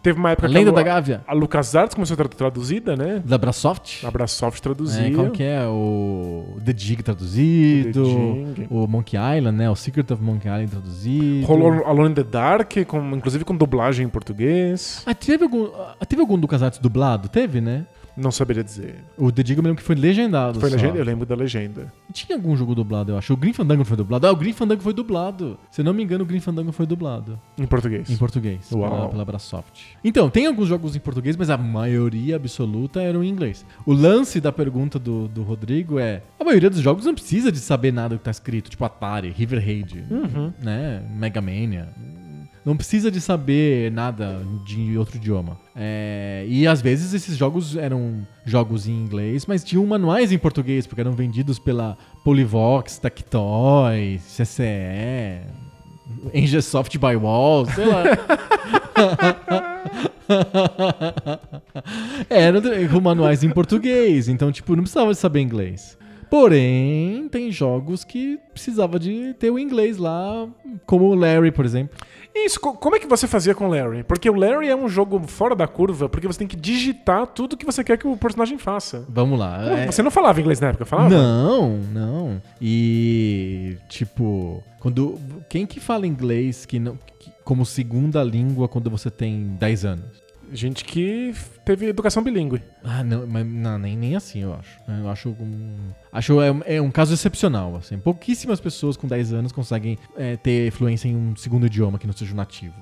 Teve 0.01 0.19
uma 0.19 0.31
época 0.31 0.47
Lenda 0.47 0.71
que 0.71 0.75
da 0.75 0.81
a, 0.81 0.83
Gávea? 0.83 1.23
a 1.27 1.33
LucasArts 1.33 1.95
começou 1.95 2.13
a 2.13 2.17
ser 2.17 2.27
traduzida, 2.29 2.95
né? 2.95 3.21
Da 3.25 3.37
Brasoft? 3.37 4.05
A 4.05 4.11
Brasoft 4.11 4.61
traduzia. 4.61 5.07
É, 5.07 5.11
qual 5.11 5.31
que 5.31 5.43
é? 5.43 5.65
O 5.67 6.57
The 6.63 6.73
Dig 6.73 7.03
traduzido. 7.03 8.03
The 8.03 8.53
Dig. 8.61 8.67
O 8.69 8.87
Monkey 8.87 9.17
Island, 9.17 9.57
né? 9.57 9.69
O 9.69 9.75
Secret 9.75 10.11
of 10.11 10.21
Monkey 10.21 10.47
Island 10.47 10.71
traduzido. 10.71 11.45
Rolou 11.45 11.85
Alone 11.85 12.11
in 12.11 12.13
the 12.13 12.23
Dark, 12.23 12.73
com, 12.87 13.15
inclusive 13.15 13.43
com 13.43 13.55
dublagem 13.55 14.05
em 14.05 14.09
português. 14.09 15.03
Ah, 15.05 15.13
teve 15.13 15.43
algum, 15.43 15.65
ah, 15.99 16.05
teve 16.05 16.21
algum 16.21 16.37
do 16.37 16.47
Casartes 16.47 16.79
dublado? 16.79 17.29
Teve, 17.29 17.61
né? 17.61 17.85
Não 18.17 18.31
saberia 18.31 18.63
dizer. 18.63 18.95
O 19.17 19.31
The 19.31 19.43
Dig 19.43 19.57
eu 19.57 19.63
lembro 19.63 19.77
que 19.77 19.83
foi 19.83 19.95
legendado. 19.95 20.59
Foi 20.59 20.69
só. 20.69 20.75
legenda? 20.75 20.97
Eu 20.97 21.03
lembro 21.03 21.25
da 21.25 21.35
legenda. 21.35 21.91
Tinha 22.13 22.37
algum 22.37 22.55
jogo 22.55 22.73
dublado, 22.73 23.11
eu 23.11 23.17
acho. 23.17 23.33
O 23.33 23.37
Green 23.37 23.51
Fandango 23.53 23.83
foi 23.83 23.97
dublado. 23.97 24.25
Ah, 24.27 24.31
o 24.31 24.35
Green 24.35 24.53
Fandango 24.53 24.81
foi 24.81 24.93
dublado. 24.93 25.57
Se 25.69 25.83
não 25.83 25.93
me 25.93 26.03
engano, 26.03 26.23
o 26.23 26.27
Green 26.27 26.39
Fandango 26.39 26.71
foi 26.71 26.85
dublado. 26.85 27.37
Em 27.57 27.65
português. 27.65 28.09
Em 28.09 28.15
português. 28.17 28.71
Uau. 28.71 28.89
Pela, 28.89 29.09
pela 29.09 29.25
Brasoft. 29.25 29.97
Então, 30.03 30.29
tem 30.29 30.45
alguns 30.45 30.67
jogos 30.67 30.95
em 30.95 30.99
português, 30.99 31.35
mas 31.35 31.49
a 31.49 31.57
maioria 31.57 32.35
absoluta 32.37 33.01
eram 33.01 33.23
em 33.23 33.29
inglês. 33.29 33.65
O 33.85 33.93
lance 33.93 34.39
da 34.39 34.51
pergunta 34.51 34.97
do, 34.97 35.27
do 35.27 35.43
Rodrigo 35.43 35.99
é: 35.99 36.21
a 36.39 36.43
maioria 36.43 36.69
dos 36.69 36.79
jogos 36.79 37.05
não 37.05 37.13
precisa 37.13 37.51
de 37.51 37.59
saber 37.59 37.91
nada 37.91 38.15
do 38.15 38.19
que 38.19 38.23
tá 38.25 38.31
escrito, 38.31 38.69
tipo 38.69 38.85
Atari, 38.85 39.29
River 39.29 39.59
Raid, 39.63 40.05
Uhum. 40.09 40.53
né? 40.61 41.03
Mega 41.15 41.41
Mania. 41.41 41.89
Não 42.65 42.75
precisa 42.75 43.11
de 43.11 43.21
saber 43.21 43.91
nada 43.91 44.41
de 44.65 44.97
outro 44.97 45.17
idioma. 45.17 45.57
É, 45.75 46.45
e 46.47 46.65
às 46.65 46.81
vezes 46.81 47.13
esses 47.13 47.37
jogos 47.37 47.75
eram 47.75 48.25
jogos 48.43 48.87
em 48.87 48.93
inglês, 48.93 49.45
mas 49.45 49.63
tinham 49.63 49.85
manuais 49.85 50.31
em 50.31 50.37
português, 50.37 50.87
porque 50.87 51.01
eram 51.01 51.11
vendidos 51.11 51.59
pela 51.59 51.95
Polivox, 52.23 52.97
Tectoy, 52.97 54.19
CCE, 54.19 55.41
Engesoft 56.33 56.97
by 56.97 57.15
Wall, 57.15 57.67
sei 57.67 57.85
lá. 57.85 58.03
Eram 62.29 63.01
manuais 63.01 63.43
em 63.43 63.49
português, 63.49 64.27
então, 64.27 64.51
tipo, 64.51 64.75
não 64.75 64.81
precisava 64.83 65.13
saber 65.13 65.41
inglês. 65.41 65.95
Porém, 66.39 67.29
tem 67.29 67.49
jogos 67.49 68.03
que 68.03 68.37
precisava 68.51 68.99
de 68.99 69.33
ter 69.39 69.49
o 69.49 69.57
inglês 69.57 69.97
lá, 69.97 70.45
como 70.85 71.05
o 71.05 71.15
Larry, 71.15 71.49
por 71.49 71.63
exemplo. 71.63 71.97
Isso, 72.35 72.59
co- 72.59 72.73
como 72.73 72.95
é 72.97 72.99
que 72.99 73.07
você 73.07 73.25
fazia 73.25 73.55
com 73.55 73.65
o 73.65 73.69
Larry? 73.69 74.03
Porque 74.03 74.29
o 74.29 74.35
Larry 74.35 74.67
é 74.67 74.75
um 74.75 74.89
jogo 74.89 75.25
fora 75.27 75.55
da 75.55 75.65
curva, 75.65 76.09
porque 76.09 76.27
você 76.27 76.37
tem 76.39 76.47
que 76.47 76.57
digitar 76.57 77.25
tudo 77.27 77.55
que 77.55 77.65
você 77.65 77.85
quer 77.85 77.97
que 77.97 78.05
o 78.05 78.17
personagem 78.17 78.57
faça. 78.57 79.05
Vamos 79.07 79.39
lá. 79.39 79.79
é- 79.79 79.85
Você 79.89 80.03
não 80.03 80.11
falava 80.11 80.39
inglês 80.41 80.59
na 80.59 80.67
época, 80.67 80.83
falava? 80.85 81.09
Não, 81.09 81.77
não. 81.93 82.41
E 82.61 83.77
tipo, 83.87 84.61
quando 84.81 85.17
quem 85.49 85.65
que 85.65 85.79
fala 85.79 86.05
inglês 86.05 86.65
que 86.65 86.77
não 86.79 86.97
que- 87.17 87.31
como 87.45 87.65
segunda 87.65 88.21
língua 88.23 88.67
quando 88.67 88.89
você 88.89 89.09
tem 89.09 89.55
10 89.57 89.85
anos? 89.85 90.24
Gente 90.55 90.83
que 90.85 91.33
teve 91.63 91.87
educação 91.87 92.23
bilíngue. 92.23 92.61
Ah, 92.83 93.03
não, 93.03 93.27
mas 93.27 93.45
não, 93.45 93.77
nem, 93.77 93.97
nem 93.97 94.15
assim, 94.15 94.41
eu 94.41 94.53
acho. 94.53 94.79
Eu 94.87 95.09
acho 95.09 95.29
um, 95.29 95.91
acho 96.11 96.41
é, 96.41 96.51
um- 96.51 96.61
é 96.65 96.81
um 96.81 96.89
caso 96.91 97.13
excepcional, 97.13 97.75
assim. 97.75 97.97
Pouquíssimas 97.97 98.59
pessoas 98.59 98.95
com 98.97 99.07
10 99.07 99.33
anos 99.33 99.51
conseguem 99.51 99.97
é, 100.15 100.37
ter 100.37 100.71
fluência 100.71 101.07
em 101.07 101.15
um 101.15 101.35
segundo 101.35 101.65
idioma 101.65 101.99
que 101.99 102.07
não 102.07 102.13
seja 102.13 102.33
o 102.33 102.35
nativo. 102.35 102.75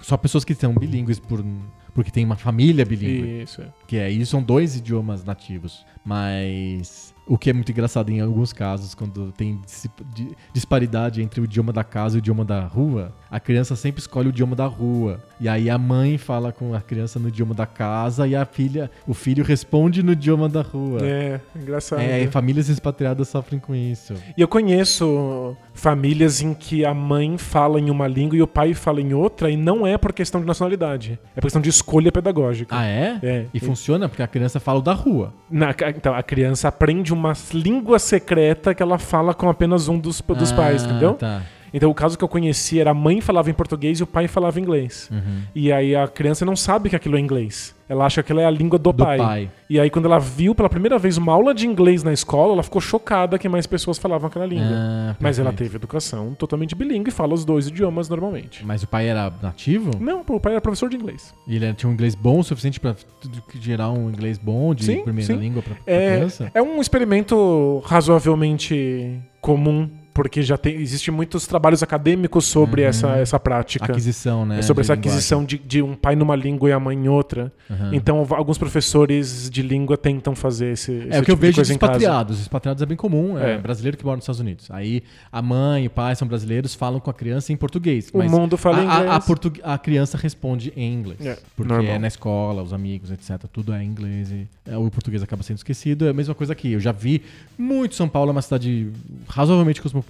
Só 0.00 0.16
pessoas 0.16 0.44
que 0.44 0.54
são 0.54 0.72
bilíngues 0.74 1.18
por 1.18 1.44
porque 1.92 2.10
tem 2.10 2.24
uma 2.24 2.36
família 2.36 2.84
bilíngue. 2.84 3.42
Isso, 3.42 3.60
é. 3.62 3.66
Que 3.86 3.96
é, 3.96 4.10
isso 4.10 4.30
são 4.30 4.42
dois 4.42 4.76
idiomas 4.76 5.24
nativos. 5.24 5.84
Mas 6.04 7.09
o 7.32 7.38
que 7.38 7.48
é 7.48 7.52
muito 7.52 7.70
engraçado 7.70 8.10
em 8.10 8.20
alguns 8.20 8.52
casos, 8.52 8.92
quando 8.94 9.30
tem 9.32 9.60
dis- 9.64 9.86
di- 10.12 10.36
disparidade 10.52 11.22
entre 11.22 11.40
o 11.40 11.44
idioma 11.44 11.72
da 11.72 11.84
casa 11.84 12.16
e 12.16 12.18
o 12.18 12.20
idioma 12.20 12.44
da 12.44 12.60
rua, 12.66 13.12
a 13.30 13.38
criança 13.38 13.76
sempre 13.76 14.00
escolhe 14.00 14.26
o 14.28 14.30
idioma 14.30 14.56
da 14.56 14.66
rua. 14.66 15.22
E 15.40 15.48
aí 15.48 15.70
a 15.70 15.78
mãe 15.78 16.18
fala 16.18 16.50
com 16.52 16.74
a 16.74 16.80
criança 16.80 17.20
no 17.20 17.28
idioma 17.28 17.54
da 17.54 17.66
casa 17.66 18.26
e 18.26 18.34
a 18.34 18.44
filha, 18.44 18.90
o 19.06 19.14
filho 19.14 19.44
responde 19.44 20.02
no 20.02 20.10
idioma 20.12 20.48
da 20.48 20.60
rua. 20.60 20.98
É, 21.02 21.40
engraçado. 21.54 22.00
É, 22.00 22.26
famílias 22.26 22.68
expatriadas 22.68 23.28
sofrem 23.28 23.60
com 23.60 23.74
isso. 23.74 24.12
E 24.36 24.40
eu 24.42 24.48
conheço 24.48 25.56
famílias 25.72 26.42
em 26.42 26.52
que 26.52 26.84
a 26.84 26.92
mãe 26.92 27.38
fala 27.38 27.78
em 27.80 27.90
uma 27.90 28.08
língua 28.08 28.36
e 28.36 28.42
o 28.42 28.46
pai 28.46 28.74
fala 28.74 29.00
em 29.00 29.14
outra, 29.14 29.50
e 29.50 29.56
não 29.56 29.86
é 29.86 29.96
por 29.96 30.12
questão 30.12 30.40
de 30.40 30.46
nacionalidade. 30.46 31.18
É 31.36 31.36
por 31.36 31.42
questão 31.42 31.62
de 31.62 31.68
escolha 31.70 32.10
pedagógica. 32.10 32.74
Ah, 32.76 32.84
é? 32.86 33.18
É. 33.22 33.46
E 33.54 33.60
funciona 33.60 34.08
porque 34.08 34.22
a 34.22 34.26
criança 34.26 34.58
fala 34.58 34.80
o 34.80 34.82
da 34.82 34.92
rua. 34.92 35.32
Na- 35.48 35.74
então, 35.96 36.12
a 36.14 36.22
criança 36.22 36.66
aprende 36.68 37.12
uma 37.12 37.19
língua 37.52 37.98
secreta 37.98 38.74
que 38.74 38.82
ela 38.82 38.98
fala 38.98 39.34
com 39.34 39.48
apenas 39.48 39.88
um 39.88 39.98
dos, 39.98 40.20
dos 40.20 40.52
Ah, 40.52 40.56
pais, 40.56 40.84
entendeu? 40.84 41.14
Tá. 41.14 41.42
Então, 41.72 41.90
o 41.90 41.94
caso 41.94 42.18
que 42.18 42.24
eu 42.24 42.28
conheci 42.28 42.80
era 42.80 42.90
a 42.90 42.94
mãe 42.94 43.20
falava 43.20 43.48
em 43.48 43.54
português 43.54 44.00
e 44.00 44.02
o 44.02 44.06
pai 44.06 44.26
falava 44.26 44.58
inglês. 44.58 45.08
Uhum. 45.10 45.42
E 45.54 45.72
aí 45.72 45.94
a 45.94 46.08
criança 46.08 46.44
não 46.44 46.56
sabe 46.56 46.90
que 46.90 46.96
aquilo 46.96 47.16
é 47.16 47.20
inglês. 47.20 47.74
Ela 47.90 48.06
acha 48.06 48.22
que 48.22 48.26
aquilo 48.30 48.38
é 48.38 48.44
a 48.46 48.50
língua 48.50 48.78
do, 48.78 48.92
Do 48.92 49.04
pai. 49.04 49.18
pai. 49.18 49.50
E 49.68 49.80
aí, 49.80 49.90
quando 49.90 50.04
ela 50.04 50.20
viu 50.20 50.54
pela 50.54 50.68
primeira 50.68 50.96
vez 50.96 51.16
uma 51.18 51.32
aula 51.32 51.52
de 51.52 51.66
inglês 51.66 52.04
na 52.04 52.12
escola, 52.12 52.52
ela 52.52 52.62
ficou 52.62 52.80
chocada 52.80 53.36
que 53.36 53.48
mais 53.48 53.66
pessoas 53.66 53.98
falavam 53.98 54.28
aquela 54.28 54.46
língua. 54.46 54.64
Ah, 54.70 55.16
Mas 55.18 55.40
ela 55.40 55.52
teve 55.52 55.74
educação 55.74 56.32
totalmente 56.34 56.76
bilíngue 56.76 57.08
e 57.08 57.12
fala 57.12 57.34
os 57.34 57.44
dois 57.44 57.66
idiomas 57.66 58.08
normalmente. 58.08 58.64
Mas 58.64 58.84
o 58.84 58.86
pai 58.86 59.08
era 59.08 59.32
nativo? 59.42 59.90
Não, 59.98 60.20
o 60.20 60.38
pai 60.38 60.52
era 60.52 60.60
professor 60.60 60.88
de 60.88 60.96
inglês. 60.96 61.34
E 61.48 61.56
ele 61.56 61.74
tinha 61.74 61.90
um 61.90 61.92
inglês 61.92 62.14
bom 62.14 62.38
o 62.38 62.44
suficiente 62.44 62.78
que 62.80 63.60
gerar 63.60 63.90
um 63.90 64.08
inglês 64.08 64.38
bom 64.38 64.72
de 64.72 64.84
Sim, 64.84 65.02
primeira 65.02 65.34
sim. 65.34 65.40
língua 65.40 65.60
pra, 65.60 65.74
pra 65.74 65.92
É, 65.92 66.14
criança? 66.16 66.48
é 66.54 66.62
um 66.62 66.80
experimento 66.80 67.82
razoavelmente 67.84 69.18
comum, 69.40 69.90
porque 70.20 70.42
já 70.42 70.58
tem, 70.58 70.74
existe 70.76 71.10
muitos 71.10 71.46
trabalhos 71.46 71.82
acadêmicos 71.82 72.44
sobre 72.44 72.82
Uhum. 72.82 72.88
essa, 72.88 73.08
essa 73.16 73.40
prática. 73.40 73.86
Aquisição, 73.86 74.44
né? 74.44 74.58
É 74.58 74.62
sobre 74.62 74.82
de 74.82 74.86
essa 74.86 74.92
linguagem. 74.94 75.12
aquisição 75.12 75.42
de, 75.46 75.56
de 75.56 75.80
um 75.80 75.94
pai 75.94 76.14
numa 76.14 76.36
língua 76.36 76.68
e 76.68 76.72
a 76.72 76.78
mãe 76.78 76.94
em 76.94 77.08
outra. 77.08 77.50
Aham. 77.70 77.90
Então, 77.94 78.26
alguns 78.30 78.58
professores 78.58 79.48
de 79.48 79.62
língua 79.62 79.96
tentam 79.96 80.34
fazer 80.34 80.72
esse, 80.72 80.92
esse 80.92 81.08
É 81.10 81.20
o 81.20 81.24
que 81.24 81.30
eu 81.30 81.36
tipo 81.36 81.46
de 81.46 81.46
vejo 81.46 81.52
de 81.52 81.56
casa. 81.62 81.72
expatriados. 81.72 82.38
Expatriados 82.40 82.82
é 82.82 82.86
bem 82.86 82.98
comum, 82.98 83.38
é, 83.38 83.54
É. 83.54 83.58
brasileiro 83.58 83.96
que 83.96 84.04
mora 84.04 84.16
nos 84.16 84.24
Estados 84.24 84.40
Unidos. 84.40 84.70
Aí 84.70 85.02
a 85.32 85.40
mãe 85.40 85.84
e 85.84 85.86
o 85.86 85.90
pai 85.90 86.14
são 86.14 86.28
brasileiros, 86.28 86.74
falam 86.74 87.00
com 87.00 87.08
a 87.10 87.14
criança 87.14 87.50
em 87.50 87.56
português. 87.56 88.10
O 88.12 88.22
mundo 88.22 88.58
fala 88.58 88.76
a, 88.76 88.80
a- 88.80 88.84
inglês. 89.00 89.10
A, 89.12 89.20
portu- 89.20 89.52
a 89.62 89.78
criança 89.78 90.18
responde 90.18 90.70
em 90.76 90.92
inglês. 90.92 91.24
É, 91.24 91.38
porque 91.56 91.72
normal. 91.72 91.92
é 91.94 91.98
na 91.98 92.08
escola, 92.08 92.62
os 92.62 92.74
amigos, 92.74 93.10
etc. 93.10 93.38
Tudo 93.50 93.72
é 93.72 93.82
em 93.82 93.86
inglês. 93.86 94.30
E, 94.30 94.46
é, 94.66 94.76
o 94.76 94.90
português 94.90 95.22
acaba 95.22 95.42
sendo 95.42 95.56
esquecido. 95.56 96.06
É 96.06 96.10
a 96.10 96.12
mesma 96.14 96.34
coisa 96.34 96.52
aqui. 96.52 96.72
Eu 96.72 96.80
já 96.80 96.92
vi 96.92 97.22
muito 97.56 97.94
São 97.94 98.06
Paulo, 98.08 98.28
é 98.30 98.32
uma 98.32 98.42
cidade 98.42 98.90
razoavelmente 99.28 99.80
cosmopolita. 99.80 100.09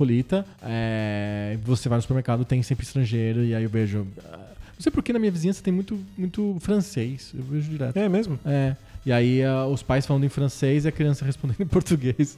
É, 0.63 1.57
você 1.65 1.89
vai 1.89 1.99
no 1.99 2.03
supermercado, 2.03 2.45
tem 2.45 2.63
sempre 2.63 2.85
estrangeiro. 2.85 3.45
E 3.45 3.55
aí 3.55 3.63
eu 3.65 3.71
vejo. 3.71 4.07
ah, 4.25 4.39
Não 4.75 4.81
sei 4.81 4.91
porque 4.93 5.13
na 5.13 5.19
minha 5.19 5.33
vizinhança 5.33 5.63
tem 5.63 5.73
muito, 5.73 5.99
muito 6.17 6.57
francês. 6.61 7.33
Eu 7.37 7.43
vejo 7.45 7.71
direto. 7.71 7.97
É 7.97 8.09
mesmo? 8.09 8.39
É. 8.45 8.75
E 9.05 9.13
aí 9.13 9.43
ah, 9.43 9.67
os 9.67 9.83
pais 9.83 10.07
falando 10.07 10.25
em 10.25 10.29
francês 10.29 10.85
e 10.85 10.89
a 10.89 10.93
criança 10.93 11.25
respondendo 11.27 11.61
em 11.61 11.67
português. 11.67 12.37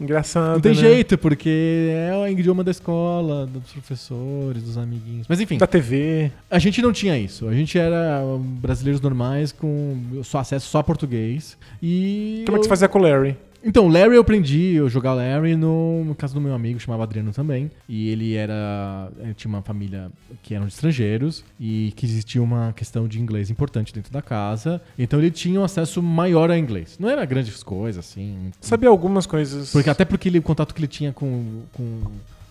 Engraçado. 0.00 0.54
Não 0.54 0.60
tem 0.60 0.74
né? 0.74 0.80
jeito, 0.80 1.16
porque 1.16 1.88
é 1.92 2.16
o 2.16 2.26
idioma 2.26 2.64
da 2.64 2.72
escola, 2.72 3.46
dos 3.46 3.70
professores, 3.70 4.62
dos 4.62 4.76
amiguinhos. 4.76 5.26
Mas 5.28 5.40
enfim, 5.40 5.58
Da 5.58 5.66
TV. 5.66 6.32
a 6.50 6.58
gente 6.58 6.82
não 6.82 6.92
tinha 6.92 7.16
isso. 7.16 7.46
A 7.46 7.54
gente 7.54 7.78
era 7.78 8.20
um, 8.24 8.38
brasileiros 8.38 9.00
normais 9.00 9.52
com 9.52 9.96
só 10.24 10.38
acesso 10.40 10.68
só 10.68 10.78
a 10.78 10.82
português. 10.82 11.56
E. 11.80 12.42
Como 12.46 12.56
é 12.56 12.58
que 12.58 12.64
você 12.64 12.68
fazia 12.68 12.88
com 12.88 12.98
o 12.98 13.02
Larry? 13.02 13.36
Então, 13.64 13.88
Larry 13.88 14.16
eu 14.16 14.20
aprendi 14.20 14.80
a 14.84 14.88
jogar 14.88 15.14
Larry 15.14 15.56
no, 15.56 16.04
no 16.04 16.14
caso 16.14 16.34
do 16.34 16.40
meu 16.40 16.54
amigo, 16.54 16.80
chamava 16.80 17.04
Adriano 17.04 17.32
também. 17.32 17.70
E 17.88 18.08
ele 18.10 18.34
era. 18.34 19.10
Ele 19.20 19.34
tinha 19.34 19.48
uma 19.48 19.62
família 19.62 20.10
que 20.42 20.54
eram 20.54 20.66
de 20.66 20.72
estrangeiros 20.72 21.44
e 21.58 21.92
que 21.96 22.04
existia 22.04 22.42
uma 22.42 22.72
questão 22.72 23.06
de 23.06 23.20
inglês 23.20 23.50
importante 23.50 23.92
dentro 23.92 24.12
da 24.12 24.20
casa. 24.20 24.80
Então 24.98 25.18
ele 25.18 25.30
tinha 25.30 25.60
um 25.60 25.64
acesso 25.64 26.02
maior 26.02 26.50
a 26.50 26.58
inglês. 26.58 26.96
Não 26.98 27.08
era 27.08 27.24
grandes 27.24 27.62
coisas, 27.62 28.04
assim. 28.04 28.50
Sabia 28.60 28.88
algumas 28.88 29.26
coisas. 29.26 29.70
Porque, 29.70 29.90
até 29.90 30.04
porque 30.04 30.28
ele, 30.28 30.38
o 30.38 30.42
contato 30.42 30.74
que 30.74 30.80
ele 30.80 30.88
tinha 30.88 31.12
com, 31.12 31.62
com, 31.72 32.00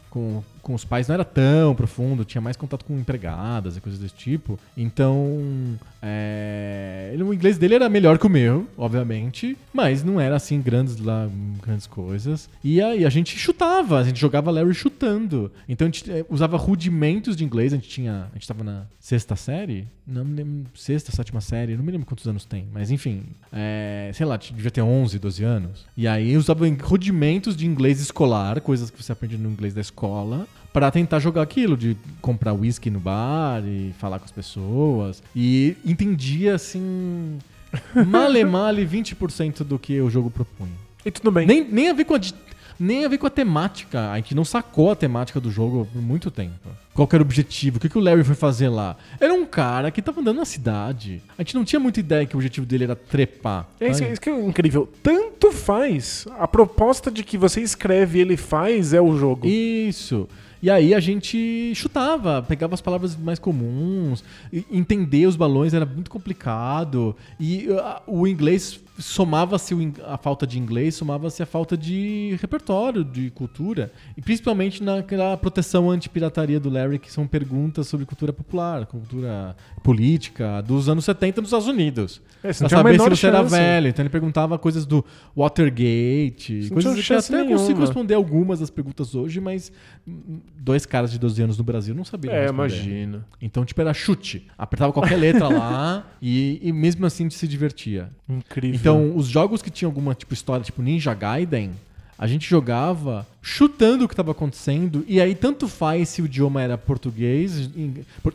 com, 0.10 0.44
com 0.62 0.74
os 0.74 0.86
pais 0.86 1.08
não 1.08 1.16
era 1.16 1.26
tão 1.26 1.76
profundo, 1.76 2.26
tinha 2.26 2.42
mais 2.42 2.56
contato 2.56 2.86
com 2.86 2.98
empregadas 2.98 3.78
e 3.78 3.82
coisas 3.82 4.00
desse 4.00 4.16
tipo. 4.16 4.60
Então, 4.76 5.78
é, 6.02 7.16
o 7.20 7.34
inglês 7.34 7.58
dele 7.58 7.76
era 7.76 7.88
melhor 7.88 8.18
que 8.18 8.26
o 8.26 8.30
meu, 8.30 8.68
obviamente, 8.78 9.58
mas 9.72 10.04
não 10.04 10.20
era 10.20 10.36
assim 10.36 10.62
grandes, 10.62 11.00
lá, 11.00 11.30
grandes 11.62 11.86
coisas. 11.86 12.50
E 12.64 12.82
aí 12.82 13.06
a 13.06 13.10
gente 13.10 13.38
chutava, 13.38 14.00
a 14.00 14.04
gente 14.04 14.20
jogava 14.20 14.52
Larry 14.52 14.74
chutando. 14.74 15.52
Então 15.70 15.88
a 15.88 15.92
gente 15.92 16.12
é, 16.12 16.26
usava 16.30 16.58
rudimentos 16.58 17.36
de 17.36 17.44
inglês, 17.44 17.74
a 17.74 17.76
gente 17.76 17.90
tinha. 17.90 18.28
A 18.32 18.34
gente 18.34 18.48
tava 18.48 18.64
na 18.64 18.86
sexta 19.00 19.36
série? 19.36 19.88
Não 20.06 20.26
me 20.26 20.36
lembro. 20.36 20.72
Sexta, 20.74 21.12
sétima 21.12 21.42
série, 21.42 21.78
não 21.78 21.84
me 21.84 21.92
lembro 21.92 22.08
quantos 22.08 22.28
anos 22.28 22.46
tem, 22.46 22.66
mas 22.74 22.90
enfim. 22.92 23.24
é, 23.52 24.12
sei 24.14 24.26
lá, 24.26 24.38
devia 24.38 24.72
ter 24.72 24.82
11, 24.82 25.20
12 25.20 25.44
anos. 25.44 25.86
E 25.96 26.08
aí 26.08 26.36
usava 26.36 26.66
rudimentos 26.82 27.56
de 27.56 27.66
inglês 27.66 28.00
escolar, 28.00 28.60
coisas 28.62 28.90
que 28.90 29.02
você 29.02 29.12
aprende 29.12 29.38
no 29.38 29.50
inglês 29.50 29.74
da 29.74 29.82
escola, 29.82 30.48
pra 30.74 30.90
tentar 30.92 31.20
jogar 31.20 31.42
aquilo, 31.42 31.76
de 31.76 31.98
comprar 32.22 32.54
whisky 32.54 32.90
no 32.90 33.00
bar 33.00 33.64
e 33.66 33.94
falar 34.00 34.20
com 34.20 34.26
as 34.26 34.32
pessoas. 34.32 35.22
E 35.36 35.76
entendia 35.86 36.56
assim. 36.56 37.40
Male 38.06 38.44
male 38.44 38.86
20% 38.86 39.64
do 39.64 39.80
que 39.80 40.02
o 40.02 40.10
jogo 40.10 40.30
propunha. 40.30 40.74
E 41.06 41.12
tudo 41.12 41.32
bem. 41.32 41.48
Nem, 41.48 41.64
nem 41.64 41.90
a 41.90 41.94
ver 41.94 42.06
com 42.06 42.16
a. 42.16 42.20
Nem 42.80 43.06
a 43.06 43.08
ver 43.08 43.18
com 43.18 43.28
a 43.28 43.30
temática. 43.30 44.12
A 44.12 44.16
gente 44.16 44.34
não 44.34 44.44
sacou 44.44 44.92
a 44.92 44.96
temática 44.96 45.40
do 45.40 45.52
jogo 45.52 45.88
por 45.92 46.02
muito 46.02 46.32
tempo. 46.32 46.68
Qual 46.94 47.08
que 47.08 47.16
era 47.16 47.24
o 47.24 47.26
objetivo? 47.26 47.78
O 47.78 47.80
que, 47.80 47.88
que 47.88 47.98
o 47.98 48.02
Larry 48.02 48.24
foi 48.24 48.36
fazer 48.36 48.70
lá? 48.70 48.98
Era 49.20 49.34
um 49.34 49.46
cara 49.46 49.92
que 49.92 50.02
tava 50.02 50.20
andando 50.20 50.38
na 50.38 50.46
cidade. 50.46 51.22
A 51.38 51.44
gente 51.44 51.56
não 51.56 51.64
tinha 51.64 51.80
muita 51.80 52.00
ideia 52.00 52.26
que 52.26 52.36
o 52.36 52.40
objetivo 52.40 52.66
dele 52.66 52.86
era 52.86 52.96
trepar. 52.96 53.68
É 53.80 53.88
isso, 53.88 54.04
isso 54.04 54.20
que 54.20 54.30
é 54.30 54.46
incrível. 54.46 54.90
Tanto 55.04 55.52
faz. 55.52 56.26
A 56.40 56.48
proposta 56.48 57.12
de 57.12 57.24
que 57.24 57.38
você 57.38 57.62
escreve 57.62 58.18
e 58.18 58.22
ele 58.22 58.36
faz 58.36 58.94
é 58.94 59.02
o 59.02 59.16
jogo. 59.16 59.48
Isso. 59.48 60.28
E 60.62 60.70
aí 60.70 60.94
a 60.94 61.00
gente 61.00 61.74
chutava, 61.76 62.44
pegava 62.44 62.76
as 62.76 62.82
palavras 62.82 63.16
mais 63.16 63.40
comuns, 63.40 64.24
entender 64.72 65.26
os 65.26 65.36
balões 65.36 65.74
era 65.74 65.86
muito 65.86 66.12
complicado. 66.12 67.16
E 67.40 67.68
ah, 67.72 68.02
o 68.06 68.28
inglês 68.28 68.80
somava-se 69.02 69.74
a 70.06 70.18
falta 70.18 70.46
de 70.48 70.60
inglês, 70.60 70.96
somava-se 70.96 71.42
a 71.42 71.46
falta 71.46 71.76
de 71.76 72.38
repertório, 72.40 73.04
de 73.04 73.30
cultura. 73.32 73.92
E 74.16 74.22
principalmente 74.22 74.84
naquela 74.84 75.36
proteção 75.36 75.90
anti-pirataria 75.90 76.60
do 76.60 76.70
Larry, 76.70 77.00
que 77.00 77.12
são 77.12 77.28
perguntas 77.28 77.88
sobre 77.88 78.06
cultura 78.06 78.32
popular, 78.32 78.86
cultura 78.86 79.56
política 79.84 80.62
dos 80.62 80.88
anos 80.88 81.04
70 81.06 81.42
nos 81.42 81.50
Estados 81.50 81.68
Unidos. 81.68 82.22
É, 82.44 82.54
Pra 82.54 82.70
saber 82.70 83.00
se 83.00 83.10
você 83.10 83.28
era 83.28 83.44
velho. 83.44 83.88
Então 83.88 84.02
ele 84.04 84.10
perguntava 84.10 84.58
coisas 84.58 84.86
do 84.86 85.06
Watergate, 85.38 86.64
Você 86.64 86.74
coisas 86.74 86.96
que 86.96 87.02
chance 87.02 87.34
até 87.34 87.44
consigo 87.44 87.68
nenhuma. 87.68 87.86
responder 87.86 88.14
algumas 88.16 88.60
das 88.60 88.70
perguntas 88.70 89.14
hoje, 89.16 89.40
mas 89.40 89.72
dois 90.58 90.86
caras 90.86 91.12
de 91.12 91.20
12 91.20 91.42
anos 91.44 91.58
no 91.58 91.64
Brasil 91.64 91.94
não 91.94 92.04
sabiam 92.04 92.34
É, 92.34 92.48
imagina. 92.48 93.26
Então, 93.42 93.64
tipo, 93.66 93.80
era 93.82 93.94
chute. 93.94 94.48
Apertava 94.58 94.92
qualquer 94.92 95.18
letra 95.18 95.48
lá 95.48 96.06
e, 96.22 96.60
e 96.62 96.72
mesmo 96.74 97.06
assim 97.06 97.30
se 97.30 97.48
divertia. 97.48 98.10
Incrível. 98.38 98.80
Então, 98.80 99.16
os 99.16 99.28
jogos 99.28 99.62
que 99.62 99.70
tinham 99.70 99.90
alguma 99.90 100.16
tipo 100.16 100.34
história, 100.34 100.64
tipo 100.64 100.82
Ninja 100.82 101.14
Gaiden, 101.14 101.72
a 102.22 102.28
gente 102.28 102.48
jogava 102.48 103.26
chutando 103.42 104.06
o 104.06 104.08
que 104.08 104.14
estava 104.14 104.30
acontecendo 104.30 105.04
e 105.08 105.20
aí 105.20 105.34
tanto 105.34 105.68
faz 105.68 106.10
se 106.10 106.22
o 106.22 106.26
idioma 106.26 106.62
era 106.62 106.78
português, 106.78 107.68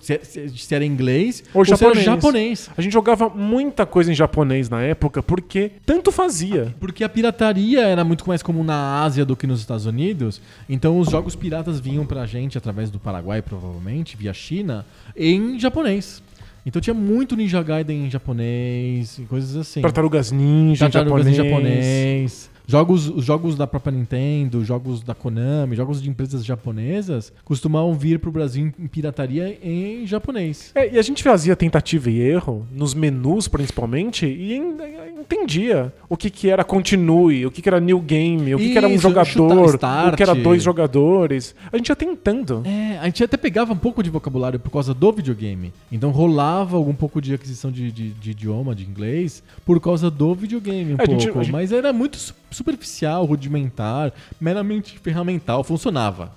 se, 0.00 0.74
era 0.74 0.84
inglês 0.84 1.44
Ou 1.54 1.64
se 1.64 1.70
era 1.70 1.78
japonês. 1.78 2.04
japonês. 2.04 2.70
A 2.76 2.82
gente 2.82 2.92
jogava 2.92 3.28
muita 3.28 3.86
coisa 3.86 4.10
em 4.10 4.14
japonês 4.16 4.68
na 4.68 4.82
época 4.82 5.22
porque 5.22 5.70
tanto 5.86 6.10
fazia. 6.10 6.74
Porque 6.80 7.04
a 7.04 7.08
pirataria 7.08 7.82
era 7.86 8.02
muito 8.02 8.26
mais 8.26 8.42
comum 8.42 8.64
na 8.64 9.04
Ásia 9.04 9.24
do 9.24 9.36
que 9.36 9.46
nos 9.46 9.60
Estados 9.60 9.86
Unidos. 9.86 10.40
Então 10.68 10.98
os 10.98 11.08
jogos 11.08 11.36
piratas 11.36 11.78
vinham 11.78 12.04
pra 12.04 12.26
gente 12.26 12.58
através 12.58 12.90
do 12.90 12.98
Paraguai, 12.98 13.40
provavelmente, 13.40 14.16
via 14.16 14.34
China, 14.34 14.84
em 15.16 15.60
japonês. 15.60 16.20
Então 16.66 16.82
tinha 16.82 16.92
muito 16.92 17.36
Ninja 17.36 17.62
Gaiden 17.62 18.06
em 18.06 18.10
japonês 18.10 19.20
e 19.20 19.22
coisas 19.22 19.56
assim. 19.56 19.80
Tartarugas 19.80 20.32
Ninja 20.32 20.86
em 20.86 20.90
Tartarugas 20.90 21.24
japonês. 21.24 21.38
em 21.38 21.48
japonês. 21.48 22.50
Jogos, 22.68 23.08
os 23.08 23.24
jogos 23.24 23.54
da 23.56 23.66
própria 23.66 23.92
Nintendo, 23.96 24.64
jogos 24.64 25.00
da 25.02 25.14
Konami, 25.14 25.76
jogos 25.76 26.02
de 26.02 26.10
empresas 26.10 26.44
japonesas 26.44 27.32
costumavam 27.44 27.94
vir 27.94 28.18
pro 28.18 28.32
Brasil 28.32 28.72
em 28.78 28.86
pirataria 28.88 29.56
em 29.62 30.04
japonês. 30.06 30.72
É, 30.74 30.94
e 30.94 30.98
a 30.98 31.02
gente 31.02 31.22
fazia 31.22 31.54
tentativa 31.54 32.10
e 32.10 32.18
erro, 32.20 32.66
nos 32.72 32.92
menus 32.92 33.46
principalmente, 33.46 34.26
e 34.26 34.54
en- 34.54 34.74
entendia 35.20 35.92
o 36.08 36.16
que, 36.16 36.28
que 36.28 36.48
era 36.50 36.64
continue, 36.64 37.46
o 37.46 37.50
que, 37.50 37.62
que 37.62 37.68
era 37.68 37.78
new 37.80 38.00
game, 38.00 38.54
o 38.54 38.58
que, 38.58 38.70
que 38.72 38.78
era 38.78 38.88
um 38.88 38.98
jogador, 38.98 39.74
o 40.12 40.16
que 40.16 40.22
era 40.22 40.34
dois 40.34 40.62
jogadores. 40.62 41.54
A 41.72 41.76
gente 41.76 41.88
ia 41.88 41.96
tentando. 41.96 42.62
É, 42.64 42.98
a 42.98 43.04
gente 43.04 43.22
até 43.22 43.36
pegava 43.36 43.72
um 43.72 43.76
pouco 43.76 44.02
de 44.02 44.10
vocabulário 44.10 44.58
por 44.58 44.70
causa 44.70 44.92
do 44.92 45.12
videogame. 45.12 45.72
Então 45.90 46.10
rolava 46.10 46.76
algum 46.76 46.94
pouco 46.94 47.20
de 47.20 47.32
aquisição 47.32 47.70
de, 47.70 47.92
de- 47.92 48.10
de 48.10 48.30
idioma, 48.32 48.74
de 48.74 48.84
inglês, 48.84 49.42
por 49.64 49.80
causa 49.80 50.10
do 50.10 50.34
videogame 50.34 50.94
um 50.94 50.96
É, 50.98 51.02
a 51.02 51.06
gente- 51.06 51.24
pouco. 51.26 51.38
a 51.38 51.42
gente- 51.42 51.52
Mas 51.52 51.70
era 51.72 51.92
muito 51.92 52.16
superficial, 52.56 53.24
rudimentar, 53.24 54.12
meramente 54.40 54.98
ferramental, 54.98 55.62
funcionava. 55.62 56.32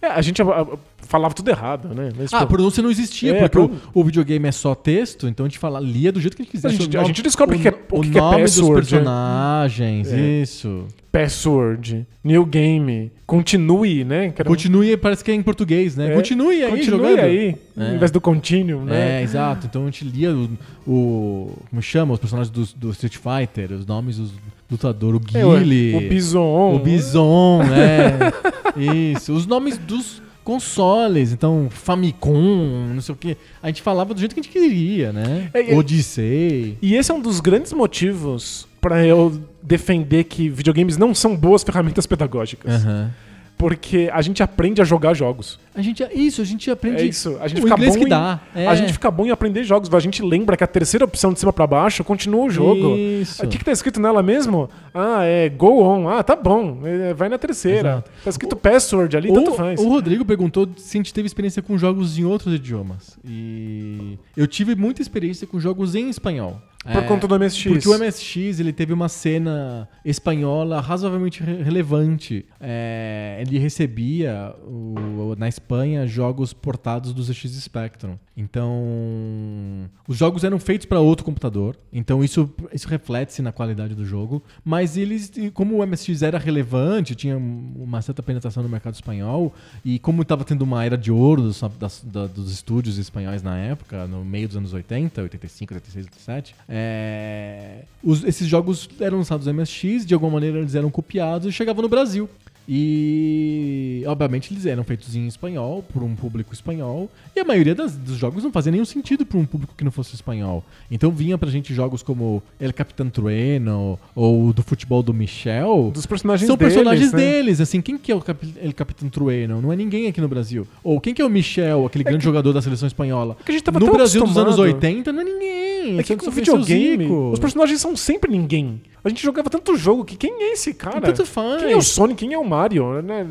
É, 0.00 0.08
a 0.08 0.20
gente 0.20 0.42
ah, 0.42 0.66
falava 0.98 1.32
tudo 1.32 1.48
errado, 1.48 1.94
né? 1.94 2.10
Mas, 2.18 2.32
Ah, 2.32 2.38
a 2.38 2.40
tipo, 2.40 2.54
pronúncia 2.54 2.82
não 2.82 2.90
existia, 2.90 3.36
É, 3.36 3.48
porque 3.48 3.56
o, 3.58 3.70
o 3.94 4.02
videogame 4.02 4.48
é 4.48 4.52
só 4.52 4.74
texto, 4.74 5.28
então 5.28 5.46
a 5.46 5.48
gente 5.48 5.60
fala, 5.60 5.78
lia 5.78 6.10
do 6.10 6.20
jeito 6.20 6.36
que 6.36 6.42
a 6.42 6.44
gente 6.44 6.50
a 6.56 6.60
quisesse. 6.60 6.76
gente, 6.82 6.96
O 6.96 7.00
a 7.00 7.04
gente 7.04 7.22
descobre 7.22 7.56
o 7.56 7.60
que, 7.60 7.68
é, 7.68 7.74
o 7.90 8.00
que 8.00 8.18
é 8.18 8.20
nome 8.20 8.42
dos 8.42 8.56
password, 8.56 8.74
né? 8.94 8.98
personagens, 8.98 10.12
É. 10.12 10.20
isso. 10.42 10.86
password, 11.12 12.04
new 12.24 12.44
game, 12.44 13.12
continue, 13.26 14.02
né? 14.02 14.32
Continue, 14.44 14.96
parece 14.96 15.22
que 15.22 15.30
é 15.30 15.34
em 15.34 15.42
português, 15.42 15.94
né? 15.96 16.10
É, 16.10 16.14
Continue 16.16 16.64
aí 16.64 16.70
continue 16.70 16.86
jogando. 16.98 17.18
aí, 17.20 17.56
É. 17.78 17.94
em 17.94 17.98
vez 17.98 18.10
do 18.10 18.20
continuum, 18.20 18.84
né? 18.84 19.20
É, 19.20 19.22
exato. 19.22 19.66
Então 19.66 19.82
a 19.82 19.84
gente 19.86 20.04
lia 20.04 20.32
o, 20.34 20.48
o- 20.86 21.58
como 21.70 21.80
chama 21.82 22.14
os 22.14 22.18
personagens 22.18 22.50
do, 22.50 22.64
do 22.76 22.90
Street 22.90 23.16
Fighter, 23.18 23.72
os 23.72 23.86
nomes 23.86 24.16
dos 24.16 24.32
lutadores, 24.72 25.20
o 25.34 25.38
É, 25.38 25.44
o- 25.46 25.56
Guile, 25.58 25.94
o 25.96 26.00
Bison. 26.08 26.74
o 26.74 26.78
Bison, 26.78 27.60
é. 27.64 28.82
Isso, 29.12 29.32
os 29.32 29.46
nomes 29.46 29.78
dos 29.78 30.20
consoles, 30.42 31.30
então 31.32 31.68
Famicom, 31.70 32.88
não 32.94 33.00
sei 33.00 33.14
o 33.14 33.16
que. 33.18 33.36
A 33.62 33.68
gente 33.68 33.80
falava 33.82 34.12
do 34.12 34.18
jeito 34.18 34.34
que 34.34 34.40
a 34.40 34.42
gente 34.42 34.52
queria, 34.52 35.12
né? 35.12 35.50
É, 35.54 35.74
Odyssey. 35.76 36.76
E 36.82 36.94
esse 36.94 37.10
é 37.10 37.14
um 37.14 37.20
dos 37.20 37.38
grandes 37.38 37.72
motivos 37.72 38.66
pra 38.80 39.06
eu 39.06 39.40
defender 39.62 40.24
que 40.24 40.48
videogames 40.48 40.96
não 40.96 41.14
são 41.14 41.36
boas 41.36 41.62
ferramentas 41.62 42.06
pedagógicas. 42.06 42.74
Aham. 42.84 43.10
Porque 43.56 44.10
a 44.12 44.20
gente 44.20 44.42
aprende 44.42 44.82
a 44.82 44.84
jogar 44.84 45.14
jogos. 45.14 45.58
A 45.74 45.80
gente, 45.80 46.04
isso, 46.12 46.42
a 46.42 46.44
gente 46.44 46.68
aprende 46.70 47.02
É 47.02 47.04
isso. 47.06 47.38
A 47.40 47.46
gente 47.48 47.60
o 47.60 47.62
fica 47.62 47.76
bom 47.76 47.92
que 47.92 48.04
em- 48.04 48.08
dá. 48.08 48.40
é. 48.54 48.66
A 48.66 48.74
gente 48.74 48.92
fica 48.92 49.10
bom 49.10 49.24
em 49.24 49.30
aprender 49.30 49.62
jogos. 49.64 49.92
A 49.94 50.00
gente 50.00 50.20
lembra 50.20 50.56
que 50.56 50.64
a 50.64 50.66
terceira 50.66 51.04
opção 51.04 51.32
de 51.32 51.38
cima 51.38 51.52
pra 51.52 51.66
baixo 51.66 52.02
continua 52.02 52.44
o 52.44 52.50
jogo. 52.50 52.96
Isso. 52.96 53.44
O 53.44 53.48
que, 53.48 53.58
que 53.58 53.64
tá 53.64 53.70
escrito 53.72 54.00
nela 54.00 54.22
mesmo? 54.22 54.68
Ah, 54.92 55.22
é 55.24 55.48
go 55.48 55.80
on. 55.82 56.08
Ah, 56.08 56.22
tá 56.22 56.34
bom. 56.36 56.80
É, 56.84 57.14
vai 57.14 57.28
na 57.28 57.38
terceira. 57.38 57.88
Exato. 57.90 58.10
Tá 58.24 58.30
escrito 58.30 58.56
password 58.56 59.16
ali, 59.16 59.32
tanto 59.32 59.52
faz. 59.52 59.80
O 59.80 59.88
Rodrigo 59.88 60.24
perguntou 60.24 60.68
se 60.76 60.96
a 60.96 60.98
gente 60.98 61.14
teve 61.14 61.26
experiência 61.26 61.62
com 61.62 61.78
jogos 61.78 62.18
em 62.18 62.24
outros 62.24 62.52
idiomas. 62.54 63.16
E 63.24 64.18
eu 64.36 64.46
tive 64.46 64.74
muita 64.74 65.00
experiência 65.00 65.46
com 65.46 65.58
jogos 65.60 65.94
em 65.94 66.10
espanhol. 66.10 66.60
Por 66.82 66.90
É, 66.96 67.02
conta 67.02 67.28
do 67.28 67.38
MSX. 67.38 67.62
Porque 67.72 67.88
o 67.88 67.96
MSX 67.96 68.58
ele 68.58 68.72
teve 68.72 68.92
uma 68.92 69.08
cena 69.08 69.88
espanhola 70.04 70.80
razoavelmente 70.80 71.40
re- 71.42 71.62
relevante. 71.62 72.44
É, 72.60 73.38
ele 73.46 73.56
recebia 73.58 74.52
o- 74.66 75.36
na 75.38 75.48
Espanha 75.48 76.06
jogos 76.08 76.52
portados 76.52 77.12
do 77.12 77.22
ZX 77.22 77.52
Spectrum. 77.62 78.16
Então, 78.36 79.88
os 80.08 80.16
jogos 80.16 80.42
eram 80.44 80.58
feitos 80.58 80.86
para 80.86 80.98
outro 81.00 81.24
computador. 81.24 81.76
Então 81.92 82.22
isso, 82.24 82.50
isso 82.72 82.88
reflete-se 82.88 83.42
na 83.42 83.52
qualidade 83.52 83.94
do 83.94 84.04
jogo. 84.04 84.42
Mas 84.64 84.96
eles, 84.96 85.30
como 85.54 85.76
o 85.78 85.86
MSX 85.86 86.22
era 86.22 86.38
relevante, 86.38 87.14
tinha 87.14 87.36
uma 87.36 88.00
certa 88.02 88.22
penetração 88.22 88.62
no 88.62 88.68
mercado 88.68 88.94
espanhol 88.94 89.52
e 89.84 89.98
como 89.98 90.22
estava 90.22 90.44
tendo 90.44 90.62
uma 90.62 90.84
era 90.84 90.96
de 90.96 91.12
ouro 91.12 91.42
dos, 91.42 91.60
das- 91.78 92.02
da- 92.04 92.26
dos 92.26 92.50
estúdios 92.52 92.98
espanhóis 92.98 93.42
na 93.42 93.56
época, 93.58 94.06
no 94.06 94.24
meio 94.24 94.48
dos 94.48 94.56
anos 94.56 94.72
80, 94.72 95.22
85, 95.22 95.74
86, 95.74 96.06
87, 96.06 96.54
é, 96.74 97.82
os- 98.02 98.24
esses 98.24 98.48
jogos 98.48 98.88
eram 98.98 99.18
lançados 99.18 99.46
no 99.46 99.52
MSX, 99.52 100.06
de 100.06 100.14
alguma 100.14 100.32
maneira 100.32 100.58
eles 100.58 100.74
eram 100.74 100.88
copiados 100.90 101.46
e 101.48 101.52
chegavam 101.52 101.82
no 101.82 101.88
Brasil. 101.88 102.28
E, 102.68 104.04
obviamente, 104.06 104.52
eles 104.52 104.64
eram 104.66 104.84
feitos 104.84 105.16
em 105.16 105.26
espanhol, 105.26 105.84
por 105.92 106.00
um 106.02 106.14
público 106.14 106.54
espanhol, 106.54 107.10
e 107.34 107.40
a 107.40 107.44
maioria 107.44 107.74
das- 107.74 107.96
dos 107.96 108.16
jogos 108.16 108.44
não 108.44 108.52
fazia 108.52 108.70
nenhum 108.70 108.84
sentido 108.84 109.26
para 109.26 109.36
um 109.36 109.44
público 109.44 109.74
que 109.76 109.82
não 109.82 109.90
fosse 109.90 110.14
espanhol. 110.14 110.64
Então 110.88 111.10
vinha 111.10 111.36
pra 111.36 111.50
gente 111.50 111.74
jogos 111.74 112.02
como 112.04 112.40
El 112.60 112.72
Capitán 112.72 113.08
Trueno, 113.08 113.98
ou 114.14 114.52
do 114.52 114.62
futebol 114.62 115.02
do 115.02 115.12
Michel, 115.12 115.90
Dos 115.92 116.06
personagens 116.06 116.46
são 116.46 116.56
deles, 116.56 116.72
personagens 116.74 117.12
né? 117.12 117.18
deles, 117.18 117.60
assim, 117.60 117.80
quem 117.80 117.98
que 117.98 118.12
é 118.12 118.14
o 118.14 118.20
Capi- 118.20 118.54
El 118.62 118.72
Capitán 118.72 119.08
Trueno? 119.08 119.60
Não 119.60 119.72
é 119.72 119.76
ninguém 119.76 120.06
aqui 120.06 120.20
no 120.20 120.28
Brasil. 120.28 120.64
Ou 120.84 121.00
quem 121.00 121.12
que 121.12 121.20
é 121.20 121.24
o 121.26 121.30
Michel, 121.30 121.84
aquele 121.84 122.04
grande 122.04 122.22
jogador 122.24 122.52
da 122.52 122.62
seleção 122.62 122.86
espanhola? 122.86 123.36
É 123.40 123.44
que 123.44 123.50
a 123.50 123.54
gente 123.54 123.64
tava 123.64 123.80
no 123.80 123.90
Brasil 123.90 124.22
dos 124.24 124.36
anos 124.36 124.54
acostumado. 124.54 124.74
80 124.76 125.12
não 125.12 125.20
é 125.20 125.24
ninguém. 125.24 125.71
É 125.98 126.02
que 126.02 126.16
seu 126.18 126.30
videogame, 126.32 127.06
os 127.06 127.38
personagens 127.38 127.80
são 127.80 127.96
sempre 127.96 128.30
ninguém. 128.30 128.80
A 129.04 129.08
gente 129.08 129.20
jogava 129.20 129.50
tanto 129.50 129.76
jogo 129.76 130.04
que 130.04 130.16
quem 130.16 130.30
é 130.42 130.52
esse 130.52 130.72
cara? 130.72 131.00
Tanto 131.00 131.26
faz. 131.26 131.60
Quem 131.60 131.72
é 131.72 131.76
o 131.76 131.82
Sonic? 131.82 132.20
Quem 132.24 132.34
é 132.34 132.38
o 132.38 132.44
Mario? 132.44 133.02
Né? 133.02 133.26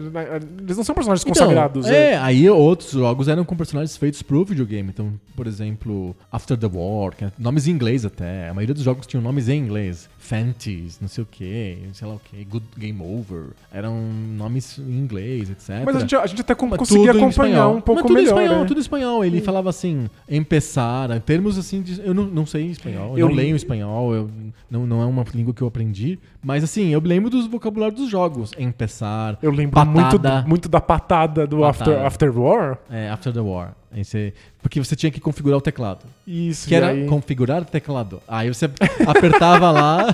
Eles 0.62 0.76
não 0.76 0.84
são 0.84 0.94
personagens 0.94 1.26
Então, 1.26 1.34
consagrados. 1.46 1.86
é, 1.88 2.18
aí 2.18 2.50
outros 2.50 2.92
jogos 2.92 3.30
eram 3.30 3.46
com 3.46 3.56
personagens 3.56 3.96
feitos 3.96 4.22
pro 4.22 4.44
videogame. 4.44 4.90
Então, 4.90 5.14
por 5.34 5.48
exemplo, 5.48 6.14
After 6.30 6.58
the 6.58 6.68
War, 6.68 7.16
que 7.16 7.24
é 7.24 7.32
nomes 7.40 7.68
em 7.68 7.72
inglês 7.72 8.04
até. 8.04 8.50
A 8.50 8.54
maioria 8.54 8.74
dos 8.74 8.84
jogos 8.84 9.08
tinham 9.08 9.24
nomes 9.24 9.48
em 9.48 9.58
inglês. 9.60 10.10
Fantasy, 10.32 10.98
não 11.02 11.10
sei 11.10 11.24
o 11.24 11.28
que, 11.30 11.78
sei 11.92 12.08
lá 12.08 12.14
o 12.16 12.20
que, 12.20 12.42
Good 12.46 12.66
Game 12.78 13.02
Over. 13.02 13.48
Eram 13.70 13.94
nomes 14.38 14.78
em 14.80 14.98
inglês, 14.98 15.50
etc. 15.50 15.84
Mas 15.86 15.96
a 15.98 16.00
gente, 16.00 16.16
a 16.16 16.26
gente 16.26 16.40
até 16.40 16.56
Mas 16.70 16.78
conseguia 16.80 17.12
acompanhar 17.12 17.68
um 17.68 17.82
pouco 17.82 18.02
Mas 18.02 18.08
tudo 18.08 18.14
melhor. 18.14 18.40
espanhol, 18.42 18.62
né? 18.62 18.66
tudo 18.66 18.78
em 18.78 18.82
espanhol. 18.82 19.26
Ele 19.26 19.42
falava 19.42 19.70
assim, 19.70 20.10
empezar, 20.30 21.20
termos 21.20 21.58
assim, 21.58 21.82
de- 21.82 22.00
eu 22.02 22.14
não, 22.14 22.24
não 22.26 22.46
sei 22.46 22.68
espanhol, 22.68 23.12
eu, 23.18 23.26
Eu 23.26 23.30
não 23.30 23.36
leio 23.36 23.56
espanhol, 23.58 24.14
eu, 24.16 24.30
não, 24.70 24.86
não 24.86 25.02
é 25.02 25.06
uma 25.06 25.26
língua 25.34 25.54
que 25.54 25.62
eu 25.62 25.68
aprendi, 25.68 26.18
mas 26.42 26.64
assim, 26.64 26.88
eu 26.90 27.02
lembro 27.04 27.30
dos 27.30 27.46
vocabulários 27.48 28.00
dos 28.00 28.10
jogos. 28.10 28.52
Empezar, 28.58 29.38
Eu 29.42 29.52
lembro 29.52 29.74
patada, 29.74 30.34
muito, 30.36 30.48
muito 30.50 30.70
da 30.70 30.80
patada 30.80 31.46
do 31.46 31.58
Patada. 31.60 31.92
After, 31.92 32.06
After 32.32 32.40
War. 32.40 32.78
é, 32.90 33.10
After 33.10 33.34
the 33.34 33.42
War. 33.42 33.74
Aí 33.94 34.04
você- 34.06 34.34
porque 34.62 34.80
você 34.80 34.96
tinha 34.96 35.12
que 35.12 35.20
configurar 35.20 35.58
o 35.58 35.62
teclado. 35.62 36.06
Isso, 36.26 36.68
Que 36.68 36.76
era 36.76 36.88
aí- 36.90 37.06
configurar 37.08 37.62
o 37.62 37.66
teclado. 37.66 38.22
Aí 38.28 38.48
você 38.48 38.66
apertava 39.06 39.70
lá. 39.72 40.06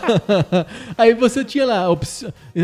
aí 0.98 1.14
você 1.14 1.46
tinha 1.46 1.66
lá 1.66 1.90
op- 1.90 2.06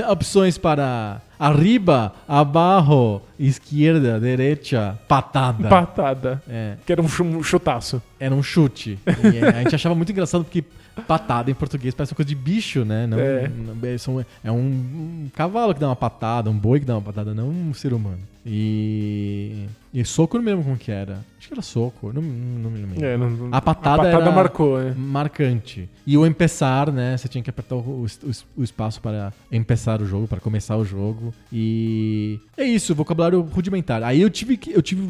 opções 0.09 0.57
para 0.57 1.21
arriba, 1.37 2.13
abaixo, 2.27 3.21
esquerda, 3.37 4.19
direita, 4.19 4.99
patada. 5.07 5.67
patada. 5.69 6.41
É, 6.49 6.77
Que 6.85 6.91
era 6.93 7.01
um 7.01 7.05
um 7.05 7.43
chutaço. 7.43 8.01
era 8.19 8.33
um 8.33 8.41
chute. 8.41 8.97
E 9.05 9.45
a 9.45 9.51
gente 9.63 9.75
achava 9.75 9.93
muito 9.93 10.11
engraçado 10.11 10.43
porque 10.43 10.63
patada 11.07 11.49
em 11.51 11.53
português 11.53 11.93
parece 11.93 12.11
uma 12.13 12.15
coisa 12.17 12.29
de 12.29 12.35
bicho, 12.35 12.85
né? 12.85 13.05
Não, 13.07 13.19
É. 13.19 13.47
não- 13.49 13.87
é, 13.89 13.97
são- 13.97 14.25
é 14.43 14.51
um, 14.51 14.55
um 14.57 15.29
cavalo 15.35 15.73
que 15.73 15.79
dá 15.79 15.87
uma 15.87 15.95
patada, 15.95 16.49
um 16.49 16.57
boi 16.57 16.79
que 16.79 16.85
dá 16.85 16.95
uma 16.95 17.01
patada, 17.01 17.33
não 17.33 17.49
um 17.49 17.73
ser 17.73 17.93
humano. 17.93 18.19
E. 18.45 19.65
E 19.93 20.03
soco 20.03 20.37
não 20.37 20.43
me 20.43 20.49
lembro 20.49 20.65
como 20.65 20.75
que 20.75 20.91
era. 20.91 21.23
Acho 21.37 21.47
que 21.49 21.53
era 21.53 21.61
soco, 21.61 22.11
não, 22.11 22.19
não 22.21 22.71
me 22.71 22.79
lembro. 22.79 23.05
É, 23.05 23.15
não- 23.15 23.49
A 23.51 23.61
patada, 23.61 24.09
a 24.09 24.11
patada 24.11 24.31
marcou, 24.31 24.81
é. 24.81 24.91
marcante. 24.95 25.87
E 26.07 26.17
o 26.17 26.25
empezar, 26.25 26.91
né? 26.91 27.15
Você 27.15 27.27
tinha 27.27 27.43
que 27.43 27.49
apertar 27.49 27.75
o, 27.75 27.79
o, 27.79 28.07
o 28.57 28.63
espaço 28.63 28.99
para 28.99 29.31
empezar 29.51 30.01
o 30.01 30.05
jogo, 30.05 30.27
para 30.27 30.39
começar 30.39 30.77
o 30.77 30.83
jogo. 30.85 31.31
E 31.51 32.39
é 32.57 32.63
isso, 32.63 32.95
vocabulário 32.95 33.39
rudimentar. 33.41 34.01
Aí 34.01 34.19
eu 34.19 34.31
tive 34.31 34.57
que 34.57 34.71
eu 34.71 34.81
tive 34.81 35.07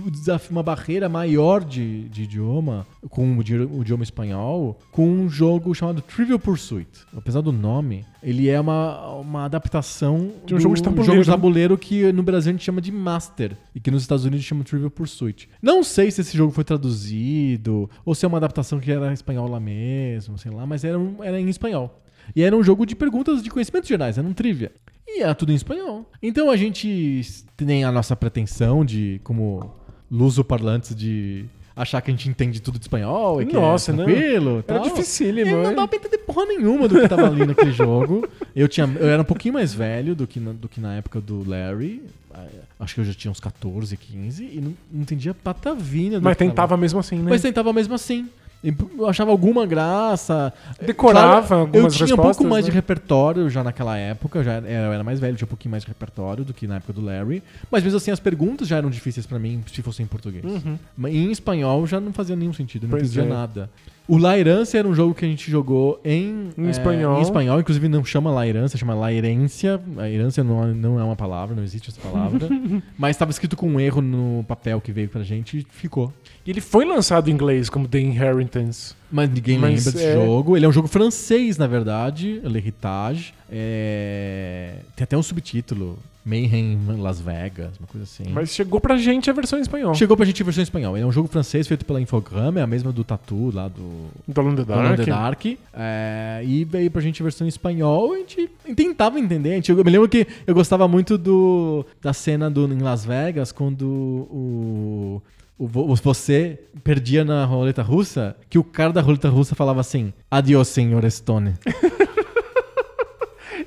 uma 0.49 0.61
barreira 0.63 1.07
maior 1.07 1.63
de, 1.63 2.09
de 2.09 2.23
idioma 2.23 2.85
com 3.09 3.37
o, 3.37 3.43
di- 3.43 3.55
o 3.55 3.81
idioma 3.83 4.03
espanhol, 4.03 4.77
com 4.91 5.07
um 5.07 5.29
jogo 5.29 5.73
chamado 5.73 6.01
Trivial 6.01 6.39
Pursuit. 6.39 6.89
Apesar 7.15 7.39
do 7.39 7.53
nome, 7.53 8.03
ele 8.21 8.49
é 8.49 8.59
uma, 8.59 9.13
uma 9.15 9.45
adaptação 9.45 10.29
De 10.45 10.55
um 10.55 10.59
jogo 10.59 10.75
de 10.75 10.83
tabuleiro, 10.83 11.05
jogo 11.13 11.23
de 11.23 11.29
né? 11.29 11.33
tabuleiro 11.33 11.77
que 11.77 12.11
no 12.11 12.21
Brasil 12.23 12.49
a 12.49 12.53
gente 12.53 12.65
chama 12.65 12.81
de 12.81 12.91
remaster 13.23 13.57
e 13.73 13.79
que 13.79 13.91
nos 13.91 14.01
Estados 14.01 14.25
Unidos 14.25 14.45
chama 14.45 14.63
Trivial 14.63 14.89
Pursuit. 14.89 15.49
Não 15.61 15.83
sei 15.83 16.11
se 16.11 16.21
esse 16.21 16.35
jogo 16.35 16.51
foi 16.51 16.63
traduzido 16.63 17.89
ou 18.03 18.13
se 18.13 18.25
é 18.25 18.27
uma 18.27 18.37
adaptação 18.37 18.79
que 18.79 18.91
era 18.91 19.09
em 19.09 19.13
espanhol 19.13 19.49
lá 19.49 19.59
mesmo, 19.59 20.37
sei 20.37 20.51
lá, 20.51 20.65
mas 20.65 20.83
era, 20.83 20.97
era 21.21 21.39
em 21.39 21.49
espanhol. 21.49 22.01
E 22.35 22.41
era 22.41 22.55
um 22.55 22.63
jogo 22.63 22.85
de 22.85 22.95
perguntas 22.95 23.43
de 23.43 23.49
conhecimentos 23.49 23.87
gerais, 23.89 24.17
era 24.17 24.27
um 24.27 24.33
trivia. 24.33 24.71
E 25.07 25.21
era 25.21 25.35
tudo 25.35 25.51
em 25.51 25.55
espanhol. 25.55 26.09
Então 26.21 26.49
a 26.49 26.55
gente 26.55 27.45
tem 27.57 27.83
a 27.83 27.91
nossa 27.91 28.15
pretensão 28.15 28.85
de, 28.85 29.19
como 29.23 29.75
luso-parlantes, 30.09 30.95
de 30.95 31.45
achar 31.75 32.01
que 32.01 32.11
a 32.11 32.13
gente 32.13 32.29
entende 32.29 32.61
tudo 32.61 32.77
de 32.77 32.83
espanhol 32.85 33.41
e 33.41 33.45
que 33.45 33.53
Nossa, 33.53 33.91
é 33.91 33.95
não. 33.95 34.05
tranquilo. 34.05 34.63
Era 34.67 34.79
tal. 34.79 34.83
dificílimo, 34.83 35.49
E 35.51 35.63
não 35.63 35.73
dava 35.75 35.87
pra 35.87 35.97
entender 35.97 36.17
porra 36.19 36.45
nenhuma 36.45 36.87
do 36.87 36.99
que 36.99 37.07
tava 37.07 37.27
ali 37.27 37.45
naquele 37.45 37.71
jogo. 37.71 38.27
Eu, 38.55 38.67
tinha, 38.67 38.85
eu 38.99 39.07
era 39.09 39.21
um 39.21 39.25
pouquinho 39.25 39.53
mais 39.55 39.73
velho 39.73 40.15
do 40.15 40.27
que 40.27 40.39
na, 40.39 40.51
do 40.53 40.67
que 40.69 40.79
na 40.79 40.95
época 40.95 41.19
do 41.19 41.47
Larry. 41.49 42.03
Ah, 42.33 42.45
Acho 42.79 42.95
que 42.95 43.01
eu 43.01 43.05
já 43.05 43.13
tinha 43.13 43.31
uns 43.31 43.39
14, 43.39 43.95
15 43.95 44.43
e 44.43 44.59
não, 44.61 44.73
não 44.91 45.01
entendia 45.01 45.33
patavina 45.33 46.19
do 46.19 46.23
Mas 46.23 46.35
que 46.35 46.43
tava 46.43 46.51
tentava 46.51 46.77
mesmo 46.77 46.99
assim, 46.99 47.17
né? 47.17 47.29
mas 47.29 47.41
tentava 47.41 47.71
mesmo 47.71 47.93
assim. 47.93 48.27
Eu 48.63 49.07
achava 49.07 49.29
alguma 49.31 49.65
graça. 49.65 50.53
Decorava 50.81 51.45
Claro, 51.47 51.61
algumas 51.63 51.99
Eu 51.99 52.05
tinha 52.05 52.15
um 52.15 52.21
pouco 52.21 52.45
mais 52.45 52.63
né? 52.63 52.71
de 52.71 52.75
repertório 52.75 53.49
já 53.49 53.63
naquela 53.63 53.97
época. 53.97 54.43
Já 54.43 54.53
era, 54.53 54.67
eu 54.67 54.93
era 54.93 55.03
mais 55.03 55.19
velho, 55.19 55.35
tinha 55.35 55.45
um 55.45 55.49
pouquinho 55.49 55.71
mais 55.71 55.83
de 55.83 55.89
repertório 55.89 56.45
do 56.45 56.53
que 56.53 56.65
na 56.65 56.77
época 56.77 56.93
do 56.93 57.01
Larry. 57.01 57.43
Mas 57.69 57.83
mesmo 57.83 57.97
assim, 57.97 58.11
as 58.11 58.19
perguntas 58.19 58.67
já 58.67 58.77
eram 58.77 58.89
difíceis 58.89 59.25
pra 59.25 59.37
mim 59.37 59.63
se 59.71 59.81
fossem 59.81 60.05
em 60.05 60.07
português. 60.07 60.45
Uhum. 60.45 60.77
Em 61.07 61.31
espanhol 61.31 61.85
já 61.85 61.99
não 61.99 62.13
fazia 62.13 62.35
nenhum 62.35 62.53
sentido, 62.53 62.83
não 62.83 62.91
Pois 62.91 63.03
entendia 63.03 63.23
é. 63.23 63.25
nada. 63.27 63.69
O 64.07 64.17
La 64.17 64.37
Herança 64.37 64.77
era 64.77 64.85
um 64.87 64.93
jogo 64.93 65.13
que 65.15 65.23
a 65.23 65.27
gente 65.27 65.49
jogou 65.49 65.99
em, 66.03 66.49
Em 66.57 66.67
eh, 66.67 66.69
espanhol. 66.69 67.19
em 67.19 67.21
espanhol, 67.21 67.59
inclusive 67.59 67.87
não 67.87 68.03
chama 68.03 68.29
La 68.31 68.45
Herança, 68.45 68.77
chama 68.77 68.93
La 68.93 69.13
Herência. 69.13 69.79
A 69.97 70.09
herência 70.09 70.43
não, 70.43 70.67
não 70.73 70.99
é 70.99 71.03
uma 71.03 71.15
palavra, 71.15 71.55
não 71.55 71.63
existe 71.63 71.89
essa 71.89 72.01
palavra. 72.01 72.49
mas 72.97 73.11
estava 73.15 73.31
escrito 73.31 73.55
com 73.55 73.67
um 73.69 73.79
erro 73.79 74.01
no 74.01 74.43
papel 74.45 74.81
que 74.81 74.91
veio 74.91 75.07
pra 75.07 75.23
gente 75.23 75.59
e 75.59 75.67
ficou. 75.69 76.11
E 76.45 76.49
ele 76.51 76.59
foi 76.59 76.83
lançado 76.83 77.29
em 77.29 77.33
inglês 77.33 77.69
como 77.69 77.87
The 77.87 77.99
Inheritance. 77.99 78.93
Mas 79.09 79.29
ninguém 79.29 79.57
Mas 79.57 79.85
lembra 79.85 79.91
desse 79.93 80.05
é- 80.05 80.13
jogo. 80.25 80.57
Ele 80.57 80.65
é 80.65 80.69
um 80.69 80.73
jogo 80.73 80.89
francês, 80.89 81.57
na 81.57 81.67
verdade. 81.67 82.41
L'Héritage. 82.43 83.33
É... 83.49 84.75
Tem 84.95 85.03
até 85.05 85.17
um 85.17 85.23
subtítulo. 85.23 85.97
Mayhem 86.25 86.79
em 86.89 87.01
Las 87.01 87.19
Vegas, 87.19 87.77
uma 87.79 87.87
coisa 87.87 88.03
assim. 88.03 88.23
Mas 88.31 88.49
chegou 88.51 88.79
pra 88.79 88.95
gente 88.97 89.29
a 89.29 89.33
versão 89.33 89.59
em 89.59 89.61
espanhol. 89.61 89.93
Chegou 89.95 90.15
pra 90.15 90.25
gente 90.25 90.39
em 90.41 90.43
versão 90.45 90.61
em 90.61 90.63
espanhol. 90.63 90.95
Ele 90.95 91.03
é 91.03 91.07
um 91.07 91.11
jogo 91.11 91.27
francês 91.27 91.67
feito 91.67 91.85
pela 91.85 91.99
Infogram, 92.01 92.53
é 92.57 92.61
a 92.61 92.67
mesma 92.67 92.91
do 92.91 93.03
Tatu 93.03 93.51
lá 93.53 93.67
do 93.67 94.07
Do 94.27 94.41
Alone 94.41 94.55
the 94.57 94.63
Dark. 94.65 94.95
the 94.97 95.05
Dark. 95.05 95.45
É, 95.73 96.41
e 96.45 96.63
veio 96.63 96.89
pra 96.89 97.01
gente 97.01 97.21
a 97.21 97.23
versão 97.23 97.45
em 97.45 97.49
espanhol. 97.49 98.13
A 98.13 98.17
gente 98.17 98.49
tentava 98.75 99.19
entender. 99.19 99.51
A 99.51 99.55
gente, 99.55 99.71
eu 99.71 99.75
me 99.77 99.83
lembro 99.91 100.07
que 100.07 100.25
eu 100.47 100.53
gostava 100.55 100.87
muito 100.87 101.17
do, 101.17 101.85
da 102.01 102.13
cena 102.13 102.49
do, 102.49 102.65
em 102.71 102.79
Las 102.79 103.03
Vegas, 103.05 103.51
quando 103.51 103.83
o, 103.87 105.21
o, 105.57 105.67
vo- 105.67 105.95
você 105.95 106.59
perdia 106.83 107.23
na 107.25 107.43
roleta 107.45 107.81
russa, 107.81 108.35
que 108.49 108.57
o 108.57 108.63
cara 108.63 108.93
da 108.93 109.01
roleta 109.01 109.29
russa 109.29 109.55
falava 109.55 109.81
assim: 109.81 110.13
Adiós, 110.31 110.67
senhor 110.69 111.09
Stone. 111.11 111.53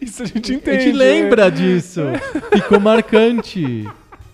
Isso 0.06 0.22
a 0.22 0.26
gente 0.26 0.52
A 0.52 0.54
entende. 0.54 0.80
gente 0.84 0.92
né? 0.92 0.98
lembra 1.04 1.50
disso. 1.50 2.00
Ficou 2.52 2.78
marcante. 2.80 3.86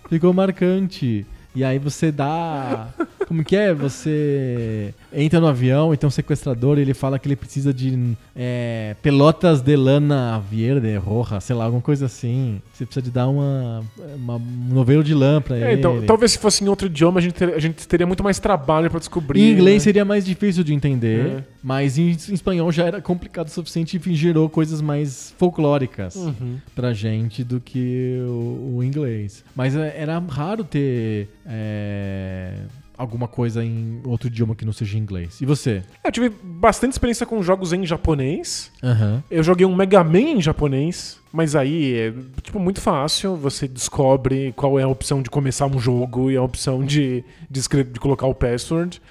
Ficou 0.09 0.33
marcante. 0.33 1.25
E 1.55 1.63
aí 1.63 1.77
você 1.77 2.11
dá. 2.11 2.87
Como 3.27 3.43
que 3.43 3.55
é? 3.55 3.73
Você 3.73 4.93
entra 5.13 5.39
no 5.39 5.47
avião, 5.47 5.93
então 5.93 6.07
o 6.07 6.11
sequestrador 6.11 6.77
ele 6.79 6.93
fala 6.93 7.17
que 7.19 7.27
ele 7.27 7.35
precisa 7.35 7.73
de 7.73 8.15
é, 8.35 8.95
pelotas 9.01 9.61
de 9.61 9.75
lana 9.75 10.39
verde, 10.51 10.95
roja, 10.97 11.39
sei 11.39 11.55
lá, 11.55 11.65
alguma 11.65 11.81
coisa 11.81 12.07
assim. 12.07 12.59
Você 12.73 12.85
precisa 12.85 13.03
de 13.03 13.11
dar 13.11 13.27
uma, 13.27 13.83
uma- 14.15 14.35
um 14.35 14.73
novelo 14.73 15.03
de 15.03 15.13
lã 15.13 15.41
pra 15.41 15.55
É, 15.57 15.71
ele. 15.71 15.79
então, 15.79 16.01
talvez 16.05 16.31
se 16.33 16.39
fosse 16.39 16.63
em 16.63 16.67
outro 16.67 16.87
idioma, 16.87 17.19
a 17.19 17.21
gente, 17.23 17.33
ter- 17.35 17.53
a 17.53 17.59
gente 17.59 17.87
teria 17.87 18.05
muito 18.07 18.23
mais 18.23 18.39
trabalho 18.39 18.89
pra 18.89 18.99
descobrir. 18.99 19.39
Em 19.39 19.51
inglês 19.53 19.75
né? 19.83 19.83
seria 19.85 20.03
mais 20.05 20.25
difícil 20.25 20.63
de 20.63 20.73
entender, 20.73 21.27
É. 21.37 21.43
mas 21.63 21.97
em, 21.97 22.09
em 22.11 22.33
espanhol 22.33 22.71
já 22.71 22.85
era 22.85 23.01
complicado 23.01 23.47
o 23.47 23.49
suficiente 23.51 23.99
e 24.05 24.15
gerou 24.15 24.49
coisas 24.49 24.81
mais 24.81 25.33
folclóricas. 25.37 26.15
Uhum. 26.15 26.57
pra 26.75 26.93
gente 26.93 27.43
do 27.43 27.59
que 27.61 28.17
o, 28.27 28.75
o 28.77 28.83
inglês. 28.83 29.43
Mas 29.55 29.75
é, 29.75 29.93
era 29.97 30.19
raro 30.19 30.63
ter 30.63 31.29
é, 31.45 32.53
alguma 32.97 33.27
coisa 33.27 33.63
em 33.63 34.01
outro 34.05 34.27
idioma 34.27 34.55
que 34.55 34.65
não 34.65 34.73
seja 34.73 34.97
inglês. 34.97 35.39
E 35.41 35.45
você? 35.45 35.83
Eu 36.03 36.11
tive 36.11 36.29
bastante 36.43 36.91
experiência 36.91 37.25
com 37.25 37.41
jogos 37.41 37.73
em 37.73 37.85
japonês. 37.85 38.71
Aham. 38.83 39.23
Eu 39.31 39.41
joguei 39.43 39.65
um 39.65 39.75
Mega 39.75 40.03
Man 40.03 40.19
em 40.19 40.41
japonês, 40.41 41.17
mas 41.31 41.55
aí 41.55 41.93
é 41.95 42.13
tipo 42.41 42.59
muito 42.59 42.81
fácil. 42.81 43.35
Você 43.37 43.67
descobre 43.67 44.53
qual 44.55 44.79
é 44.79 44.83
a 44.83 44.87
opção 44.87 45.21
de 45.21 45.29
começar 45.29 45.65
um 45.67 45.79
jogo 45.79 46.29
e 46.29 46.37
a 46.37 46.41
opção 46.43 46.83
de, 46.83 47.23
de, 47.49 47.59
escre- 47.59 47.83
de 47.83 47.99
colocar 47.99 48.27
o 48.27 48.35
password. 48.35 49.01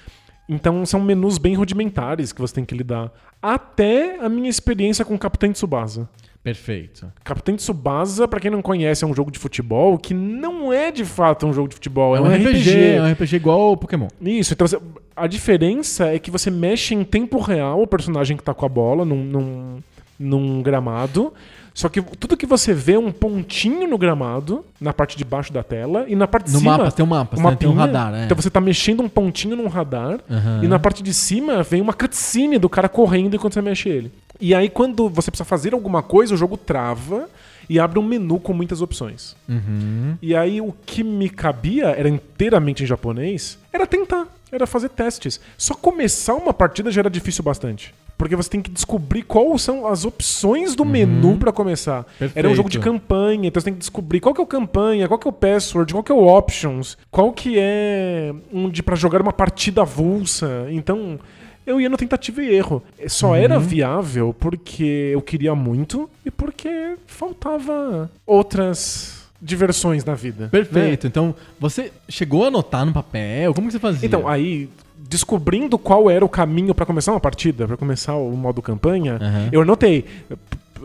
Então 0.47 0.85
são 0.85 0.99
menus 1.01 1.37
bem 1.37 1.55
rudimentares 1.55 2.31
que 2.33 2.41
você 2.41 2.53
tem 2.55 2.65
que 2.65 2.75
lidar. 2.75 3.11
Até 3.41 4.17
a 4.19 4.27
minha 4.29 4.49
experiência 4.49 5.03
com 5.05 5.17
Capitão 5.17 5.51
Tsubasa. 5.51 6.07
Perfeito. 6.43 7.09
Capitão 7.23 7.55
Tsubasa, 7.55 8.27
pra 8.27 8.39
quem 8.39 8.51
não 8.51 8.61
conhece, 8.61 9.05
é 9.05 9.07
um 9.07 9.13
jogo 9.13 9.31
de 9.31 9.39
futebol 9.39 9.97
que 9.97 10.13
não 10.13 10.73
é 10.73 10.91
de 10.91 11.05
fato 11.05 11.47
um 11.47 11.53
jogo 11.53 11.69
de 11.69 11.75
futebol, 11.75 12.15
é, 12.15 12.19
É 12.19 12.21
um 12.21 12.27
RPG, 12.27 12.77
é 12.97 13.01
um 13.01 13.09
RPG 13.11 13.35
igual 13.37 13.61
ao 13.61 13.77
Pokémon. 13.77 14.07
Isso, 14.21 14.53
então 14.53 14.67
você- 14.67 14.79
a 15.15 15.25
diferença 15.27 16.07
é 16.13 16.19
que 16.19 16.29
você 16.29 16.51
mexe 16.51 16.93
em 16.93 17.05
tempo 17.05 17.39
real 17.39 17.81
o 17.81 17.87
personagem 17.87 18.35
que 18.35 18.43
tá 18.43 18.53
com 18.53 18.65
a 18.65 18.69
bola 18.69 19.05
num, 19.05 19.23
num, 19.23 19.77
num 20.19 20.61
gramado. 20.61 21.33
Só 21.73 21.89
que 21.89 22.01
tudo 22.01 22.37
que 22.37 22.45
você 22.45 22.73
vê 22.73 22.93
é 22.93 22.99
um 22.99 23.11
pontinho 23.11 23.87
no 23.87 23.97
gramado, 23.97 24.63
na 24.79 24.93
parte 24.93 25.17
de 25.17 25.23
baixo 25.25 25.51
da 25.51 25.63
tela, 25.63 26.05
e 26.07 26.15
na 26.15 26.27
parte 26.27 26.45
de 26.47 26.53
No 26.53 26.59
cima. 26.59 26.77
mapa, 26.77 26.91
tem 26.91 27.03
um 27.03 27.09
mapa, 27.09 27.35
uma 27.37 27.55
tem 27.55 27.67
um 27.67 27.73
radar, 27.73 28.11
né? 28.11 28.25
Então 28.25 28.35
você 28.37 28.49
tá 28.49 28.61
mexendo 28.61 29.01
um 29.01 29.09
pontinho 29.09 29.55
num 29.55 29.67
radar, 29.67 30.19
Aham. 30.29 30.61
e 30.63 30.67
na 30.67 30.77
parte 30.77 31.01
de 31.01 31.13
cima 31.13 31.63
vem 31.63 31.81
uma 31.81 31.93
cutscene 31.93 32.59
do 32.59 32.69
cara 32.69 32.87
correndo 32.87 33.35
enquanto 33.35 33.53
você 33.53 33.61
mexe 33.61 33.89
ele. 33.89 34.11
E 34.39 34.53
aí, 34.53 34.69
quando 34.69 35.09
você 35.09 35.31
precisa 35.31 35.45
fazer 35.45 35.73
alguma 35.73 36.03
coisa, 36.03 36.33
o 36.33 36.37
jogo 36.37 36.57
trava 36.57 37.27
e 37.69 37.79
abre 37.79 37.97
um 37.97 38.03
menu 38.03 38.39
com 38.39 38.53
muitas 38.53 38.81
opções. 38.81 39.35
Uhum. 39.47 40.15
E 40.21 40.35
aí 40.35 40.59
o 40.59 40.73
que 40.85 41.03
me 41.03 41.29
cabia 41.29 41.87
era 41.87 42.09
inteiramente 42.09 42.83
em 42.83 42.85
japonês, 42.85 43.57
era 43.71 43.87
tentar, 43.87 44.27
era 44.51 44.67
fazer 44.67 44.89
testes. 44.89 45.39
Só 45.57 45.73
começar 45.73 46.33
uma 46.33 46.53
partida 46.53 46.91
já 46.91 47.01
era 47.01 47.09
difícil 47.09 47.43
bastante. 47.43 47.93
Porque 48.17 48.35
você 48.35 48.49
tem 48.49 48.61
que 48.61 48.71
descobrir 48.71 49.23
quais 49.23 49.61
são 49.61 49.85
as 49.87 50.05
opções 50.05 50.75
do 50.75 50.85
menu 50.85 51.37
pra 51.37 51.51
começar. 51.51 52.05
Era 52.35 52.47
um 52.47 52.55
jogo 52.55 52.69
de 52.69 52.77
Perfeito. 52.79 52.99
campanha, 53.01 53.47
então 53.47 53.59
você 53.59 53.65
tem 53.65 53.73
que 53.73 53.79
descobrir 53.79 54.19
qual 54.19 54.33
que 54.33 54.39
é 54.39 54.43
o 54.43 54.47
campanha, 54.47 55.07
qual 55.07 55.19
que 55.19 55.27
é 55.27 55.29
o 55.29 55.33
password, 55.33 55.93
qual 55.93 56.03
que 56.03 56.11
é 56.11 56.15
o 56.15 56.25
options, 56.25 56.97
qual 57.11 57.31
que 57.33 57.55
é 57.57 58.33
um 58.51 58.69
de 58.69 58.81
para 58.81 58.95
jogar 58.95 59.21
uma 59.21 59.33
partida 59.33 59.81
avulsa. 59.81 60.67
Então, 60.69 61.19
eu 61.65 61.79
ia 61.81 61.89
no 61.89 61.97
tentativa 61.97 62.41
e 62.43 62.53
erro. 62.53 62.83
Só 63.07 63.35
era 63.35 63.59
viável 63.59 64.35
porque 64.37 65.11
eu 65.13 65.21
queria 65.21 65.55
muito 65.55 66.09
e 66.25 66.31
porque 66.31 66.95
faltava 67.05 68.09
outras 68.25 69.23
diversões 69.41 70.05
na 70.05 70.13
vida. 70.15 70.45
né? 70.45 70.49
Perfeito. 70.49 71.05
Então, 71.07 71.35
você 71.59 71.91
chegou 72.07 72.45
a 72.45 72.47
anotar 72.47 72.85
no 72.85 72.93
papel? 72.93 73.53
Como 73.53 73.67
que 73.67 73.73
você 73.73 73.79
fazia? 73.79 74.07
Então, 74.07 74.27
aí, 74.27 74.69
descobrindo 75.13 75.77
qual 75.77 76.09
era 76.09 76.25
o 76.25 76.29
caminho 76.29 76.73
pra 76.73 76.87
começar 76.87 77.11
uma 77.11 77.19
partida, 77.19 77.67
pra 77.67 77.77
começar 77.77 78.15
o 78.15 78.31
modo 78.31 78.63
campanha, 78.63 79.19
Aham. 79.21 79.49
eu 79.51 79.61
anotei. 79.61 80.05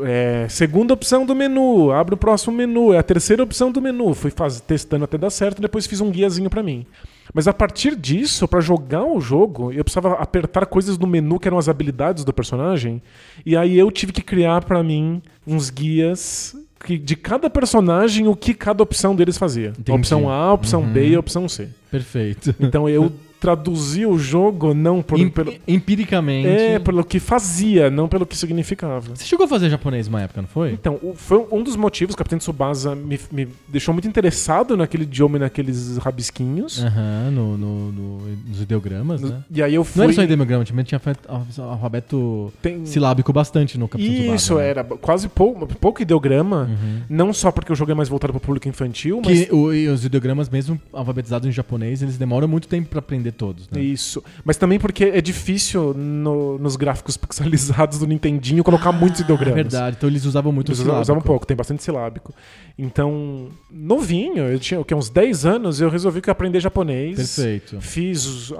É, 0.04 0.46
segunda 0.50 0.92
opção 0.92 1.24
do 1.24 1.34
menu, 1.34 1.90
abre 1.90 2.14
o 2.14 2.16
próximo 2.18 2.54
menu, 2.54 2.92
é 2.92 2.98
a 2.98 3.02
terceira 3.02 3.42
opção 3.42 3.72
do 3.72 3.80
menu. 3.80 4.12
Fui 4.12 4.30
faz, 4.30 4.60
testando 4.60 5.04
até 5.06 5.16
dar 5.16 5.30
certo, 5.30 5.62
depois 5.62 5.86
fiz 5.86 6.02
um 6.02 6.10
guiazinho 6.10 6.50
pra 6.50 6.62
mim. 6.62 6.84
Mas 7.32 7.48
a 7.48 7.54
partir 7.54 7.96
disso, 7.96 8.46
pra 8.46 8.60
jogar 8.60 9.02
o 9.02 9.18
jogo, 9.18 9.72
eu 9.72 9.82
precisava 9.82 10.12
apertar 10.14 10.66
coisas 10.66 10.98
no 10.98 11.06
menu 11.06 11.40
que 11.40 11.48
eram 11.48 11.58
as 11.58 11.70
habilidades 11.70 12.22
do 12.22 12.32
personagem. 12.34 13.00
E 13.46 13.56
aí 13.56 13.78
eu 13.78 13.90
tive 13.90 14.12
que 14.12 14.22
criar 14.22 14.62
pra 14.62 14.82
mim 14.82 15.22
uns 15.46 15.70
guias 15.70 16.54
que, 16.84 16.96
de 16.98 17.16
cada 17.16 17.48
personagem, 17.50 18.28
o 18.28 18.36
que 18.36 18.52
cada 18.54 18.82
opção 18.82 19.16
deles 19.16 19.36
fazia. 19.38 19.68
A 19.68 19.80
Entendi. 19.80 19.98
opção 19.98 20.28
A, 20.30 20.34
a 20.34 20.52
opção 20.52 20.82
B 20.82 21.08
e 21.08 21.14
a 21.16 21.20
opção 21.20 21.48
C. 21.48 21.68
Perfeito. 21.90 22.54
Então 22.60 22.88
eu 22.88 23.10
traduzi 23.40 24.04
o 24.06 24.18
jogo 24.18 24.74
não 24.74 25.00
por, 25.02 25.18
Em- 25.18 25.28
pelo, 25.28 25.54
Empiricamente. 25.66 26.48
é, 26.48 26.78
pelo 26.78 27.04
que 27.04 27.18
fazia, 27.20 27.90
não 27.90 28.08
pelo 28.08 28.26
que 28.26 28.36
significava. 28.36 29.14
Você 29.14 29.24
chegou 29.24 29.44
a 29.46 29.48
fazer 29.48 29.70
japonês 29.70 30.08
uma 30.08 30.20
época, 30.22 30.42
não 30.42 30.48
foi? 30.48 30.72
Então, 30.72 30.98
o- 31.02 31.14
foi 31.14 31.44
um 31.50 31.62
dos 31.62 31.76
motivos 31.76 32.14
que 32.14 32.18
o 32.20 32.24
Capitão 32.24 32.38
Tsubasa 32.38 32.94
me, 32.94 33.18
me 33.30 33.48
deixou 33.68 33.92
muito 33.94 34.08
interessado 34.08 34.76
naquele 34.76 35.04
idioma 35.04 35.36
e 35.36 35.40
naqueles 35.40 35.96
rabisquinhos. 35.98 36.82
Aham, 36.84 37.30
no, 37.30 37.56
no- 37.58 37.92
no- 37.92 38.18
nos 38.48 38.60
ideogramas, 38.60 39.20
né? 39.20 39.42
E 39.50 39.62
aí 39.62 39.74
eu 39.74 39.84
fui. 39.84 39.98
Não 39.98 40.04
era 40.04 40.12
só 40.12 40.22
ideograma, 40.22 40.64
também 40.64 40.84
tinha 40.84 41.00
alfa- 41.28 41.62
alfabeto 41.62 42.52
tem- 42.60 42.84
silábico 42.86 43.32
bastante 43.32 43.78
no 43.78 43.88
Capitão 43.88 44.12
Tsubasa, 44.14 44.34
Isso, 44.34 44.54
né? 44.56 44.68
era 44.68 44.84
quase 44.84 45.28
pouco, 45.28 45.66
pouco 45.76 46.02
ideograma. 46.02 46.68
Uhum. 46.70 47.00
Não 47.08 47.32
só 47.32 47.50
porque 47.52 47.72
o 47.72 47.76
jogo 47.76 47.92
é 47.92 47.94
mais 47.94 48.08
voltado 48.08 48.32
para 48.32 48.38
o 48.38 48.40
público 48.40 48.68
infantil, 48.68 49.22
mas 49.24 49.44
Que 49.46 49.54
o- 49.54 49.72
e 49.72 49.88
os 49.88 50.04
ideogramas, 50.04 50.48
mesmo 50.48 50.80
alfabetizados 50.92 51.48
em 51.48 51.52
japonês, 51.52 52.02
eles 52.02 52.16
demoram 52.18 52.48
muito 52.48 52.68
tempo 52.68 52.88
pra 52.88 52.98
aprender 52.98 53.27
todos, 53.32 53.68
né? 53.70 53.80
Isso. 53.80 54.22
Mas 54.44 54.56
também 54.56 54.78
porque 54.78 55.04
é 55.04 55.20
difícil 55.20 55.94
no- 55.94 56.58
nos 56.58 56.76
gráficos 56.76 57.16
pixelizados 57.16 57.98
do 57.98 58.06
Nintendinho 58.06 58.62
colocar 58.64 58.92
muitos 58.92 59.20
É 59.20 59.24
ideogramas. 59.24 59.54
verdade, 59.54 59.96
então 59.98 60.08
eles 60.08 60.24
usavam 60.24 60.52
muito 60.52 60.68
Eles 60.70 60.80
o 60.80 60.82
usavam 60.82 61.04
silábico. 61.04 61.24
um 61.24 61.26
pouco, 61.26 61.46
tem 61.46 61.56
bastante 61.56 61.82
silábico. 61.82 62.34
Então, 62.78 63.48
novinho, 63.70 64.44
eu 64.44 64.58
tinha 64.58 64.78
o 64.80 64.84
quê, 64.84 64.94
uns 64.94 65.08
10 65.10 65.44
anos, 65.44 65.80
eu 65.80 65.88
resolvi 65.90 66.20
que 66.20 66.28
eu 66.30 66.32
aprender 66.32 66.60
japonês. 66.60 67.16
Perfeito. 67.16 67.80
Fiz 67.80 68.52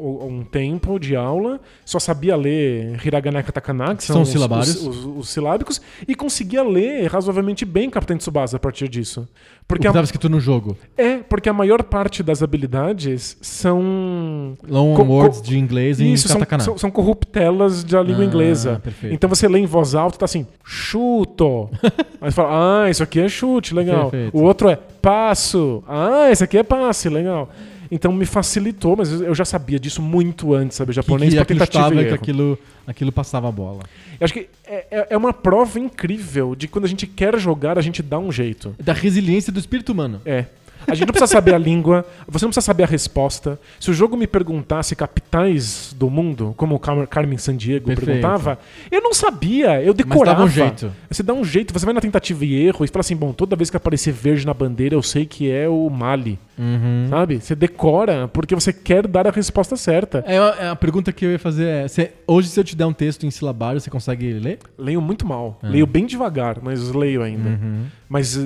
um 0.00 0.44
tempo 0.44 0.98
de 0.98 1.16
aula, 1.16 1.60
só 1.84 1.98
sabia 1.98 2.36
ler 2.36 3.00
hiragana 3.04 3.40
e 3.40 3.42
katakana, 3.42 3.94
que 3.96 4.04
São 4.04 4.24
são, 4.24 4.46
os. 4.50 4.68
Os, 4.76 4.86
os- 4.86 5.04
os 5.04 5.28
silábicos, 5.30 5.80
e 6.06 6.14
conseguia 6.14 6.62
ler 6.62 7.06
razoavelmente 7.10 7.64
bem 7.64 7.88
Capitão 7.88 8.16
Tsubasa 8.18 8.56
a 8.56 8.60
partir 8.60 8.88
disso. 8.88 9.26
O 9.62 9.64
Porque 9.72 9.82
que 9.82 9.86
a, 9.86 9.90
estava 9.90 10.04
escrito 10.04 10.28
no 10.28 10.38
jogo. 10.38 10.76
é, 10.98 11.18
porque 11.18 11.48
a 11.48 11.52
maior 11.52 11.82
parte 11.82 12.22
das 12.22 12.42
habilidades 12.42 13.38
são 13.40 14.54
Long 14.68 14.94
words 14.94 15.40
de 15.40 15.58
inglês 15.58 15.98
em 16.00 16.12
isso, 16.12 16.28
são, 16.28 16.38
katakana. 16.40 16.62
são, 16.62 16.76
são 16.76 16.90
corruptelas 16.90 17.82
da 17.82 18.02
língua 18.02 18.22
Ah, 18.22 18.26
inglesa. 18.26 18.80
perfeito. 18.82 19.14
Então 19.14 19.30
você 19.30 19.48
lê 19.48 19.60
em 19.60 19.66
voz 19.66 19.94
alta 19.94 20.16
e 20.16 20.18
tá 20.18 20.24
assim, 20.26 20.46
chuto. 20.64 21.70
Aí 22.20 22.30
você 22.30 22.32
fala, 22.32 22.84
ah, 22.84 22.90
isso 22.90 23.02
aqui 23.02 23.20
é 23.20 23.28
chute, 23.28 23.74
legal. 23.74 24.10
Perfeito. 24.10 24.36
O 24.36 24.42
outro 24.42 24.68
é 24.68 24.76
passo. 24.76 25.82
Ah, 25.88 26.28
esse 26.30 26.44
aqui 26.44 26.58
é 26.58 26.62
passe, 26.62 27.08
legal. 27.08 27.48
Então 27.94 28.10
me 28.10 28.24
facilitou, 28.24 28.96
mas 28.96 29.12
eu 29.20 29.34
já 29.34 29.44
sabia 29.44 29.78
disso 29.78 30.00
muito 30.00 30.54
antes, 30.54 30.78
sabe? 30.78 30.92
que, 30.92 30.96
Japonês 30.96 31.34
que 31.34 31.38
aquilo 31.38 31.58
tentativa 31.60 32.00
e 32.02 32.06
que 32.08 32.14
aquilo, 32.14 32.58
aquilo 32.86 33.12
passava 33.12 33.48
a 33.48 33.52
bola. 33.52 33.80
Eu 34.18 34.24
acho 34.24 34.32
que 34.32 34.48
é, 34.66 34.86
é- 34.90 35.06
é 35.10 35.16
uma 35.16 35.32
prova 35.34 35.78
incrível 35.78 36.54
de 36.54 36.66
que 36.66 36.72
quando 36.72 36.86
a 36.86 36.88
gente 36.88 37.06
quer 37.06 37.38
jogar, 37.38 37.76
a 37.78 37.82
gente 37.82 38.02
dá 38.02 38.18
um 38.18 38.32
jeito. 38.32 38.74
Da 38.82 38.94
resiliência 38.94 39.52
do 39.52 39.58
espírito 39.60 39.92
humano. 39.92 40.22
É. 40.24 40.46
A 40.84 40.94
gente 40.96 41.06
não 41.06 41.12
precisa 41.12 41.30
saber 41.32 41.54
a 41.54 41.58
língua, 41.58 42.04
você 42.26 42.44
não 42.44 42.50
precisa 42.50 42.64
saber 42.64 42.82
a 42.82 42.86
resposta. 42.86 43.56
Se 43.78 43.88
o 43.88 43.94
jogo 43.94 44.16
me 44.16 44.26
perguntasse 44.26 44.96
capitais 44.96 45.94
do 45.96 46.10
mundo, 46.10 46.54
como 46.56 46.74
o 46.74 46.78
Car- 46.80 47.06
Carmen 47.06 47.38
Sandiego 47.38 47.86
Perfeito. 47.86 48.06
perguntava, 48.06 48.58
eu 48.90 49.00
não 49.00 49.14
sabia, 49.14 49.80
eu 49.80 49.94
Mas 49.96 49.96
decorava. 49.96 50.38
dava 50.38 50.48
um 50.48 50.52
jeito. 50.52 50.92
Você 51.08 51.22
dá 51.22 51.32
um 51.32 51.44
jeito, 51.44 51.72
você 51.72 51.84
vai 51.84 51.94
na 51.94 52.00
tentativa 52.00 52.44
e 52.44 52.66
erro 52.66 52.84
e 52.84 52.88
fala 52.88 53.00
assim, 53.00 53.14
bom, 53.14 53.32
toda 53.32 53.54
vez 53.54 53.70
que 53.70 53.76
aparecer 53.76 54.12
verde 54.12 54.44
na 54.44 54.52
bandeira, 54.52 54.96
eu 54.96 55.02
sei 55.04 55.24
que 55.24 55.48
é 55.48 55.68
o 55.68 55.88
Mali, 55.88 56.36
Uhum. 56.58 57.06
sabe? 57.08 57.40
Você 57.40 57.54
decora 57.54 58.28
porque 58.28 58.54
você 58.54 58.72
quer 58.72 59.06
dar 59.06 59.26
a 59.26 59.30
resposta 59.30 59.76
certa. 59.76 60.22
É, 60.26 60.38
a- 60.38 60.56
é 60.60 60.68
a 60.68 60.76
pergunta 60.76 61.12
que 61.12 61.24
eu 61.24 61.30
ia 61.32 61.38
fazer 61.38 61.66
é: 61.66 61.88
você- 61.88 62.12
hoje, 62.26 62.48
se 62.48 62.58
eu 62.60 62.64
te 62.64 62.76
der 62.76 62.86
um 62.86 62.92
texto 62.92 63.24
em 63.26 63.30
silabário, 63.30 63.80
você 63.80 63.90
consegue 63.90 64.32
ler? 64.34 64.58
Leio 64.78 65.00
muito 65.00 65.26
mal, 65.26 65.58
Ah. 65.62 65.68
leio 65.68 65.86
bem 65.86 66.06
devagar, 66.06 66.58
mas 66.62 66.90
leio 66.90 67.22
ainda. 67.22 67.48
Uhum. 67.50 67.84
Mas 68.08 68.38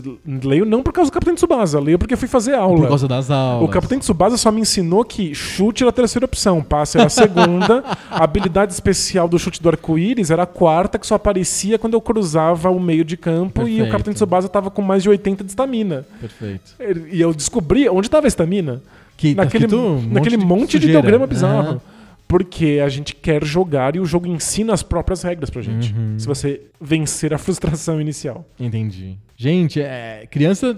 leio 0.45 0.65
não 0.65 0.81
por 0.81 0.93
causa 0.93 1.11
do 1.11 1.15
Capitão 1.15 1.35
Tsubasa, 1.35 1.81
leio 1.81 1.99
porque 1.99 2.15
fui 2.15 2.29
fazer 2.29 2.55
aula. 2.55 2.83
Por 2.83 2.89
causa 2.89 3.09
das 3.09 3.31
aulas. 3.33 3.69
O 3.69 3.73
Capitão 3.73 3.99
Tsubasa 3.99 4.37
só 4.37 4.53
me 4.53 4.61
ensinou 4.61 5.05
que 5.05 5.35
chute 5.35 5.83
era 5.83 5.91
a 5.91 5.93
terceira 5.93 6.25
opção, 6.25 6.63
passe 6.63 6.97
era 6.99 7.09
a 7.09 7.11
segunda, 7.11 7.83
a 8.09 8.23
habilidade 8.23 8.73
especial 8.73 9.27
do 9.27 9.37
chute 9.41 9.61
do 9.61 9.69
arco-íris 9.69 10.31
era 10.31 10.45
a 10.45 10.47
quarta, 10.47 11.01
que 11.01 11.07
só 11.07 11.17
aparecia 11.17 11.81
quando 11.81 11.95
eu 11.95 12.01
cruzava 12.01 12.71
o 12.71 12.79
meio 12.79 13.05
de 13.05 13.17
campo 13.17 13.63
e 13.63 13.65
o 13.65 13.67
Perfeito. 13.67 13.91
Capitão 13.91 14.15
Tsubasa 14.15 14.49
tava 14.49 14.71
com 14.71 14.83
mais 14.83 15.03
de 15.03 15.09
80 15.09 15.43
de 15.43 15.51
estamina. 15.51 16.07
Perfeito. 16.21 16.77
E 17.11 17.21
eu 17.21 17.35
descobri 17.35 17.89
onde 17.89 18.06
estava 18.07 18.27
a 18.27 18.29
estamina. 18.29 18.83
Que 19.17 19.35
Naquele, 19.35 19.65
escrito 19.65 19.81
um 19.83 20.03
naquele 20.13 20.37
monte, 20.37 20.73
de, 20.79 20.87
sujeira. 20.87 20.99
ideograma 20.99 21.27
bizarro. 21.27 21.81
Porque 22.29 22.81
a 22.85 22.89
gente 22.89 23.15
quer 23.15 23.45
jogar 23.45 23.95
e 23.95 24.01
o 24.01 24.05
jogo 24.05 24.27
ensina 24.27 24.75
as 24.75 24.83
próprias 24.83 25.23
regras 25.23 25.49
pra 25.49 25.63
gente. 25.63 25.95
Uhum. 25.95 26.19
Se 26.19 26.27
você 26.27 26.61
vencer 26.81 27.33
a 27.33 27.39
frustração 27.39 28.01
inicial. 28.01 28.45
Entendi. 28.59 29.17
Gente, 29.37 29.81
é, 29.81 30.27
criança, 30.31 30.77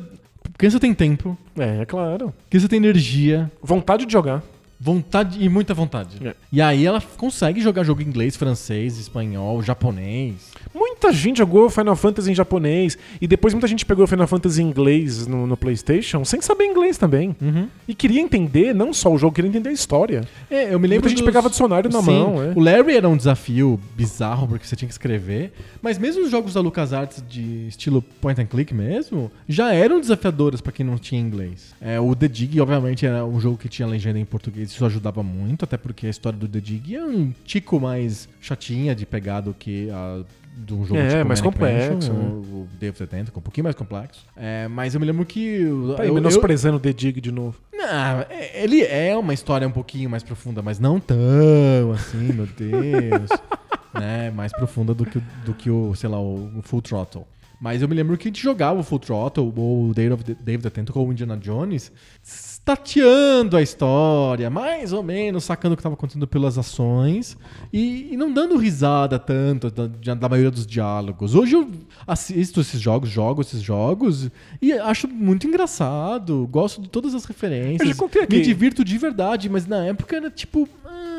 criança 0.59 0.79
tem 0.79 0.93
tempo, 0.93 1.37
É, 1.59 1.81
é 1.83 1.85
claro. 1.87 2.35
criança 2.51 2.69
tem 2.69 2.77
energia, 2.77 3.51
Vontade 3.63 4.05
de 4.05 4.13
jogar. 4.13 4.43
vontade 4.79 5.43
e 5.43 5.49
muita 5.49 5.73
vontade. 5.73 6.19
É. 6.25 6.35
E 6.53 6.61
aí 6.61 6.85
ela 6.85 7.01
consegue 7.17 7.61
jogar 7.63 7.83
jogo 7.83 8.03
em 8.03 8.07
inglês, 8.07 8.37
francês, 8.37 8.99
espanhol, 8.99 9.63
japonês. 9.63 10.53
Muita 10.79 11.13
gente 11.13 11.39
jogou 11.39 11.69
Final 11.69 11.97
Fantasy 11.97 12.31
em 12.31 12.35
japonês 12.35 12.97
e 13.21 13.27
depois 13.27 13.53
muita 13.53 13.67
gente 13.67 13.85
pegou 13.85 14.07
Final 14.07 14.27
Fantasy 14.27 14.63
em 14.63 14.67
inglês 14.69 15.27
no, 15.27 15.47
no 15.47 15.57
PlayStation 15.57 16.25
sem 16.25 16.41
saber 16.41 16.65
inglês 16.67 16.97
também. 16.97 17.35
E 17.87 17.95
queria 17.95 18.21
entender 18.21 18.75
não 18.75 18.93
só 18.93 19.13
o 19.13 19.19
jogo, 19.19 19.35
queria 19.35 19.49
entender 19.49 19.71
a 19.71 19.73
história. 19.73 20.23
É, 20.51 20.73
eu 20.73 20.79
me 20.79 20.87
lembro 20.87 21.05
Muita 21.05 21.09
gente 21.11 21.19
dos- 21.19 21.27
pegava 21.27 21.51
dicionário 21.51 21.91
na 21.91 22.01
Sim, 22.01 22.07
mão. 22.11 22.43
É. 22.43 22.53
O 22.55 22.61
Larry 22.61 22.97
era 22.97 23.09
um 23.09 23.17
desafio 23.17 23.79
bizarro 23.97 24.47
porque 24.49 24.67
você 24.67 24.77
tinha 24.77 24.87
que 24.89 24.95
escrever, 24.95 25.53
mas 25.83 25.99
mesmo 25.99 26.23
os 26.25 26.31
jogos 26.31 26.55
da 26.55 26.61
LucasArts 26.61 27.23
de 27.29 27.67
estilo 27.69 28.01
point 28.21 28.41
and 28.41 28.47
click 28.47 28.73
mesmo, 28.73 29.31
já 29.49 29.73
eram 29.73 30.01
desafiadores 30.01 30.61
pra 30.61 30.71
quem 30.73 30.85
não 30.87 30.97
tinha 30.99 31.21
inglês. 31.21 31.75
É, 31.81 31.99
o 32.01 32.15
The 32.15 32.29
Dig, 32.29 32.61
obviamente, 32.61 33.05
era 33.07 33.25
um 33.25 33.41
jogo 33.41 33.57
que 33.57 33.69
tinha 33.69 33.87
legenda 33.89 34.19
em 34.19 34.25
português, 34.25 34.71
isso 34.71 34.85
ajudava 34.85 35.23
muito, 35.23 35.65
até 35.65 35.77
porque 35.77 36.07
a 36.07 36.11
história 36.11 36.39
do 36.39 36.47
The 36.49 36.61
Dig 36.61 36.95
é 36.97 37.05
um 37.05 37.33
tico 37.45 37.81
mais 37.81 38.29
chatinha 38.41 38.95
de 38.95 39.05
pegar 39.07 39.41
do 39.41 39.55
que 39.55 39.89
a 39.91 40.21
de 40.57 40.75
um 40.75 40.85
jogo 40.85 41.01
É, 41.01 41.09
tipo 41.09 41.29
mais 41.29 41.41
Manic 41.41 41.43
complexo, 41.43 41.93
Mansion, 41.95 42.13
né? 42.15 42.29
o 42.53 42.69
the 42.79 42.93
Tentacle, 43.07 43.39
um 43.39 43.43
pouquinho 43.43 43.65
mais 43.65 43.77
complexo. 43.77 44.25
É, 44.37 44.69
mas 44.69 44.95
eu 44.95 45.01
me 45.01 45.07
lembro 45.07 45.25
que... 45.25 45.65
Tá 45.97 46.03
aí, 46.03 46.09
eu- 46.09 46.13
eu- 46.13 46.15
menosprezando 46.15 46.77
o 46.77 46.81
The 46.81 46.93
Dig 46.93 47.21
de 47.21 47.33
novo. 47.33 47.59
não, 47.73 48.21
é- 48.31 48.63
ele 48.63 48.83
é 48.83 49.17
uma 49.17 49.33
história 49.35 49.67
um 49.67 49.71
pouquinho 49.73 50.09
mais 50.11 50.23
profunda, 50.23 50.61
mas 50.63 50.79
não 50.79 50.99
tão 51.01 51.93
assim, 51.95 52.33
meu 52.33 52.47
Deus. 52.57 53.31
né? 53.95 54.31
Mais 54.31 54.53
profunda 54.53 54.95
do 54.95 55.05
que, 55.07 55.19
o- 55.19 55.23
do 55.45 55.55
que 55.55 55.71
o, 55.71 55.95
sei 55.95 56.09
lá, 56.09 56.21
o, 56.21 56.51
Full 56.63 56.83
Throttle. 56.83 57.25
Mas 57.61 57.83
eu 57.83 57.89
me 57.89 57.95
lembro 57.95 58.17
que 58.17 58.29
a 58.29 58.31
gente 58.31 58.41
jogava 58.41 58.79
o 58.79 58.85
Full 58.85 59.01
Throttle 59.01 59.53
ou 59.57 59.89
o 59.89 59.95
Day 59.95 60.09
of 60.13 60.23
the, 60.23 60.33
of 60.55 60.63
the 60.63 60.71
Tentacle 60.71 61.03
ou 61.03 61.09
o 61.09 61.13
Indiana 61.13 61.37
Jones 61.37 61.91
tateando 62.69 63.57
a 63.57 63.63
história, 63.63 64.51
mais 64.51 64.93
ou 64.93 65.03
menos 65.03 65.45
sacando 65.45 65.73
o 65.73 65.77
que 65.77 65.81
estava 65.81 65.95
acontecendo 65.95 66.29
pelas 66.29 66.59
ações 66.59 67.35
e, 67.73 68.13
e 68.13 68.17
não 68.17 68.31
dando 68.31 68.59
risada 68.59 69.19
tanto 69.19 69.71
da, 69.71 70.15
da 70.15 70.29
maioria 70.29 70.51
dos 70.51 70.67
diálogos. 70.67 71.35
Hoje 71.35 71.57
eu 71.57 71.71
assisto 72.07 72.61
esses 72.61 72.79
jogos, 72.79 73.09
jogo 73.09 73.41
esses 73.41 73.63
jogos 73.63 74.31
e 74.61 74.71
acho 74.75 75.09
muito 75.09 75.47
engraçado, 75.47 76.47
gosto 76.51 76.83
de 76.83 76.91
todas 76.91 77.15
as 77.15 77.25
referências. 77.25 77.81
Eu 77.81 77.87
já. 77.87 78.37
Me 78.37 78.45
divirto 78.45 78.85
de 78.85 78.99
verdade, 78.99 79.49
mas 79.49 79.67
na 79.67 79.87
época 79.87 80.17
era 80.17 80.31
tipo. 80.31 80.69
ah, 80.85 81.18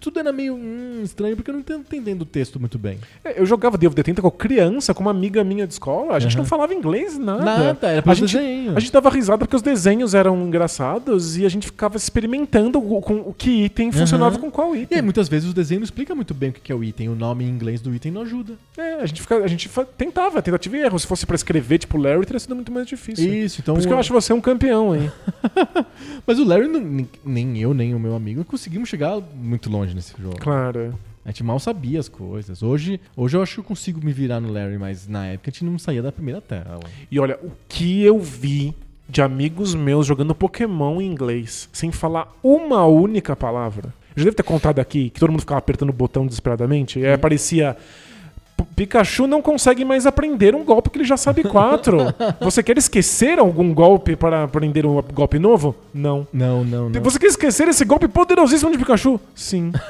tudo 0.00 0.18
era 0.18 0.32
meio 0.32 0.54
hum, 0.54 1.00
estranho 1.04 1.36
porque 1.36 1.50
eu 1.50 1.54
não 1.54 1.62
tô 1.62 1.74
entendendo 1.74 2.22
o 2.22 2.24
texto 2.24 2.58
muito 2.58 2.78
bem. 2.78 2.98
É, 3.24 3.40
Eu 3.40 3.46
jogava 3.46 3.76
of 3.76 3.94
the 3.94 4.02
Tentacle 4.02 4.30
criança 4.30 4.92
com 4.94 5.02
uma 5.02 5.10
amiga 5.10 5.44
minha 5.44 5.66
de 5.66 5.72
escola. 5.74 6.14
A 6.14 6.18
gente 6.18 6.32
Aham. 6.32 6.42
não 6.42 6.46
falava 6.46 6.74
inglês, 6.74 7.18
nada. 7.18 7.44
Nada, 7.44 7.86
era 7.88 7.98
a 7.98 8.02
pelo 8.02 8.14
gente, 8.14 8.36
desenho. 8.36 8.76
a 8.76 8.80
gente 8.80 8.92
dava 8.92 9.10
risada 9.10 9.38
porque 9.38 9.54
os 9.56 9.62
desenhos 9.62 10.14
eram 10.14 10.36
engraçados 10.46 11.36
e 11.36 11.44
a 11.44 11.48
gente 11.48 11.66
ficava 11.66 11.96
experimentando 11.96 12.78
o- 12.78 13.00
com 13.00 13.14
o 13.20 13.34
que 13.36 13.64
item 13.64 13.92
funcionava 13.92 14.36
Aham. 14.36 14.40
com 14.40 14.50
qual 14.50 14.74
E 14.74 14.82
item. 14.82 14.98
aí, 14.98 15.02
muitas 15.02 15.28
vezes 15.28 15.50
o 15.50 15.54
desenho 15.54 15.80
não 15.80 15.84
explica 15.84 16.14
muito 16.14 16.32
bem 16.34 16.50
o 16.50 16.52
que 16.52 16.72
é 16.72 16.74
o 16.74 16.82
item, 16.82 17.08
o 17.08 17.14
nome 17.14 17.44
em 17.44 17.48
inglês 17.48 17.80
do 17.80 17.94
item 17.94 18.12
não 18.12 18.22
ajuda. 18.22 18.54
É, 18.76 18.94
a 18.94 19.06
gente, 19.06 19.20
fica, 19.22 19.36
a 19.36 19.46
gente 19.46 19.68
tentava, 19.96 20.40
tentativa 20.42 20.76
e 20.76 20.80
erro. 20.80 20.98
Se 20.98 21.06
fosse 21.06 21.26
pra 21.26 21.36
escrever, 21.36 21.78
tipo 21.78 21.96
Larry, 21.98 22.24
teria 22.26 22.40
sido 22.40 22.54
muito 22.54 22.70
mais 22.72 22.86
difícil. 22.86 23.32
Isso, 23.32 23.60
então. 23.60 23.74
Por 23.74 23.80
isso 23.80 23.88
que 23.88 23.94
eu 23.94 23.98
acho 23.98 24.12
você 24.12 24.32
um 24.32 24.40
campeão, 24.40 24.94
hein? 24.94 25.10
Mas 26.26 26.38
o 26.38 26.44
Larry, 26.44 26.68
não- 26.68 27.06
nem 27.24 27.58
eu, 27.58 27.74
nem 27.74 27.94
o 27.94 27.98
meu 28.00 28.14
amigo, 28.14 28.44
conseguimos 28.44 28.88
chegar 28.88 29.18
muito 29.34 29.70
longe 29.70 29.89
nesse 29.94 30.14
jogo. 30.20 30.38
claro. 30.38 30.94
A 31.22 31.28
gente 31.28 31.44
mal 31.44 31.58
sabia 31.60 32.00
as 32.00 32.08
coisas. 32.08 32.62
Hoje, 32.62 32.98
hoje 33.14 33.36
eu 33.36 33.42
acho 33.42 33.54
que 33.54 33.60
eu 33.60 33.64
consigo 33.64 34.02
me 34.02 34.10
virar 34.10 34.40
no 34.40 34.50
Larry, 34.50 34.78
mas 34.78 35.06
na 35.06 35.26
época 35.26 35.50
a 35.50 35.52
gente 35.52 35.64
não 35.64 35.78
saía 35.78 36.02
da 36.02 36.10
primeira 36.10 36.40
tela. 36.40 36.80
E 37.10 37.20
olha, 37.20 37.38
o 37.42 37.52
que 37.68 38.02
eu 38.02 38.18
vi 38.18 38.74
de 39.06 39.20
amigos 39.20 39.74
meus 39.74 40.06
jogando 40.06 40.34
Pokémon 40.34 41.00
em 41.00 41.06
inglês, 41.06 41.68
sem 41.72 41.92
falar 41.92 42.32
uma 42.42 42.86
única 42.86 43.36
palavra. 43.36 43.92
Eu 44.16 44.20
já 44.20 44.24
devo 44.24 44.36
ter 44.36 44.42
contado 44.42 44.78
aqui 44.78 45.10
que 45.10 45.20
todo 45.20 45.30
mundo 45.30 45.40
ficava 45.40 45.58
apertando 45.58 45.90
o 45.90 45.92
botão 45.92 46.26
desesperadamente. 46.26 46.98
E 46.98 47.06
aí 47.06 47.12
aparecia. 47.12 47.76
"P- 48.80 48.86
Pikachu 48.86 49.26
não 49.26 49.42
consegue 49.42 49.84
mais 49.84 50.06
aprender 50.06 50.54
um 50.54 50.64
golpe 50.64 50.90
que 50.90 50.98
ele 50.98 51.04
já 51.04 51.16
sabe 51.16 51.42
quatro. 51.42 51.98
Você 52.40 52.62
quer 52.62 52.78
esquecer 52.78 53.38
algum 53.38 53.72
golpe 53.74 54.16
para 54.16 54.44
aprender 54.44 54.86
um 54.86 55.00
golpe 55.12 55.38
novo? 55.38 55.74
Não. 55.92 56.26
Não, 56.32 56.64
não, 56.64 56.88
não. 56.88 57.02
Você 57.02 57.18
quer 57.18 57.26
esquecer 57.26 57.68
esse 57.68 57.84
golpe 57.84 58.08
poderosíssimo 58.08 58.70
de 58.72 58.78
Pikachu? 58.78 59.20
Sim. 59.34 59.72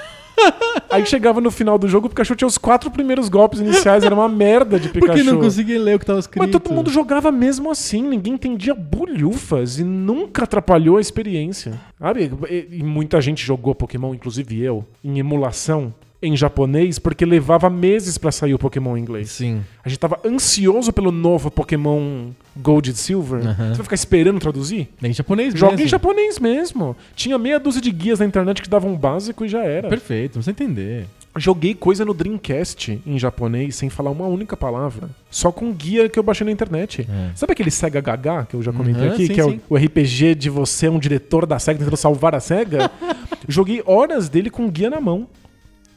Aí 0.91 1.05
chegava 1.05 1.41
no 1.41 1.51
final 1.51 1.79
do 1.79 1.87
jogo, 1.87 2.07
o 2.07 2.11
Pikachu 2.11 2.35
tinha 2.35 2.49
os 2.49 2.57
quatro 2.57 2.91
primeiros 2.91 3.29
golpes 3.29 3.61
iniciais, 3.61 4.03
era 4.05 4.15
uma 4.15 4.29
merda 4.29 4.79
de 4.81 4.89
Pikachu. 4.89 5.12
Porque 5.12 5.23
não 5.23 5.39
conseguia 5.39 5.79
ler 5.79 5.97
o 5.97 5.99
que 5.99 6.07
tava 6.07 6.19
escrito. 6.19 6.43
Mas 6.43 6.51
todo 6.51 6.73
mundo 6.73 6.91
jogava 6.91 7.31
mesmo 7.31 7.71
assim, 7.71 8.03
ninguém 8.03 8.35
entendia 8.35 8.75
bulhufas 8.75 9.79
e 9.79 9.85
nunca 9.85 10.45
atrapalhou 10.45 10.97
a 10.97 11.01
experiência. 11.01 11.79
Sabe? 11.99 12.31
E, 12.49 12.79
e 12.79 12.83
muita 12.83 13.21
gente 13.21 13.45
jogou 13.45 13.75
Pokémon, 13.75 14.15
inclusive 14.15 14.61
eu, 14.61 14.85
em 15.05 15.19
emulação 15.19 15.93
em 16.23 16.37
japonês, 16.37 16.99
porque 16.99 17.25
levava 17.25 17.71
meses 17.71 18.19
pra 18.19 18.31
sair 18.31 18.53
o 18.53 18.59
Pokémon 18.59 18.97
em 18.97 19.01
inglês. 19.01 19.31
Sim. 19.31 19.63
A 19.85 19.89
gente 19.89 19.99
tava 19.99 20.21
ansioso 20.25 20.93
pelo 20.93 21.11
novo 21.11 21.51
Pokémon 21.51 22.29
Gold 22.57 22.91
e 22.91 22.95
Silver. 22.95 23.41
Aham. 23.47 23.69
Você 23.71 23.75
vai 23.77 23.85
ficar 23.85 23.95
esperando 23.95 24.39
traduzir? 24.39 24.89
Em 25.03 25.13
japonês 25.13 25.55
Joga 25.55 25.73
mesmo. 25.73 25.87
em 25.87 25.89
japonês 25.89 26.39
mesmo. 26.39 26.97
Tinha 27.17 27.39
meia 27.39 27.59
dúzia 27.59 27.81
de 27.81 27.91
guias 27.91 28.19
na 28.19 28.27
internet 28.27 28.61
que 28.61 28.69
davam 28.69 28.93
um 28.93 28.97
básico 28.97 29.45
e 29.45 29.49
já 29.49 29.63
era. 29.65 29.89
Perfeito, 29.89 30.37
não 30.37 30.43
precisa 30.43 30.51
entender. 30.51 31.07
Joguei 31.37 31.75
coisa 31.75 32.05
no 32.05 32.13
Dreamcast 32.13 33.01
em 33.07 33.17
japonês 33.19 33.77
sem 33.77 33.89
falar 33.89 34.11
uma 34.11 34.27
única 34.27 34.57
palavra. 34.57 35.09
Só 35.31 35.53
com 35.53 35.73
guia 35.73 36.09
que 36.09 36.19
eu 36.19 36.23
baixei 36.25 36.45
na 36.45 36.51
internet. 36.51 37.07
É. 37.09 37.31
Sabe 37.37 37.53
aquele 37.53 37.71
Sega 37.71 38.01
Gaga 38.01 38.47
que 38.51 38.57
eu 38.57 38.63
já 38.63 38.73
comentei 38.73 39.07
Uhum, 39.07 39.13
aqui? 39.15 39.27
sim, 39.29 39.33
que 39.35 39.41
é 39.41 39.45
o, 39.47 39.61
o 39.71 39.77
RPG 39.77 40.35
de 40.35 40.51
você 40.51 40.87
é 40.87 40.91
um 40.91 40.99
diretor 40.99 41.47
da 41.47 41.59
SEGA 41.61 41.79
tentando 41.79 41.97
salvar 41.97 42.35
a 42.35 42.41
SEGA? 42.41 42.91
Joguei 43.49 43.81
horas 43.87 44.29
dele 44.29 44.51
com 44.51 44.69
guia 44.69 44.91
na 44.91 45.01
mão. 45.01 45.29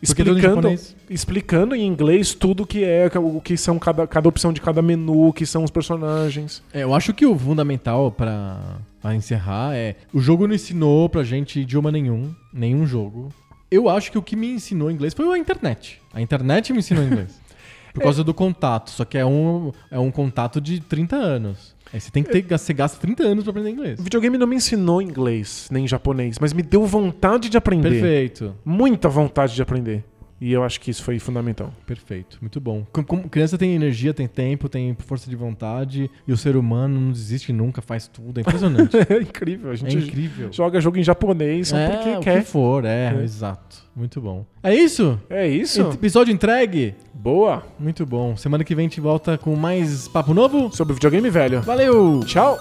Explicando, 0.03 0.75
explicando 1.09 1.75
em 1.75 1.87
inglês 1.87 2.33
tudo 2.33 2.67
que 2.67 2.83
é, 2.83 3.09
o 3.15 3.39
que 3.39 3.55
são 3.55 3.79
cada, 3.79 4.05
cada 4.05 4.27
opção 4.27 4.51
de 4.51 4.59
cada 4.59 4.81
menu, 4.81 5.29
o 5.29 5.33
que 5.33 5.45
são 5.45 5.63
os 5.63 5.71
personagens. 5.71 6.61
É, 6.73 6.83
eu 6.83 6.93
acho 6.93 7.13
que 7.13 7.25
o 7.25 7.39
fundamental 7.39 8.11
pra, 8.11 8.79
pra 9.01 9.15
encerrar 9.15 9.73
é. 9.75 9.95
O 10.13 10.19
jogo 10.19 10.45
não 10.45 10.53
ensinou 10.53 11.07
pra 11.07 11.23
gente 11.23 11.61
idioma 11.61 11.89
nenhum, 11.89 12.35
nenhum 12.53 12.85
jogo. 12.85 13.29
Eu 13.71 13.87
acho 13.87 14.11
que 14.11 14.17
o 14.17 14.21
que 14.21 14.35
me 14.35 14.51
ensinou 14.51 14.91
inglês 14.91 15.13
foi 15.13 15.33
a 15.33 15.37
internet. 15.37 16.01
A 16.13 16.21
internet 16.21 16.73
me 16.73 16.79
ensinou 16.79 17.03
inglês. 17.03 17.41
Por 17.93 18.03
causa 18.03 18.23
do 18.23 18.33
contato. 18.33 18.91
Só 18.91 19.05
que 19.05 19.17
é 19.17 19.25
um, 19.25 19.71
é 19.89 19.97
um 19.97 20.11
contato 20.11 20.59
de 20.59 20.79
30 20.81 21.15
anos. 21.15 21.72
Aí 21.93 22.01
você 22.01 22.09
tem 22.09 22.23
que 22.23 22.31
ter. 22.31 22.57
Você 22.57 22.73
gasta 22.73 22.99
30 22.99 23.23
anos 23.23 23.43
pra 23.43 23.51
aprender 23.51 23.69
inglês. 23.69 23.99
O 23.99 24.03
videogame 24.03 24.35
não 24.35 24.47
me 24.47 24.55
ensinou 24.55 24.99
inglês, 24.99 25.67
nem 25.71 25.87
japonês, 25.87 26.39
mas 26.39 26.51
me 26.51 26.63
deu 26.63 26.85
vontade 26.87 27.49
de 27.49 27.55
aprender. 27.55 27.91
Perfeito. 27.91 28.55
Muita 28.65 29.07
vontade 29.07 29.53
de 29.53 29.61
aprender. 29.61 30.03
E 30.41 30.51
eu 30.51 30.63
acho 30.63 30.79
que 30.81 30.91
isso 30.91 31.03
foi 31.03 31.19
fundamental. 31.19 31.73
Perfeito, 31.85 32.37
muito 32.41 32.59
bom. 32.59 32.85
Com- 32.91 33.03
Como 33.03 33.29
criança 33.29 33.57
tem 33.57 33.73
energia, 33.75 34.13
tem 34.13 34.27
tempo, 34.27 34.67
tem 34.67 34.95
força 34.99 35.29
de 35.29 35.35
vontade. 35.35 36.09
E 36.27 36.33
o 36.33 36.37
ser 36.37 36.55
humano 36.57 36.99
não 36.99 37.11
desiste 37.11 37.53
nunca, 37.53 37.81
faz 37.81 38.07
tudo. 38.07 38.39
É 38.39 38.41
impressionante. 38.41 38.95
É 39.09 39.21
incrível. 39.21 39.69
A 39.69 39.73
é 39.73 39.77
gente 39.77 39.97
incrível. 39.97 40.49
joga 40.51 40.81
jogo 40.81 40.97
em 40.97 41.03
japonês 41.03 41.69
só 41.69 41.77
é, 41.77 41.89
porque 41.89 42.09
o 42.09 42.19
quer. 42.19 42.39
que 42.43 42.49
for, 42.49 42.83
é, 42.85 43.13
É. 43.17 43.23
exato. 43.23 43.83
Muito 43.95 44.19
bom. 44.19 44.45
É 44.61 44.73
isso? 44.75 45.19
É 45.29 45.47
isso? 45.47 45.81
Episódio 45.91 46.33
entregue? 46.33 46.95
Boa. 47.13 47.63
Muito 47.79 48.05
bom. 48.05 48.35
Semana 48.35 48.63
que 48.63 48.73
vem 48.75 48.85
a 48.87 48.89
gente 48.89 48.99
volta 48.99 49.37
com 49.37 49.55
mais 49.55 50.07
papo 50.07 50.33
novo. 50.33 50.75
Sobre 50.75 50.93
videogame 50.95 51.29
velho. 51.29 51.61
Valeu! 51.61 52.19
Tchau. 52.25 52.57